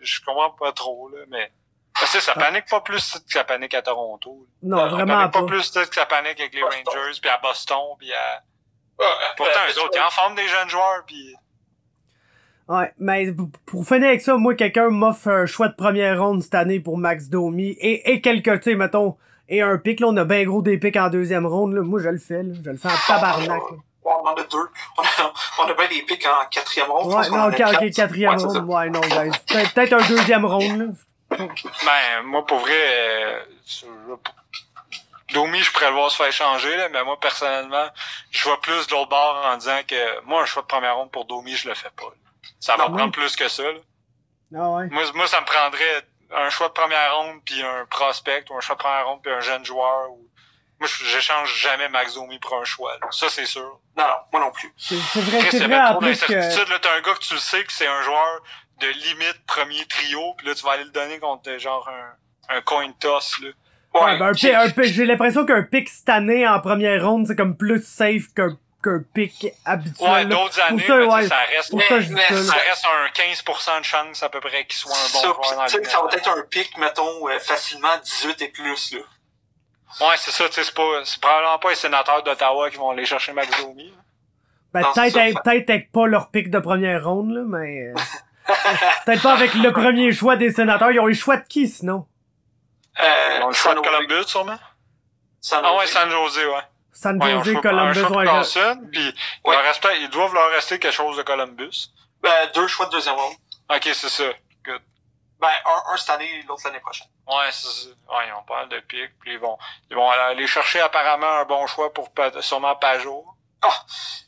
Je 0.00 0.20
comprends 0.24 0.50
pas 0.50 0.72
trop, 0.72 1.08
là, 1.10 1.24
mais... 1.28 1.52
Parce 1.94 2.12
que 2.14 2.20
ça 2.20 2.34
panique 2.34 2.66
pas 2.68 2.80
plus 2.80 3.12
que 3.26 3.32
ça 3.32 3.44
panique 3.44 3.74
à 3.74 3.82
Toronto. 3.82 4.46
non, 4.62 4.78
Ça 4.78 4.86
vraiment 4.86 5.16
panique 5.18 5.32
pas. 5.32 5.40
pas 5.40 5.46
plus 5.46 5.70
que 5.70 5.94
ça 5.94 6.06
panique 6.06 6.40
avec 6.40 6.54
les 6.54 6.62
Rangers, 6.62 7.18
puis 7.20 7.28
à 7.30 7.36
Boston, 7.38 7.96
puis 7.98 8.12
à... 8.14 8.42
Ouais, 8.98 9.06
Pourtant, 9.36 9.60
euh, 9.68 9.72
eux 9.72 9.80
autres, 9.82 9.96
ils 9.96 10.00
en 10.00 10.10
forment 10.10 10.34
des 10.34 10.48
jeunes 10.48 10.68
joueurs, 10.70 11.04
puis... 11.06 11.34
Ouais, 12.70 12.92
mais 12.98 13.26
pour 13.66 13.84
finir 13.86 14.08
avec 14.08 14.20
ça, 14.20 14.36
moi, 14.36 14.54
quelqu'un 14.54 14.90
m'offre 14.90 15.26
un 15.28 15.44
choix 15.46 15.66
de 15.68 15.74
première 15.74 16.22
ronde 16.22 16.40
cette 16.42 16.54
année 16.54 16.78
pour 16.78 16.96
Max 16.98 17.28
Domi 17.28 17.70
et, 17.80 18.12
et 18.12 18.20
quelques, 18.20 18.60
tu 18.62 18.70
sais, 18.70 18.76
mettons, 18.76 19.16
et 19.48 19.60
un 19.60 19.76
pic, 19.76 19.98
là, 19.98 20.06
on 20.06 20.16
a 20.16 20.24
bien 20.24 20.44
gros 20.44 20.62
des 20.62 20.78
pics 20.78 20.96
en 20.96 21.08
deuxième 21.10 21.46
ronde, 21.46 21.74
là. 21.74 21.82
Moi, 21.82 22.00
je 22.00 22.08
le 22.08 22.18
fais, 22.18 22.44
là. 22.44 22.54
Je 22.64 22.70
le 22.70 22.76
fais 22.76 22.86
en 22.88 22.96
tabarnak, 23.08 23.48
là. 23.48 23.76
On 24.04 24.10
en 24.28 24.34
a 24.34 24.42
deux. 24.44 24.68
On 24.98 25.02
a, 25.02 25.32
on 25.58 25.64
a 25.70 25.74
bien 25.74 25.88
des 25.88 26.02
pics 26.02 26.24
en 26.26 26.46
quatrième 26.48 26.90
ronde. 26.90 27.12
Ouais, 27.12 27.28
non, 27.30 27.50
quatrième 27.90 28.36
Ouais, 28.36 28.44
ronde. 28.44 28.68
Ouais, 28.68 28.90
non, 28.90 29.00
guys. 29.00 29.30
Peut-être 29.74 29.92
un 29.92 30.06
deuxième 30.08 30.44
ronde, 30.46 30.78
là. 30.78 31.36
Ben, 31.84 32.22
moi, 32.24 32.46
pour 32.46 32.58
vrai, 32.58 32.72
euh, 32.72 33.40
je- 33.66 33.86
Domi, 35.34 35.58
je 35.60 35.70
pourrais 35.72 35.88
le 35.90 35.94
voir 35.94 36.10
se 36.10 36.16
faire 36.22 36.32
changer, 36.32 36.76
là, 36.76 36.88
mais 36.92 37.04
moi, 37.04 37.18
personnellement, 37.20 37.86
je 38.30 38.44
vois 38.44 38.60
plus 38.60 38.86
de 38.86 38.92
l'autre 38.92 39.10
bord 39.10 39.40
en 39.52 39.56
disant 39.56 39.78
que 39.86 40.24
moi, 40.26 40.42
un 40.42 40.46
choix 40.46 40.62
de 40.62 40.66
première 40.68 40.96
ronde 40.96 41.10
pour 41.10 41.24
Domi, 41.24 41.52
je 41.54 41.68
le 41.68 41.74
fais 41.74 41.90
pas. 41.96 42.04
là. 42.06 42.29
Ça 42.58 42.76
va 42.76 42.88
me 42.88 42.96
prendre 42.96 43.12
plus 43.12 43.36
que 43.36 43.48
ça. 43.48 43.62
là. 43.62 43.78
Ah 44.56 44.70
ouais. 44.70 44.86
Moi, 44.88 45.04
moi, 45.14 45.26
ça 45.26 45.40
me 45.40 45.46
prendrait 45.46 46.06
un 46.34 46.50
choix 46.50 46.68
de 46.68 46.72
première 46.72 47.16
ronde, 47.16 47.40
puis 47.44 47.62
un 47.62 47.86
prospect, 47.90 48.44
ou 48.50 48.56
un 48.56 48.60
choix 48.60 48.76
de 48.76 48.80
première 48.80 49.06
ronde, 49.06 49.20
puis 49.22 49.32
un 49.32 49.40
jeune 49.40 49.64
joueur. 49.64 50.10
Ou... 50.10 50.26
Moi, 50.80 50.88
je- 50.88 51.04
j'échange 51.04 51.54
jamais 51.56 51.88
Max 51.88 52.14
Domi 52.14 52.38
pour 52.38 52.54
un 52.56 52.64
choix. 52.64 52.92
là. 53.00 53.08
Ça, 53.10 53.28
c'est 53.28 53.46
sûr. 53.46 53.80
Non, 53.96 54.04
non, 54.04 54.14
moi 54.32 54.40
non 54.40 54.50
plus. 54.52 54.72
C'est 54.76 54.94
vrai, 54.96 55.40
c'est 55.50 55.58
vrai, 55.64 55.80
en 55.80 55.98
plus 55.98 56.20
que... 56.20 56.78
t'as 56.78 56.96
un 56.96 57.00
gars 57.00 57.14
que 57.14 57.18
tu 57.20 57.34
le 57.34 57.40
sais 57.40 57.62
que 57.64 57.72
c'est 57.72 57.86
un 57.86 58.02
joueur 58.02 58.42
de 58.80 58.86
limite 58.88 59.44
premier 59.46 59.84
trio, 59.86 60.34
puis 60.38 60.46
là, 60.46 60.54
tu 60.54 60.64
vas 60.64 60.72
aller 60.72 60.84
le 60.84 60.90
donner 60.90 61.18
contre 61.18 61.58
genre 61.58 61.88
un, 61.88 62.56
un 62.56 62.60
coin 62.62 62.90
toss. 62.98 63.38
Là. 63.42 63.48
Ouais, 63.92 64.18
ben 64.18 64.26
un 64.28 64.32
j'ai- 64.32 65.04
l'impression 65.04 65.44
qu'un 65.44 65.62
pic 65.64 65.88
cette 65.88 66.08
année 66.08 66.46
en 66.48 66.60
première 66.60 67.04
ronde, 67.04 67.26
c'est 67.26 67.36
comme 67.36 67.56
plus 67.56 67.84
safe 67.84 68.32
qu'un 68.34 68.56
qu'un 68.82 69.02
pic 69.14 69.46
habituel. 69.64 70.10
Ouais, 70.10 70.24
d'autres 70.26 70.60
années, 70.60 70.86
ça, 70.86 70.96
mais 70.96 71.02
tu 71.04 71.08
sais, 71.10 71.14
ouais. 71.14 71.28
ça 71.28 71.36
reste, 71.36 71.70
ça, 71.70 71.98
Mais- 72.14 72.70
reste 72.70 72.86
un 72.86 73.08
15% 73.12 73.78
de 73.80 73.84
chance 73.84 74.22
à 74.22 74.28
peu 74.28 74.40
près 74.40 74.64
qu'il 74.66 74.78
soit 74.78 74.92
un 74.96 75.12
bon 75.12 75.18
ça, 75.20 75.26
joueur 75.28 75.56
dans 75.56 75.64
tu 75.66 75.70
sais, 75.72 75.78
le 75.78 75.84
ça 75.84 76.00
va 76.02 76.08
être 76.16 76.28
un 76.28 76.42
pic, 76.42 76.76
mettons, 76.78 77.28
euh, 77.28 77.38
facilement 77.38 77.96
18 78.02 78.42
et 78.42 78.48
plus, 78.48 78.92
là. 78.94 79.00
Ouais, 80.00 80.14
c'est 80.18 80.30
ça, 80.30 80.46
tu 80.48 80.54
sais, 80.54 80.64
c'est 80.64 80.74
pas, 80.74 81.04
c'est 81.04 81.20
probablement 81.20 81.58
pas 81.58 81.70
les 81.70 81.74
sénateurs 81.74 82.22
d'Ottawa 82.22 82.70
qui 82.70 82.76
vont 82.76 82.90
aller 82.90 83.04
chercher 83.04 83.32
Max 83.32 83.50
Domi. 83.60 83.92
Ben, 84.72 84.82
peut-être 84.94 85.42
peut-être 85.42 85.90
pas 85.90 86.06
leur 86.06 86.30
pic 86.30 86.48
de 86.50 86.58
première 86.60 87.04
ronde, 87.04 87.32
là, 87.32 87.42
mais... 87.44 87.88
euh, 87.88 87.94
peut-être 89.04 89.22
pas 89.22 89.32
avec 89.34 89.54
le 89.54 89.72
premier 89.72 90.12
choix 90.12 90.36
des 90.36 90.52
sénateurs. 90.52 90.90
Ils 90.92 91.00
ont 91.00 91.08
eu 91.08 91.12
le 91.12 91.16
choix 91.16 91.36
de 91.36 91.46
qui, 91.46 91.68
sinon? 91.68 92.06
Euh, 93.00 93.36
Ils 93.38 93.42
ont 93.42 93.48
le 93.48 93.52
choix 93.54 93.74
de 93.74 93.80
San 93.80 93.84
Jose. 93.84 94.06
Columbus, 94.06 94.28
sûrement? 94.28 94.58
San 95.40 95.62
Ah 95.64 95.74
ouais. 95.76 95.86
San 95.86 96.08
Jose, 96.10 96.36
ouais. 96.38 96.62
San 97.00 97.22
Ouais, 97.22 97.32
Jose, 97.32 97.48
un 97.56 97.60
Columbus, 97.60 97.94
choix 98.00 98.08
de 98.10 98.16
ouais, 98.16 98.24
puis 98.92 99.14
Ouais. 99.44 99.54
leur 99.56 99.64
reste 99.64 99.88
ils 100.00 100.10
doivent 100.10 100.34
leur 100.34 100.50
rester 100.50 100.78
quelque 100.78 100.92
chose 100.92 101.16
de 101.16 101.22
Columbus. 101.22 101.88
Ben, 102.22 102.30
deux 102.54 102.66
choix 102.68 102.86
de 102.86 102.90
deuxième 102.90 103.14
ronde. 103.14 103.34
Ok, 103.74 103.82
c'est 103.84 104.08
ça. 104.10 104.24
Good. 104.64 104.82
Ben, 105.40 105.48
un, 105.64 105.92
un 105.94 105.96
cette 105.96 106.10
année, 106.10 106.44
l'autre 106.46 106.60
l'année 106.66 106.80
prochaine. 106.80 107.06
Ouais, 107.26 107.48
c'est 107.52 107.68
ça. 107.68 107.88
Ouais, 108.10 108.26
ils 108.28 108.32
ont 108.34 108.42
pas 108.42 108.56
mal 108.56 108.68
de 108.68 108.80
pics, 108.80 109.18
puis 109.20 109.32
ils 109.32 109.38
vont, 109.38 109.56
ils 109.90 109.96
vont 109.96 110.10
aller 110.10 110.46
chercher 110.46 110.80
apparemment 110.80 111.30
un 111.38 111.44
bon 111.46 111.66
choix 111.66 111.90
pour 111.92 112.10
sûrement 112.40 112.76
Pajot. 112.76 113.24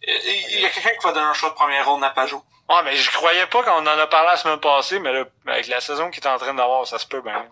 Il 0.02 0.44
il 0.54 0.60
y 0.60 0.64
a 0.64 0.70
quelqu'un 0.70 0.96
qui 0.98 1.04
va 1.06 1.12
donner 1.12 1.26
un 1.26 1.34
choix 1.34 1.50
de 1.50 1.54
première 1.54 1.86
ronde 1.86 2.02
à 2.04 2.10
Pajot. 2.10 2.42
Ouais, 2.70 2.82
mais 2.84 2.96
je 2.96 3.10
croyais 3.10 3.46
pas 3.48 3.62
qu'on 3.64 3.86
en 3.86 3.86
a 3.86 4.06
parlé 4.06 4.28
la 4.30 4.36
semaine 4.38 4.60
passée, 4.60 4.98
mais 4.98 5.12
là, 5.12 5.24
avec 5.46 5.66
la 5.66 5.80
saison 5.80 6.10
qu'il 6.10 6.24
est 6.24 6.28
en 6.28 6.38
train 6.38 6.54
d'avoir, 6.54 6.86
ça 6.86 6.98
se 6.98 7.06
peut 7.06 7.20
bien. 7.20 7.46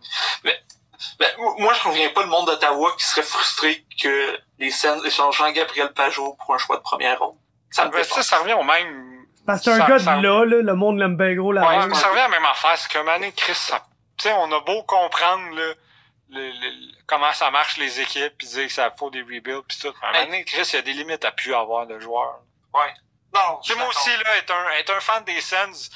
Ben, 1.19 1.29
moi, 1.59 1.73
je 1.75 1.89
reviens 1.89 2.09
pas 2.11 2.23
le 2.23 2.29
monde 2.29 2.47
d'Ottawa 2.47 2.93
qui 2.99 3.05
serait 3.05 3.23
frustré 3.23 3.85
que 4.03 4.39
les 4.59 4.71
Sens 4.71 5.05
échangent 5.05 5.37
Jean-Gabriel 5.39 5.93
Pajot 5.93 6.35
pour 6.35 6.55
un 6.55 6.59
choix 6.59 6.77
de 6.77 6.83
première 6.83 7.19
ronde. 7.19 7.37
Ça 7.71 7.85
me 7.87 7.91
Ben, 7.91 8.03
sais, 8.05 8.23
ça 8.23 8.39
revient 8.39 8.55
au 8.55 8.63
même. 8.63 9.27
Parce 9.47 9.61
que 9.61 9.65
c'est 9.65 9.77
un 9.77 9.79
Ça- 9.81 9.87
gars 9.89 9.99
ça- 9.99 10.17
de 10.17 10.23
là, 10.23 10.45
là, 10.45 10.63
le 10.63 10.75
monde 10.75 10.99
l'aime 10.99 11.17
bien 11.17 11.35
gros 11.35 11.53
là 11.53 11.63
Ouais, 11.67 11.87
mais 11.87 11.95
ça 11.95 12.09
revient 12.09 12.21
à 12.21 12.25
la 12.25 12.29
même 12.29 12.45
affaire. 12.45 12.77
C'est 12.77 12.99
moment 12.99 13.13
donné, 13.15 13.33
Chris, 13.33 13.55
ça, 13.55 13.85
tu 14.19 14.29
sais, 14.29 14.35
on 14.35 14.53
a 14.53 14.61
beau 14.61 14.83
comprendre, 14.83 15.55
là, 15.57 15.73
le, 16.33 16.51
le- 16.51 16.93
comment 17.07 17.33
ça 17.33 17.51
marche 17.51 17.77
les 17.79 18.01
équipes, 18.01 18.35
puis 18.39 18.47
dire 18.49 18.67
que 18.67 18.73
ça 18.73 18.93
faut 18.97 19.11
des 19.11 19.23
rebuilds, 19.23 19.63
puis 19.67 19.79
tout. 19.81 19.93
À 20.03 20.09
un 20.09 20.13
moment 20.13 20.25
donné, 20.27 20.45
Chris, 20.45 20.63
il 20.73 20.77
y 20.77 20.79
a 20.79 20.83
des 20.83 20.93
limites 20.93 21.25
à 21.25 21.33
plus 21.33 21.55
avoir 21.55 21.87
de 21.87 21.99
joueurs. 21.99 22.41
Non, 23.33 23.61
Tu 23.65 23.73
sais, 23.73 23.79
moi 23.79 23.89
aussi, 23.89 24.11
là, 24.11 24.37
être 24.39 24.53
un, 24.53 24.71
être 24.79 24.93
un 24.93 25.01
fan 25.01 25.23
des 25.25 25.41
Sens, 25.41 25.91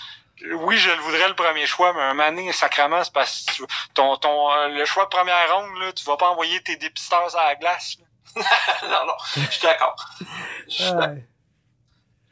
oui, 0.52 0.76
je 0.76 0.90
le 0.90 1.00
voudrais 1.00 1.28
le 1.28 1.34
premier 1.34 1.66
choix, 1.66 1.92
mais 1.92 2.02
un 2.02 2.14
mané, 2.14 2.52
sacrément, 2.52 3.02
c'est 3.02 3.12
parce 3.12 3.44
que 3.44 3.64
ton, 3.94 4.16
ton, 4.16 4.52
euh, 4.52 4.68
le 4.68 4.84
choix 4.84 5.04
de 5.04 5.10
première 5.10 5.54
ronde, 5.54 5.78
là, 5.80 5.92
tu 5.92 6.04
vas 6.04 6.16
pas 6.16 6.28
envoyer 6.28 6.62
tes 6.62 6.76
dépisteurs 6.76 7.34
à 7.36 7.46
la 7.46 7.54
glace. 7.56 7.96
non, 8.36 9.06
non, 9.06 9.14
je 9.36 9.50
suis 9.50 9.62
d'accord. 9.62 9.96
Je 10.68 10.90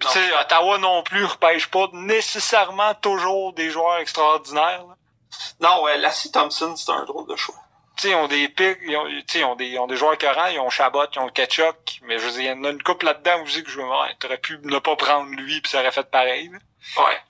tu 0.00 0.08
sais, 0.08 0.32
Ottawa 0.40 0.78
non 0.78 1.04
plus 1.04 1.24
repêche 1.24 1.68
pas 1.68 1.86
nécessairement 1.92 2.92
toujours 2.94 3.52
des 3.52 3.70
joueurs 3.70 3.98
extraordinaires. 3.98 4.84
là. 4.88 4.96
Non, 5.60 5.84
ouais, 5.84 5.96
Lassie 5.98 6.32
Thompson, 6.32 6.74
c'est 6.76 6.90
un 6.90 7.04
drôle 7.04 7.28
de 7.28 7.36
choix. 7.36 7.54
Tu 7.96 8.02
sais, 8.02 8.10
ils 8.10 8.14
ont 8.16 8.26
des 8.26 8.48
pics, 8.48 8.78
ils 8.82 8.96
ont, 8.96 9.06
ils 9.06 9.44
ont 9.44 9.54
des, 9.54 9.66
ils 9.66 9.78
ont 9.78 9.86
des 9.86 9.96
joueurs 9.96 10.16
ils 10.50 10.58
ont 10.58 10.70
Chabot, 10.70 11.06
ils 11.14 11.20
ont 11.20 11.28
Ketchuk, 11.28 12.00
mais 12.02 12.18
je 12.18 12.24
veux 12.24 12.32
dire, 12.32 12.40
il 12.40 12.46
y 12.46 12.50
en 12.50 12.64
a 12.64 12.70
une 12.70 12.82
couple 12.82 13.06
là-dedans 13.06 13.44
que 13.44 13.50
je 13.50 13.60
dis, 13.60 13.76
ouais, 13.76 14.16
t'aurais 14.18 14.38
pu 14.38 14.58
ne 14.64 14.78
pas 14.78 14.96
prendre 14.96 15.30
lui 15.30 15.60
puis 15.60 15.70
ça 15.70 15.80
aurait 15.80 15.92
fait 15.92 16.10
pareil. 16.10 16.48
là. 16.48 16.58
Ouais. 17.04 17.20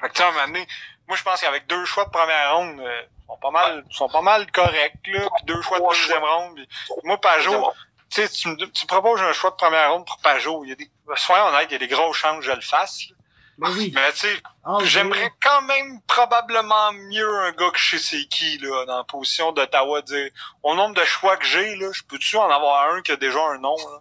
Fait 0.00 0.08
que, 0.08 0.12
tu 0.14 0.18
sais, 0.18 0.24
à 0.24 0.28
un 0.28 0.32
moment 0.32 0.46
donné, 0.46 0.66
moi, 1.08 1.16
je 1.16 1.22
pense 1.22 1.40
qu'avec 1.40 1.66
deux 1.66 1.84
choix 1.84 2.04
de 2.04 2.10
première 2.10 2.54
ronde, 2.56 2.80
euh, 2.80 3.02
sont 3.26 3.36
pas 3.38 3.50
mal, 3.50 3.84
sont 3.90 4.08
pas 4.08 4.22
mal 4.22 4.50
corrects, 4.50 5.06
là, 5.06 5.28
puis 5.36 5.44
deux 5.46 5.60
choix 5.62 5.78
de 5.80 5.88
deuxième 5.88 6.24
ronde. 6.24 6.54
puis 6.56 6.96
moi, 7.04 7.20
Pajot, 7.20 7.72
tu 8.10 8.22
sais, 8.22 8.28
tu 8.28 8.48
me 8.48 8.56
tu 8.56 8.82
me 8.84 8.86
proposes 8.86 9.20
un 9.22 9.32
choix 9.32 9.50
de 9.50 9.56
première 9.56 9.92
ronde 9.92 10.06
pour 10.06 10.18
Pajot, 10.18 10.64
il 10.64 10.70
y 10.70 10.72
a 10.72 10.76
des, 10.76 10.90
soyons 11.16 11.46
honnêtes, 11.46 11.68
il 11.70 11.72
y 11.72 11.76
a 11.76 11.78
des 11.78 11.88
grosses 11.88 12.16
chances 12.16 12.38
que 12.38 12.44
je 12.44 12.52
le 12.52 12.60
fasse, 12.60 13.08
là. 13.10 13.16
Mais 13.58 13.68
oui. 13.68 13.92
Mais, 13.94 14.10
tu 14.12 14.20
sais, 14.20 14.42
Ah, 14.64 14.76
oui. 14.78 14.86
j'aimerais 14.86 15.30
quand 15.42 15.60
même 15.62 16.00
probablement 16.06 16.92
mieux 16.92 17.38
un 17.40 17.52
gars 17.52 17.70
que 17.70 17.78
je 17.78 17.98
sais 17.98 18.16
c'est 18.16 18.24
qui, 18.24 18.56
là, 18.58 18.86
dans 18.86 18.96
la 18.96 19.04
position 19.04 19.52
d'Ottawa, 19.52 20.00
dire, 20.00 20.30
au 20.62 20.74
nombre 20.74 20.94
de 20.94 21.04
choix 21.04 21.36
que 21.36 21.44
j'ai, 21.44 21.76
là, 21.76 21.90
je 21.92 22.02
peux-tu 22.04 22.36
en 22.38 22.48
avoir 22.50 22.94
un 22.94 23.02
qui 23.02 23.12
a 23.12 23.16
déjà 23.16 23.38
un 23.38 23.58
nom, 23.58 23.76
là? 23.76 24.00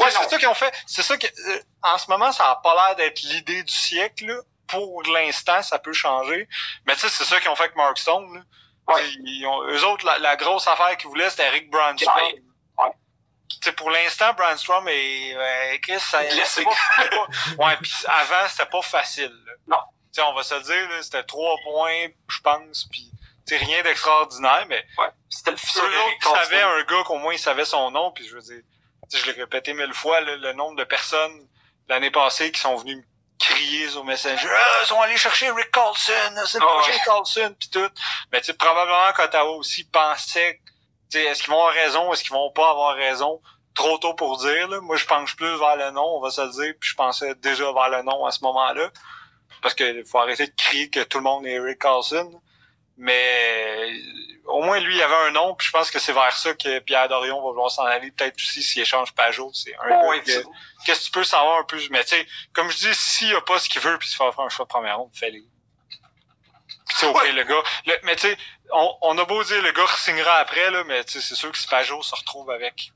Ouais, 0.00 0.10
c'est 0.10 0.28
ça 0.28 0.36
qu'ils 0.36 0.48
ont 0.48 0.54
fait. 0.54 0.70
C'est 0.86 1.00
ça 1.02 1.16
que, 1.16 1.26
euh, 1.26 1.58
en 1.82 1.96
ce 1.96 2.10
moment, 2.10 2.30
ça 2.32 2.50
a 2.50 2.56
pas 2.56 2.74
l'air 2.74 2.96
d'être 2.96 3.22
l'idée 3.22 3.62
du 3.62 3.72
siècle, 3.72 4.26
là. 4.26 4.36
Pour 4.68 5.02
l'instant, 5.04 5.62
ça 5.62 5.78
peut 5.78 5.92
changer. 5.92 6.48
Mais 6.86 6.94
tu 6.94 7.00
sais, 7.00 7.08
c'est 7.08 7.24
ça 7.24 7.40
qu'ils 7.40 7.50
ont 7.50 7.56
fait 7.56 7.64
avec 7.64 7.76
Mark 7.76 7.98
Stone, 7.98 8.34
là. 8.34 8.40
Ouais. 8.94 9.02
Ils 9.24 9.46
ont, 9.46 9.62
eux 9.62 9.84
autres, 9.86 10.04
la, 10.04 10.18
la 10.18 10.36
grosse 10.36 10.66
affaire 10.68 10.96
qu'ils 10.98 11.08
voulaient, 11.08 11.30
c'était 11.30 11.46
Eric 11.46 11.70
Brandstrom. 11.70 12.14
Ouais. 12.16 12.42
Ouais. 12.78 12.90
Tu 13.48 13.56
sais, 13.62 13.72
pour 13.72 13.90
l'instant, 13.90 14.32
Brandstrom 14.34 14.86
est, 14.88 15.34
euh, 15.34 15.78
Chris, 15.82 16.00
ça, 16.00 16.20
c'est 16.44 16.64
pas- 16.64 16.70
c'est 16.96 17.10
pas- 17.10 17.64
ouais, 17.66 17.76
puis 17.80 17.92
avant, 18.06 18.46
c'était 18.48 18.66
pas 18.68 18.82
facile, 18.82 19.32
là. 19.46 19.52
Non. 19.68 19.78
Tu 20.12 20.20
sais, 20.20 20.22
on 20.22 20.34
va 20.34 20.42
se 20.42 20.54
le 20.54 20.60
dire, 20.62 21.02
c'était 21.02 21.22
trois 21.24 21.56
points, 21.64 22.08
je 22.28 22.40
pense, 22.40 22.84
puis 22.90 23.10
sais, 23.46 23.56
rien 23.56 23.82
d'extraordinaire, 23.82 24.66
mais 24.68 24.84
Ouais. 24.98 25.08
C'était 25.28 25.50
le 25.52 25.56
fils 25.56 25.74
de 25.74 26.22
Carlson. 26.22 26.54
un 26.54 26.82
gars 26.84 27.02
qu'au 27.04 27.18
moins 27.18 27.32
il 27.34 27.38
savait 27.38 27.64
son 27.64 27.90
nom, 27.90 28.10
puis 28.12 28.26
je 28.26 28.34
veux 28.34 28.40
dire, 28.42 28.60
je 29.12 29.24
l'ai 29.26 29.32
répété 29.32 29.72
mille 29.74 29.92
fois, 29.94 30.20
là, 30.20 30.36
le 30.36 30.52
nombre 30.52 30.76
de 30.76 30.84
personnes 30.84 31.46
l'année 31.88 32.10
passée 32.10 32.52
qui 32.52 32.60
sont 32.60 32.76
venues 32.76 32.96
me 32.96 33.02
crier 33.54 33.88
sur 33.88 34.04
Messenger, 34.04 34.48
ah, 34.50 34.78
ils 34.82 34.86
sont 34.86 35.00
allés 35.00 35.16
chercher 35.16 35.50
Rick 35.50 35.70
Carlson, 35.70 36.12
c'est 36.46 36.58
le 36.58 36.64
Ah 36.64 36.72
prochain 36.74 36.92
ouais. 36.92 36.98
Carlson, 37.04 37.54
puis 37.58 37.68
tout. 37.70 37.88
Mais 38.32 38.40
tu 38.40 38.46
sais, 38.46 38.54
probablement 38.54 39.12
qu'Ottawa 39.14 39.50
aussi 39.52 39.84
pensait, 39.84 40.60
tu 41.10 41.18
sais, 41.18 41.24
est-ce 41.24 41.42
qu'ils 41.42 41.52
vont 41.52 41.60
avoir 41.60 41.74
raison, 41.74 42.12
est-ce 42.12 42.22
qu'ils 42.22 42.32
vont 42.32 42.50
pas 42.50 42.70
avoir 42.70 42.96
raison? 42.96 43.40
Trop 43.74 43.98
tôt 43.98 44.14
pour 44.14 44.38
dire, 44.38 44.68
là. 44.68 44.80
Moi, 44.80 44.96
je 44.96 45.04
penche 45.06 45.36
plus 45.36 45.58
vers 45.58 45.76
le 45.76 45.90
nom, 45.90 46.16
on 46.16 46.20
va 46.20 46.30
se 46.30 46.40
le 46.40 46.50
dire, 46.50 46.74
puis 46.78 46.90
je 46.90 46.94
pensais 46.94 47.34
déjà 47.36 47.72
vers 47.72 47.88
le 47.90 48.02
nom 48.02 48.24
à 48.24 48.30
ce 48.30 48.40
moment-là. 48.42 48.90
Parce 49.62 49.74
que 49.74 50.04
faut 50.04 50.18
arrêter 50.18 50.46
de 50.46 50.54
crier 50.56 50.90
que 50.90 51.00
tout 51.00 51.18
le 51.18 51.24
monde 51.24 51.46
est 51.46 51.58
Rick 51.58 51.80
Carlson. 51.80 52.40
Mais 52.96 53.92
au 54.46 54.62
moins 54.62 54.78
lui, 54.78 54.94
il 54.96 55.02
avait 55.02 55.14
un 55.28 55.30
nom, 55.32 55.54
puis 55.56 55.66
je 55.66 55.72
pense 55.72 55.90
que 55.90 55.98
c'est 55.98 56.12
vers 56.12 56.32
ça 56.36 56.54
que 56.54 56.78
Pierre 56.80 57.08
Dorion 57.08 57.36
va 57.42 57.48
vouloir 57.50 57.70
s'en 57.70 57.84
aller. 57.84 58.10
Peut-être 58.12 58.36
aussi 58.36 58.62
s'il 58.62 58.82
échange 58.82 59.12
Pajot. 59.14 59.50
C'est 59.52 59.74
un 59.76 60.18
que- 60.20 60.44
Qu'est-ce 60.86 61.00
que 61.00 61.04
tu 61.06 61.10
peux 61.10 61.24
savoir 61.24 61.58
un 61.60 61.64
peu? 61.64 61.78
Mais 61.90 62.04
tu 62.04 62.10
sais, 62.10 62.26
comme 62.52 62.70
je 62.70 62.76
dis, 62.76 62.94
s'il 62.94 63.34
a 63.34 63.40
pas 63.40 63.58
ce 63.58 63.68
qu'il 63.68 63.80
veut 63.80 63.98
puis 63.98 64.08
se 64.08 64.16
faire 64.16 64.32
faire 64.34 64.44
un 64.44 64.48
choix 64.48 64.64
de 64.64 64.68
première 64.68 64.98
ronde, 64.98 65.10
fais-le. 65.14 65.40
Puis 65.88 65.98
tu 66.90 66.96
sais, 66.96 67.06
ok, 67.06 67.16
Ouais. 67.16 67.32
le 67.32 67.44
gars. 67.44 67.62
le- 67.86 67.98
mais 68.04 68.14
tu 68.16 68.28
sais, 68.28 68.36
on, 68.72 68.96
on 69.02 69.18
a 69.18 69.24
beau 69.24 69.42
dire 69.42 69.62
le 69.62 69.72
gars 69.72 69.86
signera 69.98 70.34
après, 70.36 70.70
là, 70.70 70.84
mais 70.84 71.02
tu 71.04 71.12
sais, 71.14 71.20
c'est 71.20 71.34
sûr 71.34 71.50
que 71.50 71.58
si 71.58 71.66
Pajot 71.66 72.02
se 72.02 72.14
retrouve 72.14 72.50
avec 72.50 72.92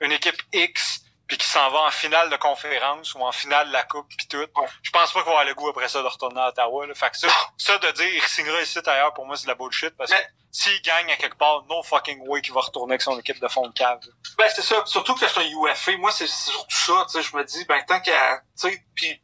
une 0.00 0.12
équipe 0.12 0.40
X 0.52 1.02
puis 1.26 1.36
qui 1.38 1.46
s'en 1.46 1.70
va 1.70 1.80
en 1.80 1.90
finale 1.90 2.30
de 2.30 2.36
conférence 2.36 3.14
ou 3.14 3.20
en 3.20 3.32
finale 3.32 3.68
de 3.68 3.72
la 3.72 3.82
coupe 3.82 4.06
puis 4.16 4.26
tout, 4.28 4.46
je 4.82 4.90
pense 4.90 5.12
pas 5.12 5.20
qu'il 5.20 5.26
va 5.26 5.40
avoir 5.40 5.44
le 5.44 5.54
goût 5.54 5.68
après 5.68 5.88
ça 5.88 6.02
de 6.02 6.06
retourner 6.06 6.40
à 6.40 6.48
Ottawa. 6.48 6.86
Là. 6.86 6.94
Fait 6.94 7.10
que 7.10 7.18
ça, 7.18 7.28
ça 7.56 7.78
de 7.78 7.90
dire 7.92 8.08
il 8.14 8.22
signera 8.22 8.60
ici 8.60 8.78
ailleurs, 8.86 9.14
pour 9.14 9.26
moi, 9.26 9.36
c'est 9.36 9.44
de 9.44 9.48
la 9.48 9.54
bullshit 9.54 9.90
parce 9.96 10.10
que 10.12 10.18
s'il 10.52 10.80
gagne 10.80 11.10
à 11.10 11.16
quelque 11.16 11.36
part, 11.36 11.64
no 11.68 11.82
fucking 11.82 12.26
way 12.28 12.40
qu'il 12.40 12.54
va 12.54 12.60
retourner 12.60 12.92
avec 12.92 13.02
son 13.02 13.18
équipe 13.18 13.40
de 13.40 13.48
fond 13.48 13.68
de 13.68 13.74
cave. 13.74 13.98
là. 14.06 14.12
Ben, 14.38 14.46
c'est 14.54 14.62
ça. 14.62 14.82
Surtout 14.86 15.14
que 15.14 15.28
c'est 15.28 15.38
un 15.38 15.44
UFA. 15.44 15.98
Moi, 15.98 16.10
c'est 16.12 16.26
c'est 16.26 16.50
surtout 16.50 16.74
ça. 16.74 17.06
Tu 17.10 17.12
sais, 17.12 17.22
je 17.22 17.36
me 17.36 17.44
dis, 17.44 17.64
ben, 17.66 17.84
tant 17.86 18.00
qu'à, 18.00 18.38
tu 18.58 18.70
sais, 18.70 18.84
puis 18.94 19.20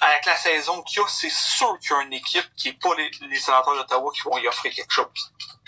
avec 0.00 0.26
la 0.26 0.36
saison 0.36 0.82
qu'il 0.82 1.00
y 1.00 1.04
a, 1.04 1.08
c'est 1.08 1.30
sûr 1.30 1.78
qu'il 1.78 1.90
y 1.90 1.94
a 1.94 2.02
une 2.02 2.12
équipe 2.12 2.48
qui 2.56 2.68
est 2.68 2.80
pas 2.80 2.94
les, 2.96 3.10
les 3.28 3.38
sénateurs 3.38 3.74
d'Ottawa 3.74 4.10
qui 4.14 4.22
vont 4.22 4.38
y 4.38 4.48
offrir 4.48 4.72
quelque 4.74 4.92
chose. 4.92 5.06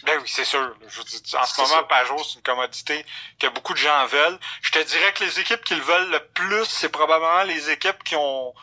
Ben 0.05 0.19
oui, 0.21 0.29
c'est 0.29 0.45
sûr. 0.45 0.75
Je 0.87 1.01
en 1.01 1.45
ce 1.45 1.55
C'est 1.55 1.63
moment. 1.63 1.85
Pajot, 1.85 2.23
c'est 2.23 2.37
une 2.37 2.43
commodité 2.43 3.05
que 3.39 3.47
beaucoup 3.49 3.73
de 3.73 3.79
gens 3.79 4.07
veulent. 4.07 4.39
Je 4.63 4.71
te 4.71 4.79
dirais 4.79 5.13
que 5.13 5.25
les 5.25 5.41
équipes 5.41 5.65
qui 5.65 5.75
le 5.75 5.83
veulent 5.83 6.11
le 6.11 6.25
plus, 6.29 6.65
c'est 6.67 6.91
probablement 6.91 7.43
les 7.43 7.71
équipes 7.71 8.03
qui 8.05 8.15
ont 8.17 8.55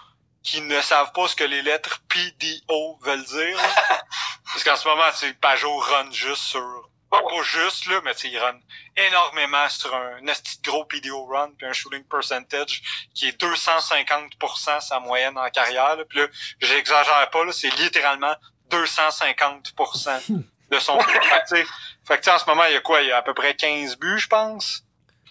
qui 0.44 0.60
ne 0.60 0.82
savent 0.82 1.14
pas 1.14 1.28
ce 1.30 1.36
que 1.36 1.44
les 1.46 1.62
lettres 1.62 2.02
PDO 2.10 3.00
veulent 3.02 3.24
dire. 3.24 3.58
Parce 4.46 4.64
qu'en 4.64 4.76
ce 4.76 4.88
moment, 4.88 5.12
sais, 5.14 5.34
Pajot 5.34 5.78
run 5.78 6.12
juste 6.12 6.44
sur 6.44 6.90
pas, 7.14 7.22
pas 7.22 7.44
juste, 7.44 7.86
là, 7.86 8.02
mais 8.04 8.12
il 8.24 8.40
run 8.40 8.58
énormément 8.98 9.70
sur 9.70 9.94
un 9.94 10.26
esti 10.26 10.60
de 10.62 10.70
gros 10.70 10.84
PDO 10.86 11.26
run, 11.26 11.52
puis 11.58 11.68
un 11.68 11.74
shooting 11.74 12.04
percentage 12.06 12.82
qui 13.14 13.28
est 13.28 13.40
250% 13.40 14.82
sa 14.82 15.00
moyenne 15.00 15.38
en 15.38 15.50
carrière. 15.50 15.96
Là. 15.96 16.04
Puis 16.10 16.20
là, 16.20 16.28
j'exagère 16.60 17.30
pas, 17.30 17.46
là, 17.46 17.52
c'est 17.52 17.70
littéralement 17.76 18.36
250% 18.72 20.44
de 20.72 20.80
son 20.80 21.00
fait 21.02 21.20
que, 21.20 21.70
fait 22.08 22.20
que, 22.20 22.30
en 22.32 22.40
ce 22.40 22.46
moment, 22.48 22.64
il 22.66 22.74
y 22.74 22.78
a 22.78 22.82
quoi? 22.82 23.02
Il 23.02 23.10
y 23.10 23.12
a 23.12 23.18
à 23.18 23.22
peu 23.22 23.34
près 23.36 23.56
15 23.56 23.98
buts, 23.98 24.18
je 24.20 24.28
pense? 24.28 24.84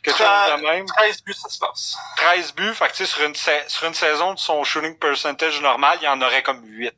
Quelque 0.04 0.18
chose 0.18 0.26
de 0.56 0.62
même? 0.62 0.86
13 0.86 1.22
buts, 1.24 1.34
ça 1.34 1.48
se 1.48 1.58
passe. 1.58 1.96
13 2.16 2.54
buts. 2.54 2.74
Fait 2.74 2.88
que, 2.92 3.04
sur 3.04 3.22
une, 3.24 3.34
sa- 3.34 3.68
sur 3.68 3.86
une 3.86 3.94
saison 3.94 4.34
de 4.34 4.38
son 4.38 4.62
shooting 4.62 4.98
percentage 4.98 5.60
normal, 5.60 5.98
il 6.00 6.04
y 6.04 6.08
en 6.08 6.20
aurait 6.22 6.42
comme 6.42 6.62
8. 6.64 6.92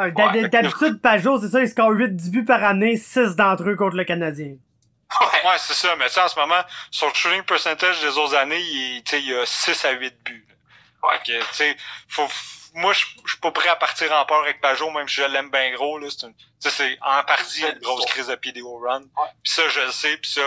Ah. 0.00 0.10
D'habitude, 0.48 1.00
Pajot, 1.00 1.40
c'est 1.40 1.48
ça, 1.48 1.60
il 1.60 1.68
score 1.68 1.90
8 1.90 2.14
10 2.16 2.30
buts 2.30 2.44
par 2.44 2.62
année, 2.64 2.96
6 2.96 3.34
d'entre 3.36 3.68
eux 3.68 3.76
contre 3.76 3.96
le 3.96 4.04
Canadien. 4.04 4.56
Ouais. 5.20 5.26
Ouais, 5.48 5.56
c'est 5.58 5.72
ça. 5.74 5.96
Mais 5.96 6.06
tu 6.06 6.12
sais, 6.14 6.20
en 6.20 6.28
ce 6.28 6.38
moment, 6.38 6.60
son 6.90 7.12
shooting 7.14 7.42
percentage 7.42 8.00
des 8.02 8.16
autres 8.18 8.34
années, 8.36 8.60
il, 8.60 8.98
est- 8.98 9.02
tu 9.02 9.10
sais, 9.12 9.20
il 9.22 9.28
y 9.28 9.34
a 9.34 9.44
6 9.46 9.84
à 9.84 9.92
8 9.92 10.14
buts. 10.24 10.46
là. 10.48 11.08
Ouais. 11.10 11.16
Fait 11.24 11.32
que, 11.32 11.38
tu 11.48 11.54
sais, 11.54 11.76
faut, 12.08 12.28
moi, 12.74 12.92
je 12.92 13.04
je 13.24 13.30
suis 13.32 13.40
pas 13.40 13.50
prêt 13.50 13.68
à 13.70 13.76
partir 13.76 14.12
en 14.12 14.24
peur 14.26 14.42
avec 14.42 14.60
Pajot, 14.60 14.90
même 14.90 15.08
si 15.08 15.16
je 15.16 15.22
l'aime 15.26 15.50
bien 15.50 15.72
gros, 15.74 15.98
là. 15.98 16.08
C'est 16.10 16.26
une, 16.26 16.34
tu 16.34 16.44
sais, 16.60 16.70
c'est 16.70 16.98
en 17.00 17.22
partie 17.24 17.62
une 17.62 17.78
grosse 17.80 18.04
crise 18.06 18.26
de 18.28 18.34
PDO 18.34 18.78
run. 18.86 19.00
Ouais. 19.00 19.28
Puis 19.42 19.52
ça, 19.52 19.62
je 19.68 19.80
le 19.80 19.90
sais. 19.90 20.16
Puis 20.18 20.30
ça, 20.32 20.42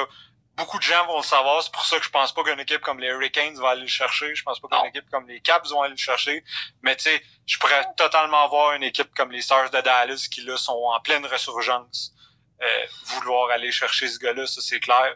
beaucoup 0.61 0.77
de 0.77 0.83
gens 0.83 1.05
vont 1.07 1.17
le 1.17 1.23
savoir. 1.23 1.61
C'est 1.63 1.71
pour 1.73 1.85
ça 1.85 1.97
que 1.97 2.05
je 2.05 2.09
pense 2.09 2.31
pas 2.33 2.43
qu'une 2.43 2.59
équipe 2.59 2.81
comme 2.81 2.99
les 2.99 3.07
Hurricanes 3.07 3.55
va 3.59 3.69
aller 3.71 3.81
le 3.81 3.87
chercher. 3.87 4.33
Je 4.35 4.43
pense 4.43 4.59
pas 4.59 4.67
qu'une 4.69 4.85
équipe 4.89 5.09
comme 5.09 5.27
les 5.27 5.41
Caps 5.41 5.69
vont 5.71 5.81
aller 5.81 5.91
le 5.91 5.97
chercher. 5.97 6.43
Mais 6.83 6.95
tu 6.95 7.03
sais, 7.03 7.21
je 7.47 7.57
pourrais 7.57 7.83
totalement 7.97 8.47
voir 8.47 8.73
une 8.73 8.83
équipe 8.83 9.13
comme 9.15 9.31
les 9.31 9.41
Stars 9.41 9.69
de 9.71 9.81
Dallas 9.81 10.27
qui, 10.31 10.41
là, 10.41 10.57
sont 10.57 10.71
en 10.95 10.99
pleine 11.01 11.25
résurgence. 11.25 12.13
Euh, 12.61 12.85
vouloir 13.07 13.49
aller 13.51 13.71
chercher 13.71 14.07
ce 14.07 14.19
gars-là, 14.19 14.45
ça, 14.45 14.61
c'est 14.61 14.79
clair. 14.79 15.15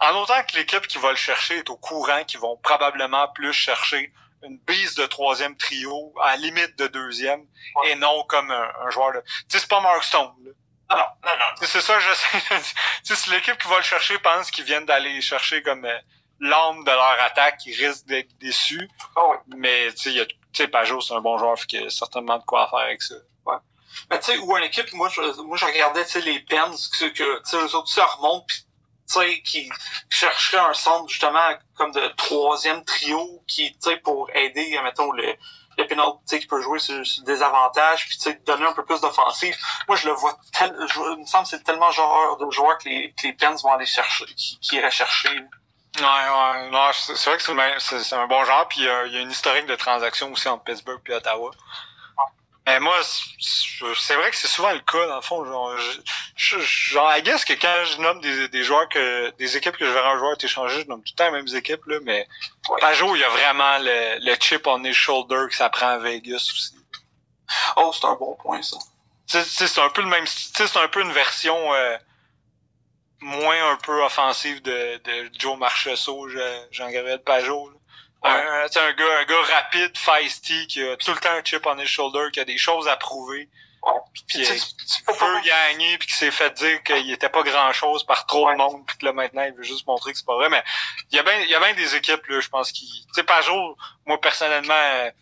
En 0.00 0.14
autant 0.22 0.42
que 0.44 0.56
l'équipe 0.56 0.86
qui 0.86 0.98
va 0.98 1.10
le 1.10 1.16
chercher 1.16 1.58
est 1.58 1.68
au 1.70 1.76
courant 1.76 2.22
qu'ils 2.24 2.38
vont 2.40 2.56
probablement 2.58 3.26
plus 3.34 3.52
chercher 3.52 4.12
une 4.44 4.58
bise 4.58 4.94
de 4.94 5.06
troisième 5.06 5.56
trio, 5.56 6.14
à 6.22 6.30
la 6.32 6.36
limite 6.36 6.76
de 6.78 6.86
deuxième, 6.86 7.40
Ouais. 7.76 7.90
et 7.90 7.94
non 7.96 8.24
comme 8.28 8.50
un, 8.50 8.68
un 8.86 8.90
joueur 8.90 9.12
de... 9.12 9.20
Tu 9.20 9.32
sais, 9.48 9.58
c'est 9.58 9.68
pas 9.68 9.80
Mark 9.80 10.04
Stone, 10.04 10.32
là. 10.44 10.50
Non, 10.90 10.96
non, 11.24 11.30
non, 11.38 11.66
C'est 11.66 11.80
ça, 11.80 11.98
je 11.98 12.14
sais. 12.14 13.14
Si 13.14 13.30
l'équipe 13.30 13.58
qui 13.58 13.68
va 13.68 13.78
le 13.78 13.82
chercher 13.82 14.18
pense 14.18 14.50
qu'ils 14.50 14.64
viennent 14.64 14.86
d'aller 14.86 15.20
chercher 15.20 15.62
comme 15.62 15.84
euh, 15.84 15.98
l'âme 16.40 16.84
de 16.84 16.90
leur 16.90 17.20
attaque, 17.20 17.64
ils 17.66 17.74
risquent 17.74 18.06
d'être 18.06 18.36
déçus. 18.38 18.88
Ah 19.16 19.28
ouais. 19.28 19.36
Mais 19.56 19.92
tu 19.94 20.12
sais, 20.52 20.68
Pajot, 20.68 21.00
c'est 21.00 21.14
un 21.14 21.20
bon 21.20 21.38
joueur, 21.38 21.58
fait 21.58 21.66
qu'il 21.66 21.82
y 21.82 21.86
a 21.86 21.90
certainement 21.90 22.38
de 22.38 22.44
quoi 22.44 22.68
faire 22.68 22.80
avec 22.80 23.02
ça. 23.02 23.14
Mais 24.10 24.18
tu 24.18 24.32
sais, 24.32 24.38
ou 24.38 24.56
une 24.56 24.64
équipe, 24.64 24.92
moi, 24.92 25.08
je, 25.08 25.20
moi, 25.42 25.56
je 25.56 25.64
regardais, 25.64 26.04
les 26.24 26.40
Pens, 26.40 26.88
que, 26.88 27.06
que 27.06 27.38
tu 27.38 27.44
sais, 27.44 27.56
eux 27.56 27.74
autres, 27.74 27.88
ça 27.88 28.04
remontent, 28.06 28.44
pis, 28.46 28.66
tu 29.08 29.14
sais, 29.14 29.42
qui 29.42 29.70
chercheraient 30.08 30.62
un 30.62 30.74
centre, 30.74 31.08
justement, 31.08 31.48
comme 31.74 31.92
de 31.92 32.06
troisième 32.16 32.84
trio, 32.84 33.42
qui, 33.46 33.72
tu 33.74 33.90
sais, 33.90 33.96
pour 33.98 34.30
aider, 34.34 34.78
mettons, 34.82 35.12
le, 35.12 35.34
le 35.78 35.86
penalty, 35.86 36.18
tu 36.18 36.22
sais, 36.26 36.38
qui 36.40 36.46
peut 36.46 36.60
jouer 36.60 36.78
sur, 36.78 37.02
des 37.24 37.42
avantages, 37.42 38.06
puis, 38.06 38.18
donner 38.46 38.66
un 38.66 38.72
peu 38.72 38.84
plus 38.84 39.00
d'offensive. 39.00 39.56
Moi, 39.88 39.96
je 39.96 40.08
le 40.08 40.14
vois 40.14 40.36
tel, 40.56 40.74
je, 40.86 41.00
il 41.00 41.20
me 41.20 41.26
semble 41.26 41.44
que 41.44 41.50
c'est 41.50 41.64
tellement 41.64 41.90
genre 41.90 42.36
de 42.36 42.50
joueurs 42.50 42.78
que 42.78 42.88
les, 42.88 43.12
que 43.12 43.26
les 43.26 43.32
Pens 43.32 43.62
vont 43.62 43.72
aller 43.72 43.86
chercher, 43.86 44.24
qui, 44.36 44.58
iraient 44.72 44.90
chercher. 44.90 45.30
Ouais, 45.98 46.02
ouais. 46.02 46.70
Non, 46.70 46.90
c'est 46.92 47.30
vrai 47.30 47.36
que 47.36 47.78
c'est 47.78 48.16
un 48.16 48.26
bon 48.26 48.44
genre, 48.44 48.66
puis 48.68 48.86
euh, 48.86 49.06
il 49.06 49.14
y 49.14 49.16
a 49.16 49.20
une 49.20 49.30
historique 49.30 49.66
de 49.66 49.76
transactions 49.76 50.32
aussi 50.32 50.48
entre 50.48 50.64
Pittsburgh 50.64 51.00
et 51.06 51.14
Ottawa. 51.14 51.50
Mais 52.66 52.80
moi, 52.80 52.96
c'est 53.38 54.14
vrai 54.14 54.30
que 54.30 54.36
c'est 54.36 54.48
souvent 54.48 54.72
le 54.72 54.80
cas, 54.80 55.06
dans 55.06 55.16
le 55.16 55.20
fond. 55.22 55.44
Genre, 55.44 55.76
je, 55.76 56.00
je, 56.36 56.58
genre 56.60 57.14
I 57.14 57.22
guess 57.22 57.44
que 57.44 57.52
quand 57.52 57.84
je 57.84 58.00
nomme 58.00 58.20
des, 58.22 58.48
des 58.48 58.64
joueurs 58.64 58.88
que 58.88 59.30
des 59.32 59.56
équipes 59.56 59.76
que 59.76 59.84
je 59.84 59.90
verrais 59.90 60.08
un 60.10 60.18
joueur 60.18 60.32
être 60.32 60.44
échangé, 60.44 60.80
je 60.82 60.86
nomme 60.86 61.02
tout 61.02 61.12
le 61.12 61.16
temps 61.16 61.30
les 61.30 61.42
mêmes 61.42 61.56
équipes, 61.56 61.84
là, 61.86 61.98
mais 62.02 62.26
Ouais. 62.70 62.80
Pajot, 62.80 63.14
il 63.14 63.20
y 63.20 63.24
a 63.24 63.28
vraiment 63.28 63.76
le, 63.78 64.24
le 64.24 64.34
chip 64.40 64.66
on 64.66 64.82
his 64.84 64.94
shoulder 64.94 65.44
que 65.50 65.54
ça 65.54 65.68
prend 65.68 65.88
à 65.88 65.98
Vegas 65.98 66.36
aussi. 66.36 66.74
Oh, 67.76 67.92
c'est 67.92 68.06
un 68.06 68.14
bon 68.14 68.34
point, 68.36 68.62
ça. 68.62 68.78
C'est 69.26 69.78
un 69.78 69.90
peu 69.90 70.00
le 70.00 70.08
même 70.08 70.26
c'est 70.26 70.76
un 70.76 70.88
peu 70.88 71.02
une 71.02 71.12
version 71.12 71.74
euh, 71.74 71.98
moins 73.20 73.72
un 73.72 73.76
peu 73.76 74.02
offensive 74.02 74.62
de, 74.62 74.96
de 75.04 75.30
Joe 75.38 75.58
Marchessault, 75.58 76.28
Jean-Gabriel 76.70 77.22
Pajot. 77.22 77.70
Ouais. 78.24 78.66
c'est 78.70 78.80
un 78.80 78.92
gars, 78.92 79.18
un 79.20 79.24
gars 79.24 79.42
rapide, 79.54 79.96
feisty, 79.96 80.66
qui 80.66 80.82
a 80.82 80.96
tout 80.96 81.12
le 81.12 81.18
temps 81.18 81.32
un 81.32 81.44
chip 81.44 81.66
on 81.66 81.78
his 81.78 81.86
shoulder, 81.86 82.30
qui 82.32 82.40
a 82.40 82.44
des 82.44 82.58
choses 82.58 82.88
à 82.88 82.96
prouver. 82.96 83.48
Puis 84.14 84.42
qui 84.42 85.02
peut 85.02 85.40
gagner, 85.44 85.98
puis 85.98 86.08
qui 86.08 86.14
s'est 86.14 86.30
fait 86.30 86.50
dire 86.54 86.82
qu'il 86.82 87.12
était 87.12 87.28
pas 87.28 87.42
grand-chose 87.42 88.04
par 88.04 88.24
trop 88.24 88.50
de 88.50 88.56
monde, 88.56 88.86
puis 88.86 88.96
que 88.96 89.04
là 89.04 89.12
maintenant 89.12 89.44
il 89.44 89.52
veut 89.52 89.62
juste 89.62 89.86
montrer 89.86 90.12
que 90.12 90.18
c'est 90.18 90.24
pas 90.24 90.36
vrai. 90.36 90.48
Mais 90.48 90.64
il 91.10 91.16
y 91.16 91.18
a 91.18 91.22
bien, 91.22 91.38
il 91.40 91.50
y 91.50 91.54
a 91.54 91.60
bien 91.60 91.74
des 91.74 91.94
équipes 91.94 92.26
là, 92.28 92.40
je 92.40 92.48
pense 92.48 92.72
qui, 92.72 92.86
tu 93.08 93.12
sais, 93.12 93.24
Pajot, 93.24 93.76
moi 94.06 94.18
personnellement, 94.18 95.12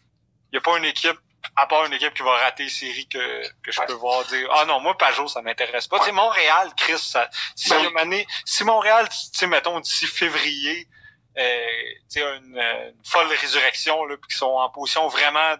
il 0.53 0.55
y 0.55 0.59
a 0.59 0.61
pas 0.61 0.79
une 0.79 0.85
équipe 0.85 1.19
à 1.57 1.66
part 1.66 1.85
une 1.87 1.93
équipe 1.93 2.15
qui 2.15 2.23
va 2.23 2.37
rater 2.37 2.69
série 2.69 3.09
que, 3.09 3.43
que 3.62 3.73
je 3.73 3.81
peux 3.81 3.95
voir 3.95 4.24
dire 4.27 4.49
ah 4.53 4.65
non 4.65 4.79
moi 4.79 4.97
Pajot 4.97 5.27
ça 5.27 5.43
m'intéresse 5.43 5.89
pas 5.89 5.99
tu 5.99 6.07
sais 6.07 6.12
Montréal 6.12 6.70
Chris 6.77 6.99
ça, 6.99 7.29
si, 7.57 7.70
ben 7.95 8.24
si 8.45 8.62
Montréal 8.62 9.09
tu 9.09 9.16
sais 9.33 9.49
mettons 9.49 9.81
d'ici 9.81 10.07
février 10.07 10.87
euh, 10.87 11.02
une, 11.36 12.59
une, 12.59 12.94
folle 13.04 13.28
résurrection 13.28 14.04
là 14.04 14.16
puis 14.16 14.28
qui 14.28 14.36
sont 14.36 14.46
en 14.46 14.68
position 14.70 15.09
vraiment 15.09 15.54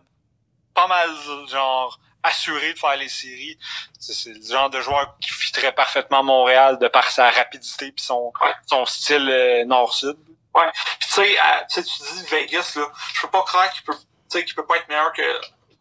pas 0.75 0.87
mal 0.87 1.09
genre 1.49 1.99
assuré 2.23 2.73
de 2.73 2.79
faire 2.79 2.97
les 2.97 3.09
séries 3.09 3.59
c'est 3.99 4.31
le 4.31 4.43
genre 4.43 4.71
de 4.71 4.81
joueur 4.81 5.17
qui 5.21 5.31
fitterait 5.31 5.73
parfaitement 5.73 6.23
Montréal 6.23 6.79
de 6.79 6.89
par 6.89 7.11
sa 7.11 7.31
rapidité 7.31 7.93
puis 7.93 8.05
son 8.05 8.33
son 8.67 8.85
style 8.87 9.29
euh, 9.29 9.65
nord-sud 9.65 10.17
ouais 10.55 10.71
tu 11.01 11.09
sais 11.09 11.83
tu 11.83 11.83
dis 11.83 12.25
Vegas 12.31 12.75
là 12.77 12.87
je 13.15 13.23
peux 13.23 13.31
pas 13.31 13.43
croire 13.43 13.71
qu'il 13.73 13.83
peut 13.85 13.95
tu 13.95 14.39
sais 14.39 14.45
qu'il 14.45 14.55
peut 14.55 14.67
pas 14.67 14.77
être 14.77 14.89
meilleur 14.89 15.13
que 15.13 15.23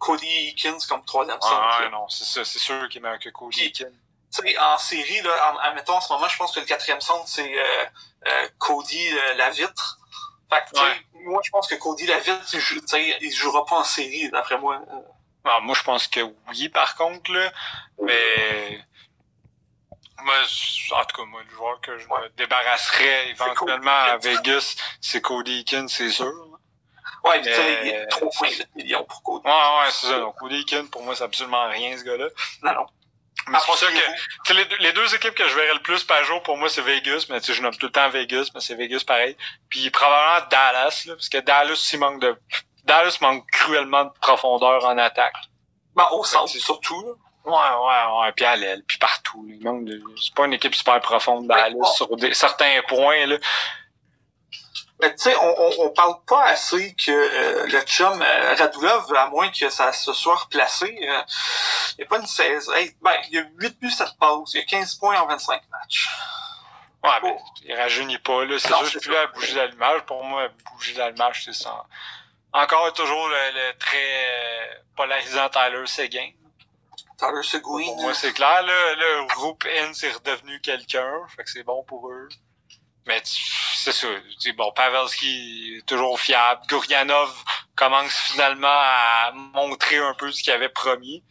Cody 0.02 0.26
Eakins 0.26 0.80
comme 0.90 1.06
troisième 1.06 1.40
centre. 1.40 1.62
Ah, 1.62 1.88
non, 1.92 2.10
c'est 2.10 2.24
ça, 2.24 2.44
c'est 2.44 2.58
sûr 2.58 2.90
qu'il 2.90 2.98
est 2.98 3.04
meilleur 3.04 3.20
que 3.20 3.30
Cody 3.30 3.66
Eakins. 3.66 3.92
En 4.60 4.78
série, 4.78 5.22
là, 5.22 5.58
en, 5.62 5.76
mettons, 5.76 5.94
en 5.94 6.02
ce 6.02 6.12
moment, 6.14 6.28
je 6.28 6.38
pense 6.38 6.54
que 6.54 6.62
le 6.62 6.66
quatrième 6.66 7.02
centre, 7.02 7.28
c'est 7.28 7.54
euh, 7.54 7.86
euh, 8.28 8.48
Cody 8.60 9.10
euh, 9.10 9.34
Lavitre. 9.36 10.00
Fait 10.50 10.64
que, 10.72 11.24
moi, 11.30 11.42
je 11.44 11.50
pense 11.50 11.68
que 11.68 11.76
Cody 11.76 12.06
Lavitre, 12.08 12.42
il, 12.98 13.18
il 13.22 13.32
jouera 13.32 13.66
pas 13.66 13.80
en 13.80 13.84
série, 13.84 14.30
d'après 14.30 14.58
moi. 14.58 14.82
Ah, 15.44 15.60
moi, 15.62 15.76
je 15.76 15.84
pense 15.84 16.08
que 16.08 16.22
oui, 16.50 16.70
par 16.70 16.96
contre, 16.96 17.32
là, 17.32 17.52
mais... 18.02 18.80
Moi, 20.24 20.36
en 20.92 21.06
tout 21.06 21.18
cas, 21.18 21.26
moi, 21.26 21.42
le 21.44 21.56
joueur 21.56 21.82
que 21.82 21.98
je 21.98 22.06
me 22.06 22.30
débarrasserais 22.38 23.30
éventuellement 23.30 23.92
à 23.92 24.18
Vegas, 24.18 24.76
c'est 25.02 25.20
Cody 25.20 25.62
Eakins, 25.62 25.88
c'est 25.88 26.12
sûr. 26.12 26.32
Ouais, 27.24 27.42
tu 27.42 27.50
sais, 27.50 27.80
il 27.84 27.90
est 27.90 28.06
3,8 28.06 28.68
millions 28.76 29.04
pour 29.04 29.22
Cody. 29.24 29.46
Ouais, 29.46 29.52
ouais, 29.52 29.92
c'est 29.92 30.08
ça. 30.08 30.20
Donc, 30.20 30.36
Cody 30.38 30.64
Kin, 30.66 30.86
pour 30.86 31.04
moi, 31.04 31.16
c'est 31.16 31.24
absolument 31.24 31.68
rien, 31.70 31.98
ce 31.98 32.04
gars-là. 32.04 32.28
Non, 32.64 32.74
non. 32.74 32.86
Mais 33.48 33.58
c'est 33.60 33.66
pour 33.66 33.78
ça 33.78 33.88
que, 33.88 34.54
les, 34.54 34.66
les, 34.80 34.94
deux 34.94 35.16
équipes 35.16 35.34
que 35.34 35.48
je 35.48 35.56
verrais 35.56 35.74
le 35.74 35.82
plus 35.82 36.04
par 36.04 36.24
jour, 36.24 36.42
pour 36.44 36.58
moi, 36.58 36.70
c'est 36.70 36.82
Vegas, 36.82 37.26
mais 37.30 37.40
je 37.42 37.62
nomme 37.62 37.76
tout 37.76 37.88
le 37.88 37.92
temps 37.92 38.10
Vegas, 38.10 38.50
mais 38.54 38.62
c'est 38.62 38.76
Vegas 38.76 39.04
pareil. 39.06 39.36
Puis 39.70 39.90
probablement 39.90 40.48
Dallas, 40.50 41.04
là, 41.08 41.14
parce 41.16 41.30
que 41.30 41.40
Dallas, 41.40 41.76
s'il 41.76 42.00
manque 42.00 42.22
de, 42.22 42.38
Dallas 42.86 43.18
manque 43.22 43.50
cruellement 43.52 44.06
de 44.06 44.12
profondeur 44.22 44.86
en 44.86 44.98
attaque. 44.98 45.36
Ben, 45.96 46.08
au 46.12 46.24
centre, 46.24 46.52
surtout, 46.52 47.02
là. 47.02 47.14
Ouais, 47.44 47.54
ouais, 47.54 48.22
ouais, 48.22 48.32
puis 48.34 48.46
à 48.46 48.56
l'aile, 48.56 48.84
puis 48.88 49.00
partout. 49.00 49.44
Il 49.50 49.64
manque 49.64 49.86
de, 49.86 50.00
c'est 50.22 50.34
pas 50.36 50.46
une 50.46 50.54
équipe 50.54 50.76
super 50.76 51.00
profonde, 51.02 51.48
Dallas, 51.48 51.94
sur 51.96 52.16
des, 52.16 52.34
certains 52.36 52.82
points, 52.88 53.26
là. 53.26 53.38
Mais 55.02 55.16
tu 55.16 55.24
sais, 55.24 55.36
on, 55.36 55.56
on, 55.60 55.86
on, 55.86 55.90
parle 55.90 56.16
pas 56.28 56.46
assez 56.46 56.94
que 56.94 57.12
euh, 57.12 57.66
le 57.66 57.82
chum 57.82 58.22
euh, 58.22 58.54
Radulov, 58.54 59.12
à 59.16 59.28
moins 59.28 59.50
que 59.50 59.70
ça 59.70 59.92
se 59.92 60.14
soit 60.14 60.36
replacé, 60.36 60.86
euh, 60.86 61.22
il 61.94 61.98
n'y 61.98 62.04
a 62.04 62.08
pas 62.08 62.20
une 62.20 62.28
16. 62.28 62.70
ben, 63.02 63.14
il 63.30 63.36
y 63.36 63.38
a 63.40 63.46
8 63.58 63.80
buts, 63.80 63.90
7 63.90 64.10
passes. 64.20 64.54
Il 64.54 64.60
y 64.60 64.62
a 64.62 64.66
15 64.66 64.96
points 64.96 65.20
en 65.20 65.26
25 65.26 65.62
matchs. 65.72 66.08
Ouais, 67.04 67.10
mais 67.24 67.36
oh. 67.36 67.44
il 67.64 67.74
rajeunit 67.74 68.20
pas, 68.20 68.46
là. 68.46 68.60
C'est 68.60 68.78
juste 68.86 69.02
plus 69.02 69.16
à 69.16 69.26
bouger 69.28 69.56
l'allumage. 69.56 70.02
Pour 70.02 70.24
moi, 70.24 70.50
bouger 70.72 70.94
l'allumage, 70.94 71.46
c'est 71.46 71.54
ça. 71.54 71.84
Encore 72.54 72.94
toujours 72.94 73.28
le, 73.28 73.78
très 73.80 73.98
euh, 73.98 74.66
polarisant 74.96 75.50
Tyler 75.50 75.88
Seguin. 75.88 76.30
Tyler 77.18 77.44
Seguin. 77.44 77.86
Pour 77.86 78.02
moi, 78.02 78.14
c'est 78.14 78.34
clair, 78.34 78.62
là. 78.62 78.96
Le 78.96 79.28
groupe 79.34 79.66
N, 79.66 79.94
c'est 79.96 80.12
redevenu 80.12 80.62
quelqu'un. 80.62 81.26
Fait 81.36 81.44
que 81.44 81.50
c'est 81.50 81.64
bon 81.64 81.84
pour 81.84 82.08
eux. 82.12 82.30
Mais 83.08 83.22
c'est 83.24 83.92
ça. 83.92 84.08
Bon, 84.56 84.72
Pavelski 84.74 85.82
toujours 85.88 86.20
fiable. 86.20 86.62
Gourianov 86.68 87.34
commence 87.76 88.14
finalement 88.14 88.68
à 88.68 89.32
montrer 89.34 89.98
un 89.98 90.14
peu 90.14 90.32
ce 90.32 90.44
qu'il 90.44 90.54
avait 90.54 90.70
promis. 90.70 91.24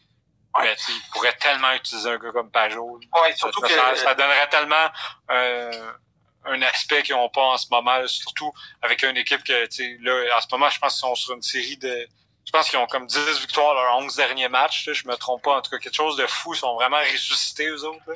Mais 0.60 0.74
il 0.88 1.10
pourrait 1.12 1.36
tellement 1.36 1.72
utiliser 1.74 2.10
un 2.10 2.18
gars 2.18 2.32
comme 2.32 2.50
Pajot. 2.50 2.98
Ouais, 3.22 3.36
surtout 3.36 3.60
ça, 3.60 3.92
que... 3.92 3.98
ça, 3.98 4.14
donnerait 4.14 4.48
tellement 4.48 4.90
euh, 5.30 5.92
un 6.44 6.62
aspect 6.62 7.02
qu'ils 7.04 7.14
n'ont 7.14 7.28
pas 7.28 7.42
en 7.42 7.56
ce 7.56 7.66
moment, 7.70 8.04
surtout 8.08 8.52
avec 8.82 9.02
une 9.04 9.16
équipe 9.16 9.44
que, 9.44 9.66
tu 9.66 9.76
sais, 9.76 9.96
là, 10.00 10.36
en 10.36 10.40
ce 10.40 10.48
moment, 10.50 10.68
je 10.68 10.80
pense 10.80 10.94
qu'ils 10.94 11.00
sont 11.00 11.14
sur 11.14 11.34
une 11.34 11.42
série 11.42 11.76
de... 11.76 12.08
Je 12.44 12.50
pense 12.50 12.68
qu'ils 12.68 12.80
ont 12.80 12.86
comme 12.86 13.06
10 13.06 13.38
victoires 13.38 13.74
leurs 13.74 13.98
11 13.98 14.16
derniers 14.16 14.48
matchs, 14.48 14.86
là, 14.86 14.92
je 14.92 15.06
me 15.06 15.14
trompe 15.14 15.42
pas. 15.44 15.58
En 15.58 15.62
tout 15.62 15.70
cas, 15.70 15.78
quelque 15.78 15.94
chose 15.94 16.16
de 16.16 16.26
fou. 16.26 16.52
Ils 16.54 16.58
sont 16.58 16.74
vraiment 16.74 16.98
ressuscités, 16.98 17.68
eux 17.68 17.84
autres. 17.84 18.02
Là. 18.08 18.14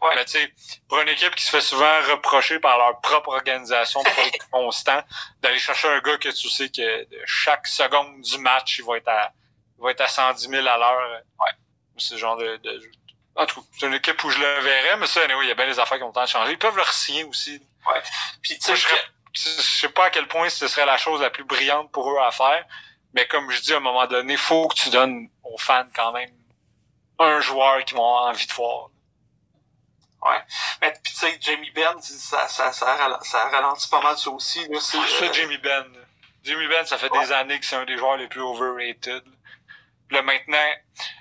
Ouais. 0.00 0.14
Mais 0.14 0.24
tu 0.24 0.32
sais, 0.32 0.52
pour 0.88 1.00
une 1.00 1.08
équipe 1.08 1.34
qui 1.34 1.44
se 1.44 1.50
fait 1.50 1.60
souvent 1.60 2.00
reprocher 2.10 2.58
par 2.58 2.78
leur 2.78 3.00
propre 3.00 3.30
organisation 3.30 4.02
pour 4.02 4.24
être 4.24 4.48
constant, 4.50 5.02
d'aller 5.40 5.58
chercher 5.58 5.88
un 5.88 6.00
gars 6.00 6.18
que 6.18 6.28
tu 6.28 6.48
sais 6.48 6.68
que 6.68 7.06
chaque 7.26 7.66
seconde 7.66 8.20
du 8.20 8.38
match, 8.38 8.78
il 8.78 8.84
va 8.84 8.96
être 8.96 9.08
à, 9.08 9.32
il 9.78 9.82
va 9.82 9.90
être 9.90 10.00
à 10.00 10.08
110 10.08 10.48
000 10.48 10.66
à 10.66 10.76
l'heure. 10.76 11.22
Ouais. 11.38 11.52
C'est 11.98 12.16
genre 12.16 12.36
de, 12.36 12.56
de, 12.58 12.90
en 13.36 13.46
tout 13.46 13.60
cas, 13.60 13.66
c'est 13.78 13.86
une 13.86 13.94
équipe 13.94 14.22
où 14.24 14.30
je 14.30 14.38
le 14.38 14.60
verrais, 14.60 14.96
mais 14.96 15.06
ça, 15.06 15.22
anyway, 15.22 15.44
il 15.44 15.48
y 15.48 15.52
a 15.52 15.54
bien 15.54 15.66
des 15.66 15.78
affaires 15.78 15.98
qui 15.98 16.04
ont 16.04 16.08
le 16.08 16.12
temps 16.12 16.24
de 16.24 16.28
changer. 16.28 16.52
Ils 16.52 16.58
peuvent 16.58 16.76
le 16.76 16.84
signer 16.84 17.24
aussi. 17.24 17.60
Ouais. 17.86 18.02
Puis 18.42 18.58
tu 18.58 18.62
sais, 18.62 18.76
je, 18.76 18.86
je 19.32 19.40
sais 19.62 19.88
pas 19.88 20.06
à 20.06 20.10
quel 20.10 20.26
point 20.28 20.48
ce 20.48 20.66
serait 20.68 20.86
la 20.86 20.96
chose 20.96 21.20
la 21.20 21.30
plus 21.30 21.44
brillante 21.44 21.90
pour 21.92 22.10
eux 22.10 22.18
à 22.18 22.30
faire, 22.30 22.64
mais 23.14 23.26
comme 23.26 23.50
je 23.50 23.60
dis, 23.60 23.72
à 23.72 23.78
un 23.78 23.80
moment 23.80 24.06
donné, 24.06 24.36
faut 24.36 24.68
que 24.68 24.74
tu 24.74 24.90
donnes 24.90 25.28
aux 25.44 25.58
fans 25.58 25.86
quand 25.94 26.12
même 26.12 26.30
un 27.18 27.40
joueur 27.40 27.84
qui 27.84 27.94
vont 27.94 28.02
envie 28.02 28.46
de 28.46 28.52
voir. 28.52 28.90
Ouais. 30.22 30.42
Mais 30.82 30.92
puis 31.02 31.12
tu 31.12 31.18
sais, 31.18 31.38
Jamie 31.40 31.70
Benn, 31.70 32.00
ça, 32.02 32.46
ça, 32.48 32.72
ça, 32.72 33.18
ça 33.22 33.48
ralentit 33.48 33.88
pas 33.88 34.02
mal 34.02 34.18
ça 34.18 34.30
aussi. 34.30 34.66
Là, 34.68 34.78
c'est, 34.80 34.98
ça, 34.98 35.24
euh... 35.24 35.32
Jamie 35.32 35.58
Benn. 35.58 35.86
Jamie 36.44 36.68
Benn, 36.68 36.84
ça 36.86 36.98
fait 36.98 37.10
des 37.10 37.32
années 37.32 37.58
que 37.58 37.64
c'est 37.64 37.76
un 37.76 37.84
des 37.84 37.96
joueurs 37.96 38.16
les 38.16 38.28
plus 38.28 38.42
overrated. 38.42 39.22
Là 40.10 40.22
maintenant, 40.22 40.58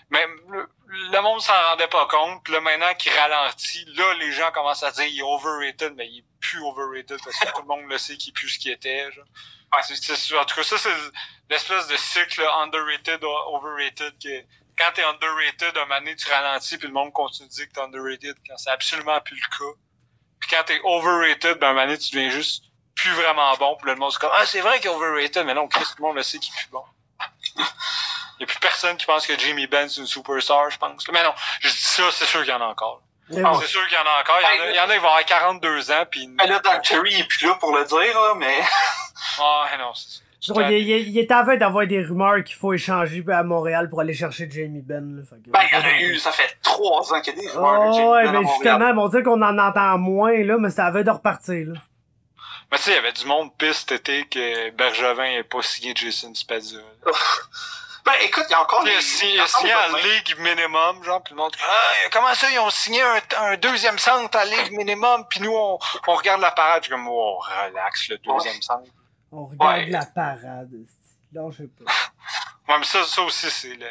même 0.09 0.31
le, 0.49 0.67
le 0.87 1.21
monde 1.21 1.41
s'en 1.41 1.53
rendait 1.53 1.87
pas 1.87 2.07
compte. 2.07 2.47
Là 2.49 2.59
maintenant 2.59 2.93
qu'il 2.95 3.11
ralentit, 3.13 3.85
là 3.95 4.13
les 4.15 4.31
gens 4.31 4.51
commencent 4.51 4.83
à 4.83 4.91
dire 4.91 5.05
il 5.05 5.19
est 5.19 5.23
overrated, 5.23 5.93
mais 5.95 6.07
il 6.07 6.19
est 6.19 6.25
plus 6.41 6.59
overrated 6.61 7.19
parce 7.23 7.37
que 7.37 7.51
tout 7.53 7.61
le 7.61 7.67
monde 7.67 7.89
le 7.89 7.97
sait 7.97 8.17
qu'il 8.17 8.31
est 8.31 8.33
plus 8.33 8.49
ce 8.49 8.59
qu'il 8.59 8.71
était. 8.71 9.11
Genre. 9.11 9.25
Ouais, 9.73 9.81
c'est, 9.83 10.15
c'est, 10.15 10.37
en 10.37 10.45
tout 10.45 10.55
cas, 10.55 10.63
ça 10.63 10.77
c'est 10.77 10.89
l'espèce 11.49 11.87
de 11.87 11.95
cycle 11.95 12.41
underrated 12.41 13.23
overrated 13.23 14.17
qui 14.17 14.41
quand 14.79 14.91
t'es 14.93 15.03
underrated, 15.03 15.77
un 15.77 15.85
moment 15.85 15.99
donné, 15.99 16.15
tu 16.15 16.29
ralentis, 16.31 16.77
puis 16.77 16.87
le 16.87 16.93
monde 16.93 17.11
continue 17.11 17.49
de 17.49 17.53
dire 17.53 17.67
que 17.67 17.73
t'es 17.73 17.81
underrated, 17.81 18.35
quand 18.47 18.57
c'est 18.57 18.69
absolument 18.69 19.19
plus 19.19 19.35
le 19.35 19.57
cas. 19.57 19.77
Puis 20.39 20.49
quand 20.49 20.63
t'es 20.65 20.79
overrated, 20.83 21.59
ben, 21.59 21.67
un 21.67 21.73
moment 21.73 21.85
donné, 21.85 21.97
tu 21.97 22.15
deviens 22.15 22.29
juste 22.29 22.63
plus 22.95 23.11
vraiment 23.11 23.55
bon, 23.57 23.75
puis 23.75 23.91
le 23.91 23.97
monde 23.97 24.11
se 24.11 24.19
comme, 24.19 24.31
ah, 24.33 24.45
c'est 24.45 24.61
vrai 24.61 24.79
qu'il 24.79 24.89
est 24.89 24.93
overrated, 24.93 25.45
mais 25.45 25.53
non, 25.53 25.67
Chris, 25.67 25.83
tout 25.83 26.01
le 26.01 26.07
monde 26.07 26.15
le 26.15 26.23
sait 26.23 26.39
qu'il 26.39 26.53
est 26.53 26.57
plus 26.57 26.69
bon. 26.71 26.83
Il 28.39 28.43
y 28.43 28.43
a 28.43 28.47
plus 28.47 28.59
personne 28.59 28.95
qui 28.95 29.05
pense 29.05 29.27
que 29.27 29.37
Jimmy 29.37 29.67
Benn 29.67 29.89
c'est 29.89 29.99
une 29.99 30.07
superstar, 30.07 30.69
je 30.69 30.77
pense. 30.77 31.05
Mais 31.11 31.23
non, 31.23 31.33
je 31.59 31.67
dis 31.67 31.75
ça, 31.75 32.03
c'est 32.11 32.25
sûr 32.25 32.39
qu'il 32.39 32.51
y 32.51 32.53
en 32.53 32.61
a 32.61 32.67
encore. 32.67 33.01
c'est 33.29 33.67
sûr 33.67 33.85
qu'il 33.87 33.97
y 33.97 34.01
en 34.01 34.05
a 34.05 34.21
encore. 34.21 34.37
Il 34.39 34.43
y 34.43 34.61
en 34.61 34.63
a, 34.63 34.69
il 34.69 34.75
y 34.75 34.79
en 34.79 34.89
a 34.89 34.93
qui 34.93 34.99
vont 34.99 35.09
avoir 35.09 35.25
42 35.25 35.91
ans, 35.91 36.05
puis... 36.09 36.25
Ben 36.29 36.47
là, 36.47 36.59
Doc 36.59 36.85
Cherry, 36.85 37.13
il 37.15 37.19
est 37.19 37.23
plus 37.25 37.45
là 37.45 37.55
pour 37.55 37.75
le 37.75 37.83
dire, 37.83 38.21
là, 38.21 38.33
mais... 38.35 38.63
ah, 39.39 39.69
non, 39.77 39.93
c'est 39.93 40.21
il, 40.47 40.71
il, 40.71 41.09
il, 41.09 41.17
est 41.17 41.31
en 41.31 41.43
train 41.43 41.57
d'avoir 41.57 41.85
des 41.85 42.01
rumeurs 42.01 42.43
qu'il 42.43 42.55
faut 42.55 42.73
échanger 42.73 43.23
à 43.29 43.43
Montréal 43.43 43.89
pour 43.89 43.99
aller 43.99 44.13
chercher 44.13 44.49
Jamie 44.49 44.81
Benn. 44.81 45.17
Là, 45.17 45.23
que, 45.23 45.49
ben, 45.49 45.59
il 45.69 45.77
y 45.77 45.81
en 45.81 45.83
a 45.83 45.99
eu, 46.01 46.17
ça 46.17 46.31
fait 46.31 46.57
trois 46.63 47.13
ans 47.13 47.21
qu'il 47.21 47.35
y 47.35 47.39
a 47.39 47.41
des 47.41 47.49
rumeurs 47.49 47.89
de 47.89 47.93
Jamie 47.93 48.07
ouais, 48.07 48.23
Ben. 48.25 48.41
mais 48.41 48.47
justement, 48.47 49.03
on 49.03 49.07
dit 49.09 49.23
qu'on 49.23 49.41
en 49.41 49.57
entend 49.57 49.97
moins, 49.97 50.37
là, 50.43 50.57
mais 50.57 50.69
ça 50.69 50.85
avait 50.85 51.03
de 51.03 51.11
repartir. 51.11 51.67
Là. 51.67 51.79
Mais 52.71 52.77
tu 52.77 52.83
sais, 52.83 52.91
il 52.91 52.95
y 52.95 52.97
avait 52.97 53.11
du 53.11 53.25
monde 53.25 53.51
piste 53.57 53.91
été 53.91 54.25
que 54.25 54.69
Bergevin 54.71 55.23
n'ait 55.23 55.43
pas 55.43 55.61
signé 55.61 55.93
Jason 55.95 56.33
Spezza. 56.33 56.77
Ben, 58.05 58.13
écoute, 58.23 58.45
il 58.47 58.51
y 58.53 58.55
a 58.55 58.61
encore 58.61 58.83
des... 58.83 58.91
Il 58.91 59.39
a 59.39 59.45
signé 59.45 59.73
en 59.73 59.97
Ligue 59.97 60.39
minimum, 60.39 61.03
genre, 61.03 61.21
puis 61.21 61.33
le 61.33 61.41
monde 61.41 61.51
ah, 61.61 62.09
comment 62.11 62.33
ça, 62.33 62.49
ils 62.49 62.57
ont 62.59 62.69
signé 62.69 63.01
un, 63.01 63.19
un 63.41 63.57
deuxième 63.57 63.99
centre 63.99 64.37
à 64.37 64.45
Ligue 64.45 64.71
minimum, 64.71 65.25
puis 65.29 65.41
nous, 65.41 65.51
on, 65.53 65.77
on 66.07 66.15
regarde 66.15 66.41
la 66.41 66.51
parade, 66.51 66.87
comme, 66.87 67.07
oh, 67.07 67.39
relax, 67.39 68.07
le 68.09 68.17
deuxième 68.19 68.61
centre. 68.61 68.89
On 69.31 69.45
regarde 69.45 69.89
la 69.89 70.05
parade. 70.05 70.69
Non, 71.33 71.51
je 71.51 71.57
sais 71.63 71.67
pas. 71.69 71.85
ouais, 72.73 72.79
mais 72.79 72.85
ça, 72.85 73.03
ça 73.03 73.21
aussi, 73.21 73.49
c'est 73.49 73.75
le. 73.75 73.85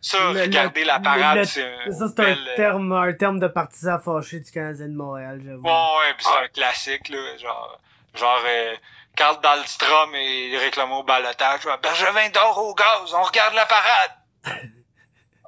Ça, 0.00 0.32
le, 0.32 0.42
regarder 0.42 0.80
le, 0.82 0.86
la 0.86 1.00
parade, 1.00 1.44
c'est 1.44 1.64
un. 1.64 1.90
Ça, 1.92 2.06
c'est 2.08 2.20
un 2.20 2.36
euh, 2.36 2.56
terme, 2.56 2.92
un 2.92 3.12
terme 3.12 3.40
de 3.40 3.48
partisan 3.48 3.98
fâché 3.98 4.40
du 4.40 4.50
Canadien 4.50 4.88
de 4.88 4.94
Montréal, 4.94 5.40
j'avoue. 5.44 5.62
Ouais, 5.62 5.70
ouais, 5.70 6.14
pis 6.16 6.24
c'est 6.24 6.44
un 6.44 6.48
classique, 6.48 7.08
là. 7.08 7.36
Genre, 7.38 7.80
genre, 8.14 8.40
euh, 8.46 8.74
Carl 9.16 9.40
Dahlstrom 9.40 10.14
et 10.14 10.56
réclame 10.58 10.92
au 10.92 11.02
balotage. 11.02 11.62
Bergevin 11.82 12.28
dort 12.32 12.58
au 12.58 12.74
gaz, 12.74 13.12
on 13.14 13.22
regarde 13.22 13.54
la 13.54 13.66
parade. 13.66 14.12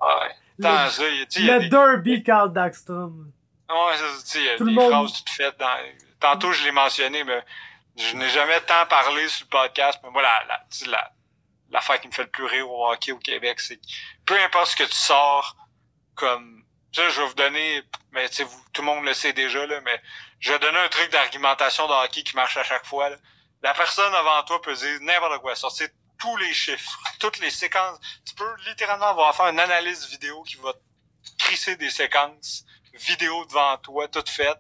Ouais. 0.03 0.31
Dans 0.59 0.85
Le, 0.85 0.91
ça, 0.91 1.03
il 1.09 1.17
y 1.19 1.23
a- 1.23 1.47
y 1.47 1.51
a 1.51 1.55
le 1.57 1.61
des- 1.65 1.69
derby 1.69 2.23
Carl 2.23 2.53
Daxstrom. 2.53 3.31
Ouais, 3.69 3.97
ça, 3.97 4.05
tu 4.23 4.27
sais, 4.27 4.39
il 4.41 4.45
y 4.47 4.49
a 4.49 4.57
Tout 4.57 4.65
des 4.65 4.73
monde- 4.73 4.91
phrases 4.91 5.13
toutes 5.13 5.29
faites 5.31 5.59
dans... 5.59 5.67
Tantôt, 6.19 6.53
je 6.53 6.65
l'ai 6.65 6.73
mentionné, 6.73 7.23
mais 7.25 7.43
je 8.01 8.17
n'ai 8.17 8.29
jamais 8.31 8.61
tant 8.63 8.87
parlé 8.87 9.29
sur 9.29 9.45
le 9.47 9.51
podcast, 9.51 9.99
mais 10.03 10.11
moi, 10.11 10.23
la, 10.23 10.45
la, 10.49 10.67
la, 10.87 11.13
l'affaire 11.71 12.01
qui 12.01 12.09
me 12.09 12.13
fait 12.13 12.25
le 12.25 12.31
plus 12.31 12.45
rire 12.45 12.71
au 12.71 12.91
hockey 12.91 13.13
au 13.13 13.19
Québec, 13.19 13.61
c'est 13.61 13.77
que 13.77 13.87
peu 14.27 14.41
importe 14.43 14.71
ce 14.71 14.77
que 14.77 14.85
tu 14.85 14.95
sors 14.95 15.57
comme, 16.15 16.65
ça, 16.93 17.09
je 17.09 17.21
vais 17.21 17.27
vous 17.27 17.35
donner, 17.35 17.83
mais 18.13 18.29
tu 18.29 18.37
sais, 18.37 18.47
tout 18.73 18.83
le 18.83 18.87
monde 18.87 19.05
le 19.05 19.15
sait 19.15 19.33
déjà, 19.33 19.65
là, 19.67 19.81
mais 19.83 20.03
je 20.39 20.53
vais 20.53 20.59
donner 20.59 20.79
un 20.79 20.89
truc 20.89 21.11
d'argumentation 21.11 21.87
de 21.87 21.93
hockey 21.93 22.23
qui 22.23 22.35
marche 22.35 22.57
à 22.57 22.65
chaque 22.65 22.87
fois, 22.87 23.11
là. 23.11 23.17
La 23.63 23.75
personne 23.75 24.15
avant 24.15 24.43
toi 24.45 24.61
peut 24.63 24.75
dire 24.75 24.99
n'importe 25.03 25.41
quoi, 25.43 25.55
sortir 25.55 25.89
tous 26.19 26.37
les 26.39 26.55
chiffres, 26.55 26.99
toutes 27.21 27.39
les 27.41 27.51
séquences. 27.51 27.99
Tu 28.27 28.35
peux 28.35 28.57
littéralement 28.67 29.09
avoir 29.09 29.29
à 29.29 29.33
faire 29.35 29.49
une 29.49 29.61
analyse 29.61 30.09
vidéo 30.09 30.43
qui 30.45 30.57
va 30.57 30.73
te 30.73 30.79
crisser 31.39 31.77
des 31.77 31.91
séquences 31.91 32.65
vidéo 32.95 33.45
devant 33.47 33.77
toi, 33.79 34.09
toutes 34.09 34.29
faites. 34.29 34.59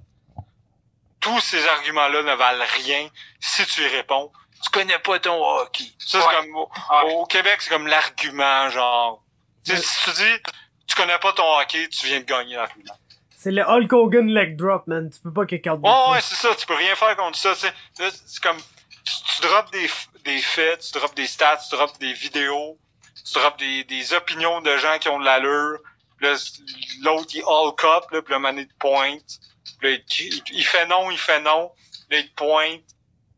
Tous 1.21 1.41
ces 1.41 1.67
arguments-là 1.67 2.23
ne 2.23 2.35
valent 2.35 2.65
rien 2.85 3.09
si 3.41 3.67
tu 3.67 3.83
y 3.83 3.87
réponds. 3.89 4.33
Tu 4.63 4.71
connais 4.71 4.99
pas 4.99 5.19
ton 5.19 5.43
hockey. 5.43 5.85
Ça, 5.99 6.21
c'est 6.21 6.27
Ouais. 6.27 6.35
comme, 6.53 7.11
au, 7.13 7.27
Québec, 7.27 7.59
c'est 7.61 7.71
comme 7.71 7.87
l'argument, 7.87 8.69
genre. 8.71 9.23
Tu 9.65 9.75
sais, 9.77 9.83
si 9.83 10.05
tu 10.05 10.11
dis, 10.17 10.43
tu 10.87 10.95
connais 10.97 11.19
pas 11.19 11.33
ton 11.33 11.59
hockey, 11.59 11.89
tu 11.89 12.07
viens 12.07 12.21
de 12.21 12.25
gagner 12.25 12.57
l'argument. 12.57 12.95
C'est 13.37 13.51
le 13.51 13.63
Hulk 13.63 13.93
Hogan 13.93 14.29
leg 14.29 14.57
drop, 14.57 14.87
man. 14.87 15.11
Tu 15.11 15.19
peux 15.21 15.33
pas 15.33 15.47
kick 15.47 15.67
out 15.67 15.81
de 15.81 15.87
Ouais, 16.13 16.21
c'est 16.21 16.35
ça. 16.35 16.55
Tu 16.55 16.67
peux 16.67 16.75
rien 16.75 16.95
faire 16.95 17.17
contre 17.17 17.39
ça. 17.39 17.55
tu 17.55 17.61
sais. 17.61 17.73
Là, 17.99 18.11
C'est 18.27 18.43
comme, 18.43 18.59
tu, 18.59 19.15
tu 19.37 19.43
drops 19.43 19.71
des, 19.71 19.91
des 20.25 20.43
faits, 20.43 20.81
tu 20.81 20.99
drops 20.99 21.15
des 21.15 21.27
stats, 21.27 21.57
tu 21.69 21.75
drops 21.75 21.99
des 21.99 22.13
vidéos, 22.13 22.79
tu 23.25 23.33
drops 23.39 23.57
des, 23.59 23.85
des 23.85 24.13
opinions 24.13 24.61
de 24.61 24.77
gens 24.77 24.99
qui 24.99 25.09
ont 25.09 25.19
de 25.19 25.25
l'allure. 25.25 25.79
L'autre, 26.21 27.31
il 27.35 27.43
all 27.49 27.75
cup, 27.77 28.11
là, 28.11 28.21
puis 28.23 28.35
le 28.35 28.39
mané 28.41 28.67
de 28.67 28.73
pointe. 28.79 29.41
Là, 29.82 29.91
il, 29.91 30.43
il, 30.53 30.65
fait 30.65 30.87
non, 30.87 31.11
il 31.11 31.19
fait 31.19 31.41
non. 31.41 31.73
Là, 32.11 32.19
il 32.19 32.28
te 32.28 32.35
pointe. 32.35 32.82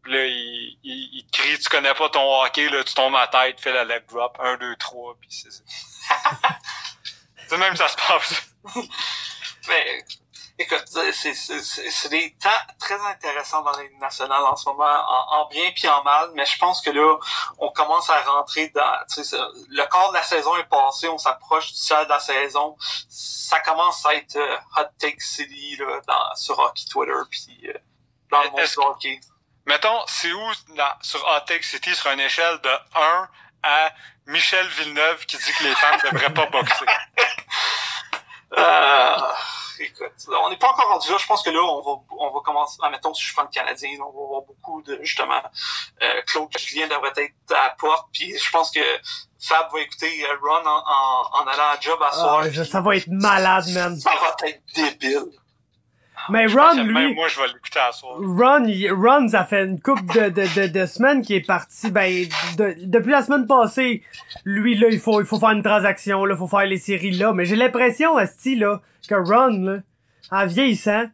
Là, 0.07 0.27
il, 0.27 0.79
il, 0.83 1.27
crie, 1.33 1.59
tu 1.59 1.69
connais 1.69 1.95
pas 1.95 2.09
ton 2.09 2.43
hockey, 2.43 2.69
là, 2.69 2.83
tu 2.83 2.95
tombes 2.95 3.15
à 3.15 3.29
tête, 3.29 3.61
fais 3.61 3.73
la 3.73 3.85
leg 3.85 4.05
drop, 4.09 4.37
1, 4.41 4.57
2, 4.57 4.77
3, 4.77 5.17
puis 5.21 5.31
c'est 5.31 5.53
ça. 5.53 5.63
même 7.57 7.77
ça 7.77 7.89
se 7.89 7.97
passe. 7.97 8.55
Mais, 9.69 10.05
écoute, 10.59 10.85
c'est, 10.87 12.09
des 12.11 12.35
temps 12.41 12.49
très 12.79 13.01
intéressants 13.07 13.63
dans 13.63 13.77
les 13.79 13.89
nationales 14.01 14.43
en 14.45 14.55
ce 14.57 14.69
moment, 14.69 14.85
en, 14.85 15.41
en 15.41 15.49
bien 15.49 15.71
puis 15.75 15.89
en 15.89 16.03
mal, 16.03 16.31
mais 16.35 16.45
je 16.47 16.57
pense 16.59 16.81
que 16.81 16.91
là, 16.91 17.17
on 17.59 17.71
commence 17.71 18.09
à 18.11 18.21
rentrer 18.23 18.69
dans, 18.69 18.99
tu 19.09 19.17
sais, 19.17 19.25
ça- 19.25 19.49
le 19.69 19.85
quart 19.87 20.11
de 20.11 20.15
la 20.15 20.23
saison 20.23 20.57
est 20.57 20.65
passé, 20.69 21.09
on 21.09 21.19
s'approche 21.19 21.73
du 21.73 21.79
tiers 21.81 22.05
de 22.05 22.11
la 22.11 22.21
saison, 22.21 22.77
ça 23.09 23.61
commence 23.61 24.05
à 24.07 24.15
être 24.15 24.37
euh, 24.37 24.57
Hot 24.77 24.89
Take 24.99 25.21
City, 25.21 25.77
là, 25.79 26.01
dans, 26.07 26.35
sur 26.37 26.59
Hockey 26.59 26.85
Twitter, 26.91 27.13
puis 27.31 27.59
euh, 27.69 27.73
dans 28.31 28.43
le 28.43 28.51
monde 28.51 28.61
du 28.65 28.79
hockey. 28.79 29.21
Mettons, 29.67 30.05
c'est 30.07 30.33
où 30.33 30.51
dans- 30.77 30.97
sur 31.03 31.25
Hot 31.27 31.41
Take 31.47 31.63
City 31.65 31.95
sur 31.95 32.11
une 32.11 32.21
échelle 32.21 32.59
de 32.61 32.71
1 32.95 33.29
à 33.65 33.93
Michel 34.27 34.67
Villeneuve 34.69 35.25
qui 35.27 35.37
dit 35.37 35.53
que 35.53 35.65
les 35.65 35.75
femmes 35.77 36.01
devraient 36.05 36.33
pas 36.35 36.47
boxer? 36.47 36.85
Euh, 38.57 39.17
écoute, 39.79 40.13
on 40.45 40.51
n'est 40.51 40.57
pas 40.59 40.69
encore 40.71 40.89
rendu 40.89 41.11
là. 41.11 41.17
Je 41.19 41.27
pense 41.27 41.43
que 41.43 41.51
là, 41.51 41.61
on 41.63 41.81
va, 41.83 42.03
on 42.19 42.31
va 42.33 42.41
commencer. 42.45 42.79
Admettons, 42.83 43.15
si 43.15 43.25
je 43.25 43.33
prends 43.33 43.43
le 43.45 43.49
Canadien, 43.49 43.91
on 44.01 44.11
va 44.11 44.25
avoir 44.25 44.43
beaucoup 44.43 44.83
de, 44.83 44.99
justement, 45.03 45.43
euh, 46.03 46.23
Claude 46.27 46.49
Julien 46.59 46.87
devrait 46.89 47.13
être 47.17 47.35
à 47.51 47.69
la 47.69 47.71
porte. 47.79 48.09
Puis 48.13 48.37
je 48.39 48.51
pense 48.51 48.71
que 48.71 48.81
Fab 49.41 49.73
va 49.73 49.81
écouter 49.81 50.25
euh, 50.25 50.37
Ron 50.43 50.67
en, 50.67 50.83
en, 50.87 51.43
en 51.43 51.47
allant 51.47 51.71
à 51.77 51.81
job 51.81 52.01
à 52.03 52.13
soir. 52.13 52.43
Ah, 52.45 52.49
puis 52.49 52.65
ça 52.67 52.81
va 52.81 52.97
être 52.97 53.09
malade, 53.09 53.69
man. 53.69 53.99
Ça 53.99 54.11
va 54.11 54.47
être 54.47 54.63
débile. 54.75 55.33
Mais 56.29 56.47
Ron, 56.47 56.75
Même 56.77 56.87
lui, 56.89 57.15
moi, 57.15 57.29
je 57.29 57.41
vais 57.41 57.47
l'écouter 57.49 57.81
à 57.81 57.93
soir. 57.93 58.17
Ron, 58.19 58.65
il- 58.67 58.91
Ron, 58.93 59.29
ça 59.29 59.45
fait 59.45 59.65
une 59.65 59.81
couple 59.81 60.03
de, 60.15 60.29
de, 60.31 60.67
de, 60.69 60.81
de 60.81 60.87
semaines 60.87 61.23
qu'il 61.23 61.37
est 61.37 61.47
parti. 61.47 61.91
Ben, 61.91 62.25
de- 62.59 62.75
depuis 62.87 63.11
la 63.11 63.23
semaine 63.23 63.47
passée, 63.47 64.03
lui, 64.45 64.77
là, 64.77 64.89
il 64.91 65.01
faut, 65.01 65.21
il 65.21 65.27
faut 65.27 65.39
faire 65.39 65.51
une 65.51 65.63
transaction, 65.63 66.25
là, 66.25 66.37
faut 66.37 66.47
faire 66.47 66.67
les 66.67 66.79
séries 66.79 67.11
là. 67.13 67.33
Mais 67.33 67.45
j'ai 67.45 67.57
l'impression, 67.57 68.17
Asti, 68.17 68.57
là, 68.57 68.81
que 69.09 69.15
Ron, 69.15 69.59
là, 69.65 69.77
en 70.31 70.47
vieillissant, 70.47 71.05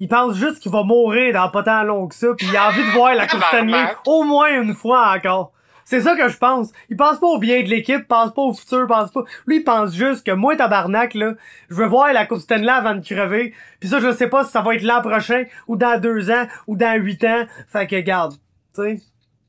il 0.00 0.08
pense 0.08 0.36
juste 0.36 0.60
qu'il 0.60 0.72
va 0.72 0.82
mourir 0.82 1.32
dans 1.34 1.48
pas 1.50 1.62
tant 1.62 1.82
long 1.82 2.06
que 2.08 2.14
ça, 2.14 2.28
puis 2.36 2.46
il 2.50 2.56
a 2.56 2.68
envie 2.68 2.84
de 2.84 2.90
voir 2.90 3.14
la 3.14 3.26
Coupe 3.28 3.42
Stanley 3.44 3.84
au 4.06 4.24
moins 4.24 4.60
une 4.60 4.74
fois 4.74 5.14
encore. 5.16 5.52
C'est 5.86 6.00
ça 6.00 6.16
que 6.16 6.28
je 6.28 6.36
pense. 6.36 6.72
Il 6.90 6.96
pense 6.96 7.20
pas 7.20 7.28
au 7.28 7.38
bien 7.38 7.62
de 7.62 7.68
l'équipe, 7.68 8.00
il 8.00 8.06
pense 8.06 8.34
pas 8.34 8.42
au 8.42 8.52
futur, 8.52 8.82
il 8.82 8.86
pense 8.88 9.12
pas. 9.12 9.22
Lui, 9.46 9.58
il 9.58 9.64
pense 9.64 9.94
juste 9.94 10.26
que 10.26 10.32
moi, 10.32 10.56
tabarnak, 10.56 11.14
là, 11.14 11.34
je 11.70 11.76
veux 11.76 11.86
voir 11.86 12.12
la 12.12 12.26
Coupe 12.26 12.40
Stanley 12.40 12.68
avant 12.68 12.96
de 12.96 13.04
crever. 13.04 13.54
Puis 13.78 13.88
ça, 13.88 14.00
je 14.00 14.12
sais 14.12 14.28
pas 14.28 14.44
si 14.44 14.50
ça 14.50 14.62
va 14.62 14.74
être 14.74 14.82
l'an 14.82 15.00
prochain, 15.00 15.44
ou 15.68 15.76
dans 15.76 16.00
deux 16.00 16.28
ans, 16.32 16.46
ou 16.66 16.76
dans 16.76 17.00
huit 17.00 17.22
ans. 17.22 17.46
Fait 17.68 17.86
que, 17.86 18.00
garde, 18.00 18.34
tu 18.74 18.82
sais. 18.82 19.00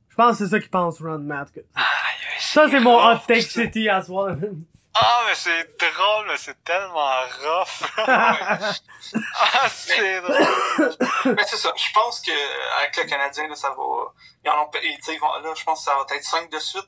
Je 0.09 0.15
pense 0.15 0.37
que 0.37 0.45
c'est 0.45 0.51
ça 0.51 0.59
qu'il 0.59 0.69
pense, 0.69 1.01
Ron 1.01 1.17
Matt. 1.19 1.49
Ça, 2.39 2.67
c'est 2.69 2.79
mon 2.81 2.97
hot 2.97 3.17
take 3.27 3.41
city 3.41 3.89
à 3.89 4.03
soir. 4.03 4.35
Ah, 4.99 5.21
mais 5.27 5.35
c'est 5.35 5.67
drôle, 5.79 6.25
mais 6.27 6.37
c'est 6.37 6.63
tellement 6.63 7.21
rough. 7.43 7.89
ah, 8.07 9.69
c'est 9.69 10.21
drôle. 10.21 10.95
Mais 11.25 11.43
c'est 11.45 11.57
ça. 11.57 11.71
Je 11.75 11.91
pense 11.93 12.21
que 12.21 12.31
avec 12.79 12.97
le 12.97 13.03
Canadien, 13.03 13.47
là, 13.47 13.55
ça 13.55 13.69
va. 13.69 13.83
Ils 14.43 14.49
en 14.49 14.63
ont, 14.63 14.69
vont- 14.71 15.41
là, 15.43 15.53
je 15.55 15.63
pense 15.63 15.79
que 15.79 15.85
ça 15.85 15.95
va 15.95 16.15
être 16.15 16.23
5 16.23 16.49
de 16.51 16.59
suite 16.59 16.87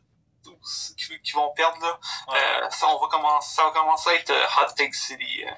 qui, 0.97 1.21
qui 1.21 1.31
vont 1.33 1.51
perdre 1.55 1.77
là. 1.81 1.99
Ouais. 2.31 2.37
Euh, 2.63 2.69
ça, 2.69 2.87
on 2.87 2.99
va 3.01 3.07
commencer, 3.07 3.55
ça 3.55 3.63
va 3.63 3.71
commencer 3.71 4.09
à 4.09 4.13
être 4.15 4.29
euh, 4.31 4.45
Hot 4.61 4.71
Take 4.75 4.93
City. 4.93 5.43
euh. 5.45 5.51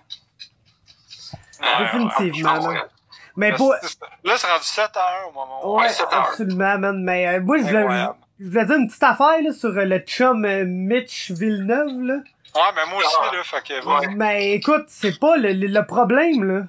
Définitivement, 1.79 2.51
en- 2.53 2.65
en- 2.65 2.73
man. 2.73 2.89
Mais 3.37 3.53
pour... 3.53 3.71
Là, 3.71 3.79
c'est- 3.83 3.99
Là, 4.23 4.37
c'est 4.37 4.47
rendu 4.47 4.63
7 4.65 4.91
à 4.97 5.21
1 5.21 5.23
au 5.27 5.31
moment 5.31 5.65
où. 5.75 5.79
Ouais, 5.79 5.87
absolument, 6.11 6.77
man. 6.79 7.03
Mais 7.03 7.27
euh, 7.27 7.39
moi, 7.41 7.57
je 7.59 7.63
voulais, 7.63 8.05
je 8.39 8.45
voulais 8.49 8.65
dire 8.65 8.75
une 8.75 8.87
petite 8.87 9.03
affaire 9.03 9.41
là, 9.41 9.53
sur 9.53 9.69
euh, 9.69 9.85
le 9.85 9.99
chum 9.99 10.43
euh, 10.45 10.63
Mitch 10.65 11.31
Villeneuve. 11.31 12.01
Là. 12.01 12.15
Ouais, 12.55 12.61
mais 12.75 12.89
moi 12.89 12.99
aussi, 12.99 13.15
Ah. 13.21 13.31
là, 13.35 13.43
fait 13.43 13.63
que, 13.63 13.85
Ouais. 13.85 14.15
Mais 14.15 14.51
écoute, 14.53 14.85
c'est 14.87 15.19
pas 15.19 15.37
le, 15.37 15.53
le, 15.53 15.67
le 15.67 15.85
problème, 15.85 16.43
là. 16.43 16.67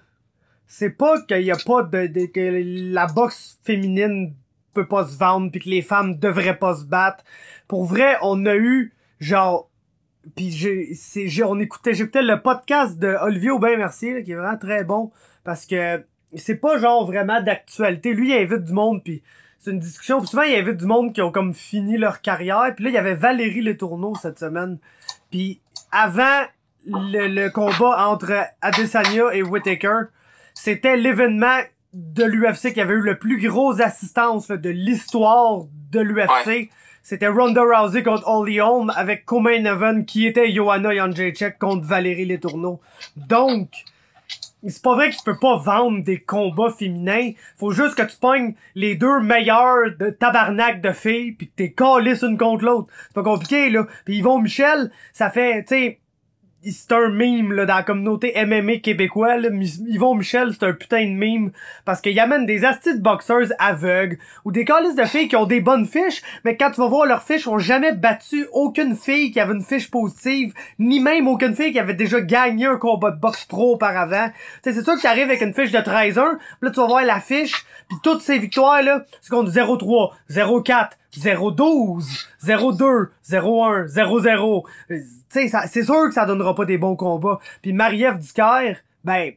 C'est 0.66 0.90
pas 0.90 1.20
qu'il 1.22 1.42
y 1.42 1.50
a 1.50 1.56
pas 1.56 1.82
de, 1.82 2.06
de- 2.06 2.26
que 2.26 2.92
la 2.94 3.06
boxe 3.06 3.58
féminine 3.62 4.34
peut 4.74 4.86
pas 4.86 5.06
se 5.06 5.18
vendre 5.18 5.50
puis 5.50 5.60
que 5.60 5.68
les 5.68 5.82
femmes 5.82 6.16
devraient 6.18 6.58
pas 6.58 6.74
se 6.76 6.84
battre. 6.84 7.24
Pour 7.68 7.84
vrai, 7.84 8.16
on 8.22 8.46
a 8.46 8.54
eu 8.54 8.94
genre 9.20 9.68
puis 10.36 10.50
j'ai 10.52 10.94
c'est 10.94 11.28
j'ai 11.28 11.42
on 11.44 11.58
écoutait 11.58 11.94
j'écoutais 11.94 12.22
le 12.22 12.40
podcast 12.40 12.96
de 12.98 13.08
Olivier 13.22 13.50
Aubin 13.50 13.76
Mercier 13.76 14.14
là, 14.14 14.22
qui 14.22 14.32
est 14.32 14.36
vraiment 14.36 14.56
très 14.56 14.84
bon 14.84 15.10
parce 15.44 15.66
que 15.66 16.04
c'est 16.36 16.56
pas 16.56 16.78
genre 16.78 17.04
vraiment 17.06 17.42
d'actualité. 17.42 18.14
Lui 18.14 18.30
il 18.30 18.34
invite 18.38 18.64
du 18.64 18.72
monde 18.72 19.02
puis 19.04 19.22
c'est 19.62 19.70
une 19.70 19.78
discussion. 19.78 20.18
Puis 20.18 20.28
souvent 20.28 20.42
il 20.42 20.56
invite 20.56 20.76
du 20.76 20.86
monde 20.86 21.12
qui 21.12 21.22
ont 21.22 21.30
comme 21.30 21.54
fini 21.54 21.96
leur 21.96 22.20
carrière. 22.20 22.72
Puis 22.74 22.84
là 22.84 22.90
il 22.90 22.94
y 22.94 22.98
avait 22.98 23.14
Valérie 23.14 23.62
Letourneau 23.62 24.14
cette 24.20 24.38
semaine. 24.38 24.78
Puis 25.30 25.60
avant 25.92 26.42
le, 26.86 27.28
le 27.28 27.48
combat 27.48 28.08
entre 28.08 28.32
Adesanya 28.60 29.32
et 29.32 29.42
Whitaker, 29.42 30.06
c'était 30.52 30.96
l'événement 30.96 31.60
de 31.92 32.24
l'UFC 32.24 32.72
qui 32.72 32.80
avait 32.80 32.94
eu 32.94 33.02
le 33.02 33.18
plus 33.18 33.46
gros 33.46 33.80
assistance 33.80 34.48
là, 34.48 34.56
de 34.56 34.70
l'histoire 34.70 35.62
de 35.90 36.00
l'UFC. 36.00 36.70
C'était 37.04 37.28
Ronda 37.28 37.62
Rousey 37.62 38.02
contre 38.02 38.26
Holly 38.28 38.60
Holm 38.60 38.92
avec 38.96 39.24
co-main 39.24 39.64
event 39.64 40.02
qui 40.02 40.26
était 40.26 40.50
Johanna 40.52 40.94
Jędrzejczyk 40.94 41.58
contre 41.58 41.86
Valérie 41.86 42.24
Letourneau. 42.24 42.80
Donc, 43.16 43.68
c'est 44.70 44.82
pas 44.82 44.94
vrai 44.94 45.10
que 45.10 45.16
tu 45.16 45.22
peux 45.24 45.38
pas 45.38 45.56
vendre 45.56 46.02
des 46.02 46.20
combats 46.20 46.70
féminins. 46.70 47.32
Faut 47.56 47.72
juste 47.72 47.94
que 47.94 48.02
tu 48.02 48.16
pognes 48.16 48.54
les 48.74 48.94
deux 48.94 49.20
meilleurs 49.20 49.96
de 49.98 50.10
tabarnak 50.10 50.80
de 50.80 50.92
filles 50.92 51.32
pis 51.32 51.48
que 51.48 51.54
t'es 51.56 51.72
calisses 51.72 52.22
une 52.22 52.38
contre 52.38 52.64
l'autre. 52.64 52.88
C'est 53.08 53.14
pas 53.14 53.22
compliqué, 53.22 53.70
là. 53.70 53.86
Pis 54.04 54.18
Yvon 54.18 54.38
Michel, 54.38 54.90
ça 55.12 55.30
fait, 55.30 55.64
tu 55.64 55.74
sais, 55.74 55.98
c'est 56.70 56.92
un 56.92 57.08
meme 57.08 57.52
là, 57.52 57.66
dans 57.66 57.74
la 57.74 57.82
communauté 57.82 58.32
MMA 58.36 58.76
québécois. 58.76 59.36
Là. 59.36 59.48
Yvon 59.88 60.14
Michel, 60.14 60.52
c'est 60.52 60.64
un 60.64 60.72
putain 60.72 61.04
de 61.04 61.14
meme 61.14 61.50
parce 61.84 62.00
qu'il 62.00 62.18
amène 62.20 62.46
des 62.46 62.64
astis 62.64 62.94
de 62.94 63.02
boxeurs 63.02 63.48
aveugles 63.58 64.18
ou 64.44 64.52
des 64.52 64.64
calices 64.64 64.94
de 64.94 65.04
filles 65.04 65.28
qui 65.28 65.36
ont 65.36 65.46
des 65.46 65.60
bonnes 65.60 65.86
fiches, 65.86 66.22
mais 66.44 66.56
quand 66.56 66.70
tu 66.70 66.80
vas 66.80 66.86
voir 66.86 67.06
leurs 67.06 67.22
fiches, 67.22 67.48
ont 67.48 67.58
jamais 67.58 67.92
battu 67.92 68.46
aucune 68.52 68.96
fille 68.96 69.32
qui 69.32 69.40
avait 69.40 69.54
une 69.54 69.64
fiche 69.64 69.90
positive, 69.90 70.52
ni 70.78 71.00
même 71.00 71.26
aucune 71.26 71.56
fille 71.56 71.72
qui 71.72 71.80
avait 71.80 71.94
déjà 71.94 72.20
gagné 72.20 72.66
un 72.66 72.76
combat 72.76 73.10
de 73.10 73.18
boxe 73.18 73.44
pro 73.44 73.74
auparavant. 73.74 74.28
Tu 74.62 74.70
sais, 74.70 74.72
c'est 74.72 74.84
sûr 74.84 74.96
que 74.96 75.02
t'arrives 75.02 75.24
avec 75.24 75.42
une 75.42 75.54
fiche 75.54 75.72
de 75.72 75.78
13-1, 75.78 76.12
pis 76.12 76.44
là 76.62 76.70
tu 76.70 76.80
vas 76.80 76.86
voir 76.86 77.04
la 77.04 77.20
fiche, 77.20 77.64
puis 77.88 77.98
toutes 78.02 78.22
ces 78.22 78.38
victoires 78.38 78.82
là, 78.82 79.04
c'est 79.20 79.30
contre 79.30 79.50
0-3, 79.50 80.12
0-4, 80.30 80.90
0-12, 81.16 82.26
0-2, 82.44 83.10
0-1, 83.22 83.86
0-0. 83.86 84.64
Euh, 84.90 84.98
Tu 85.30 85.40
sais, 85.40 85.48
ça- 85.48 85.66
c'est 85.66 85.82
sûr 85.82 86.08
que 86.08 86.12
ça 86.14 86.26
donnera 86.26 86.54
pas 86.54 86.64
des 86.66 86.76
bons 86.78 86.94
combats. 86.96 87.38
Puis 87.62 87.72
Marie-Ève 87.72 88.18
Ducaire, 88.18 88.78
ben, 89.04 89.32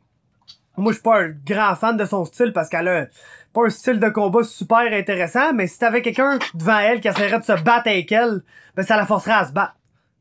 moi 0.78 0.92
je 0.92 0.96
suis 0.98 1.04
pas 1.04 1.22
un 1.22 1.30
grand 1.46 1.76
fan 1.76 1.96
de 1.96 2.04
son 2.06 2.26
style 2.26 2.52
parce 2.54 2.68
qu'elle 2.70 2.88
a 2.90 3.06
pas 3.54 3.66
un 3.66 3.70
style 3.70 4.00
de 4.02 4.10
combat 4.10 4.44
super 4.44 4.92
intéressant, 4.92 5.54
mais 5.54 5.68
si 5.68 5.80
t'avais 5.80 6.02
quelqu'un 6.02 6.38
devant 6.54 6.80
elle 6.80 7.00
qui 7.00 7.08
essaierait 7.08 7.40
de 7.40 7.46
se 7.46 7.62
battre 7.64 7.88
avec 7.88 8.12
elle, 8.12 8.42
ben 8.76 8.84
ça 8.84 8.98
la 8.98 9.06
forcerait 9.06 9.32
à 9.36 9.46
se 9.46 9.54
battre. 9.54 9.76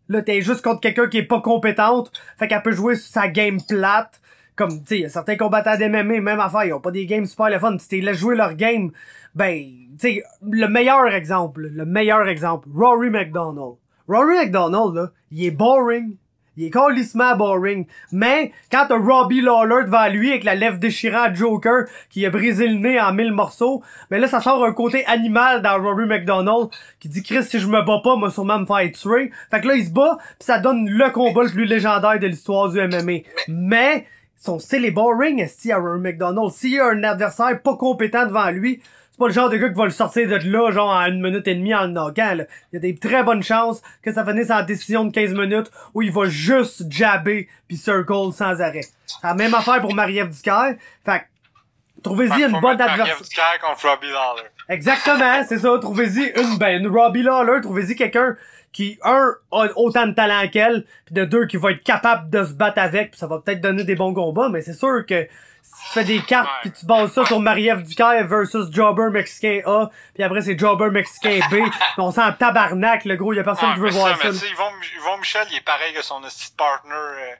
Là, 0.08 0.22
t'es 0.22 0.42
juste 0.42 0.62
contre 0.62 0.80
quelqu'un 0.80 1.08
qui 1.08 1.18
est 1.18 1.22
pas 1.24 1.40
compétente. 1.40 2.12
Fait 2.38 2.46
qu'elle 2.46 2.62
peut 2.62 2.72
jouer 2.72 2.94
sur 2.94 3.10
sa 3.12 3.26
game 3.26 3.58
plate. 3.68 4.20
Comme, 4.54 4.84
tu 4.84 5.00
sais, 5.02 5.08
certains 5.08 5.36
combattants 5.36 5.76
d'MMA, 5.76 6.20
même 6.20 6.38
affaire, 6.38 6.64
ils 6.64 6.72
ont 6.72 6.80
pas 6.80 6.92
des 6.92 7.06
games 7.06 7.26
super 7.26 7.48
le 7.50 7.58
fun. 7.58 7.76
Si 7.78 7.88
t'es 7.88 8.00
laisse 8.00 8.18
jouer 8.18 8.36
leur 8.36 8.54
game, 8.54 8.92
ben, 9.34 9.64
sais, 9.98 10.22
le 10.42 10.66
meilleur 10.66 11.06
exemple, 11.08 11.68
le 11.72 11.84
meilleur 11.84 12.28
exemple, 12.28 12.68
Rory 12.74 13.10
McDonald. 13.10 13.76
Rory 14.08 14.38
McDonald, 14.38 14.94
là, 14.94 15.10
il 15.30 15.46
est 15.46 15.50
boring. 15.50 16.16
Il 16.56 16.66
est 16.66 16.70
calissement 16.70 17.34
boring. 17.36 17.86
Mais, 18.12 18.52
quand 18.70 18.86
t'as 18.88 18.98
Robbie 18.98 19.40
Lawler 19.40 19.86
devant 19.86 20.08
lui 20.08 20.30
avec 20.30 20.44
la 20.44 20.54
lèvre 20.54 20.78
déchirante 20.78 21.34
Joker 21.34 21.86
qui 22.10 22.24
a 22.26 22.30
brisé 22.30 22.68
le 22.68 22.76
nez 22.76 23.00
en 23.00 23.12
mille 23.12 23.32
morceaux, 23.32 23.82
mais 24.10 24.20
là, 24.20 24.28
ça 24.28 24.40
sort 24.40 24.64
un 24.64 24.72
côté 24.72 25.04
animal 25.06 25.62
dans 25.62 25.82
Rory 25.82 26.06
McDonald 26.06 26.68
qui 27.00 27.08
dit 27.08 27.22
Chris, 27.22 27.42
si 27.42 27.58
je 27.58 27.66
me 27.66 27.82
bats 27.82 28.00
pas, 28.04 28.14
moi 28.16 28.30
sûrement 28.30 28.60
me 28.60 28.66
faire 28.66 28.92
tuer. 28.92 29.32
Fait 29.50 29.60
que 29.60 29.66
là, 29.66 29.74
il 29.74 29.84
se 29.84 29.90
bat, 29.90 30.18
pis 30.38 30.46
ça 30.46 30.58
donne 30.58 30.88
le 30.88 31.10
combat 31.10 31.42
le 31.42 31.50
plus 31.50 31.64
légendaire 31.64 32.20
de 32.20 32.26
l'histoire 32.26 32.70
du 32.70 32.78
MMA. 32.78 33.22
Mais, 33.48 34.06
son 34.36 34.58
style 34.58 34.84
est 34.84 34.92
boring, 34.92 35.40
est 35.40 35.70
à 35.70 35.78
Rory 35.78 36.00
McDonald? 36.00 36.52
S'il 36.52 36.72
y 36.72 36.78
a 36.78 36.86
un 36.86 37.02
adversaire 37.02 37.60
pas 37.62 37.76
compétent 37.76 38.26
devant 38.26 38.50
lui, 38.50 38.80
c'est 39.14 39.18
pas 39.20 39.28
le 39.28 39.32
genre 39.32 39.48
de 39.48 39.56
gars 39.56 39.68
qui 39.68 39.76
va 39.76 39.84
le 39.84 39.92
sortir 39.92 40.28
de 40.28 40.34
là, 40.50 40.72
genre, 40.72 40.90
en 40.90 41.06
une 41.06 41.22
minute 41.22 41.46
et 41.46 41.54
demie 41.54 41.72
en 41.72 41.82
le 41.82 41.92
knockant, 41.92 42.34
là. 42.34 42.44
Il 42.72 42.74
y 42.74 42.76
a 42.78 42.80
des 42.80 42.96
très 42.96 43.22
bonnes 43.22 43.44
chances 43.44 43.80
que 44.02 44.12
ça 44.12 44.24
finisse 44.24 44.50
en 44.50 44.64
décision 44.64 45.04
de 45.04 45.12
15 45.12 45.34
minutes 45.34 45.70
où 45.94 46.02
il 46.02 46.10
va 46.10 46.24
juste 46.24 46.90
jabber 46.90 47.48
puis 47.68 47.76
circle 47.76 48.32
sans 48.32 48.60
arrêt. 48.60 48.80
C'est 49.06 49.22
la 49.22 49.34
même 49.34 49.54
affaire 49.54 49.80
pour 49.80 49.94
Marie-Ève 49.94 50.30
Ducaire. 50.30 50.74
Fait 51.04 51.20
que, 51.20 52.02
trouvez-y 52.02 52.42
une 52.42 52.58
bonne 52.60 52.80
adversaire. 52.80 53.16
contre 53.62 53.88
Robbie 53.88 54.08
Lawler. 54.08 54.48
Exactement, 54.68 55.44
c'est 55.48 55.58
ça. 55.58 55.78
Trouvez-y 55.80 56.32
une, 56.36 56.58
ben, 56.58 56.82
une 56.82 56.88
Robbie 56.88 57.22
Lawler. 57.22 57.60
Trouvez-y 57.62 57.94
quelqu'un 57.94 58.36
qui, 58.72 58.98
un, 59.04 59.32
a 59.52 59.68
autant 59.76 60.08
de 60.08 60.14
talent 60.14 60.48
qu'elle, 60.48 60.86
puis 61.06 61.14
de 61.14 61.24
deux, 61.24 61.46
qui 61.46 61.56
va 61.56 61.70
être 61.70 61.84
capable 61.84 62.30
de 62.30 62.42
se 62.42 62.52
battre 62.52 62.80
avec, 62.80 63.12
puis 63.12 63.20
ça 63.20 63.28
va 63.28 63.38
peut-être 63.38 63.60
donner 63.60 63.84
des 63.84 63.94
bons 63.94 64.12
combats, 64.12 64.48
mais 64.48 64.60
c'est 64.60 64.72
sûr 64.72 65.06
que 65.06 65.28
si 65.64 65.86
tu 65.86 65.92
fais 65.94 66.04
des 66.04 66.22
cartes 66.22 66.50
puis 66.60 66.70
tu 66.72 66.86
bases 66.86 67.12
ça 67.12 67.24
sur 67.26 67.40
Marie-Ève 67.40 67.82
Ducaire 67.82 68.26
versus 68.26 68.66
Jobber 68.70 69.08
Mexicain 69.10 69.60
A, 69.66 69.90
puis 70.14 70.22
après 70.22 70.42
c'est 70.42 70.58
Jobber 70.58 70.90
Mexicain 70.90 71.40
B, 71.50 71.54
on 71.98 72.10
sent 72.12 72.20
tabarnak, 72.38 73.04
le 73.06 73.16
gros, 73.16 73.32
y 73.32 73.40
a 73.40 73.44
personne 73.44 73.70
Ah, 73.72 73.74
qui 73.74 73.80
veut 73.80 73.90
voir 73.90 74.16
ça, 74.16 74.22
ça. 74.22 74.28
mais 74.30 74.48
Yvon, 74.50 74.70
Yvon 74.98 75.16
Michel, 75.18 75.46
il 75.50 75.56
est 75.56 75.60
pareil 75.62 75.92
que 75.94 76.02
son 76.02 76.20
petit 76.20 76.52
partner 76.56 76.92
euh, 76.94 77.34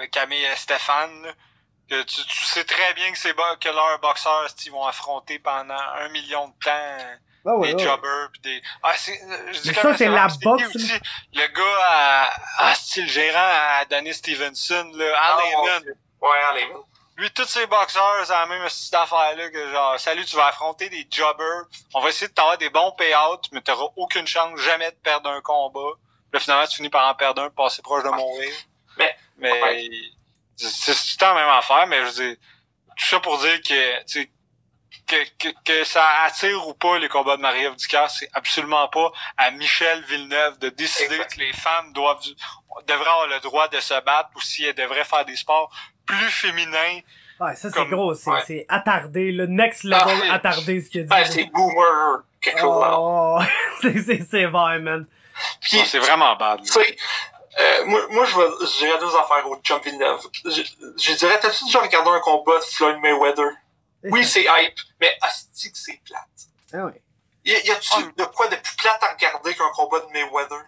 euh, 0.00 0.06
Camille 0.12 0.42
et 0.44 0.56
Stéphane. 0.56 1.32
Que 1.88 2.02
tu, 2.02 2.20
tu 2.26 2.44
sais 2.46 2.64
très 2.64 2.94
bien 2.94 3.12
que 3.12 3.16
c'est 3.18 3.32
que 3.32 3.68
leurs 3.68 4.00
boxeurs 4.02 4.48
ils 4.66 4.72
vont 4.72 4.84
affronter 4.84 5.38
pendant 5.38 5.76
un 6.00 6.08
million 6.08 6.48
de 6.48 6.52
temps 6.64 7.06
Ah 7.46 7.54
ouais, 7.54 7.68
des 7.68 7.74
ouais. 7.74 7.84
jobbers 7.84 8.28
pis 8.32 8.40
des. 8.40 8.62
Ah, 8.82 8.90
c'est. 8.96 9.12
euh, 9.22 9.52
Je 9.52 9.60
dis 9.60 9.72
ça, 9.72 9.94
c'est 9.96 10.08
la 10.08 10.26
boxe, 10.42 10.74
aussi? 10.74 10.92
Le 11.32 11.46
gars 11.46 11.78
à, 11.88 12.70
à 12.70 12.74
style 12.74 13.08
gérant 13.08 13.38
à 13.38 13.84
Danny 13.84 14.12
Stevenson, 14.12 14.90
là, 14.96 15.04
Al 15.04 15.14
Ah, 15.16 15.38
Heyman. 15.46 15.82
ouais. 15.84 16.28
Ouais, 16.28 16.36
allez. 16.50 16.66
Lui, 17.16 17.30
tous 17.30 17.46
ces 17.46 17.66
boxeurs, 17.66 18.26
c'est 18.26 18.32
la 18.32 18.46
même 18.46 18.62
petite 18.64 18.94
affaire-là 18.94 19.50
que 19.50 19.70
genre, 19.70 19.98
salut, 19.98 20.24
tu 20.26 20.36
vas 20.36 20.48
affronter 20.48 20.90
des 20.90 21.06
jobbers. 21.10 21.64
On 21.94 22.00
va 22.00 22.10
essayer 22.10 22.28
de 22.28 22.34
t'avoir 22.34 22.58
des 22.58 22.68
bons 22.68 22.92
payouts, 22.92 23.40
mais 23.52 23.62
t'auras 23.62 23.90
aucune 23.96 24.26
chance 24.26 24.58
jamais 24.60 24.90
de 24.90 24.96
perdre 24.96 25.30
un 25.30 25.40
combat. 25.40 25.94
Puis 25.96 26.32
Là, 26.34 26.40
finalement, 26.40 26.66
tu 26.66 26.76
finis 26.76 26.90
par 26.90 27.08
en 27.08 27.14
perdre 27.14 27.42
un, 27.42 27.50
passer 27.50 27.80
proche 27.80 28.04
de 28.04 28.10
mourir. 28.10 28.52
Mais- 28.98 29.16
mais 29.38 29.62
ouais. 29.62 29.90
c'est 30.56 30.92
tout 30.92 31.00
le 31.14 31.18
temps 31.18 31.34
la 31.34 31.46
même 31.46 31.54
affaire, 31.54 31.86
mais 31.86 32.00
je 32.00 32.04
veux 32.04 32.26
dire, 32.26 32.36
tout 32.96 33.04
ça 33.06 33.20
pour 33.20 33.38
dire 33.38 33.60
que, 33.62 34.04
tu 34.04 34.22
sais, 34.22 34.30
que, 35.06 35.24
que, 35.38 35.48
que 35.64 35.84
ça 35.84 36.22
attire 36.22 36.66
ou 36.66 36.74
pas 36.74 36.98
les 36.98 37.08
combats 37.08 37.36
de 37.36 37.42
Marie-Ève 37.42 37.76
Ducaire, 37.76 38.10
c'est 38.10 38.28
absolument 38.32 38.88
pas 38.88 39.10
à 39.36 39.50
Michel 39.52 40.02
Villeneuve 40.04 40.58
de 40.58 40.68
décider 40.68 41.18
que 41.18 41.38
les 41.38 41.52
femmes 41.52 41.92
doivent 41.92 42.20
devraient 42.86 43.08
avoir 43.08 43.26
le 43.26 43.40
droit 43.40 43.68
de 43.68 43.80
se 43.80 43.98
battre 44.00 44.30
ou 44.34 44.40
si 44.40 44.64
elles 44.64 44.74
devraient 44.74 45.04
faire 45.04 45.24
des 45.24 45.36
sports 45.36 45.70
plus 46.06 46.30
féminins 46.30 47.00
Ouais, 47.38 47.54
ça 47.54 47.68
c'est 47.68 47.74
Comme- 47.74 47.90
gros, 47.90 48.14
c'est 48.14 48.30
ouais. 48.30 48.66
attardé, 48.70 49.30
le 49.30 49.46
next 49.46 49.84
level 49.84 50.00
Ah, 50.06 50.16
c'est- 50.22 50.30
attardé 50.30 50.80
ce 50.80 50.88
qu'il 50.88 51.02
dit. 51.02 51.08
Ben, 51.08 51.24
c'est 51.26 51.44
boomer, 51.52 52.22
quelque 52.40 52.60
chose. 52.60 52.80
là. 52.80 52.94
Oh, 52.98 53.38
c'est 53.82 54.22
sévère, 54.24 54.80
man. 54.80 55.06
Puis, 55.60 55.78
c'est 55.84 55.98
vraiment 55.98 56.34
bad. 56.36 56.62
tu 56.62 56.72
sais, 56.72 56.96
euh, 57.60 57.84
moi, 57.84 58.00
moi, 58.10 58.24
je 58.24 58.78
dirais 58.78 58.98
deux 58.98 59.14
affaires 59.16 59.46
au 59.50 59.58
Jump 59.62 59.84
Villeneuve. 59.84 60.20
Je, 60.46 60.62
je 60.96 61.12
dirais, 61.12 61.38
t'as-tu 61.38 61.64
déjà 61.66 61.80
regardé 61.80 62.08
un 62.08 62.20
combat 62.20 62.58
de 62.58 62.64
Floyd 62.64 62.98
Mayweather? 63.02 63.48
Oui, 64.04 64.24
c'est 64.24 64.44
hype, 64.44 64.78
mais 64.98 65.10
asti 65.20 65.70
que 65.70 65.76
c'est 65.78 66.00
plate. 66.06 66.22
Ah 66.72 66.86
ouais. 66.86 67.02
Y, 67.44 67.50
y 67.66 67.70
a-tu 67.70 67.88
Ah, 67.96 68.02
de 68.16 68.24
quoi 68.24 68.48
de 68.48 68.56
plus 68.56 68.76
plate 68.76 69.02
à 69.02 69.12
regarder 69.12 69.54
qu'un 69.54 69.70
combat 69.74 70.00
de 70.00 70.06
Mayweather? 70.12 70.62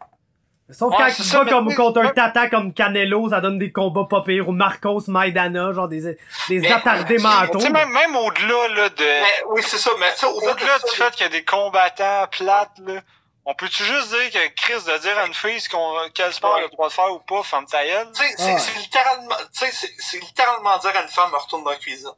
Sauf 0.71 0.91
Ouais, 0.93 0.99
quand 0.99 1.15
tu 1.15 1.23
vas 1.23 1.45
comme 1.47 1.75
contre 1.75 2.01
un 2.01 2.09
tata 2.11 2.49
comme 2.51 2.75
Canelo, 2.75 3.31
ça 3.31 3.41
donne 3.41 3.59
des 3.59 3.73
combats 3.73 4.05
pas 4.09 4.21
pires, 4.23 4.49
ou 4.49 4.53
Marcos 4.53 5.01
Maidana, 5.09 5.73
genre 5.73 5.89
des, 5.89 6.03
des 6.03 6.19
Mais- 6.61 6.71
attardés 6.73 7.17
mais- 7.17 7.23
mentaux. 7.23 7.59
Tu 7.59 7.65
sais, 7.67 7.71
même, 7.73 7.89
même 7.91 8.15
au-delà 8.17 8.69
là, 8.75 8.89
de. 8.91 8.95
Mais, 9.03 9.43
oui, 9.49 9.63
c'est 9.65 9.79
ça, 9.79 9.91
mais 9.99 10.13
tu 10.13 10.19
sais, 10.21 10.27
au-delà 10.27 10.79
du 10.79 10.95
fait 10.95 11.11
qu'il 11.13 11.23
y 11.23 11.25
a 11.25 11.29
des 11.31 11.45
combattants 11.45 12.27
plates, 12.31 12.79
là, 12.87 13.01
on 13.47 13.55
peut-tu 13.55 13.83
juste 13.83 14.11
dire 14.11 14.31
que 14.31 14.55
Chris 14.61 14.75
de 14.87 14.99
dire 14.99 15.17
à 15.19 15.25
une 15.27 15.33
fille 15.33 15.59
ce 15.59 15.71
qu'on, 15.71 15.95
quel 16.13 16.35
sport 16.35 16.51
Ouais. 16.53 16.59
elle 16.59 16.65
a 16.65 16.69
le 16.69 16.73
droit 16.73 16.89
de 16.89 16.93
faire 16.93 17.13
ou 17.15 17.19
pas, 17.21 17.43
ferme 17.43 17.65
ta 17.65 17.83
gueule? 17.83 18.09
tu 18.15 18.23
sais, 18.23 18.35
c'est 18.37 18.53
Ouais. 18.53 18.59
c'est 18.59 18.79
littéralement, 18.79 19.37
tu 19.55 19.65
sais, 19.65 19.71
c'est- 19.73 19.95
c'est 19.99 20.19
littéralement 20.21 20.77
dire 20.77 20.93
à 20.95 21.01
une 21.03 21.09
femme, 21.09 21.31
retourne 21.33 21.65
dans 21.65 21.71
la 21.71 21.77
cuisine. 21.77 22.11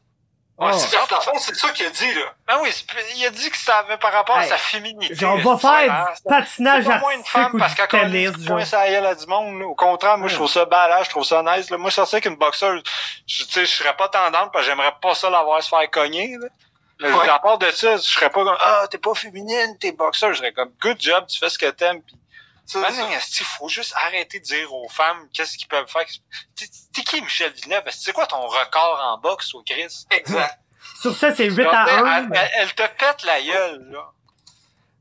Ah. 0.62 0.72
C'est 0.74 0.94
dans 0.94 1.02
le 1.16 1.22
fond, 1.22 1.38
c'est 1.38 1.56
ça 1.56 1.70
qu'il 1.70 1.86
a 1.86 1.90
dit, 1.90 2.12
là. 2.14 2.34
Ben 2.46 2.58
oui, 2.60 2.70
il 3.16 3.24
a 3.26 3.30
dit 3.30 3.48
que 3.50 3.56
ça 3.56 3.78
avait 3.78 3.96
par 3.96 4.12
rapport 4.12 4.36
à 4.36 4.44
sa 4.44 4.58
féminité. 4.58 5.14
Genre, 5.14 5.36
là, 5.38 5.42
va 5.42 5.56
c'est 5.56 5.62
ça, 5.62 5.78
faire 5.78 6.14
du 6.16 6.22
patinage 6.28 6.84
pas 6.84 6.98
moins 6.98 7.14
une 7.14 7.24
femme 7.24 7.58
parce 7.58 7.74
qu'elle 7.74 7.88
tennis, 7.88 8.32
genre. 8.44 8.58
point 8.58 8.86
gueule 8.90 9.06
à 9.06 9.14
du 9.14 9.26
monde. 9.26 9.58
là. 9.58 9.66
Au 9.66 9.74
contraire, 9.74 10.18
moi, 10.18 10.28
je 10.28 10.34
trouve 10.34 10.50
ça 10.50 10.66
badass, 10.66 11.06
je 11.06 11.10
trouve 11.10 11.24
ça 11.24 11.42
nice. 11.42 11.70
Là. 11.70 11.78
Moi, 11.78 11.88
je 11.88 11.94
sortais 11.94 12.20
qu'une 12.20 12.36
boxeuse, 12.36 12.82
je, 13.26 13.44
tu 13.44 13.50
sais, 13.50 13.64
je 13.64 13.70
serais 13.70 13.96
pas 13.96 14.08
tendance 14.08 14.50
parce 14.52 14.64
que 14.66 14.70
j'aimerais 14.70 14.92
pas 15.00 15.14
ça 15.14 15.30
l'avoir 15.30 15.62
se 15.62 15.68
faire 15.70 15.90
cogner. 15.90 16.36
Là. 16.38 16.48
Mais 17.00 17.10
Ouais. 17.10 17.28
à 17.30 17.38
part 17.38 17.56
de 17.56 17.70
ça, 17.70 17.96
je 17.96 18.02
serais 18.02 18.28
pas 18.28 18.44
comme 18.44 18.56
Ah, 18.60 18.84
t'es 18.90 18.98
pas 18.98 19.14
féminine, 19.14 19.78
t'es 19.80 19.92
boxeur. 19.92 20.34
Je 20.34 20.38
serais 20.40 20.52
comme 20.52 20.70
Good 20.82 21.00
job, 21.00 21.24
tu 21.26 21.38
fais 21.38 21.48
ce 21.48 21.58
que 21.58 21.70
t'aimes. 21.70 22.02
Puis, 22.02 22.14
Ça. 22.72 22.88
il 22.90 23.44
faut 23.44 23.68
juste 23.68 23.92
arrêter 23.96 24.38
de 24.40 24.44
dire 24.44 24.72
aux 24.72 24.88
femmes 24.88 25.28
qu'est-ce 25.32 25.56
qu'ils 25.56 25.68
peuvent 25.68 25.88
faire. 25.88 26.06
T'es 26.56 27.02
qui, 27.02 27.20
Michel 27.22 27.52
Villeneuve? 27.52 27.82
C'est 27.90 28.12
quoi 28.12 28.26
ton 28.26 28.46
record 28.46 29.00
en 29.02 29.18
boxe 29.18 29.54
au 29.54 29.62
Chris? 29.62 30.06
Exact. 30.10 30.58
Sur 31.00 31.14
ça, 31.16 31.34
c'est 31.34 31.50
8 31.50 31.62
Genre, 31.64 31.74
à 31.74 31.84
t'sais, 31.84 31.94
1. 31.94 32.06
elle, 32.06 32.28
elle- 32.38 32.50
elle 32.54 32.74
te 32.74 32.86
pète 32.86 33.22
la 33.24 33.42
gueule, 33.42 33.88
là. 33.90 34.10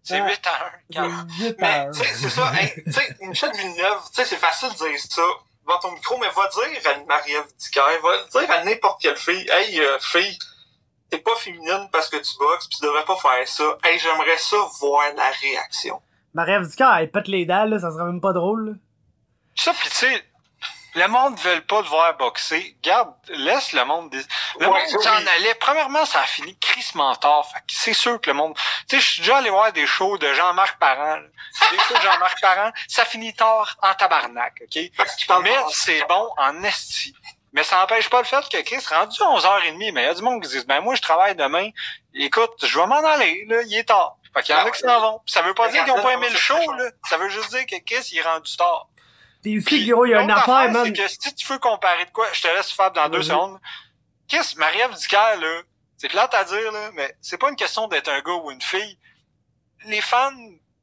C'est 0.03 0.21
Ouais. 0.21 0.29
8 0.31 0.47
à 0.47 0.65
1. 0.65 0.93
calme. 0.93 1.27
8 1.39 1.47
à 1.49 1.53
Mais, 1.61 1.67
1. 1.87 1.91
tu 1.91 1.99
sais, 1.99 2.13
c'est 2.15 2.29
ça, 2.29 2.51
hey, 2.55 2.83
tu 2.83 2.91
sais, 2.91 3.17
Michel 3.21 3.51
Villeneuve, 3.55 4.01
tu 4.09 4.15
sais, 4.15 4.25
c'est 4.25 4.37
facile 4.37 4.69
de 4.69 4.75
dire 4.89 4.99
ça 5.09 5.21
devant 5.67 5.79
ton 5.79 5.91
micro, 5.91 6.17
mais 6.17 6.29
va 6.29 6.47
dire 6.47 6.91
à 6.91 6.93
une 6.93 7.05
Marie-Ève 7.05 7.45
Dicker, 7.57 7.83
va 8.01 8.23
dire 8.41 8.51
à 8.51 8.63
n'importe 8.63 9.01
quelle 9.01 9.17
fille, 9.17 9.47
hey, 9.51 9.79
euh, 9.79 9.99
fille, 9.99 10.37
t'es 11.11 11.19
pas 11.19 11.35
féminine 11.35 11.87
parce 11.91 12.09
que 12.09 12.17
tu 12.17 12.37
boxes, 12.39 12.67
pis 12.67 12.77
tu 12.77 12.85
devrais 12.85 13.05
pas 13.05 13.17
faire 13.17 13.47
ça. 13.47 13.77
Hey, 13.83 13.99
j'aimerais 13.99 14.37
ça 14.37 14.57
voir 14.79 15.13
la 15.15 15.29
réaction. 15.29 16.01
Marie-Ève 16.33 16.67
Ducard, 16.69 16.97
elle 16.97 17.11
pète 17.11 17.27
les 17.27 17.45
dalles, 17.45 17.69
là, 17.69 17.79
ça 17.79 17.91
serait 17.91 18.05
même 18.05 18.21
pas 18.21 18.33
drôle. 18.33 18.69
là. 18.69 18.73
Ça, 19.55 19.73
pis 19.73 19.89
tu 19.89 19.95
sais, 19.95 20.23
le 20.95 21.07
monde 21.07 21.33
ne 21.33 21.39
veut 21.39 21.61
pas 21.61 21.83
te 21.83 21.87
voir 21.87 22.17
boxer. 22.17 22.75
Garde, 22.81 23.13
laisse 23.29 23.73
le 23.73 23.83
monde... 23.85 24.09
Des... 24.09 24.21
Le 24.59 24.67
Ouais, 24.67 24.79
monde 24.91 25.01
s'en 25.03 25.17
oui. 25.17 25.27
allait. 25.37 25.53
Premièrement, 25.55 26.05
ça 26.05 26.21
a 26.21 26.25
fini 26.25 26.57
crissement 26.57 27.15
tard. 27.15 27.45
Fait 27.51 27.59
que 27.59 27.65
c'est 27.67 27.93
sûr 27.93 28.19
que 28.19 28.29
le 28.29 28.35
monde... 28.35 28.55
Tu 28.87 28.95
sais, 28.95 29.01
je 29.01 29.07
suis 29.07 29.21
déjà 29.21 29.37
allé 29.37 29.49
voir 29.49 29.71
des 29.71 29.85
shows 29.85 30.17
de 30.17 30.31
Jean-Marc 30.33 30.79
Parent. 30.79 31.19
Des 31.71 31.77
shows 31.77 31.95
de 31.95 32.01
Jean-Marc 32.01 32.41
Parent, 32.41 32.71
ça 32.87 33.05
finit 33.05 33.33
tard 33.35 33.77
en 33.81 33.93
tabarnak, 33.93 34.61
OK? 34.63 34.75
Mais 35.43 35.55
c'est 35.71 36.07
bon 36.07 36.29
en 36.37 36.63
esti. 36.63 37.13
Mais 37.53 37.63
ça 37.63 37.77
n'empêche 37.77 38.09
pas 38.09 38.19
le 38.19 38.25
fait 38.27 38.47
que 38.49 38.61
Chris, 38.61 38.83
rendu 38.89 39.17
11h30, 39.17 39.91
mais 39.93 40.03
il 40.03 40.05
y 40.05 40.09
a 40.09 40.13
du 40.13 40.21
monde 40.21 40.41
qui 40.43 40.49
dit, 40.49 40.63
ben 40.67 40.81
moi, 40.81 40.95
je 40.95 41.01
travaille 41.01 41.35
demain. 41.35 41.69
Écoute, 42.13 42.51
je 42.63 42.79
vais 42.79 42.85
m'en 42.87 43.03
aller, 43.03 43.45
là, 43.47 43.61
il 43.63 43.75
est 43.75 43.85
tard. 43.85 44.17
Fait 44.33 44.43
qu'il 44.43 44.55
y 44.55 44.57
en 44.57 44.65
a 44.65 44.71
qui 44.71 44.79
s'en 44.79 44.99
vont. 45.01 45.21
Ça 45.25 45.41
veut 45.41 45.53
pas 45.53 45.69
dire 45.69 45.83
qu'ils 45.83 45.93
ont 45.93 45.95
pas 45.95 46.01
regarde, 46.03 46.23
aimé 46.23 46.29
le 46.31 46.37
show, 46.37 46.55
ça. 46.55 46.75
là. 46.75 46.91
Ça 47.09 47.17
veut 47.17 47.29
juste 47.29 47.49
dire 47.49 47.65
que 47.65 47.75
Chris, 47.83 48.09
il 48.11 48.19
est 48.19 48.21
rendu 48.21 48.55
tard. 48.55 48.87
Puis, 49.41 49.87
gros, 49.87 50.05
il 50.05 50.11
y 50.11 50.13
a 50.13 50.21
une 50.21 50.31
affaire, 50.31 50.69
man. 50.71 50.85
C'est 50.85 50.93
que 50.93 51.07
si 51.07 51.35
tu 51.35 51.47
veux 51.47 51.59
comparer 51.59 52.05
de 52.05 52.11
quoi, 52.11 52.27
je 52.33 52.41
te 52.41 52.47
laisse 52.47 52.71
faire 52.71 52.91
dans 52.91 53.09
deux 53.09 53.23
secondes. 53.23 53.59
Chris, 54.27 54.53
Marie-Ève 54.57 54.93
Dicker, 54.93 55.37
là, 55.39 55.61
c'est 55.97 56.09
plate 56.09 56.33
à 56.33 56.43
dire, 56.43 56.71
là, 56.71 56.91
mais 56.93 57.15
c'est 57.21 57.37
pas 57.37 57.49
une 57.49 57.55
question 57.55 57.87
d'être 57.87 58.09
un 58.09 58.21
gars 58.21 58.33
ou 58.33 58.51
une 58.51 58.61
fille. 58.61 58.99
Les 59.85 60.01
fans 60.01 60.31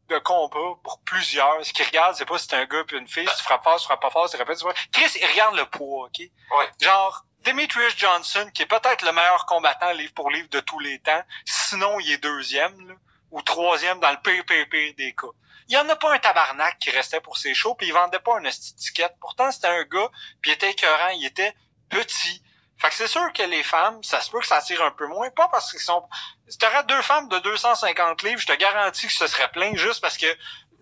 de 0.09 0.19
combat, 0.19 0.79
pour 0.83 1.01
plusieurs, 1.05 1.65
ce 1.65 1.73
qu'ils 1.73 1.87
regardent, 1.87 2.15
c'est 2.15 2.25
pas 2.25 2.39
si 2.39 2.49
t'es 2.49 2.57
un 2.57 2.65
gars 2.65 2.85
puis 2.87 2.97
une 2.97 3.09
fille, 3.09 3.29
si 3.29 3.37
tu 3.37 3.43
frappes 3.43 3.63
fort, 3.63 3.79
si 3.79 3.85
tu 3.85 3.89
frappes 3.89 4.03
pas 4.03 4.11
fort, 4.11 4.29
si 4.29 4.37
tu 4.37 4.39
répètes, 4.39 4.59
tu 4.59 4.65
vois. 4.65 4.75
Chris, 4.93 5.11
ils 5.21 5.27
regardent 5.27 5.57
le 5.57 5.67
poids, 5.67 6.07
OK? 6.07 6.19
Ouais. 6.19 6.71
Genre, 6.81 7.25
Demetrius 7.45 7.97
Johnson, 7.97 8.51
qui 8.55 8.63
est 8.63 8.67
peut-être 8.67 9.05
le 9.05 9.13
meilleur 9.13 9.47
combattant 9.47 9.93
livre 9.93 10.15
pour 10.15 10.31
livre 10.31 10.49
de 10.49 10.61
tous 10.61 10.79
les 10.79 10.99
temps, 11.01 11.23
sinon 11.45 11.99
il 12.01 12.13
est 12.13 12.19
deuxième, 12.19 12.89
là, 12.89 12.95
ou 13.31 13.43
troisième 13.43 14.01
dans 14.01 14.11
le 14.11 14.19
PPP 14.19 14.97
des 14.97 15.15
cas. 15.15 15.29
Il 15.69 15.75
y 15.75 15.79
en 15.79 15.89
a 15.89 15.97
pas 15.97 16.15
un 16.15 16.19
tabarnak 16.19 16.79
qui 16.79 16.91
restait 16.91 17.21
pour 17.21 17.39
ses 17.39 17.55
shows, 17.55 17.75
puis 17.75 17.89
il 17.89 17.93
vendait 17.93 18.21
pas 18.21 18.39
un 18.39 18.45
esti 18.45 18.75
de 18.75 18.79
ticket. 18.79 19.11
Pourtant, 19.21 19.51
c'était 19.51 19.67
un 19.67 19.83
gars, 19.83 20.11
puis 20.41 20.51
il 20.51 20.55
était 20.55 20.71
écœurant, 20.71 21.09
il 21.09 21.27
était 21.27 21.55
petit, 21.89 22.43
Fait 22.79 22.89
que 22.89 22.95
c'est 22.95 23.09
sûr 23.09 23.33
que 23.33 23.43
les 23.43 23.63
femmes, 23.63 24.03
ça 24.03 24.21
se 24.21 24.31
peut 24.31 24.41
que 24.41 24.47
ça 24.47 24.57
attire 24.57 24.83
un 24.83 24.91
peu 24.91 25.07
moins. 25.07 25.31
Pas 25.31 25.49
parce 25.49 25.71
qu'ils 25.71 25.81
sont... 25.81 26.07
Si 26.47 26.59
t'aurais 26.59 26.85
deux 26.85 27.01
femmes 27.03 27.29
de 27.29 27.39
250 27.39 28.23
livres, 28.23 28.41
je 28.41 28.47
te 28.47 28.53
garantis 28.53 29.07
que 29.07 29.13
ce 29.13 29.27
serait 29.27 29.51
plein 29.51 29.75
juste 29.75 30.01
parce 30.01 30.19
que 30.19 30.27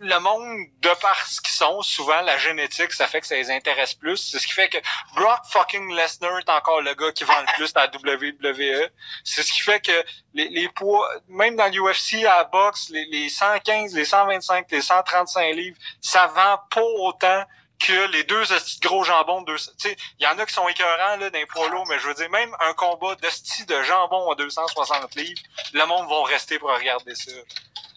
le 0.01 0.19
monde, 0.19 0.67
de 0.81 1.01
par 1.01 1.27
ce 1.27 1.41
qu'ils 1.41 1.55
sont, 1.55 1.83
souvent, 1.83 2.21
la 2.23 2.37
génétique, 2.39 2.93
ça 2.93 3.07
fait 3.07 3.21
que 3.21 3.27
ça 3.27 3.37
les 3.37 3.51
intéresse 3.51 3.95
plus. 3.95 4.17
C'est 4.17 4.39
ce 4.39 4.47
qui 4.47 4.53
fait 4.53 4.69
que 4.69 4.79
Brock 5.15 5.41
fucking 5.51 5.95
Lesnar 5.95 6.39
est 6.39 6.49
encore 6.49 6.81
le 6.83 6.95
gars 6.95 7.13
qui 7.13 7.25
vend 7.25 7.41
le 7.41 7.55
plus 7.55 7.73
à 7.75 7.87
la 7.87 7.91
WWE. 7.93 8.91
C'est 9.25 9.43
ce 9.43 9.53
qui 9.53 9.63
fait 9.63 9.81
que 9.81 10.05
les, 10.35 10.49
les 10.49 10.69
poids, 10.69 11.09
même 11.29 11.57
dans 11.57 11.67
l'UFC, 11.67 12.25
à 12.25 12.39
la 12.39 12.45
boxe, 12.45 12.89
les, 12.91 13.05
les 13.07 13.29
115, 13.29 13.95
les 13.95 14.05
125, 14.05 14.71
les 14.71 14.83
135 14.83 15.55
livres, 15.55 15.79
ça 16.01 16.27
vend 16.29 16.59
pas 16.71 16.83
autant 16.83 17.45
que 17.79 18.11
les 18.13 18.25
deux 18.25 18.43
de 18.45 18.81
gros 18.81 19.05
jambons 19.05 19.43
de 19.43 19.57
il 19.85 20.25
y 20.25 20.27
en 20.27 20.39
a 20.39 20.47
qui 20.47 20.55
sont 20.55 20.67
écœurants 20.69 21.17
là, 21.17 21.31
d'un 21.31 21.45
poids 21.47 21.69
lourd, 21.69 21.85
mais 21.89 21.99
je 21.99 22.07
veux 22.07 22.15
dire, 22.15 22.31
même 22.31 22.55
un 22.61 22.73
combat 22.75 23.15
d'hosties 23.17 23.67
de 23.67 23.83
jambon 23.83 24.31
à 24.31 24.35
260 24.37 25.15
livres, 25.17 25.43
le 25.73 25.85
monde 25.87 26.09
va 26.09 26.25
rester 26.25 26.59
pour 26.59 26.71
regarder 26.71 27.15
ça. 27.15 27.33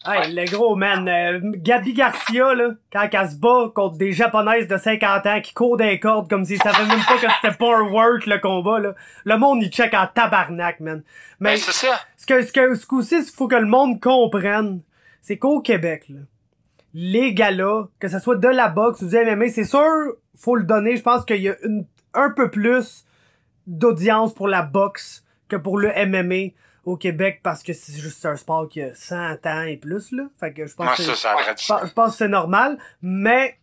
Hey, 0.06 0.32
le 0.32 0.44
gros 0.44 0.76
man, 0.76 1.08
euh, 1.08 1.40
Gabi 1.56 1.92
Garcia, 1.92 2.54
là, 2.54 2.70
quand 2.92 3.08
elle 3.12 3.28
se 3.30 3.36
bat 3.36 3.72
contre 3.74 3.98
des 3.98 4.12
japonaises 4.12 4.68
de 4.68 4.76
50 4.76 5.26
ans 5.26 5.40
qui 5.40 5.52
courent 5.52 5.76
des 5.76 5.98
cordes 5.98 6.30
comme 6.30 6.44
s'ils 6.44 6.62
savaient 6.62 6.86
même 6.86 7.04
pas 7.06 7.16
que 7.18 7.26
c'était 7.42 7.56
pas 7.56 7.76
un 7.78 7.82
work 7.90 8.26
le 8.26 8.38
combat, 8.38 8.78
là. 8.78 8.94
Le 9.24 9.36
monde, 9.36 9.62
il 9.62 9.70
check 9.70 9.92
en 9.94 10.06
tabarnak, 10.06 10.78
man. 10.80 11.02
Mais, 11.40 11.54
Ben, 11.54 11.58
c'est 11.58 11.86
ça. 11.86 12.00
ce 12.16 12.26
que, 12.26 12.42
ce 12.42 12.52
que, 12.52 12.74
ce 12.74 12.86
coup-ci, 12.86 13.16
il 13.18 13.24
faut 13.24 13.48
que 13.48 13.56
le 13.56 13.66
monde 13.66 14.00
comprenne, 14.00 14.80
c'est 15.20 15.36
qu'au 15.36 15.60
Québec, 15.60 16.04
là, 16.08 16.20
les 16.94 17.34
galas, 17.34 17.88
que 17.98 18.08
ce 18.08 18.18
soit 18.20 18.36
de 18.36 18.48
la 18.48 18.68
boxe 18.68 19.02
ou 19.02 19.08
du 19.08 19.16
MMA, 19.16 19.48
c'est 19.48 19.64
sûr, 19.64 20.14
faut 20.36 20.54
le 20.56 20.64
donner, 20.64 20.96
je 20.96 21.02
pense 21.02 21.24
qu'il 21.24 21.42
y 21.42 21.48
a 21.48 21.56
une, 21.64 21.84
un 22.14 22.30
peu 22.30 22.50
plus 22.50 23.04
d'audience 23.66 24.32
pour 24.32 24.48
la 24.48 24.62
boxe 24.62 25.24
que 25.48 25.56
pour 25.56 25.76
le 25.76 25.88
MMA 26.06 26.52
au 26.88 26.96
Québec 26.96 27.40
parce 27.42 27.62
que 27.62 27.72
c'est 27.72 27.92
juste 27.98 28.24
un 28.26 28.36
sport 28.36 28.68
qui 28.68 28.80
a 28.82 28.94
100 28.94 29.46
ans 29.46 29.62
et 29.62 29.76
plus, 29.76 30.10
là. 30.12 30.24
Fait 30.40 30.52
que 30.52 30.66
je 30.66 30.74
pense 30.74 30.88
Ouais, 30.90 30.96
que 30.96 31.02
ça, 31.02 31.14
ça 31.14 31.34
je 31.86 31.92
pense- 31.92 32.12
que 32.12 32.16
c'est 32.18 32.28
normal, 32.28 32.78
mais... 33.02 33.58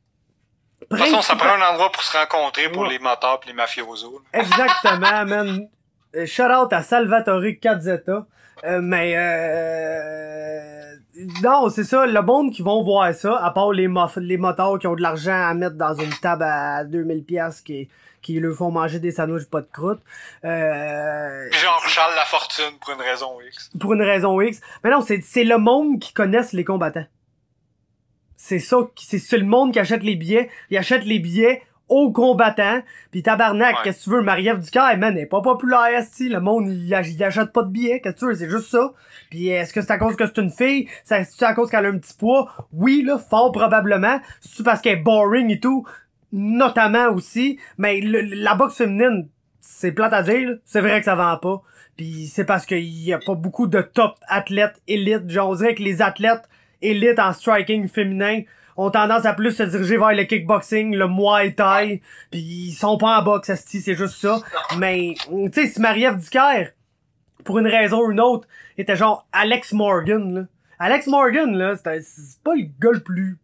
De 0.81 0.85
toute 0.97 0.99
façon, 0.99 1.21
ça 1.21 1.35
prend 1.35 1.49
un 1.55 1.61
endroit 1.73 1.91
pour 1.91 2.03
se 2.03 2.15
rencontrer 2.17 2.69
pour 2.69 2.83
Ouais. 2.83 2.89
les 2.89 2.99
motards 2.99 3.39
pis 3.39 3.47
les 3.47 3.53
mafiosos. 3.53 4.21
là. 4.33 4.39
Exactement, 4.41 5.25
man. 5.25 5.67
Euh, 6.15 6.25
Shout 6.25 6.43
out 6.43 6.71
à 6.73 6.81
Salvatore 6.83 7.41
Cazzetta. 7.61 8.25
Euh, 8.63 8.79
mais 8.81 9.13
euh, 9.17 10.95
non, 11.43 11.69
c'est 11.69 11.83
ça, 11.83 12.05
le 12.05 12.21
monde 12.21 12.51
qui 12.51 12.61
vont 12.61 12.83
voir 12.83 13.13
ça, 13.13 13.37
à 13.43 13.51
part 13.51 13.71
les, 13.71 13.87
les 14.17 14.37
motards 14.37 14.79
qui 14.79 14.87
ont 14.87 14.95
de 14.95 15.01
l'argent 15.01 15.49
à 15.49 15.53
mettre 15.53 15.75
dans 15.75 15.93
une 15.93 16.13
table 16.21 16.43
à 16.43 16.83
2000 16.83 17.23
pièces 17.23 17.61
qui 17.61 17.89
qui 18.25 18.39
leur 18.39 18.55
font 18.55 18.71
manger 18.71 18.99
des 18.99 19.11
sandwichs 19.11 19.47
pas 19.49 19.61
de 19.61 19.67
croûte. 19.71 20.01
Euh, 20.43 21.51
genre 21.51 21.83
Charles 21.87 22.15
Lafortune 22.15 22.77
pour 22.81 22.93
une 22.93 23.01
raison 23.01 23.37
X. 23.47 23.69
pour 23.79 23.93
une 23.93 24.01
raison 24.01 24.41
X. 24.41 24.59
Mais 24.83 24.89
non, 24.89 25.01
c'est 25.01 25.21
c'est 25.23 25.43
le 25.43 25.57
monde 25.57 25.99
qui 25.99 26.11
connaisse 26.13 26.51
les 26.53 26.63
combattants. 26.63 27.05
C'est 28.37 28.59
ça, 28.59 28.77
c'est 28.97 29.19
c'est 29.19 29.37
le 29.37 29.45
monde 29.45 29.71
qui 29.73 29.79
achète 29.79 30.03
les 30.03 30.15
billets. 30.15 30.49
Il 30.69 30.77
achète 30.77 31.05
les 31.05 31.19
billets 31.19 31.61
aux 31.87 32.11
combattants. 32.11 32.81
Puis 33.11 33.21
tabarnak, 33.23 33.75
Ouais. 33.75 33.81
qu'est-ce 33.83 33.99
que 33.99 34.03
tu 34.05 34.09
veux, 34.09 34.21
Marie-Ève 34.21 34.59
Ducaire, 34.59 34.97
man, 34.97 35.15
elle 35.15 35.23
est 35.23 35.27
pas 35.27 35.41
populaire, 35.41 35.85
esti. 35.85 36.29
Le 36.29 36.39
monde, 36.41 36.67
il, 36.67 36.93
ach- 36.95 37.07
il 37.07 37.23
achète 37.23 37.51
pas 37.53 37.61
de 37.61 37.69
billets. 37.69 38.01
Qu'est-ce 38.01 38.15
que 38.15 38.19
tu 38.19 38.25
veux, 38.25 38.33
c'est 38.35 38.49
juste 38.49 38.69
ça. 38.71 38.91
Puis 39.29 39.47
est-ce 39.49 39.71
que 39.71 39.81
c'est 39.81 39.91
à 39.91 39.97
cause 39.99 40.15
que 40.15 40.25
c'est 40.25 40.39
une 40.39 40.51
fille? 40.51 40.89
C'est 41.03 41.23
c'est 41.25 41.45
à 41.45 41.53
cause 41.53 41.69
qu'elle 41.69 41.85
a 41.85 41.89
un 41.89 41.97
petit 41.99 42.15
poids? 42.17 42.51
Oui, 42.73 43.03
là, 43.05 43.17
fort 43.19 43.51
probablement. 43.51 44.19
C'est 44.41 44.63
parce 44.63 44.81
qu'elle 44.81 44.97
est 44.99 45.01
boring 45.03 45.49
et 45.51 45.59
tout? 45.59 45.87
Notamment 46.31 47.09
aussi. 47.09 47.59
Mais 47.77 47.99
le- 48.01 48.21
la 48.21 48.55
boxe 48.55 48.77
féminine, 48.77 49.27
c'est 49.61 49.91
plate 49.91 50.13
à 50.13 50.23
dire, 50.23 50.57
c'est 50.65 50.81
vrai 50.81 50.99
que 50.99 51.05
ça 51.05 51.15
vend 51.15 51.37
pas. 51.37 51.61
Puis 51.97 52.27
c'est 52.27 52.45
parce 52.45 52.65
qu'il 52.65 52.83
y 52.83 53.13
a 53.13 53.19
pas 53.19 53.35
beaucoup 53.35 53.67
de 53.67 53.81
top 53.81 54.15
athlètes 54.27 54.81
élites. 54.87 55.29
Genre, 55.29 55.49
on 55.49 55.55
dirait 55.55 55.75
que 55.75 55.83
les 55.83 56.01
athlètes 56.01 56.43
élites 56.81 57.19
en 57.19 57.31
striking 57.33 57.87
féminin 57.87 58.41
ont 58.77 58.91
tendance 58.91 59.25
à 59.25 59.33
plus 59.33 59.51
se 59.55 59.63
diriger 59.63 59.95
vers 59.97 60.11
le 60.11 60.25
kickboxing, 60.25 60.93
le 60.95 61.07
muay 61.07 61.53
thai, 61.53 62.01
puis 62.29 62.41
ils 62.41 62.73
sont 62.73 62.97
pas 62.97 63.19
en 63.19 63.23
boxe, 63.23 63.49
c'est 63.55 63.95
juste 63.95 64.15
ça. 64.17 64.41
Mais, 64.77 65.13
tu 65.29 65.49
sais, 65.53 65.67
si 65.67 65.79
Marie-Ève 65.79 66.17
Ducaire, 66.17 66.71
pour 67.45 67.59
une 67.59 67.67
raison 67.67 68.01
ou 68.05 68.11
une 68.11 68.19
autre, 68.19 68.45
était 68.77 68.97
genre 68.97 69.25
Alex 69.31 69.71
Morgan, 69.71 70.33
là. 70.33 70.41
Alex 70.77 71.07
Morgan, 71.07 71.55
là, 71.55 71.75
c'est 71.77 72.43
pas 72.43 72.53
le 72.55 72.67
gars 72.81 72.99
plus 72.99 73.37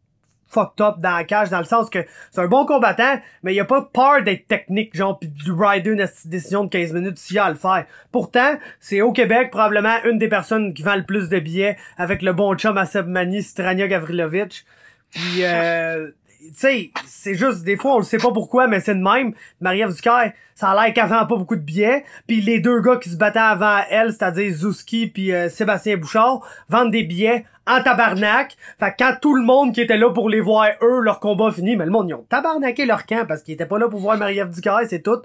fucked 0.51 0.81
up 0.81 0.95
dans 0.99 1.15
la 1.15 1.23
cage, 1.23 1.49
dans 1.49 1.59
le 1.59 1.65
sens 1.65 1.89
que 1.89 1.99
c'est 2.31 2.41
un 2.41 2.47
bon 2.47 2.65
combattant, 2.65 3.19
mais 3.43 3.53
il 3.53 3.59
a 3.59 3.65
pas 3.65 3.81
peur 3.81 4.23
d'être 4.23 4.47
technique, 4.47 4.95
genre, 4.95 5.17
pis 5.17 5.27
de 5.27 5.51
rider 5.51 5.91
une 5.91 6.07
décision 6.25 6.65
de 6.65 6.69
15 6.69 6.93
minutes 6.93 7.17
s'il 7.17 7.39
a 7.39 7.45
à 7.45 7.49
le 7.49 7.55
faire. 7.55 7.85
Pourtant, 8.11 8.57
c'est 8.79 9.01
au 9.01 9.11
Québec 9.11 9.49
probablement 9.51 9.95
une 10.05 10.17
des 10.17 10.27
personnes 10.27 10.73
qui 10.73 10.83
vend 10.83 10.95
le 10.95 11.03
plus 11.03 11.29
de 11.29 11.39
billets 11.39 11.77
avec 11.97 12.21
le 12.21 12.33
bon 12.33 12.55
chum 12.55 12.77
à 12.77 12.85
Seb 12.85 13.07
Mani, 13.07 13.43
Strania 13.43 13.87
Gavrilovic. 13.87 14.65
Puis, 15.11 15.43
euh, 15.43 16.11
tu 16.41 16.53
sais, 16.55 16.91
c'est 17.05 17.35
juste, 17.35 17.63
des 17.63 17.77
fois, 17.77 17.95
on 17.95 17.97
le 17.99 18.03
sait 18.03 18.17
pas 18.17 18.31
pourquoi, 18.31 18.67
mais 18.67 18.79
c'est 18.79 18.95
de 18.95 19.01
même. 19.01 19.33
Marie-Ève 19.59 19.93
Ducaire, 19.93 20.33
ça 20.55 20.71
a 20.71 20.85
l'air 20.85 20.93
qu'elle 20.93 21.07
pas 21.07 21.25
beaucoup 21.25 21.55
de 21.55 21.61
billets. 21.61 22.03
Puis 22.27 22.41
les 22.41 22.59
deux 22.59 22.81
gars 22.81 22.97
qui 22.97 23.09
se 23.09 23.15
battaient 23.15 23.39
avant 23.39 23.79
elle, 23.89 24.11
c'est-à-dire 24.11 24.51
Zouski 24.51 25.07
puis 25.07 25.31
euh, 25.31 25.49
Sébastien 25.49 25.97
Bouchard, 25.97 26.41
vendent 26.67 26.91
des 26.91 27.03
billets 27.03 27.45
en 27.67 27.81
tabarnak. 27.83 28.57
Fait 28.79 28.91
que 28.91 28.95
quand 28.99 29.15
tout 29.21 29.35
le 29.35 29.43
monde 29.43 29.73
qui 29.73 29.81
était 29.81 29.97
là 29.97 30.09
pour 30.09 30.29
les 30.29 30.41
voir, 30.41 30.67
eux, 30.81 30.99
leur 31.01 31.19
combat 31.19 31.51
fini, 31.51 31.75
mais 31.75 31.85
le 31.85 31.91
monde, 31.91 32.09
ils 32.09 32.15
ont 32.15 32.25
tabarnaqué 32.27 32.85
leur 32.85 33.05
camp 33.05 33.25
parce 33.27 33.43
qu'ils 33.43 33.53
étaient 33.53 33.65
pas 33.67 33.77
là 33.77 33.87
pour 33.87 33.99
voir 33.99 34.17
Marie-Ève 34.17 34.49
Ducaire, 34.49 34.79
c'est 34.89 35.03
tout. 35.03 35.21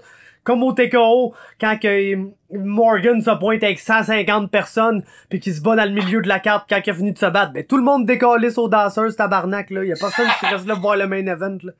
Comme 0.47 0.63
au 0.63 0.71
TKO, 0.71 1.35
quand 1.59 1.77
que 1.77 2.15
euh, 2.15 2.31
Morgan 2.53 3.21
se 3.21 3.31
pointe 3.31 3.61
avec 3.63 3.81
150 3.81 4.49
personnes 4.49 5.03
puis 5.29 5.41
qu'il 5.41 5.53
se 5.53 5.59
bat 5.59 5.75
dans 5.75 5.83
le 5.83 5.91
milieu 5.91 6.21
de 6.21 6.29
la 6.29 6.39
carte 6.39 6.67
quand 6.69 6.79
il 6.85 6.89
a 6.89 6.93
fini 6.93 7.11
de 7.11 7.17
se 7.17 7.25
battre, 7.25 7.51
ben 7.51 7.65
tout 7.65 7.75
le 7.75 7.83
monde 7.83 8.05
décalisse 8.05 8.57
aux 8.57 8.69
danseuses 8.69 9.17
tabarnak 9.17 9.69
là, 9.71 9.83
y 9.83 9.91
a 9.91 9.97
personne 9.99 10.29
qui 10.39 10.45
reste 10.45 10.65
là 10.65 10.75
pour 10.75 10.83
voir 10.83 10.95
le 10.95 11.05
main 11.05 11.27
event 11.27 11.57
là. 11.63 11.73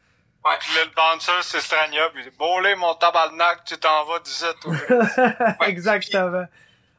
Puis 0.60 0.76
là, 0.76 0.82
le 0.84 0.96
bouncer, 0.96 1.32
c'est 1.44 1.62
Strania. 1.62 2.10
Puis 2.14 2.24
Bolé, 2.38 2.76
mon 2.76 2.94
tabarnak, 2.96 3.64
tu 3.66 3.78
t'en 3.78 4.04
vas, 4.04 4.20
disais, 4.20 4.48
toi. 4.62 4.74
Exactement. 5.68 6.46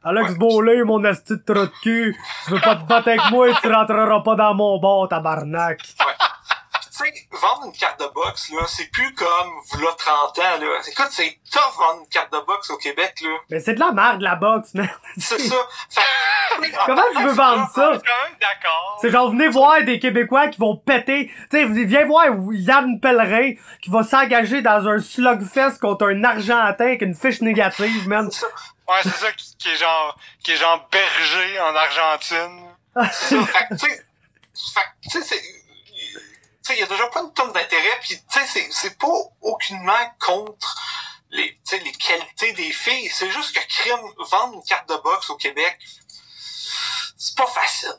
Alex 0.05 0.37
Bowley, 0.37 0.85
mon 0.85 1.05
esti 1.05 1.35
de 1.35 1.43
trou 1.45 1.67
de 1.67 1.73
cul, 1.83 2.17
tu 2.47 2.51
veux 2.51 2.61
pas 2.61 2.77
te 2.77 2.85
battre 2.85 3.09
avec 3.09 3.31
moi, 3.31 3.49
tu 3.61 3.71
rentreras 3.71 4.21
pas 4.21 4.37
dans 4.37 4.55
mon 4.55 4.79
bar, 4.79 5.09
tabarnak. 5.09 5.83
Tu 5.83 5.93
sais, 7.05 7.13
vendre 7.33 7.67
une 7.67 7.73
carte 7.73 8.01
de 8.01 8.07
boxe, 8.07 8.51
là, 8.51 8.63
c'est 8.67 8.91
plus 8.91 9.15
comme, 9.15 9.51
v'là 9.75 9.91
30 9.97 10.39
ans, 10.39 10.43
là. 10.61 10.81
Écoute, 10.91 11.09
c'est 11.11 11.39
tough 11.51 11.79
vendre 11.79 12.01
une 12.01 12.09
carte 12.09 12.33
de 12.33 12.39
boxe 12.47 12.71
au 12.71 12.77
Québec, 12.77 13.15
là. 13.23 13.37
Mais 13.51 13.61
c'est 13.61 13.75
de 13.75 13.81
la 13.81 13.93
merde, 13.93 14.21
la 14.23 14.37
boxe, 14.37 14.75
man. 14.75 14.89
C'est 15.19 15.39
ça. 15.39 15.57
Fait- 15.91 16.71
Comment 16.87 17.03
tu 17.17 17.23
veux 17.23 17.33
vendre 17.33 17.69
ça? 17.75 17.93
Je 17.95 17.99
suis 17.99 18.07
quand 18.09 18.29
même 18.29 18.39
d'accord. 18.41 18.99
C'est 19.01 19.11
genre, 19.11 19.31
venez 19.31 19.49
voir 19.49 19.83
des 19.83 19.99
Québécois 19.99 20.49
qui 20.49 20.59
vont 20.59 20.77
péter. 20.77 21.31
Tu 21.51 21.59
sais, 21.59 21.65
viens 21.85 22.05
voir 22.07 22.27
Yann 22.51 23.01
Pellerin 23.01 23.53
qui 23.83 23.91
va 23.91 24.03
s'engager 24.03 24.63
dans 24.63 24.87
un 24.89 24.99
slugfest 24.99 25.79
contre 25.81 26.07
un 26.09 26.25
Argentin 26.25 26.85
avec 26.85 27.03
une 27.03 27.15
fiche 27.15 27.41
négative, 27.41 28.09
man. 28.09 28.27
Ouais, 28.89 29.01
c'est 29.03 29.11
ça 29.11 29.33
qui, 29.33 29.57
qui 29.59 29.69
est 29.71 29.77
genre, 29.77 30.19
qui 30.43 30.53
est 30.53 30.57
genre 30.57 30.89
berger 30.91 31.61
en 31.61 31.75
Argentine. 31.77 32.67
c'est 33.13 33.37
ça. 33.39 33.47
Fait 33.47 33.69
que, 33.69 33.75
tu 35.11 35.23
sais, 35.23 35.41
sais, 36.69 36.75
il 36.77 36.81
y 36.81 36.83
a 36.83 36.87
déjà 36.87 37.07
pas 37.09 37.21
une 37.21 37.33
tonne 37.35 37.53
d'intérêt, 37.53 37.99
puis 38.01 38.17
tu 38.17 38.23
sais, 38.41 38.47
c'est, 38.47 38.69
c'est 38.73 38.99
pas 38.99 39.13
aucunement 39.43 40.15
contre 40.21 40.75
les, 41.31 41.53
tu 41.57 41.61
sais, 41.65 41.79
les 41.79 41.93
qualités 41.93 42.53
des 42.53 42.73
filles. 42.73 43.11
C'est 43.13 43.31
juste 43.31 43.55
que 43.55 43.67
crime, 43.67 44.01
vendre 44.31 44.55
une 44.55 44.63
carte 44.65 44.89
de 44.89 44.97
boxe 44.97 45.29
au 45.31 45.37
Québec, 45.37 45.79
c'est 47.17 47.37
pas 47.37 47.47
facile. 47.47 47.95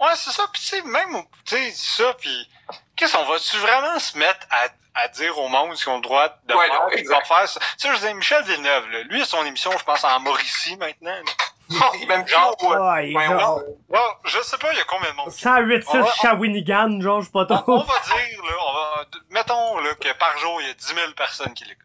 Ouais, 0.00 0.14
c'est 0.16 0.32
ça. 0.32 0.46
Puis 0.52 0.62
tu 0.62 0.68
sais, 0.68 0.82
même, 0.82 1.22
tu 1.44 1.56
sais, 1.56 1.72
ça, 1.72 2.14
puis 2.14 2.50
qu'est-ce 2.96 3.12
qu'on 3.14 3.24
va-tu 3.24 3.56
vraiment 3.58 3.98
se 3.98 4.16
mettre 4.18 4.46
à, 4.50 4.66
à 4.94 5.08
dire 5.08 5.38
au 5.38 5.48
monde 5.48 5.74
ce 5.76 5.84
qu'on 5.84 5.92
a 5.92 5.96
le 5.96 6.02
droit 6.02 6.28
de 6.44 6.54
Ouais, 6.54 6.66
faire, 6.66 6.80
non, 6.82 6.88
exact. 6.90 7.26
faire 7.26 7.48
ça? 7.48 7.60
Tu 7.60 7.66
sais, 7.78 7.88
je 7.90 7.94
disais, 7.94 8.14
Michel 8.14 8.44
Villeneuve, 8.44 8.88
là, 8.90 9.02
lui, 9.04 9.24
son 9.24 9.44
émission, 9.44 9.70
je 9.78 9.84
pense, 9.84 10.04
en 10.04 10.20
Mauricie, 10.20 10.76
maintenant. 10.76 11.10
là. 11.14 11.32
Non, 11.70 11.92
il 12.00 12.06
même 12.06 12.26
Genre, 12.26 12.56
Ouais, 12.62 13.14
Ouais, 13.14 13.26
genre, 13.26 13.62
Ouais, 13.88 13.98
je 14.24 14.40
sais 14.42 14.58
pas, 14.58 14.72
il 14.72 14.78
y 14.78 14.80
a 14.80 14.84
combien 14.84 15.10
de 15.10 15.16
monde. 15.16 15.30
108-6 15.30 15.84
On 15.88 16.00
va- 16.02 16.12
Shawinigan, 16.12 17.00
genre, 17.00 17.20
je 17.20 17.26
sais 17.26 17.32
pas 17.32 17.46
On, 17.50 17.54
on 17.54 17.62
trop. 17.62 17.84
va 17.84 18.00
dire, 18.00 18.44
là, 18.44 18.52
on 18.60 18.72
va, 18.74 19.04
mettons, 19.30 19.78
là, 19.80 19.94
que 19.94 20.12
par 20.18 20.36
jour, 20.38 20.60
il 20.62 20.68
y 20.68 20.70
a 20.70 20.74
10 20.74 20.86
000 20.94 21.12
personnes 21.16 21.54
qui 21.54 21.64
l'écoutent. 21.64 21.82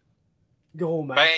Gros 0.75 1.03
man. 1.03 1.15
Ben, 1.15 1.29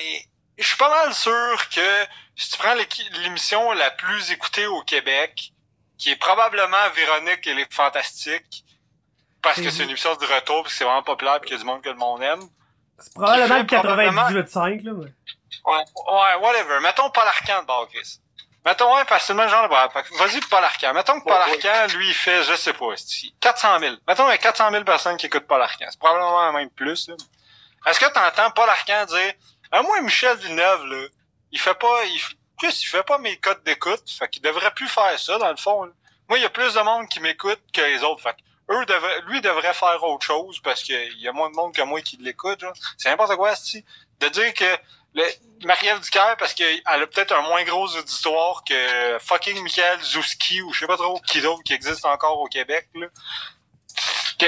je 0.57 0.67
suis 0.67 0.77
pas 0.77 0.89
mal 0.89 1.13
sûr 1.13 1.69
que 1.73 2.05
si 2.35 2.51
tu 2.51 2.57
prends 2.57 2.75
l'émission 3.23 3.71
la 3.71 3.91
plus 3.91 4.31
écoutée 4.31 4.67
au 4.67 4.81
Québec, 4.83 5.51
qui 5.97 6.11
est 6.11 6.15
probablement 6.17 6.89
Véronique 6.95 7.47
et 7.47 7.53
les 7.53 7.65
Fantastiques, 7.71 8.63
parce 9.41 9.59
que 9.61 9.69
c'est 9.69 9.83
une 9.83 9.89
émission 9.89 10.13
de 10.15 10.25
retour, 10.25 10.63
puis 10.63 10.71
que 10.71 10.77
c'est 10.77 10.83
vraiment 10.83 11.03
populaire, 11.03 11.39
puis 11.39 11.49
qu'il 11.49 11.57
y 11.57 11.59
a 11.59 11.63
du 11.63 11.65
monde 11.65 11.81
que 11.81 11.89
le 11.89 11.95
monde 11.95 12.21
aime. 12.21 12.41
c'est 12.99 13.13
probablement 13.13 13.55
le 13.57 13.63
qui 13.63 13.75
fait 13.75 13.81
probablement- 13.81 14.21
98.5, 14.27 14.83
là, 14.83 14.91
mais. 14.93 15.11
Ouais, 15.65 16.35
whatever. 16.41 16.79
Mettons 16.81 17.09
Paul 17.09 17.27
Arcand 17.27 17.61
de 17.61 17.67
bord, 17.67 17.87
Chris. 17.87 18.19
Mettons, 18.65 18.95
ouais, 18.95 19.03
parce 19.05 19.21
que 19.21 19.27
c'est 19.27 19.33
le 19.33 19.39
même 19.39 19.49
genre 19.49 19.67
de 19.67 20.17
Vas-y, 20.17 20.39
Paul 20.41 20.63
Arcand. 20.63 20.93
Mettons 20.93 21.19
que 21.19 21.25
Paul 21.25 21.33
Ouais, 21.33 21.67
Arcand, 21.67 21.97
lui, 21.97 22.07
il 22.07 22.13
fait, 22.13 22.43
je 22.43 22.55
sais 22.55 22.73
pas, 22.73 22.91
esti, 22.93 23.35
400 23.41 23.79
000. 23.79 23.95
Mettons, 24.07 24.27
il 24.27 24.31
y 24.31 24.33
a 24.33 24.37
400 24.37 24.71
000 24.71 24.83
personnes 24.85 25.17
qui 25.17 25.25
écoutent 25.25 25.47
Paul 25.47 25.61
Arcand. 25.61 25.85
C'est 25.89 25.99
probablement 25.99 26.53
même 26.53 26.69
plus, 26.69 27.09
là. 27.09 27.15
Est-ce 27.85 27.99
que 27.99 28.05
t'entends 28.05 28.51
Paul 28.51 28.69
Arcand 28.69 29.05
dire, 29.05 29.33
À 29.71 29.81
moi, 29.81 29.99
Michel 30.01 30.37
Villeneuve, 30.37 30.85
là, 30.85 31.07
il 31.51 31.59
fait 31.59 31.73
pas, 31.73 32.05
il, 32.05 32.21
plus, 32.57 32.81
il 32.81 32.85
fait 32.85 33.03
pas 33.03 33.17
mes 33.17 33.37
codes 33.37 33.63
d'écoute. 33.63 34.03
Fait 34.17 34.29
qu'il 34.29 34.41
devrait 34.41 34.71
plus 34.71 34.87
faire 34.87 35.19
ça, 35.19 35.37
dans 35.37 35.49
le 35.51 35.57
fond. 35.57 35.91
Moi, 36.29 36.37
il 36.39 36.41
y 36.41 36.45
a 36.45 36.49
plus 36.49 36.73
de 36.73 36.81
monde 36.81 37.09
qui 37.09 37.19
m'écoute 37.19 37.59
que 37.73 37.81
les 37.81 38.01
autres. 38.03 38.21
Fait 38.21 38.37
eux 38.69 38.85
devraient, 38.85 39.21
lui 39.27 39.41
devrait 39.41 39.73
faire 39.73 40.01
autre 40.03 40.25
chose 40.25 40.59
parce 40.61 40.83
qu'il 40.83 41.19
y 41.19 41.27
a 41.27 41.31
moins 41.33 41.49
de 41.49 41.55
monde 41.55 41.73
que 41.75 41.81
moi 41.81 42.01
qui 42.01 42.17
l'écoute. 42.17 42.63
C'est 42.97 43.09
n'importe 43.09 43.35
quoi, 43.35 43.55
si 43.55 43.83
De 44.19 44.29
dire 44.29 44.53
que 44.53 44.77
Marie-Ève 45.63 46.01
Ducaire, 46.01 46.35
parce 46.37 46.53
qu'elle 46.53 46.81
a 46.85 47.07
peut-être 47.07 47.33
un 47.33 47.41
moins 47.41 47.63
gros 47.63 47.87
auditoire 47.87 48.63
que 48.67 49.17
fucking 49.19 49.61
Michael 49.61 50.01
Zouski 50.01 50.61
ou 50.61 50.73
je 50.73 50.79
sais 50.79 50.87
pas 50.87 50.97
trop 50.97 51.19
qui 51.27 51.41
d'autre 51.41 51.63
qui 51.63 51.73
existe 51.73 52.05
encore 52.05 52.39
au 52.39 52.47
Québec. 52.47 52.87
Là 52.95 53.07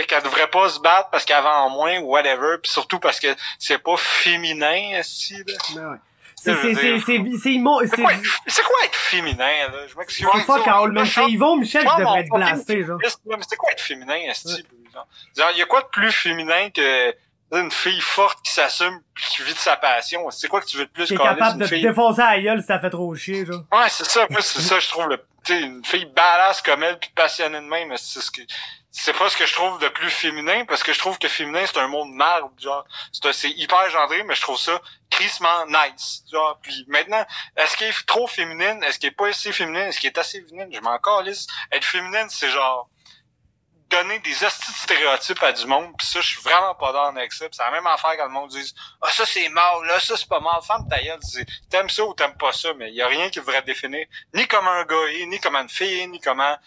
qu'elle 0.04 0.24
devrait 0.24 0.50
pas 0.50 0.70
se 0.70 0.80
battre 0.80 1.10
parce 1.10 1.26
qu'elle 1.26 1.44
vend 1.44 1.70
moins 1.70 2.00
ou 2.00 2.12
whatever, 2.12 2.58
puis 2.62 2.72
surtout 2.72 3.00
parce 3.00 3.20
que 3.20 3.28
c'est 3.60 3.78
pas 3.78 3.98
féminin, 3.98 5.02
si, 5.04 5.36
là. 5.36 5.44
Ben. 5.76 6.00
C'est 6.38 6.54
c'est 6.62 6.74
c'est 6.76 7.00
c'est 7.00 7.24
c'est 7.42 8.62
quoi, 8.64 8.84
être 8.84 8.96
féminin 8.96 9.70
là? 9.72 9.88
Je 9.88 9.96
m'excuse. 9.98 10.28
C'est 10.32 10.46
pas 10.46 10.62
Carl, 10.64 10.92
même 10.92 11.06
c'est 11.06 11.32
Yvon 11.32 11.56
Michel 11.56 11.88
qui 11.88 11.96
devrait 11.98 12.20
être 12.20 12.30
blasté 12.30 12.84
genre. 12.84 13.00
Mais 13.26 13.38
c'est 13.48 13.56
quoi 13.56 13.72
être 13.72 13.82
féminin 13.82 14.16
esti? 14.30 14.64
Il 15.38 15.58
y 15.58 15.62
a 15.62 15.66
quoi 15.66 15.82
de 15.82 15.88
plus 15.88 16.12
féminin 16.12 16.70
que 16.70 17.16
une 17.52 17.72
fille 17.72 18.02
forte 18.02 18.42
qui 18.44 18.52
s'assume 18.52 19.02
qui 19.16 19.44
vit 19.44 19.54
de 19.54 19.60
sa 19.60 19.78
passion. 19.78 20.30
C'est 20.32 20.48
quoi 20.48 20.62
que 20.62 20.66
tu 20.66 20.78
veux 20.78 20.86
de 20.86 20.92
plus 20.92 21.12
est 21.12 21.18
capable 21.18 21.60
de 21.60 21.68
te 21.68 21.76
défoncer 21.76 22.22
à 22.22 22.36
la 22.36 22.42
gueule 22.42 22.62
si 22.62 22.68
t'as 22.68 22.80
fait 22.80 22.90
trop 22.90 23.14
chier, 23.16 23.46
genre. 23.46 23.64
Ouais, 23.72 23.90
c'est 23.90 24.06
ça. 24.06 24.26
Moi, 24.30 24.42
c'est 24.42 24.62
ça, 24.62 24.80
je 24.80 24.88
trouve, 24.90 25.08
le, 25.08 25.24
une 25.50 25.86
fille 25.86 26.06
badass 26.06 26.62
comme 26.62 26.84
elle, 26.84 26.98
puis 27.00 27.12
passionnée 27.16 27.60
de 27.60 27.66
même, 27.66 27.96
c'est 27.98 28.20
ce 28.20 28.32
que, 28.32 28.42
c'est 28.92 29.14
pas 29.14 29.30
ce 29.30 29.38
que 29.38 29.46
je 29.46 29.54
trouve 29.54 29.80
de 29.80 29.88
plus 29.90 30.10
féminin, 30.10 30.66
parce 30.66 30.82
que 30.82 30.92
je 30.92 31.00
trouve 31.00 31.20
que 31.20 31.28
féminin, 31.28 31.64
c'est 31.66 31.78
un 31.80 31.88
mot 31.88 32.06
de 32.06 32.12
merde, 32.12 32.52
genre. 32.58 32.86
C'est 33.12 33.52
hyper 33.52 33.90
gendré, 33.90 34.24
mais 34.24 34.36
je 34.36 34.42
trouve 34.42 34.58
ça 34.58 34.82
crissement 35.10 35.66
nice, 35.68 36.24
genre. 36.32 36.58
Puis 36.62 36.86
maintenant, 36.88 37.24
est-ce 37.56 37.78
qu'elle 37.78 37.90
est 37.90 38.06
trop 38.08 38.28
féminine? 38.28 38.84
Est-ce 38.84 39.00
qu'elle 39.00 39.12
est 39.12 39.16
pas 39.16 39.28
assez 39.28 39.52
féminine? 39.52 39.84
Est-ce 39.84 40.00
qu'elle 40.00 40.12
est 40.12 40.18
assez 40.18 40.42
féminine? 40.42 40.74
Je 40.74 40.80
m'en 40.80 40.98
calisse. 40.98 41.46
Être 41.72 41.86
féminine, 41.86 42.28
c'est 42.30 42.50
genre, 42.50 42.90
donner 43.90 44.20
des 44.20 44.44
astuces 44.44 44.74
de 44.74 44.80
stéréotypes 44.80 45.44
à 45.44 45.52
du 45.52 45.66
monde, 45.66 45.96
pis 45.98 46.06
ça, 46.06 46.22
je 46.22 46.28
suis 46.28 46.42
vraiment 46.42 46.76
pas 46.76 46.92
dans 46.92 47.16
avec 47.16 47.32
ça. 47.34 47.46
c'est 47.52 47.64
la 47.64 47.72
même 47.72 47.88
affaire 47.88 48.18
quand 48.18 48.26
le 48.26 48.32
monde 48.32 48.50
dit 48.50 48.74
Ah, 49.02 49.12
ça 49.12 49.26
c'est 49.26 49.50
mal, 49.50 49.84
là, 49.86 50.00
ça 50.00 50.18
c'est 50.18 50.28
pas 50.28 50.40
mal, 50.40 50.62
femme 50.66 50.88
ta 50.90 51.02
gueule, 51.02 51.20
t'aimes 51.70 51.90
ça 51.90 52.04
ou 52.04 52.14
t'aimes 52.14 52.38
pas 52.38 52.52
ça, 52.52 52.74
mais 52.74 52.90
il 52.90 52.96
y 52.96 53.02
a 53.02 53.08
rien 53.08 53.30
qui 53.30 53.40
devrait 53.40 53.62
définir 53.62 54.06
ni 54.34 54.48
comme 54.48 54.68
un 54.68 54.84
gars, 54.86 55.08
ni 55.28 55.40
comme 55.40 55.56
une 55.56 55.70
fille, 55.70 56.08
ni 56.08 56.20
comme 56.20 56.40
un, 56.42 56.58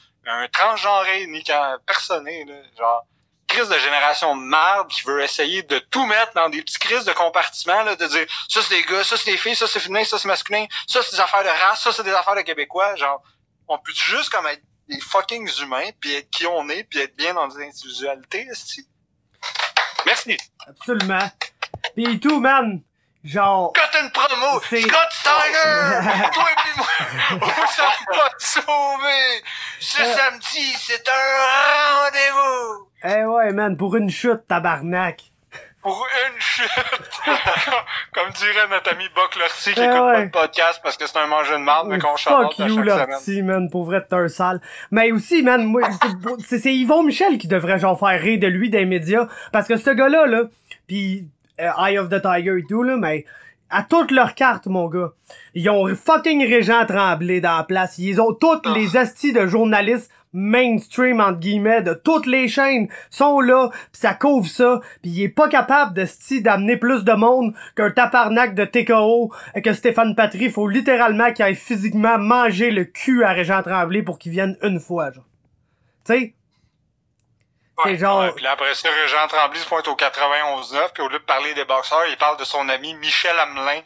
transgenré, 0.52 1.26
ni 1.26 1.42
comme 1.42 1.78
personne, 1.86 2.24
là. 2.24 2.54
Genre 2.76 3.04
crise 3.48 3.68
de 3.68 3.78
génération 3.78 4.36
de 4.36 4.42
merde 4.42 4.88
qui 4.88 5.02
veut 5.04 5.22
essayer 5.22 5.62
de 5.62 5.78
tout 5.78 6.04
mettre 6.04 6.34
dans 6.34 6.50
des 6.50 6.62
petits 6.62 6.78
crises 6.78 7.06
de 7.06 7.12
compartiments, 7.12 7.82
là, 7.82 7.96
de 7.96 8.06
dire 8.06 8.26
ça 8.48 8.60
c'est 8.62 8.76
des 8.76 8.84
gars, 8.84 9.02
ça 9.02 9.16
c'est 9.16 9.30
des 9.30 9.38
filles, 9.38 9.56
ça 9.56 9.66
c'est 9.66 9.80
féminin, 9.80 10.04
ça 10.04 10.18
c'est 10.18 10.28
masculin, 10.28 10.66
ça 10.86 11.02
c'est 11.02 11.16
des 11.16 11.20
affaires 11.20 11.42
de 11.42 11.48
race, 11.48 11.82
ça 11.82 11.90
c'est 11.90 12.02
des 12.02 12.12
affaires 12.12 12.36
de 12.36 12.42
québécois, 12.42 12.94
genre 12.96 13.22
on 13.66 13.78
peut 13.78 13.92
juste 13.92 14.30
comme 14.30 14.46
être 14.46 14.62
des 14.88 15.00
fucking 15.00 15.48
humains, 15.60 15.90
puis 16.00 16.14
être 16.14 16.30
qui 16.30 16.46
on 16.46 16.68
est, 16.68 16.84
puis 16.84 17.00
être 17.00 17.16
bien 17.16 17.34
dans 17.34 17.48
des 17.48 17.64
individualités, 17.64 18.46
esti. 18.50 18.88
Merci. 20.06 20.36
Absolument. 20.66 21.30
Pis 21.94 22.18
tout, 22.20 22.40
man. 22.40 22.82
Genre. 23.24 23.72
Cut 23.72 23.98
une 24.00 24.10
promo! 24.10 24.60
Scott 24.60 25.10
Steiner! 25.10 26.30
Toi 26.32 26.46
et 26.50 26.78
moi! 26.78 26.86
On 27.32 27.66
s'en 27.66 28.14
pas 28.14 28.30
sauver! 28.38 29.42
Ce 29.80 30.00
euh. 30.00 30.14
samedi, 30.14 30.72
c'est 30.78 31.04
un 31.08 32.04
rendez-vous! 32.04 32.88
Eh 33.04 33.24
ouais, 33.24 33.52
man, 33.52 33.76
pour 33.76 33.96
une 33.96 34.08
chute, 34.08 34.46
tabarnak 34.46 35.32
pour 35.82 36.06
une 36.26 36.40
chute. 36.40 36.68
Comme 38.14 38.30
dirait 38.32 38.68
notre 38.70 38.92
ami 38.92 39.04
Buck 39.14 39.36
Lorty 39.36 39.74
qui 39.74 39.80
eh 39.80 39.84
écoute 39.84 39.96
pas 39.96 40.20
le 40.20 40.30
podcast 40.30 40.80
parce 40.82 40.96
que 40.96 41.06
c'est 41.06 41.18
un 41.18 41.26
manger 41.26 41.54
de 41.54 41.62
marde, 41.62 41.88
mais 41.88 41.98
qu'on 41.98 42.16
chante 42.16 42.54
Fuck 42.54 42.68
you, 42.68 42.78
Lorty, 42.82 43.42
man, 43.42 43.70
pour 43.70 43.84
vrai, 43.84 44.04
t'es 44.08 44.16
un 44.16 44.28
sale. 44.28 44.60
Mais 44.90 45.12
aussi, 45.12 45.42
man, 45.42 45.64
moi, 45.64 45.82
c'est 46.46 46.74
Yvon 46.74 47.02
Michel 47.02 47.38
qui 47.38 47.48
devrait 47.48 47.78
genre 47.78 47.98
faire 47.98 48.20
rire 48.20 48.40
de 48.40 48.46
lui 48.46 48.70
des 48.70 48.84
médias. 48.84 49.28
Parce 49.52 49.68
que 49.68 49.76
ce 49.76 49.90
gars-là, 49.90 50.26
là, 50.26 50.42
pis 50.86 51.28
euh, 51.60 51.70
Eye 51.78 51.98
of 51.98 52.08
the 52.08 52.20
Tiger 52.20 52.58
et 52.58 52.66
tout, 52.68 52.82
là, 52.82 52.96
mais 52.96 53.24
à 53.70 53.82
toutes 53.82 54.10
leurs 54.10 54.34
cartes, 54.34 54.66
mon 54.66 54.88
gars. 54.88 55.12
Ils 55.54 55.68
ont 55.70 55.86
fucking 55.94 56.44
Régent 56.46 56.86
Tremblay 56.86 57.40
dans 57.40 57.58
la 57.58 57.64
place. 57.64 57.98
Ils 57.98 58.20
ont 58.20 58.32
toutes 58.32 58.66
ah. 58.66 58.74
les 58.74 58.96
astis 58.96 59.32
de 59.32 59.46
journalistes 59.46 60.10
mainstream 60.32 61.20
entre 61.20 61.40
guillemets 61.40 61.82
de 61.82 61.94
toutes 61.94 62.26
les 62.26 62.48
chaînes 62.48 62.88
sont 63.08 63.40
là 63.40 63.70
pis 63.92 64.00
ça 64.00 64.12
couvre 64.12 64.46
ça 64.46 64.80
pis 65.00 65.08
il 65.08 65.22
est 65.22 65.28
pas 65.30 65.48
capable 65.48 65.94
de 65.94 66.04
style 66.04 66.42
d'amener 66.42 66.76
plus 66.76 67.02
de 67.02 67.12
monde 67.12 67.54
qu'un 67.74 67.90
taparnac 67.90 68.54
de 68.54 68.66
TKO 68.66 69.32
et 69.54 69.62
que 69.62 69.72
Stéphane 69.72 70.14
Patry 70.14 70.50
faut 70.50 70.68
littéralement 70.68 71.32
qu'il 71.32 71.46
aille 71.46 71.54
physiquement 71.54 72.18
manger 72.18 72.70
le 72.70 72.84
cul 72.84 73.24
à 73.24 73.32
Régent 73.32 73.62
Tremblay 73.62 74.02
pour 74.02 74.18
qu'il 74.18 74.32
vienne 74.32 74.58
une 74.62 74.80
fois 74.80 75.12
genre 75.12 75.24
tu 76.04 76.34
c'est 77.84 77.96
genre... 77.96 78.34
puis 78.34 78.46
après 78.46 78.74
ça, 78.74 78.88
Régent 78.90 79.28
Tremblay 79.28 79.60
se 79.60 79.66
pointe 79.66 79.88
au 79.88 79.94
91-9, 79.94 80.92
puis 80.92 81.02
au 81.02 81.08
lieu 81.08 81.18
de 81.18 81.24
parler 81.24 81.54
des 81.54 81.64
boxeurs, 81.64 82.06
il 82.08 82.16
parle 82.16 82.36
de 82.36 82.44
son 82.44 82.68
ami 82.68 82.94
Michel 82.94 83.38
Hamelin, 83.38 83.80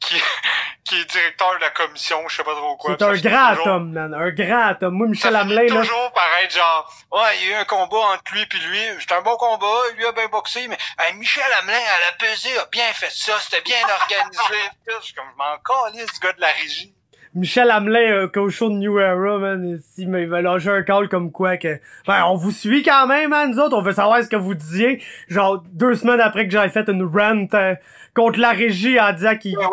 qui, 0.00 0.14
qui 0.84 1.00
est 1.00 1.04
directeur 1.04 1.54
de 1.56 1.60
la 1.60 1.70
commission, 1.70 2.26
je 2.28 2.36
sais 2.36 2.44
pas 2.44 2.54
trop 2.54 2.76
quoi. 2.76 2.96
C'est 2.98 3.04
un 3.04 3.16
grand 3.16 3.66
homme, 3.66 3.92
man. 3.92 4.14
Un 4.14 4.30
grand 4.30 4.82
homme. 4.82 4.94
Moi, 4.94 5.08
Michel 5.08 5.36
Hamelin, 5.36 5.62
là. 5.62 5.80
toujours 5.80 6.12
pareil, 6.12 6.50
genre, 6.50 6.92
ouais, 7.12 7.38
il 7.38 7.48
y 7.48 7.52
a 7.52 7.58
eu 7.58 7.60
un 7.60 7.64
combat 7.64 7.98
entre 8.14 8.32
lui 8.32 8.46
puis 8.46 8.58
lui. 8.60 8.80
C'était 9.00 9.14
un 9.14 9.22
bon 9.22 9.36
combat, 9.36 9.90
lui 9.96 10.06
a 10.06 10.12
bien 10.12 10.28
boxé, 10.28 10.68
mais 10.68 10.78
Michel 11.14 11.52
Hamelin, 11.60 11.76
à 11.76 12.10
la 12.10 12.12
pesée, 12.18 12.56
a 12.58 12.66
bien 12.66 12.92
fait 12.92 13.10
ça, 13.10 13.38
c'était 13.40 13.62
bien 13.62 13.78
organisé. 14.02 14.70
je 14.86 15.04
suis 15.04 15.14
comme, 15.14 15.30
je 15.30 15.36
m'en 15.36 15.58
calisse, 15.58 16.10
ce 16.14 16.20
gars 16.20 16.32
de 16.32 16.40
la 16.40 16.52
régie. 16.52 16.95
Michel 17.36 17.70
Hamelin, 17.70 18.12
euh, 18.12 18.28
coachon 18.28 18.70
de 18.70 18.76
New 18.76 18.98
Era, 18.98 19.38
man, 19.38 19.78
il 19.98 20.08
m'a 20.08 20.40
lâché 20.40 20.70
un 20.70 20.82
call 20.82 21.10
comme 21.10 21.30
quoi 21.30 21.58
que, 21.58 21.78
ben, 22.06 22.24
on 22.28 22.34
vous 22.34 22.50
suit 22.50 22.82
quand 22.82 23.06
même, 23.06 23.28
man, 23.28 23.50
nous 23.50 23.58
autres, 23.58 23.76
on 23.76 23.82
veut 23.82 23.92
savoir 23.92 24.24
ce 24.24 24.28
que 24.30 24.36
vous 24.36 24.54
disiez. 24.54 25.02
Genre, 25.28 25.62
deux 25.70 25.94
semaines 25.96 26.20
après 26.20 26.46
que 26.46 26.50
j'avais 26.50 26.70
fait 26.70 26.88
une 26.88 27.02
rant 27.02 27.46
euh, 27.52 27.74
contre 28.14 28.40
la 28.40 28.52
régie 28.52 28.98
en 28.98 29.12
disant 29.12 29.36
qu'il 29.36 29.54
ben 29.54 29.68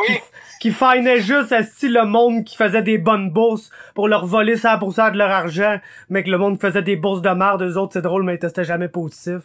qui, 0.60 0.74
qui 0.74 1.22
juste 1.22 1.56
si 1.78 1.88
le 1.88 2.06
monde 2.06 2.44
qui 2.44 2.58
faisait 2.58 2.82
des 2.82 2.98
bonnes 2.98 3.30
bourses 3.30 3.70
pour 3.96 4.10
leur 4.10 4.26
voler 4.26 4.58
100% 4.58 5.14
de 5.14 5.18
leur 5.18 5.32
argent, 5.32 5.80
mais 6.10 6.22
que 6.24 6.30
le 6.30 6.38
monde 6.38 6.60
faisait 6.60 6.82
des 6.82 6.98
bourses 6.98 7.22
de 7.22 7.30
merde, 7.30 7.62
eux 7.62 7.78
autres, 7.78 7.94
c'est 7.94 8.02
drôle, 8.02 8.24
mais 8.24 8.36
ils 8.36 8.40
testaient 8.40 8.66
jamais 8.66 8.90
positif. 8.90 9.44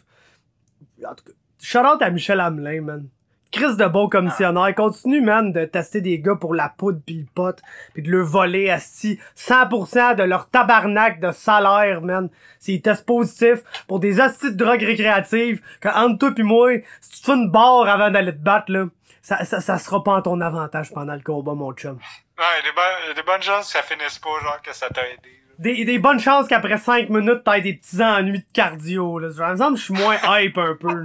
En 1.06 1.14
tout 1.14 1.24
cas, 1.24 1.32
shout 1.62 1.86
out 1.86 2.02
à 2.02 2.10
Michel 2.10 2.40
Hamelin, 2.40 2.80
man. 2.80 3.08
Chris 3.50 3.76
de 3.76 3.86
bon 3.86 4.08
commissionnaire. 4.08 4.74
Continue, 4.74 5.20
man, 5.20 5.52
de 5.52 5.64
tester 5.64 6.00
des 6.00 6.18
gars 6.18 6.34
pour 6.34 6.54
la 6.54 6.68
poudre 6.68 7.00
pis 7.04 7.18
le 7.18 7.26
pot, 7.34 7.56
pis 7.94 8.02
de 8.02 8.10
leur 8.10 8.26
voler, 8.26 8.70
asti, 8.70 9.18
100% 9.36 10.16
de 10.16 10.22
leur 10.22 10.50
tabarnak 10.50 11.20
de 11.20 11.32
salaire, 11.32 12.02
man. 12.02 12.28
S'ils 12.58 12.82
testent 12.82 13.06
positif 13.06 13.60
pour 13.86 14.00
des 14.00 14.20
astis 14.20 14.52
de 14.52 14.56
drogue 14.56 14.82
récréative, 14.82 15.62
que 15.80 15.88
entre 15.88 16.18
toi 16.18 16.32
pis 16.32 16.42
moi, 16.42 16.70
si 17.00 17.10
tu 17.10 17.20
te 17.20 17.26
fais 17.26 17.32
une 17.32 17.50
barre 17.50 17.88
avant 17.88 18.10
d'aller 18.10 18.32
te 18.32 18.38
battre, 18.38 18.70
là, 18.70 18.86
ça, 19.22 19.44
ça, 19.44 19.60
ça 19.60 19.78
sera 19.78 20.02
pas 20.02 20.12
en 20.12 20.22
ton 20.22 20.40
avantage 20.40 20.92
pendant 20.92 21.14
le 21.14 21.20
combat, 21.20 21.54
mon 21.54 21.72
chum. 21.72 21.98
Ouais, 22.38 22.44
il 22.62 22.66
y 22.66 23.10
a 23.10 23.14
des, 23.14 23.22
bonnes 23.22 23.42
chances 23.42 23.66
que 23.66 23.78
ça 23.78 23.82
finisse 23.82 24.18
pas, 24.18 24.30
genre, 24.42 24.62
que 24.62 24.74
ça 24.74 24.88
t'a 24.88 25.06
aidé. 25.08 25.42
Des, 25.58 25.84
des 25.84 25.98
bonnes 25.98 26.20
chances 26.20 26.46
qu'après 26.46 26.78
5 26.78 27.08
minutes, 27.08 27.42
t'aies 27.44 27.60
des 27.60 27.74
petits 27.74 28.00
ennuis 28.00 28.38
de 28.38 28.52
cardio, 28.52 29.18
là. 29.18 29.30
Genre, 29.30 29.70
me 29.70 29.76
je 29.76 29.82
suis 29.82 29.94
moins 29.94 30.16
hype 30.38 30.56
un 30.56 30.76
peu, 30.80 31.02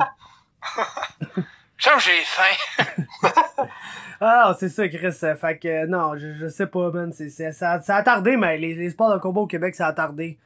j'ai 1.99 2.21
faim. 2.23 3.23
ah, 4.21 4.55
c'est 4.59 4.69
ça, 4.69 4.87
Chris. 4.87 5.11
Fait 5.39 5.57
que, 5.57 5.85
non, 5.85 6.15
je, 6.15 6.33
je 6.33 6.47
sais 6.47 6.67
pas, 6.67 6.91
man. 6.91 7.11
C'est, 7.13 7.29
ça, 7.29 7.81
ça 7.81 7.95
a 7.95 8.03
tardé, 8.03 8.37
mais 8.37 8.57
les, 8.57 8.75
les 8.75 8.89
sports 8.89 9.13
de 9.13 9.19
combat 9.19 9.41
au 9.41 9.47
Québec, 9.47 9.75
ça 9.75 9.87
a 9.87 9.93
tardé. 9.93 10.37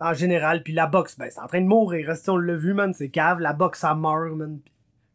En 0.00 0.14
général. 0.14 0.62
Puis 0.62 0.72
la 0.72 0.86
boxe, 0.86 1.16
ben, 1.16 1.28
c'est 1.30 1.40
en 1.40 1.46
train 1.46 1.60
de 1.60 1.66
mourir. 1.66 2.16
Si 2.16 2.28
on 2.28 2.36
l'a 2.36 2.54
vu, 2.54 2.74
man, 2.74 2.92
c'est 2.92 3.08
cave. 3.08 3.38
La 3.38 3.52
boxe, 3.52 3.80
ça 3.80 3.94
meurt, 3.94 4.34
man. 4.34 4.58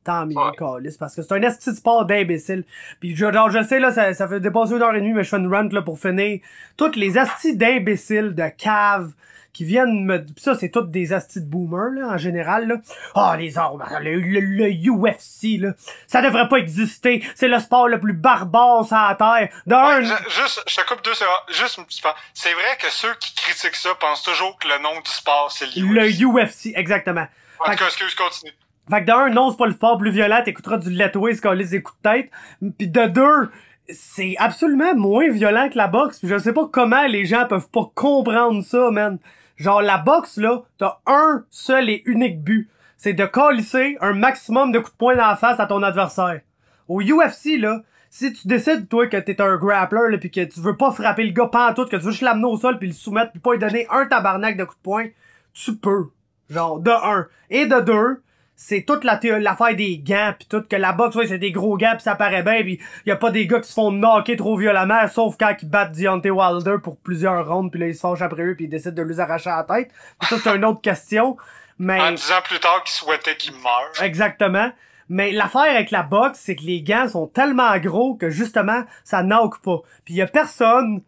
tant 0.06 0.26
mieux, 0.26 0.36
ouais. 0.36 0.90
parce 0.98 1.14
que 1.14 1.22
c'est 1.22 1.34
un 1.34 1.42
esti 1.42 1.76
sport 1.76 2.06
d'imbécile. 2.06 2.64
Puis 3.02 3.14
genre, 3.16 3.50
je 3.50 3.62
sais, 3.64 3.80
là, 3.80 3.92
ça, 3.92 4.14
ça 4.14 4.28
fait 4.28 4.40
dépasser 4.40 4.76
une 4.76 4.82
heure 4.82 4.96
et 4.96 5.02
demie, 5.02 5.14
mais 5.14 5.26
je 5.26 5.30
fais 5.30 5.38
une 5.38 5.54
run, 5.54 5.68
là, 5.70 5.82
pour 5.82 6.00
finir. 6.00 6.40
Toutes 6.78 6.96
les 6.96 7.18
astis 7.18 7.58
d'imbéciles, 7.58 8.34
de 8.34 8.48
cave, 8.48 9.12
qui 9.58 9.66
viennent 9.66 10.06
me 10.06 10.24
ça 10.38 10.54
c'est 10.54 10.70
toutes 10.70 10.92
des 10.92 11.14
astis 11.14 11.42
de 11.42 11.50
boomers 11.50 11.90
là 11.90 12.10
en 12.10 12.18
général 12.18 12.68
là. 12.68 12.76
Ah 13.16 13.32
oh, 13.34 13.38
les 13.40 13.58
armes 13.58 13.84
le, 14.02 14.20
le, 14.20 14.70
UFC 14.70 15.60
là. 15.60 15.72
Ça 16.06 16.22
devrait 16.22 16.48
pas 16.48 16.58
exister. 16.58 17.28
C'est 17.34 17.48
le 17.48 17.58
sport 17.60 17.88
le 17.88 18.00
plus 18.00 18.14
barbare 18.14 18.86
sur 18.86 18.96
la 18.96 19.16
terre. 19.16 19.50
D'un 19.66 20.04
juste 20.04 20.64
je 20.68 20.76
te 20.76 20.88
coupe 20.88 21.04
deux 21.04 21.16
secondes. 21.16 21.34
Juste 21.50 21.78
une 21.80 21.86
petite 21.86 22.06
c'est 22.36 22.54
vrai 22.54 22.78
que 22.80 22.92
ceux 22.92 23.16
qui 23.20 23.34
critiquent 23.34 23.76
ça 23.76 23.96
pensent 23.96 24.22
toujours 24.22 24.60
que 24.60 24.68
le 24.68 24.78
nom 24.84 24.94
du 25.04 25.10
sport 25.10 25.52
c'est 25.52 25.76
le 25.76 25.88
UFC 25.88 26.20
le 26.20 26.28
UFC 26.28 26.78
exactement. 26.78 27.26
En 27.60 27.72
tout 27.72 27.78
cas 27.78 27.86
excuse 27.86 28.14
continue. 28.14 28.54
fait 28.92 29.02
que 29.02 29.06
d'un, 29.08 29.30
non, 29.30 29.50
c'est 29.50 29.58
pas 29.58 29.66
le 29.66 29.74
sport 29.74 29.98
plus 29.98 30.12
violent, 30.12 30.44
t'écouteras 30.46 30.78
du 30.78 30.92
Let 30.92 31.18
Way, 31.18 31.34
des 31.34 31.82
coups 31.82 31.98
de 32.04 32.10
tête. 32.12 32.32
Puis 32.78 32.88
de 32.88 33.06
deux, 33.08 33.50
c'est 33.90 34.36
absolument 34.38 34.96
moins 34.96 35.30
violent 35.30 35.70
que 35.70 35.78
la 35.78 35.88
boxe. 35.88 36.20
Puis 36.20 36.28
je 36.28 36.38
sais 36.38 36.54
pas 36.54 36.68
comment 36.72 37.06
les 37.08 37.26
gens 37.26 37.46
peuvent 37.46 37.70
pas 37.70 37.90
comprendre 37.96 38.64
ça, 38.64 38.92
man. 38.92 39.18
Genre, 39.58 39.82
la 39.82 39.98
boxe, 39.98 40.38
là, 40.38 40.64
t'as 40.78 41.00
un 41.06 41.44
seul 41.50 41.90
et 41.90 42.04
unique 42.06 42.44
but. 42.44 42.70
C'est 42.96 43.14
de 43.14 43.26
colisser 43.26 43.98
un 44.02 44.14
maximum 44.14 44.72
de 44.72 44.80
coups 44.80 44.92
de 44.92 44.98
poing 44.98 45.16
dans 45.16 45.28
la 45.28 45.36
face 45.36 45.60
à 45.60 45.66
ton 45.66 45.84
adversaire. 45.84 46.42
Au 46.88 47.02
UFC, 47.02 47.60
là, 47.60 47.82
si 48.10 48.34
tu 48.34 48.48
décides, 48.48 48.88
toi, 48.88 49.08
que 49.08 49.18
t'es 49.18 49.42
un 49.42 49.58
grappler, 49.58 50.10
là, 50.10 50.18
pis 50.18 50.32
que 50.32 50.44
tu 50.46 50.62
veux 50.62 50.78
pas 50.78 50.92
frapper 50.92 51.24
le 51.24 51.32
gars 51.32 51.74
tout, 51.76 51.86
que 51.86 51.98
tu 51.98 52.04
veux 52.04 52.12
juste 52.12 52.22
l'amener 52.22 52.46
au 52.48 52.58
sol 52.58 52.80
puis 52.80 52.88
le 52.88 52.94
soumettre 52.94 53.32
puis 53.32 53.40
pas 53.40 53.54
lui 53.54 53.60
donner 53.60 53.88
un 53.90 54.06
tabarnak 54.06 54.58
de 54.58 54.64
coups 54.64 54.78
de 54.78 54.84
poing, 54.84 55.06
tu 55.54 55.76
peux. 55.76 56.10
Genre, 56.50 56.80
de 56.80 56.92
un. 56.92 57.28
Et 57.50 57.66
de 57.66 57.80
deux, 57.82 58.22
c'est 58.60 58.82
toute 58.82 59.04
la 59.04 59.20
l'affaire 59.40 59.76
des 59.76 60.00
gants 60.00 60.34
pis 60.38 60.48
tout 60.48 60.64
que 60.68 60.76
la 60.76 60.92
boxe 60.92 61.16
ouais, 61.16 61.28
c'est 61.28 61.38
des 61.38 61.52
gros 61.52 61.78
gants 61.78 61.96
pis 61.96 62.04
ça 62.04 62.16
paraît 62.16 62.42
bien 62.42 62.64
pis 62.64 62.80
y 63.06 63.12
a 63.12 63.16
pas 63.16 63.30
des 63.30 63.46
gars 63.46 63.60
qui 63.60 63.70
se 63.70 63.74
font 63.74 63.92
knocker 63.92 64.36
trop 64.36 64.58
violemment 64.58 65.08
sauf 65.08 65.36
quand 65.40 65.54
ils 65.62 65.70
battent 65.70 65.96
Deontay 65.96 66.32
Wilder 66.32 66.78
pour 66.84 66.98
plusieurs 66.98 67.48
rounds 67.48 67.70
puis 67.70 67.80
là 67.80 67.88
ils 67.88 67.96
se 67.96 68.00
fâchent 68.00 68.24
après 68.24 68.42
eux 68.42 68.56
puis 68.56 68.66
ils 68.66 68.70
décident 68.70 68.96
de 68.96 69.04
lui 69.04 69.22
arracher 69.22 69.52
la 69.52 69.64
tête. 69.64 69.92
ça 70.24 70.38
c'est 70.44 70.50
une 70.50 70.66
autre 70.66 70.82
question. 70.82 71.38
Mais 71.80 72.02
en 72.02 72.12
disant 72.12 72.42
plus 72.44 72.60
tard 72.60 72.84
qu'ils 72.84 72.96
souhaitaient 72.96 73.38
qu'il 73.38 73.54
meure. 73.54 73.92
Exactement. 74.02 74.72
Mais 75.10 75.32
l'affaire 75.32 75.62
avec 75.62 75.92
la 75.92 76.04
boxe, 76.04 76.40
c'est 76.44 76.56
que 76.56 76.64
les 76.64 76.82
gants 76.82 77.08
sont 77.08 77.28
tellement 77.28 77.78
gros 77.78 78.16
que 78.16 78.30
justement, 78.30 78.84
ça 79.04 79.24
knock 79.24 79.60
pas. 79.62 79.82
Puis 80.04 80.16
y 80.16 80.22
a 80.22 80.28
personne 80.28 81.02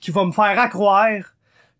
qui 0.00 0.10
va 0.10 0.24
me 0.24 0.32
faire 0.32 0.58
accroire 0.58 1.22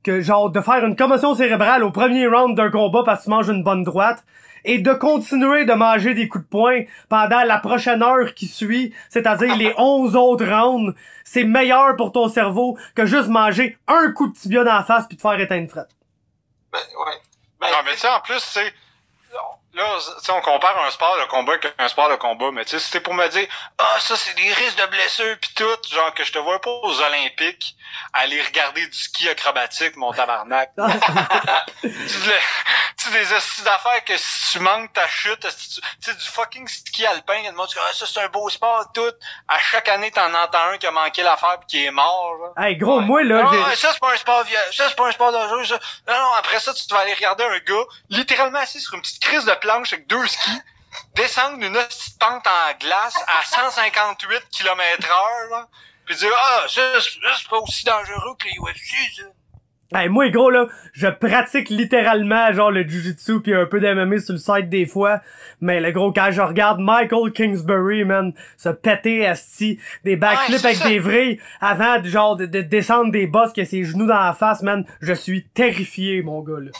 que 0.02 0.20
genre 0.22 0.50
de 0.50 0.60
faire 0.60 0.84
une 0.86 0.96
commotion 0.96 1.34
cérébrale 1.34 1.84
au 1.84 1.90
premier 1.90 2.26
round 2.26 2.56
d'un 2.56 2.70
combat 2.70 3.02
parce 3.04 3.20
que 3.20 3.24
tu 3.24 3.30
manges 3.30 3.48
une 3.48 3.62
bonne 3.62 3.82
droite 3.82 4.24
et 4.64 4.78
de 4.78 4.92
continuer 4.92 5.64
de 5.64 5.72
manger 5.72 6.14
des 6.14 6.28
coups 6.28 6.44
de 6.44 6.48
poing 6.48 6.82
pendant 7.08 7.42
la 7.42 7.58
prochaine 7.58 8.02
heure 8.02 8.34
qui 8.34 8.46
suit, 8.46 8.94
c'est-à-dire 9.08 9.56
les 9.56 9.74
11 9.76 10.16
autres 10.16 10.46
rounds, 10.46 10.94
c'est 11.24 11.44
meilleur 11.44 11.96
pour 11.96 12.12
ton 12.12 12.28
cerveau 12.28 12.78
que 12.94 13.06
juste 13.06 13.28
manger 13.28 13.78
un 13.86 14.12
coup 14.12 14.28
de 14.28 14.34
tibia 14.34 14.64
dans 14.64 14.74
la 14.74 14.84
face 14.84 15.06
puis 15.06 15.16
te 15.16 15.22
faire 15.22 15.38
éteindre 15.38 15.68
fret. 15.70 15.86
Ben, 16.72 16.78
ouais. 16.78 17.18
Ben, 17.60 17.68
non, 17.70 17.78
mais 17.84 17.92
tu 17.92 17.98
sais, 17.98 18.08
en 18.08 18.20
plus, 18.20 18.38
c'est 18.38 18.72
là, 19.81 19.98
tu 20.24 20.31
on 20.31 20.40
compare 20.40 20.82
un 20.82 20.90
sport 20.90 21.16
de 21.19 21.24
combat 21.24 21.55
avec 21.55 21.74
un 21.78 21.89
sport 21.89 22.09
de 22.09 22.16
combat, 22.16 22.51
mais 22.52 22.65
tu 22.65 22.73
sais, 22.73 22.78
c'était 22.78 23.01
pour 23.01 23.15
me 23.15 23.27
dire, 23.28 23.48
ah, 23.78 23.97
ça, 24.01 24.16
c'est 24.16 24.35
des 24.35 24.52
risques 24.52 24.78
de 24.78 24.86
blessures 24.86 25.36
pis 25.40 25.55
tout, 25.55 25.65
genre 25.90 26.15
que 26.15 26.24
je 26.24 26.32
te 26.32 26.39
vois 26.39 26.61
pas 26.61 26.70
aux 26.70 27.01
Olympiques 27.01 27.77
aller 28.12 28.40
regarder 28.43 28.86
du 28.86 28.97
ski 28.97 29.28
acrobatique, 29.28 29.97
mon 29.97 30.12
tabarnak. 30.12 30.70
tu 31.82 31.90
sais, 31.90 33.11
des 33.12 33.32
astuces 33.32 33.65
d'affaires 33.65 34.05
que 34.05 34.16
si 34.16 34.52
tu 34.52 34.61
manques 34.61 34.93
ta 34.93 35.07
chute, 35.09 35.40
tu 35.40 35.81
sais, 36.01 36.15
du 36.15 36.24
fucking 36.24 36.66
ski 36.69 37.07
alpin, 37.07 37.36
il 37.39 37.44
y 37.44 37.48
a 37.48 37.52
monde 37.52 37.69
ah, 37.77 37.93
ça, 37.93 38.07
c'est 38.07 38.20
un 38.20 38.28
beau 38.28 38.48
sport, 38.48 38.90
tout. 38.93 39.12
À 39.48 39.59
chaque 39.59 39.89
année, 39.89 40.11
t'en 40.11 40.32
entends 40.35 40.70
un 40.73 40.78
qui 40.78 40.86
a 40.86 40.90
manqué 40.90 41.23
l'affaire 41.23 41.59
pis 41.61 41.66
qui 41.66 41.85
est 41.85 41.90
mort, 41.90 42.35
là. 42.40 42.65
Hey, 42.65 42.77
gros, 42.77 43.01
moi, 43.01 43.23
là, 43.24 43.43
non, 43.43 43.65
ça, 43.74 43.93
c'est 43.93 44.01
pas 44.01 44.12
un 44.12 44.16
sport 44.16 44.44
ça, 44.73 44.89
c'est 44.89 44.97
pas 44.97 45.09
un 45.09 45.12
sport 45.12 45.32
ça. 45.32 45.78
Non, 46.09 46.15
non, 46.15 46.32
après 46.39 46.61
ça, 46.61 46.73
tu 46.74 46.82
vas 46.93 47.01
aller 47.01 47.15
regarder 47.15 47.44
un 47.44 47.59
gars, 47.59 47.85
littéralement 48.09 48.59
assis 48.59 48.81
sur 48.81 48.94
une 48.94 49.02
petite 49.02 49.23
crise 49.23 49.44
de 49.44 49.55
planche 49.70 49.92
avec 49.92 50.09
deux 50.09 50.26
skis, 50.26 50.60
descendre 51.14 51.59
petite 51.60 52.18
pente 52.18 52.47
en 52.47 52.78
glace 52.78 53.16
à 53.28 53.44
158 53.44 54.42
km 54.51 55.09
heure, 55.09 55.68
puis 56.06 56.16
dire, 56.16 56.30
ah, 56.36 56.64
ça, 56.68 56.82
c'est 57.01 57.48
pas 57.48 57.59
aussi 57.59 57.84
dangereux 57.84 58.34
que 58.38 58.48
les 58.48 58.59
UFC, 58.59 58.97
ça. 59.16 59.22
Hey, 59.92 60.09
moi, 60.09 60.28
gros, 60.30 60.51
là, 60.51 60.68
je 60.92 61.09
pratique 61.09 61.68
littéralement, 61.68 62.52
genre, 62.52 62.70
le 62.70 62.86
jujitsu 62.86 63.40
puis 63.40 63.55
un 63.55 63.66
peu 63.66 63.80
d'MMA 63.80 64.20
sur 64.20 64.34
le 64.34 64.38
site 64.38 64.68
des 64.68 64.86
fois. 64.86 65.20
Mais 65.60 65.80
le 65.80 65.90
gros, 65.90 66.12
quand 66.12 66.30
je 66.30 66.40
regarde 66.40 66.78
Michael 66.80 67.32
Kingsbury, 67.32 68.05
man, 68.05 68.32
se 68.56 68.68
péter 68.68 69.26
asti, 69.26 69.80
des 70.05 70.14
backflips 70.14 70.64
avec 70.64 70.82
des 70.84 71.01
vrilles 71.01 71.40
avant, 71.60 72.02
genre, 72.05 72.36
de, 72.36 72.47
de 72.47 72.60
descendre 72.60 73.10
des 73.10 73.26
bosses 73.26 73.52
qui 73.52 73.62
a 73.62 73.64
ses 73.64 73.82
genoux 73.82 74.06
dans 74.06 74.20
la 74.20 74.32
face, 74.32 74.62
man, 74.62 74.84
je 75.01 75.12
suis 75.12 75.48
terrifié, 75.48 76.22
mon 76.22 76.40
gars, 76.42 76.60
là. 76.60 76.70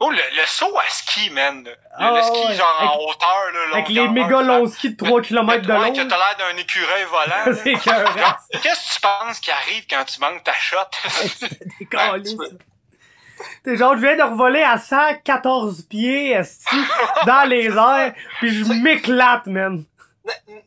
Oh, 0.00 0.10
le, 0.10 0.16
le 0.16 0.46
saut 0.46 0.76
à 0.76 0.88
ski, 0.88 1.30
man. 1.30 1.64
Le, 1.64 1.70
le 1.70 2.22
ski, 2.22 2.44
ah, 2.48 2.54
genre, 2.54 2.78
en 2.80 3.10
hauteur, 3.10 3.52
là. 3.52 3.74
Avec 3.74 3.88
les 3.88 4.08
méga 4.08 4.42
longs 4.42 4.66
skis 4.66 4.90
de 4.90 4.96
3 4.96 5.22
km 5.22 5.62
de 5.62 5.72
long. 5.72 5.80
Ouais, 5.80 5.92
que 5.92 6.02
t'as 6.02 6.16
l'air 6.16 6.36
d'un 6.38 6.56
écureuil 6.56 7.04
volant. 7.04 7.58
c'est 7.62 8.60
Qu'est-ce 8.60 8.88
que 8.88 8.94
tu 8.94 9.00
penses 9.00 9.40
qui 9.40 9.50
arrive 9.50 9.86
quand 9.88 10.04
tu 10.04 10.20
manques 10.20 10.42
ta 10.42 10.52
shot? 10.52 10.78
c'est 11.36 11.60
décalé, 11.78 12.36
T'es 13.62 13.76
genre, 13.76 13.96
je 13.96 14.00
viens 14.00 14.16
de 14.16 14.22
revoler 14.22 14.62
à 14.62 14.78
114 14.78 15.82
pieds, 15.82 16.40
dans 17.26 17.48
les 17.48 17.66
airs, 17.66 18.14
puis 18.38 18.54
je 18.54 18.64
m'éclate, 18.64 19.46
man. 19.46 19.84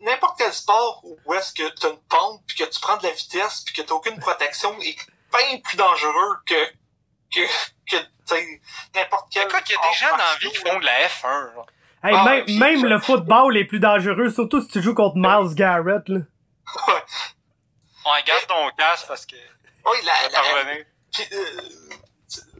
N'importe 0.01 0.37
quel 0.37 0.53
sport 0.53 1.01
où 1.03 1.33
est-ce 1.33 1.53
que 1.53 1.67
t'as 1.79 1.89
une 1.89 1.97
pente, 2.09 2.41
puis 2.45 2.57
que 2.57 2.63
tu 2.65 2.79
prends 2.79 2.97
de 2.97 3.03
la 3.03 3.11
vitesse, 3.11 3.61
puis 3.65 3.73
que 3.73 3.81
t'as 3.81 3.93
aucune 3.95 4.19
protection, 4.19 4.75
est 4.81 4.97
bien 5.31 5.59
plus 5.63 5.77
dangereux 5.77 6.37
que, 6.45 6.65
que, 7.33 7.47
que 7.89 7.97
n'importe 8.95 9.27
quel. 9.31 9.43
Écoute, 9.43 9.63
il 9.67 9.73
y 9.73 9.75
a 9.75 9.89
des 9.89 9.97
gens 9.97 10.11
dans 10.11 10.17
la 10.17 10.35
vie 10.39 10.49
qui 10.49 10.57
font 10.57 10.79
de 10.79 10.85
la 10.85 11.07
F1. 11.07 11.53
Genre. 11.53 11.65
Hey, 12.03 12.15
ah, 12.15 12.23
même, 12.23 12.45
même 12.57 12.85
le 12.85 12.99
football 12.99 13.57
est 13.57 13.65
plus 13.65 13.79
dangereux, 13.79 14.29
surtout 14.29 14.61
si 14.61 14.67
tu 14.67 14.81
joues 14.81 14.93
contre 14.93 15.15
Miles 15.17 15.55
Garrett. 15.55 16.07
Là. 16.07 16.19
Ouais. 16.87 17.03
On 18.05 18.11
garde 18.25 18.47
ton 18.47 18.69
casque 18.77 19.07
parce 19.07 19.25
que. 19.25 19.35
Oui, 19.85 19.97
la. 20.05 20.29
la... 20.29 20.75
Puis, 21.11 21.23
euh, 21.31 21.61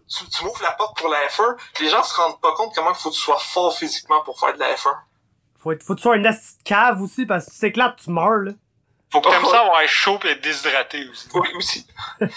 tu, 0.08 0.30
tu 0.30 0.44
m'ouvres 0.44 0.62
la 0.62 0.72
porte 0.72 0.98
pour 0.98 1.10
la 1.10 1.28
F1, 1.28 1.58
les 1.82 1.90
gens 1.90 2.04
se 2.04 2.16
rendent 2.16 2.40
pas 2.40 2.54
compte 2.54 2.74
comment 2.74 2.92
il 2.92 2.96
faut 2.96 3.10
que 3.10 3.16
tu 3.16 3.22
sois 3.22 3.40
fort 3.40 3.78
physiquement 3.78 4.22
pour 4.24 4.40
faire 4.40 4.54
de 4.54 4.60
la 4.60 4.74
F1. 4.74 4.96
Faut, 5.58 5.72
être, 5.72 5.84
faut 5.84 5.94
que 5.94 6.00
tu 6.00 6.04
sois 6.04 6.16
un 6.16 6.26
asti 6.26 6.58
de 6.60 6.64
cave 6.64 7.02
aussi, 7.02 7.26
parce 7.26 7.46
que 7.46 7.52
si 7.52 7.60
tu 7.60 7.66
t'éclates, 7.68 7.98
tu 8.04 8.10
meurs, 8.10 8.38
là. 8.38 8.52
Faut 9.12 9.22
que 9.22 9.30
t'aimes 9.30 9.44
oh, 9.46 9.52
ça 9.52 9.62
avoir 9.62 9.88
chaud 9.88 10.20
et 10.24 10.30
être 10.30 10.42
déshydraté 10.42 11.08
aussi. 11.10 11.30
Oui, 11.34 11.48
aussi. 11.56 11.88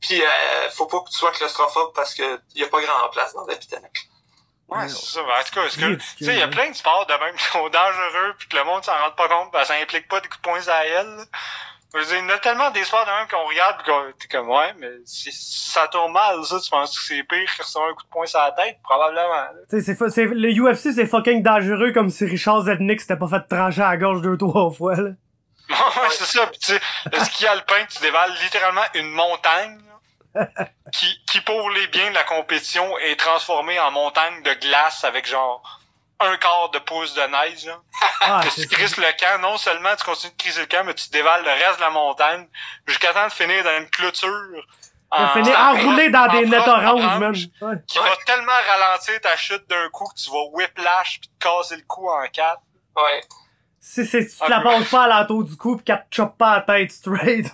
Puis, 0.00 0.22
euh, 0.22 0.70
faut 0.70 0.86
pas 0.86 1.00
que 1.00 1.10
tu 1.10 1.18
sois 1.18 1.32
claustrophobe 1.32 1.92
parce 1.94 2.14
que 2.14 2.40
y 2.54 2.64
a 2.64 2.68
pas 2.68 2.80
grand 2.80 3.08
place 3.10 3.34
dans 3.34 3.46
la 3.46 3.54
Ouais, 4.70 4.88
c'est 4.88 5.14
ça. 5.14 5.20
En 5.20 5.24
tout 5.24 5.54
cas, 5.54 5.68
tu 5.68 6.24
sais, 6.24 6.32
il 6.32 6.38
y 6.38 6.42
a 6.42 6.48
plein 6.48 6.70
de 6.70 6.76
sports 6.76 7.04
de 7.06 7.12
même 7.24 7.34
qui 7.34 7.44
sont 7.44 7.68
dangereux 7.68 8.34
puis 8.38 8.48
que 8.48 8.56
le 8.56 8.64
monde 8.64 8.84
s'en 8.84 8.92
rend 8.92 9.10
pas 9.16 9.28
compte 9.28 9.50
parce 9.50 9.68
que 9.68 9.74
ça 9.74 9.82
implique 9.82 10.08
pas 10.08 10.20
des 10.20 10.28
coups 10.28 10.40
de 10.40 10.48
poing 10.48 10.68
à 10.68 10.86
elle. 10.86 11.24
Je 11.92 11.98
veux 11.98 12.04
dire, 12.04 12.18
il 12.22 12.28
y 12.28 12.30
a 12.30 12.38
tellement 12.38 12.70
des 12.70 12.84
sports 12.84 13.04
de 13.04 13.10
même 13.10 13.26
qu'on 13.28 13.48
regarde 13.48 13.78
pis 13.78 13.90
qu'on 13.90 14.12
t'es 14.16 14.28
comme 14.28 14.48
ouais, 14.48 14.72
mais 14.78 14.90
si 15.04 15.32
ça 15.32 15.88
tourne 15.88 16.12
mal, 16.12 16.44
ça, 16.44 16.60
tu 16.60 16.70
penses 16.70 16.96
que 16.96 17.04
c'est 17.04 17.24
pire 17.24 17.56
que 17.56 17.62
recevoir 17.62 17.90
un 17.90 17.94
coup 17.94 18.04
de 18.04 18.08
poing 18.10 18.26
sur 18.26 18.38
la 18.38 18.52
tête? 18.52 18.78
Probablement. 18.84 19.46
Tu 19.68 19.82
sais, 19.82 19.96
c'est, 20.08 20.24
le 20.26 20.52
UFC 20.52 20.94
c'est 20.94 21.06
fucking 21.06 21.42
dangereux 21.42 21.90
comme 21.90 22.08
si 22.08 22.24
Richard 22.26 22.62
Zednick 22.62 23.00
s'était 23.00 23.16
pas 23.16 23.26
fait 23.26 23.42
trancher 23.48 23.82
à 23.82 23.90
la 23.90 23.96
gorge 23.96 24.22
deux, 24.22 24.36
trois 24.36 24.70
fois, 24.70 24.94
là. 24.94 25.10
ouais, 25.70 26.08
c'est 26.10 26.38
ça. 26.38 26.46
Pis 26.46 26.58
tu 26.60 26.72
sais, 26.74 26.80
le 27.12 27.18
ski 27.24 27.46
alpin, 27.48 27.84
tu 27.88 28.00
dévales 28.02 28.34
littéralement 28.40 28.84
une 28.94 29.10
montagne 29.10 29.80
qui, 30.92 31.24
qui, 31.26 31.40
pour 31.40 31.70
les 31.70 31.86
biens 31.88 32.10
de 32.10 32.14
la 32.14 32.24
compétition, 32.24 32.98
est 32.98 33.18
transformé 33.18 33.78
en 33.80 33.90
montagne 33.90 34.42
de 34.42 34.54
glace 34.54 35.04
avec 35.04 35.26
genre 35.26 35.80
un 36.20 36.36
quart 36.36 36.70
de 36.70 36.78
pouce 36.78 37.14
de 37.14 37.22
neige. 37.22 37.70
Ah, 38.20 38.42
tu 38.54 38.66
crises 38.68 38.96
le 38.96 39.18
camp, 39.18 39.40
non 39.40 39.56
seulement 39.56 39.96
tu 39.96 40.04
continues 40.04 40.32
de 40.32 40.36
criser 40.36 40.60
le 40.60 40.66
camp, 40.66 40.84
mais 40.84 40.94
tu 40.94 41.08
dévales 41.10 41.42
le 41.42 41.50
reste 41.50 41.78
de 41.78 41.80
la 41.80 41.90
montagne 41.90 42.46
jusqu'à 42.86 43.12
temps 43.12 43.26
de 43.26 43.32
finir 43.32 43.64
dans 43.64 43.78
une 43.78 43.88
clôture. 43.88 44.66
En, 45.12 45.28
finir 45.30 45.58
enroulé 45.58 46.08
dans 46.08 46.28
des 46.28 46.46
nettes 46.46 46.68
oranges, 46.68 47.18
même. 47.18 47.32
Qui 47.34 47.98
va 47.98 48.16
tellement 48.26 48.52
ralentir 48.68 49.20
ta 49.20 49.36
chute 49.36 49.68
d'un 49.68 49.88
coup 49.88 50.04
que 50.04 50.20
tu 50.20 50.30
vas 50.30 50.44
whiplash 50.52 51.18
puis 51.20 51.30
te 51.30 51.44
casser 51.44 51.76
le 51.76 51.82
cou 51.82 52.08
en 52.08 52.24
quatre. 52.28 52.62
Ouais. 52.96 53.20
Si, 53.80 54.06
si 54.06 54.26
tu 54.28 54.36
te 54.36 54.50
la 54.50 54.60
passes 54.60 54.88
pas 54.88 55.04
à 55.04 55.08
l'entour 55.08 55.42
du 55.42 55.56
cou 55.56 55.78
pis 55.78 55.84
qu'elle 55.84 56.06
te 56.10 56.16
chope 56.16 56.36
pas 56.36 56.56
la 56.56 56.60
tête 56.60 56.92
straight. 56.92 57.50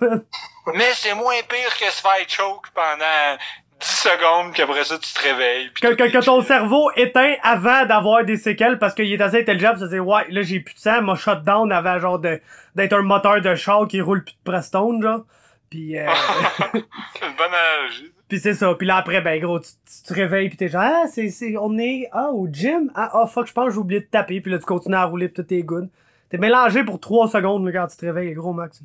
Mais 0.74 0.92
c'est 0.94 1.14
moins 1.14 1.36
pire 1.48 1.76
que 1.78 1.90
se 1.90 2.00
faire 2.00 2.28
choke 2.28 2.68
pendant 2.74 3.38
10 3.80 3.86
secondes 3.86 4.52
puis 4.52 4.62
après 4.62 4.84
ça 4.84 4.98
tu 4.98 5.12
te 5.12 5.22
réveilles. 5.22 5.70
Que, 5.80 5.94
que, 5.94 6.10
que, 6.10 6.24
ton 6.24 6.42
cerveau 6.42 6.90
éteint 6.96 7.34
avant 7.42 7.84
d'avoir 7.84 8.24
des 8.24 8.36
séquelles 8.36 8.78
parce 8.78 8.94
qu'il 8.94 9.12
est 9.12 9.20
assez 9.20 9.40
intelligent 9.40 9.72
pour 9.72 9.80
se 9.80 9.86
dire 9.86 10.06
ouais 10.06 10.26
là 10.30 10.42
j'ai 10.42 10.60
plus 10.60 10.74
de 10.74 10.80
sang, 10.80 11.02
m'a 11.02 11.16
down 11.44 11.70
avant 11.70 11.98
genre 11.98 12.18
de 12.18 12.40
d'être 12.74 12.94
un 12.94 13.02
moteur 13.02 13.40
de 13.40 13.54
char 13.54 13.86
qui 13.86 14.00
roule 14.00 14.24
plus 14.24 14.32
de 14.32 14.50
Prestone 14.50 15.02
genre. 15.02 15.24
Puis 15.68 15.98
euh... 15.98 16.06
c'est 16.72 17.26
une 17.26 17.36
bonne 17.36 17.52
analogie. 17.52 18.12
Puis 18.28 18.40
c'est 18.40 18.54
ça, 18.54 18.74
puis 18.74 18.86
là 18.86 18.96
après 18.96 19.20
ben 19.20 19.38
gros 19.40 19.60
tu, 19.60 19.68
tu 19.68 20.08
te 20.08 20.14
réveilles 20.14 20.48
puis 20.48 20.56
t'es 20.56 20.68
genre 20.68 20.82
ah 20.82 21.04
c'est 21.12 21.28
c'est 21.28 21.56
on 21.58 21.76
est 21.78 22.08
ah 22.12 22.30
au 22.32 22.48
gym 22.50 22.90
ah 22.94 23.10
oh, 23.14 23.26
fuck 23.26 23.46
je 23.46 23.52
pense 23.52 23.72
j'ai 23.72 23.78
oublié 23.78 24.00
de 24.00 24.06
taper 24.06 24.40
puis 24.40 24.50
là 24.50 24.58
tu 24.58 24.64
continues 24.64 24.96
à 24.96 25.04
rouler 25.04 25.28
pis 25.28 25.42
tout 25.42 25.54
est 25.54 25.62
good. 25.62 25.90
T'es 26.30 26.38
mélangé 26.38 26.82
pour 26.82 26.98
3 26.98 27.28
secondes 27.28 27.64
là, 27.66 27.72
quand 27.72 27.86
tu 27.88 27.96
te 27.98 28.06
réveilles 28.06 28.32
gros 28.32 28.52
max. 28.52 28.82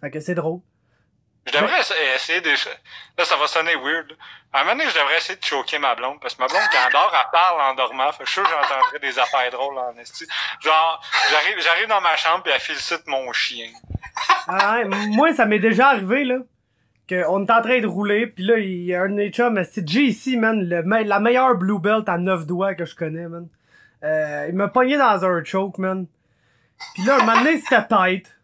Fait 0.00 0.10
que 0.10 0.20
c'est 0.20 0.34
drôle. 0.34 0.60
Je 1.46 1.52
devrais 1.52 1.80
essayer 2.14 2.40
de... 2.40 2.50
Là, 2.50 3.24
ça 3.24 3.36
va 3.36 3.46
sonner 3.46 3.76
weird. 3.76 4.16
À 4.52 4.60
un 4.60 4.64
moment 4.64 4.76
donné, 4.76 4.90
je 4.90 4.98
devrais 4.98 5.16
essayer 5.16 5.38
de 5.38 5.44
choquer 5.44 5.78
ma 5.78 5.94
blonde. 5.94 6.18
Parce 6.20 6.34
que 6.34 6.42
ma 6.42 6.48
blonde, 6.48 6.62
quand 6.72 6.78
elle 6.86 6.92
dort, 6.92 7.12
elle 7.14 7.30
parle 7.30 7.60
en 7.60 7.74
dormant. 7.74 8.10
Fait 8.12 8.24
que 8.24 8.26
je 8.28 8.32
suis 8.32 8.40
sûr 8.40 8.44
que 8.44 8.50
j'entendrais 8.50 8.98
des 9.00 9.18
affaires 9.18 9.50
drôles 9.52 9.78
en 9.78 9.96
esti. 9.98 10.26
Genre, 10.60 11.00
j'arrive, 11.30 11.62
j'arrive 11.62 11.86
dans 11.88 12.00
ma 12.00 12.16
chambre 12.16 12.42
et 12.46 12.50
elle 12.50 12.60
félicite 12.60 13.06
mon 13.06 13.32
chien. 13.32 13.68
Ah, 14.48 14.82
moi, 14.86 15.32
ça 15.34 15.46
m'est 15.46 15.60
déjà 15.60 15.88
arrivé, 15.88 16.24
là. 16.24 16.38
Qu'on 17.08 17.46
est 17.46 17.50
en 17.52 17.62
train 17.62 17.80
de 17.80 17.86
rouler, 17.86 18.26
puis 18.26 18.42
là, 18.42 18.58
il 18.58 18.84
y 18.84 18.92
a 18.92 19.02
un 19.02 19.08
de 19.08 19.14
mes 19.14 19.30
chums, 19.30 19.62
c'est 19.70 19.88
JC, 19.88 20.36
man, 20.36 20.68
le 20.68 20.82
la 21.04 21.20
meilleure 21.20 21.54
blue 21.54 21.78
belt 21.78 22.08
à 22.08 22.18
9 22.18 22.46
doigts 22.46 22.74
que 22.74 22.84
je 22.84 22.96
connais, 22.96 23.28
man. 23.28 23.48
Euh, 24.02 24.46
il 24.48 24.54
m'a 24.56 24.66
pogné 24.66 24.96
dans 24.96 25.24
un 25.24 25.44
choke, 25.44 25.78
man. 25.78 26.06
Puis 26.94 27.04
là, 27.04 27.16
un 27.16 27.18
moment 27.18 27.38
donné, 27.38 27.60
c'était 27.60 27.86
tête. 27.86 28.36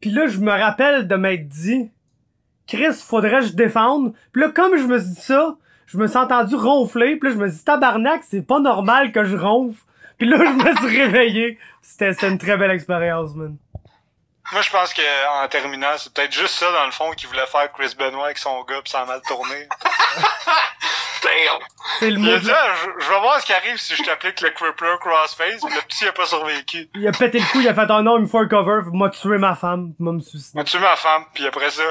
Puis 0.00 0.10
là, 0.10 0.28
je 0.28 0.38
me 0.38 0.52
rappelle 0.52 1.08
de 1.08 1.16
m'être 1.16 1.48
dit, 1.48 1.90
Chris, 2.66 2.94
faudrait 2.94 3.40
que 3.40 3.46
je 3.46 3.52
défende. 3.52 4.14
Puis 4.32 4.42
là, 4.42 4.50
comme 4.50 4.76
je 4.76 4.84
me 4.84 4.98
suis 4.98 5.10
dit 5.10 5.20
ça, 5.20 5.56
je 5.86 5.98
me 5.98 6.06
suis 6.06 6.16
entendu 6.16 6.56
ronfler. 6.56 7.16
Puis 7.16 7.28
là, 7.28 7.34
je 7.34 7.40
me 7.40 7.48
suis 7.48 7.58
dit, 7.58 7.64
tabarnak, 7.64 8.22
c'est 8.28 8.42
pas 8.42 8.58
normal 8.58 9.12
que 9.12 9.24
je 9.24 9.36
ronfle. 9.36 9.80
Puis 10.18 10.28
là, 10.28 10.38
je 10.38 10.50
me 10.50 10.76
suis 10.76 11.00
réveillé. 11.02 11.58
C'était 11.82 12.12
c'était 12.12 12.28
une 12.28 12.38
très 12.38 12.56
belle 12.56 12.70
expérience, 12.70 13.34
man. 13.34 13.56
Moi, 14.52 14.62
je 14.62 14.70
pense 14.70 14.94
que 14.94 15.44
en 15.44 15.48
terminant, 15.48 15.96
c'est 15.96 16.12
peut-être 16.12 16.32
juste 16.32 16.54
ça, 16.54 16.70
dans 16.70 16.86
le 16.86 16.92
fond, 16.92 17.10
qu'il 17.12 17.28
voulait 17.28 17.46
faire 17.46 17.70
Chris 17.72 17.94
Benoit 17.98 18.26
avec 18.26 18.38
son 18.38 18.62
gars, 18.62 18.80
pis 18.82 18.90
ça 18.92 19.00
a 19.00 19.04
mal 19.04 19.20
tourné. 19.26 19.68
Damn! 21.26 21.58
C'est 21.98 22.10
le 22.10 22.18
Il 22.20 22.28
a 22.28 22.32
mot 22.34 22.38
dit, 22.38 22.46
de... 22.46 22.52
ah, 22.52 22.74
je, 22.76 23.04
je 23.04 23.10
vais 23.10 23.20
voir 23.20 23.40
ce 23.40 23.46
qui 23.46 23.52
arrive 23.52 23.76
si 23.78 23.96
je 23.96 24.02
t'applique 24.04 24.40
le 24.40 24.50
Crippler 24.50 24.94
Crossface, 25.00 25.62
le 25.62 25.80
petit 25.88 26.06
a 26.06 26.12
pas 26.12 26.26
survécu. 26.26 26.88
Il 26.94 27.06
a 27.08 27.12
pété 27.12 27.40
le 27.40 27.46
cou, 27.50 27.60
il 27.60 27.68
a 27.68 27.74
fait 27.74 27.90
un 27.90 28.02
nom, 28.02 28.16
il 28.16 28.22
me 28.22 28.26
faut 28.28 28.38
un 28.38 28.46
cover, 28.48 28.82
m'a 28.92 29.10
tué 29.10 29.38
ma 29.38 29.54
femme, 29.56 29.94
m'a 29.98 30.12
me 30.12 30.20
suicider. 30.20 30.56
m'a 30.58 30.64
tué 30.64 30.78
ma 30.78 30.94
femme, 30.96 31.24
puis 31.34 31.46
après 31.46 31.70
ça, 31.70 31.82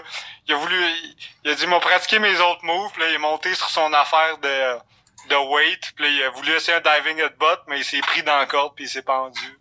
il 0.48 0.54
a 0.54 0.58
voulu, 0.58 0.76
il, 0.76 1.16
il 1.44 1.52
a 1.52 1.56
dit, 1.56 1.68
m'a 1.68 1.80
pratiqué 1.80 2.20
mes 2.20 2.40
autres 2.40 2.64
moves, 2.64 2.92
puis 2.94 3.02
là, 3.02 3.10
il 3.10 3.16
est 3.16 3.20
monté 3.20 3.54
sur 3.56 3.70
son 3.70 3.92
affaire 3.94 4.38
de, 4.38 5.30
de 5.30 5.36
weight, 5.54 5.92
puis 5.96 6.06
là, 6.06 6.12
il 6.12 6.24
a 6.24 6.30
voulu 6.30 6.52
essayer 6.54 6.78
un 6.78 6.82
diving 6.82 7.20
headbutt, 7.20 7.60
mais 7.68 7.80
il 7.80 7.84
s'est 7.84 8.00
pris 8.02 8.24
dans 8.24 8.38
la 8.38 8.46
corde, 8.46 8.74
puis 8.76 8.86
il 8.86 8.90
s'est 8.90 9.02
pendu. 9.04 9.60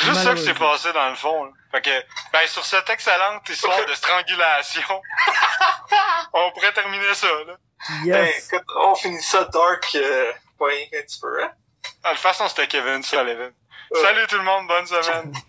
C'est 0.00 0.06
Juste 0.06 0.22
ça 0.22 0.34
qui 0.34 0.42
s'est 0.44 0.54
passé 0.54 0.92
dans 0.92 1.08
le 1.10 1.14
fond. 1.16 1.44
Là. 1.44 1.50
Fait 1.72 1.82
que, 1.82 2.04
ben, 2.32 2.46
sur 2.46 2.64
cette 2.64 2.88
excellente 2.90 3.48
histoire 3.48 3.84
de 3.84 3.94
strangulation, 3.94 5.02
on 6.32 6.50
pourrait 6.52 6.72
terminer 6.72 7.14
ça. 7.14 7.26
Là. 7.46 7.54
Ben, 8.04 8.04
Yes. 8.26 8.52
écoute, 8.52 8.66
on 8.76 8.94
finit 8.94 9.22
ça 9.22 9.44
dark, 9.44 9.88
euh, 9.94 10.32
pas 10.58 10.66
rien 10.66 10.86
qu'un 10.90 11.02
petit 11.02 11.20
peu, 11.20 11.42
hein? 11.42 11.50
Ah, 12.04 12.10
De 12.10 12.14
toute 12.14 12.22
façon, 12.22 12.48
c'était 12.48 12.66
Kevin 12.66 13.02
Sullivan. 13.02 13.50
Ouais. 13.90 14.00
Salut 14.02 14.26
tout 14.26 14.36
le 14.36 14.42
monde, 14.44 14.66
bonne 14.68 14.86
semaine. 14.86 15.32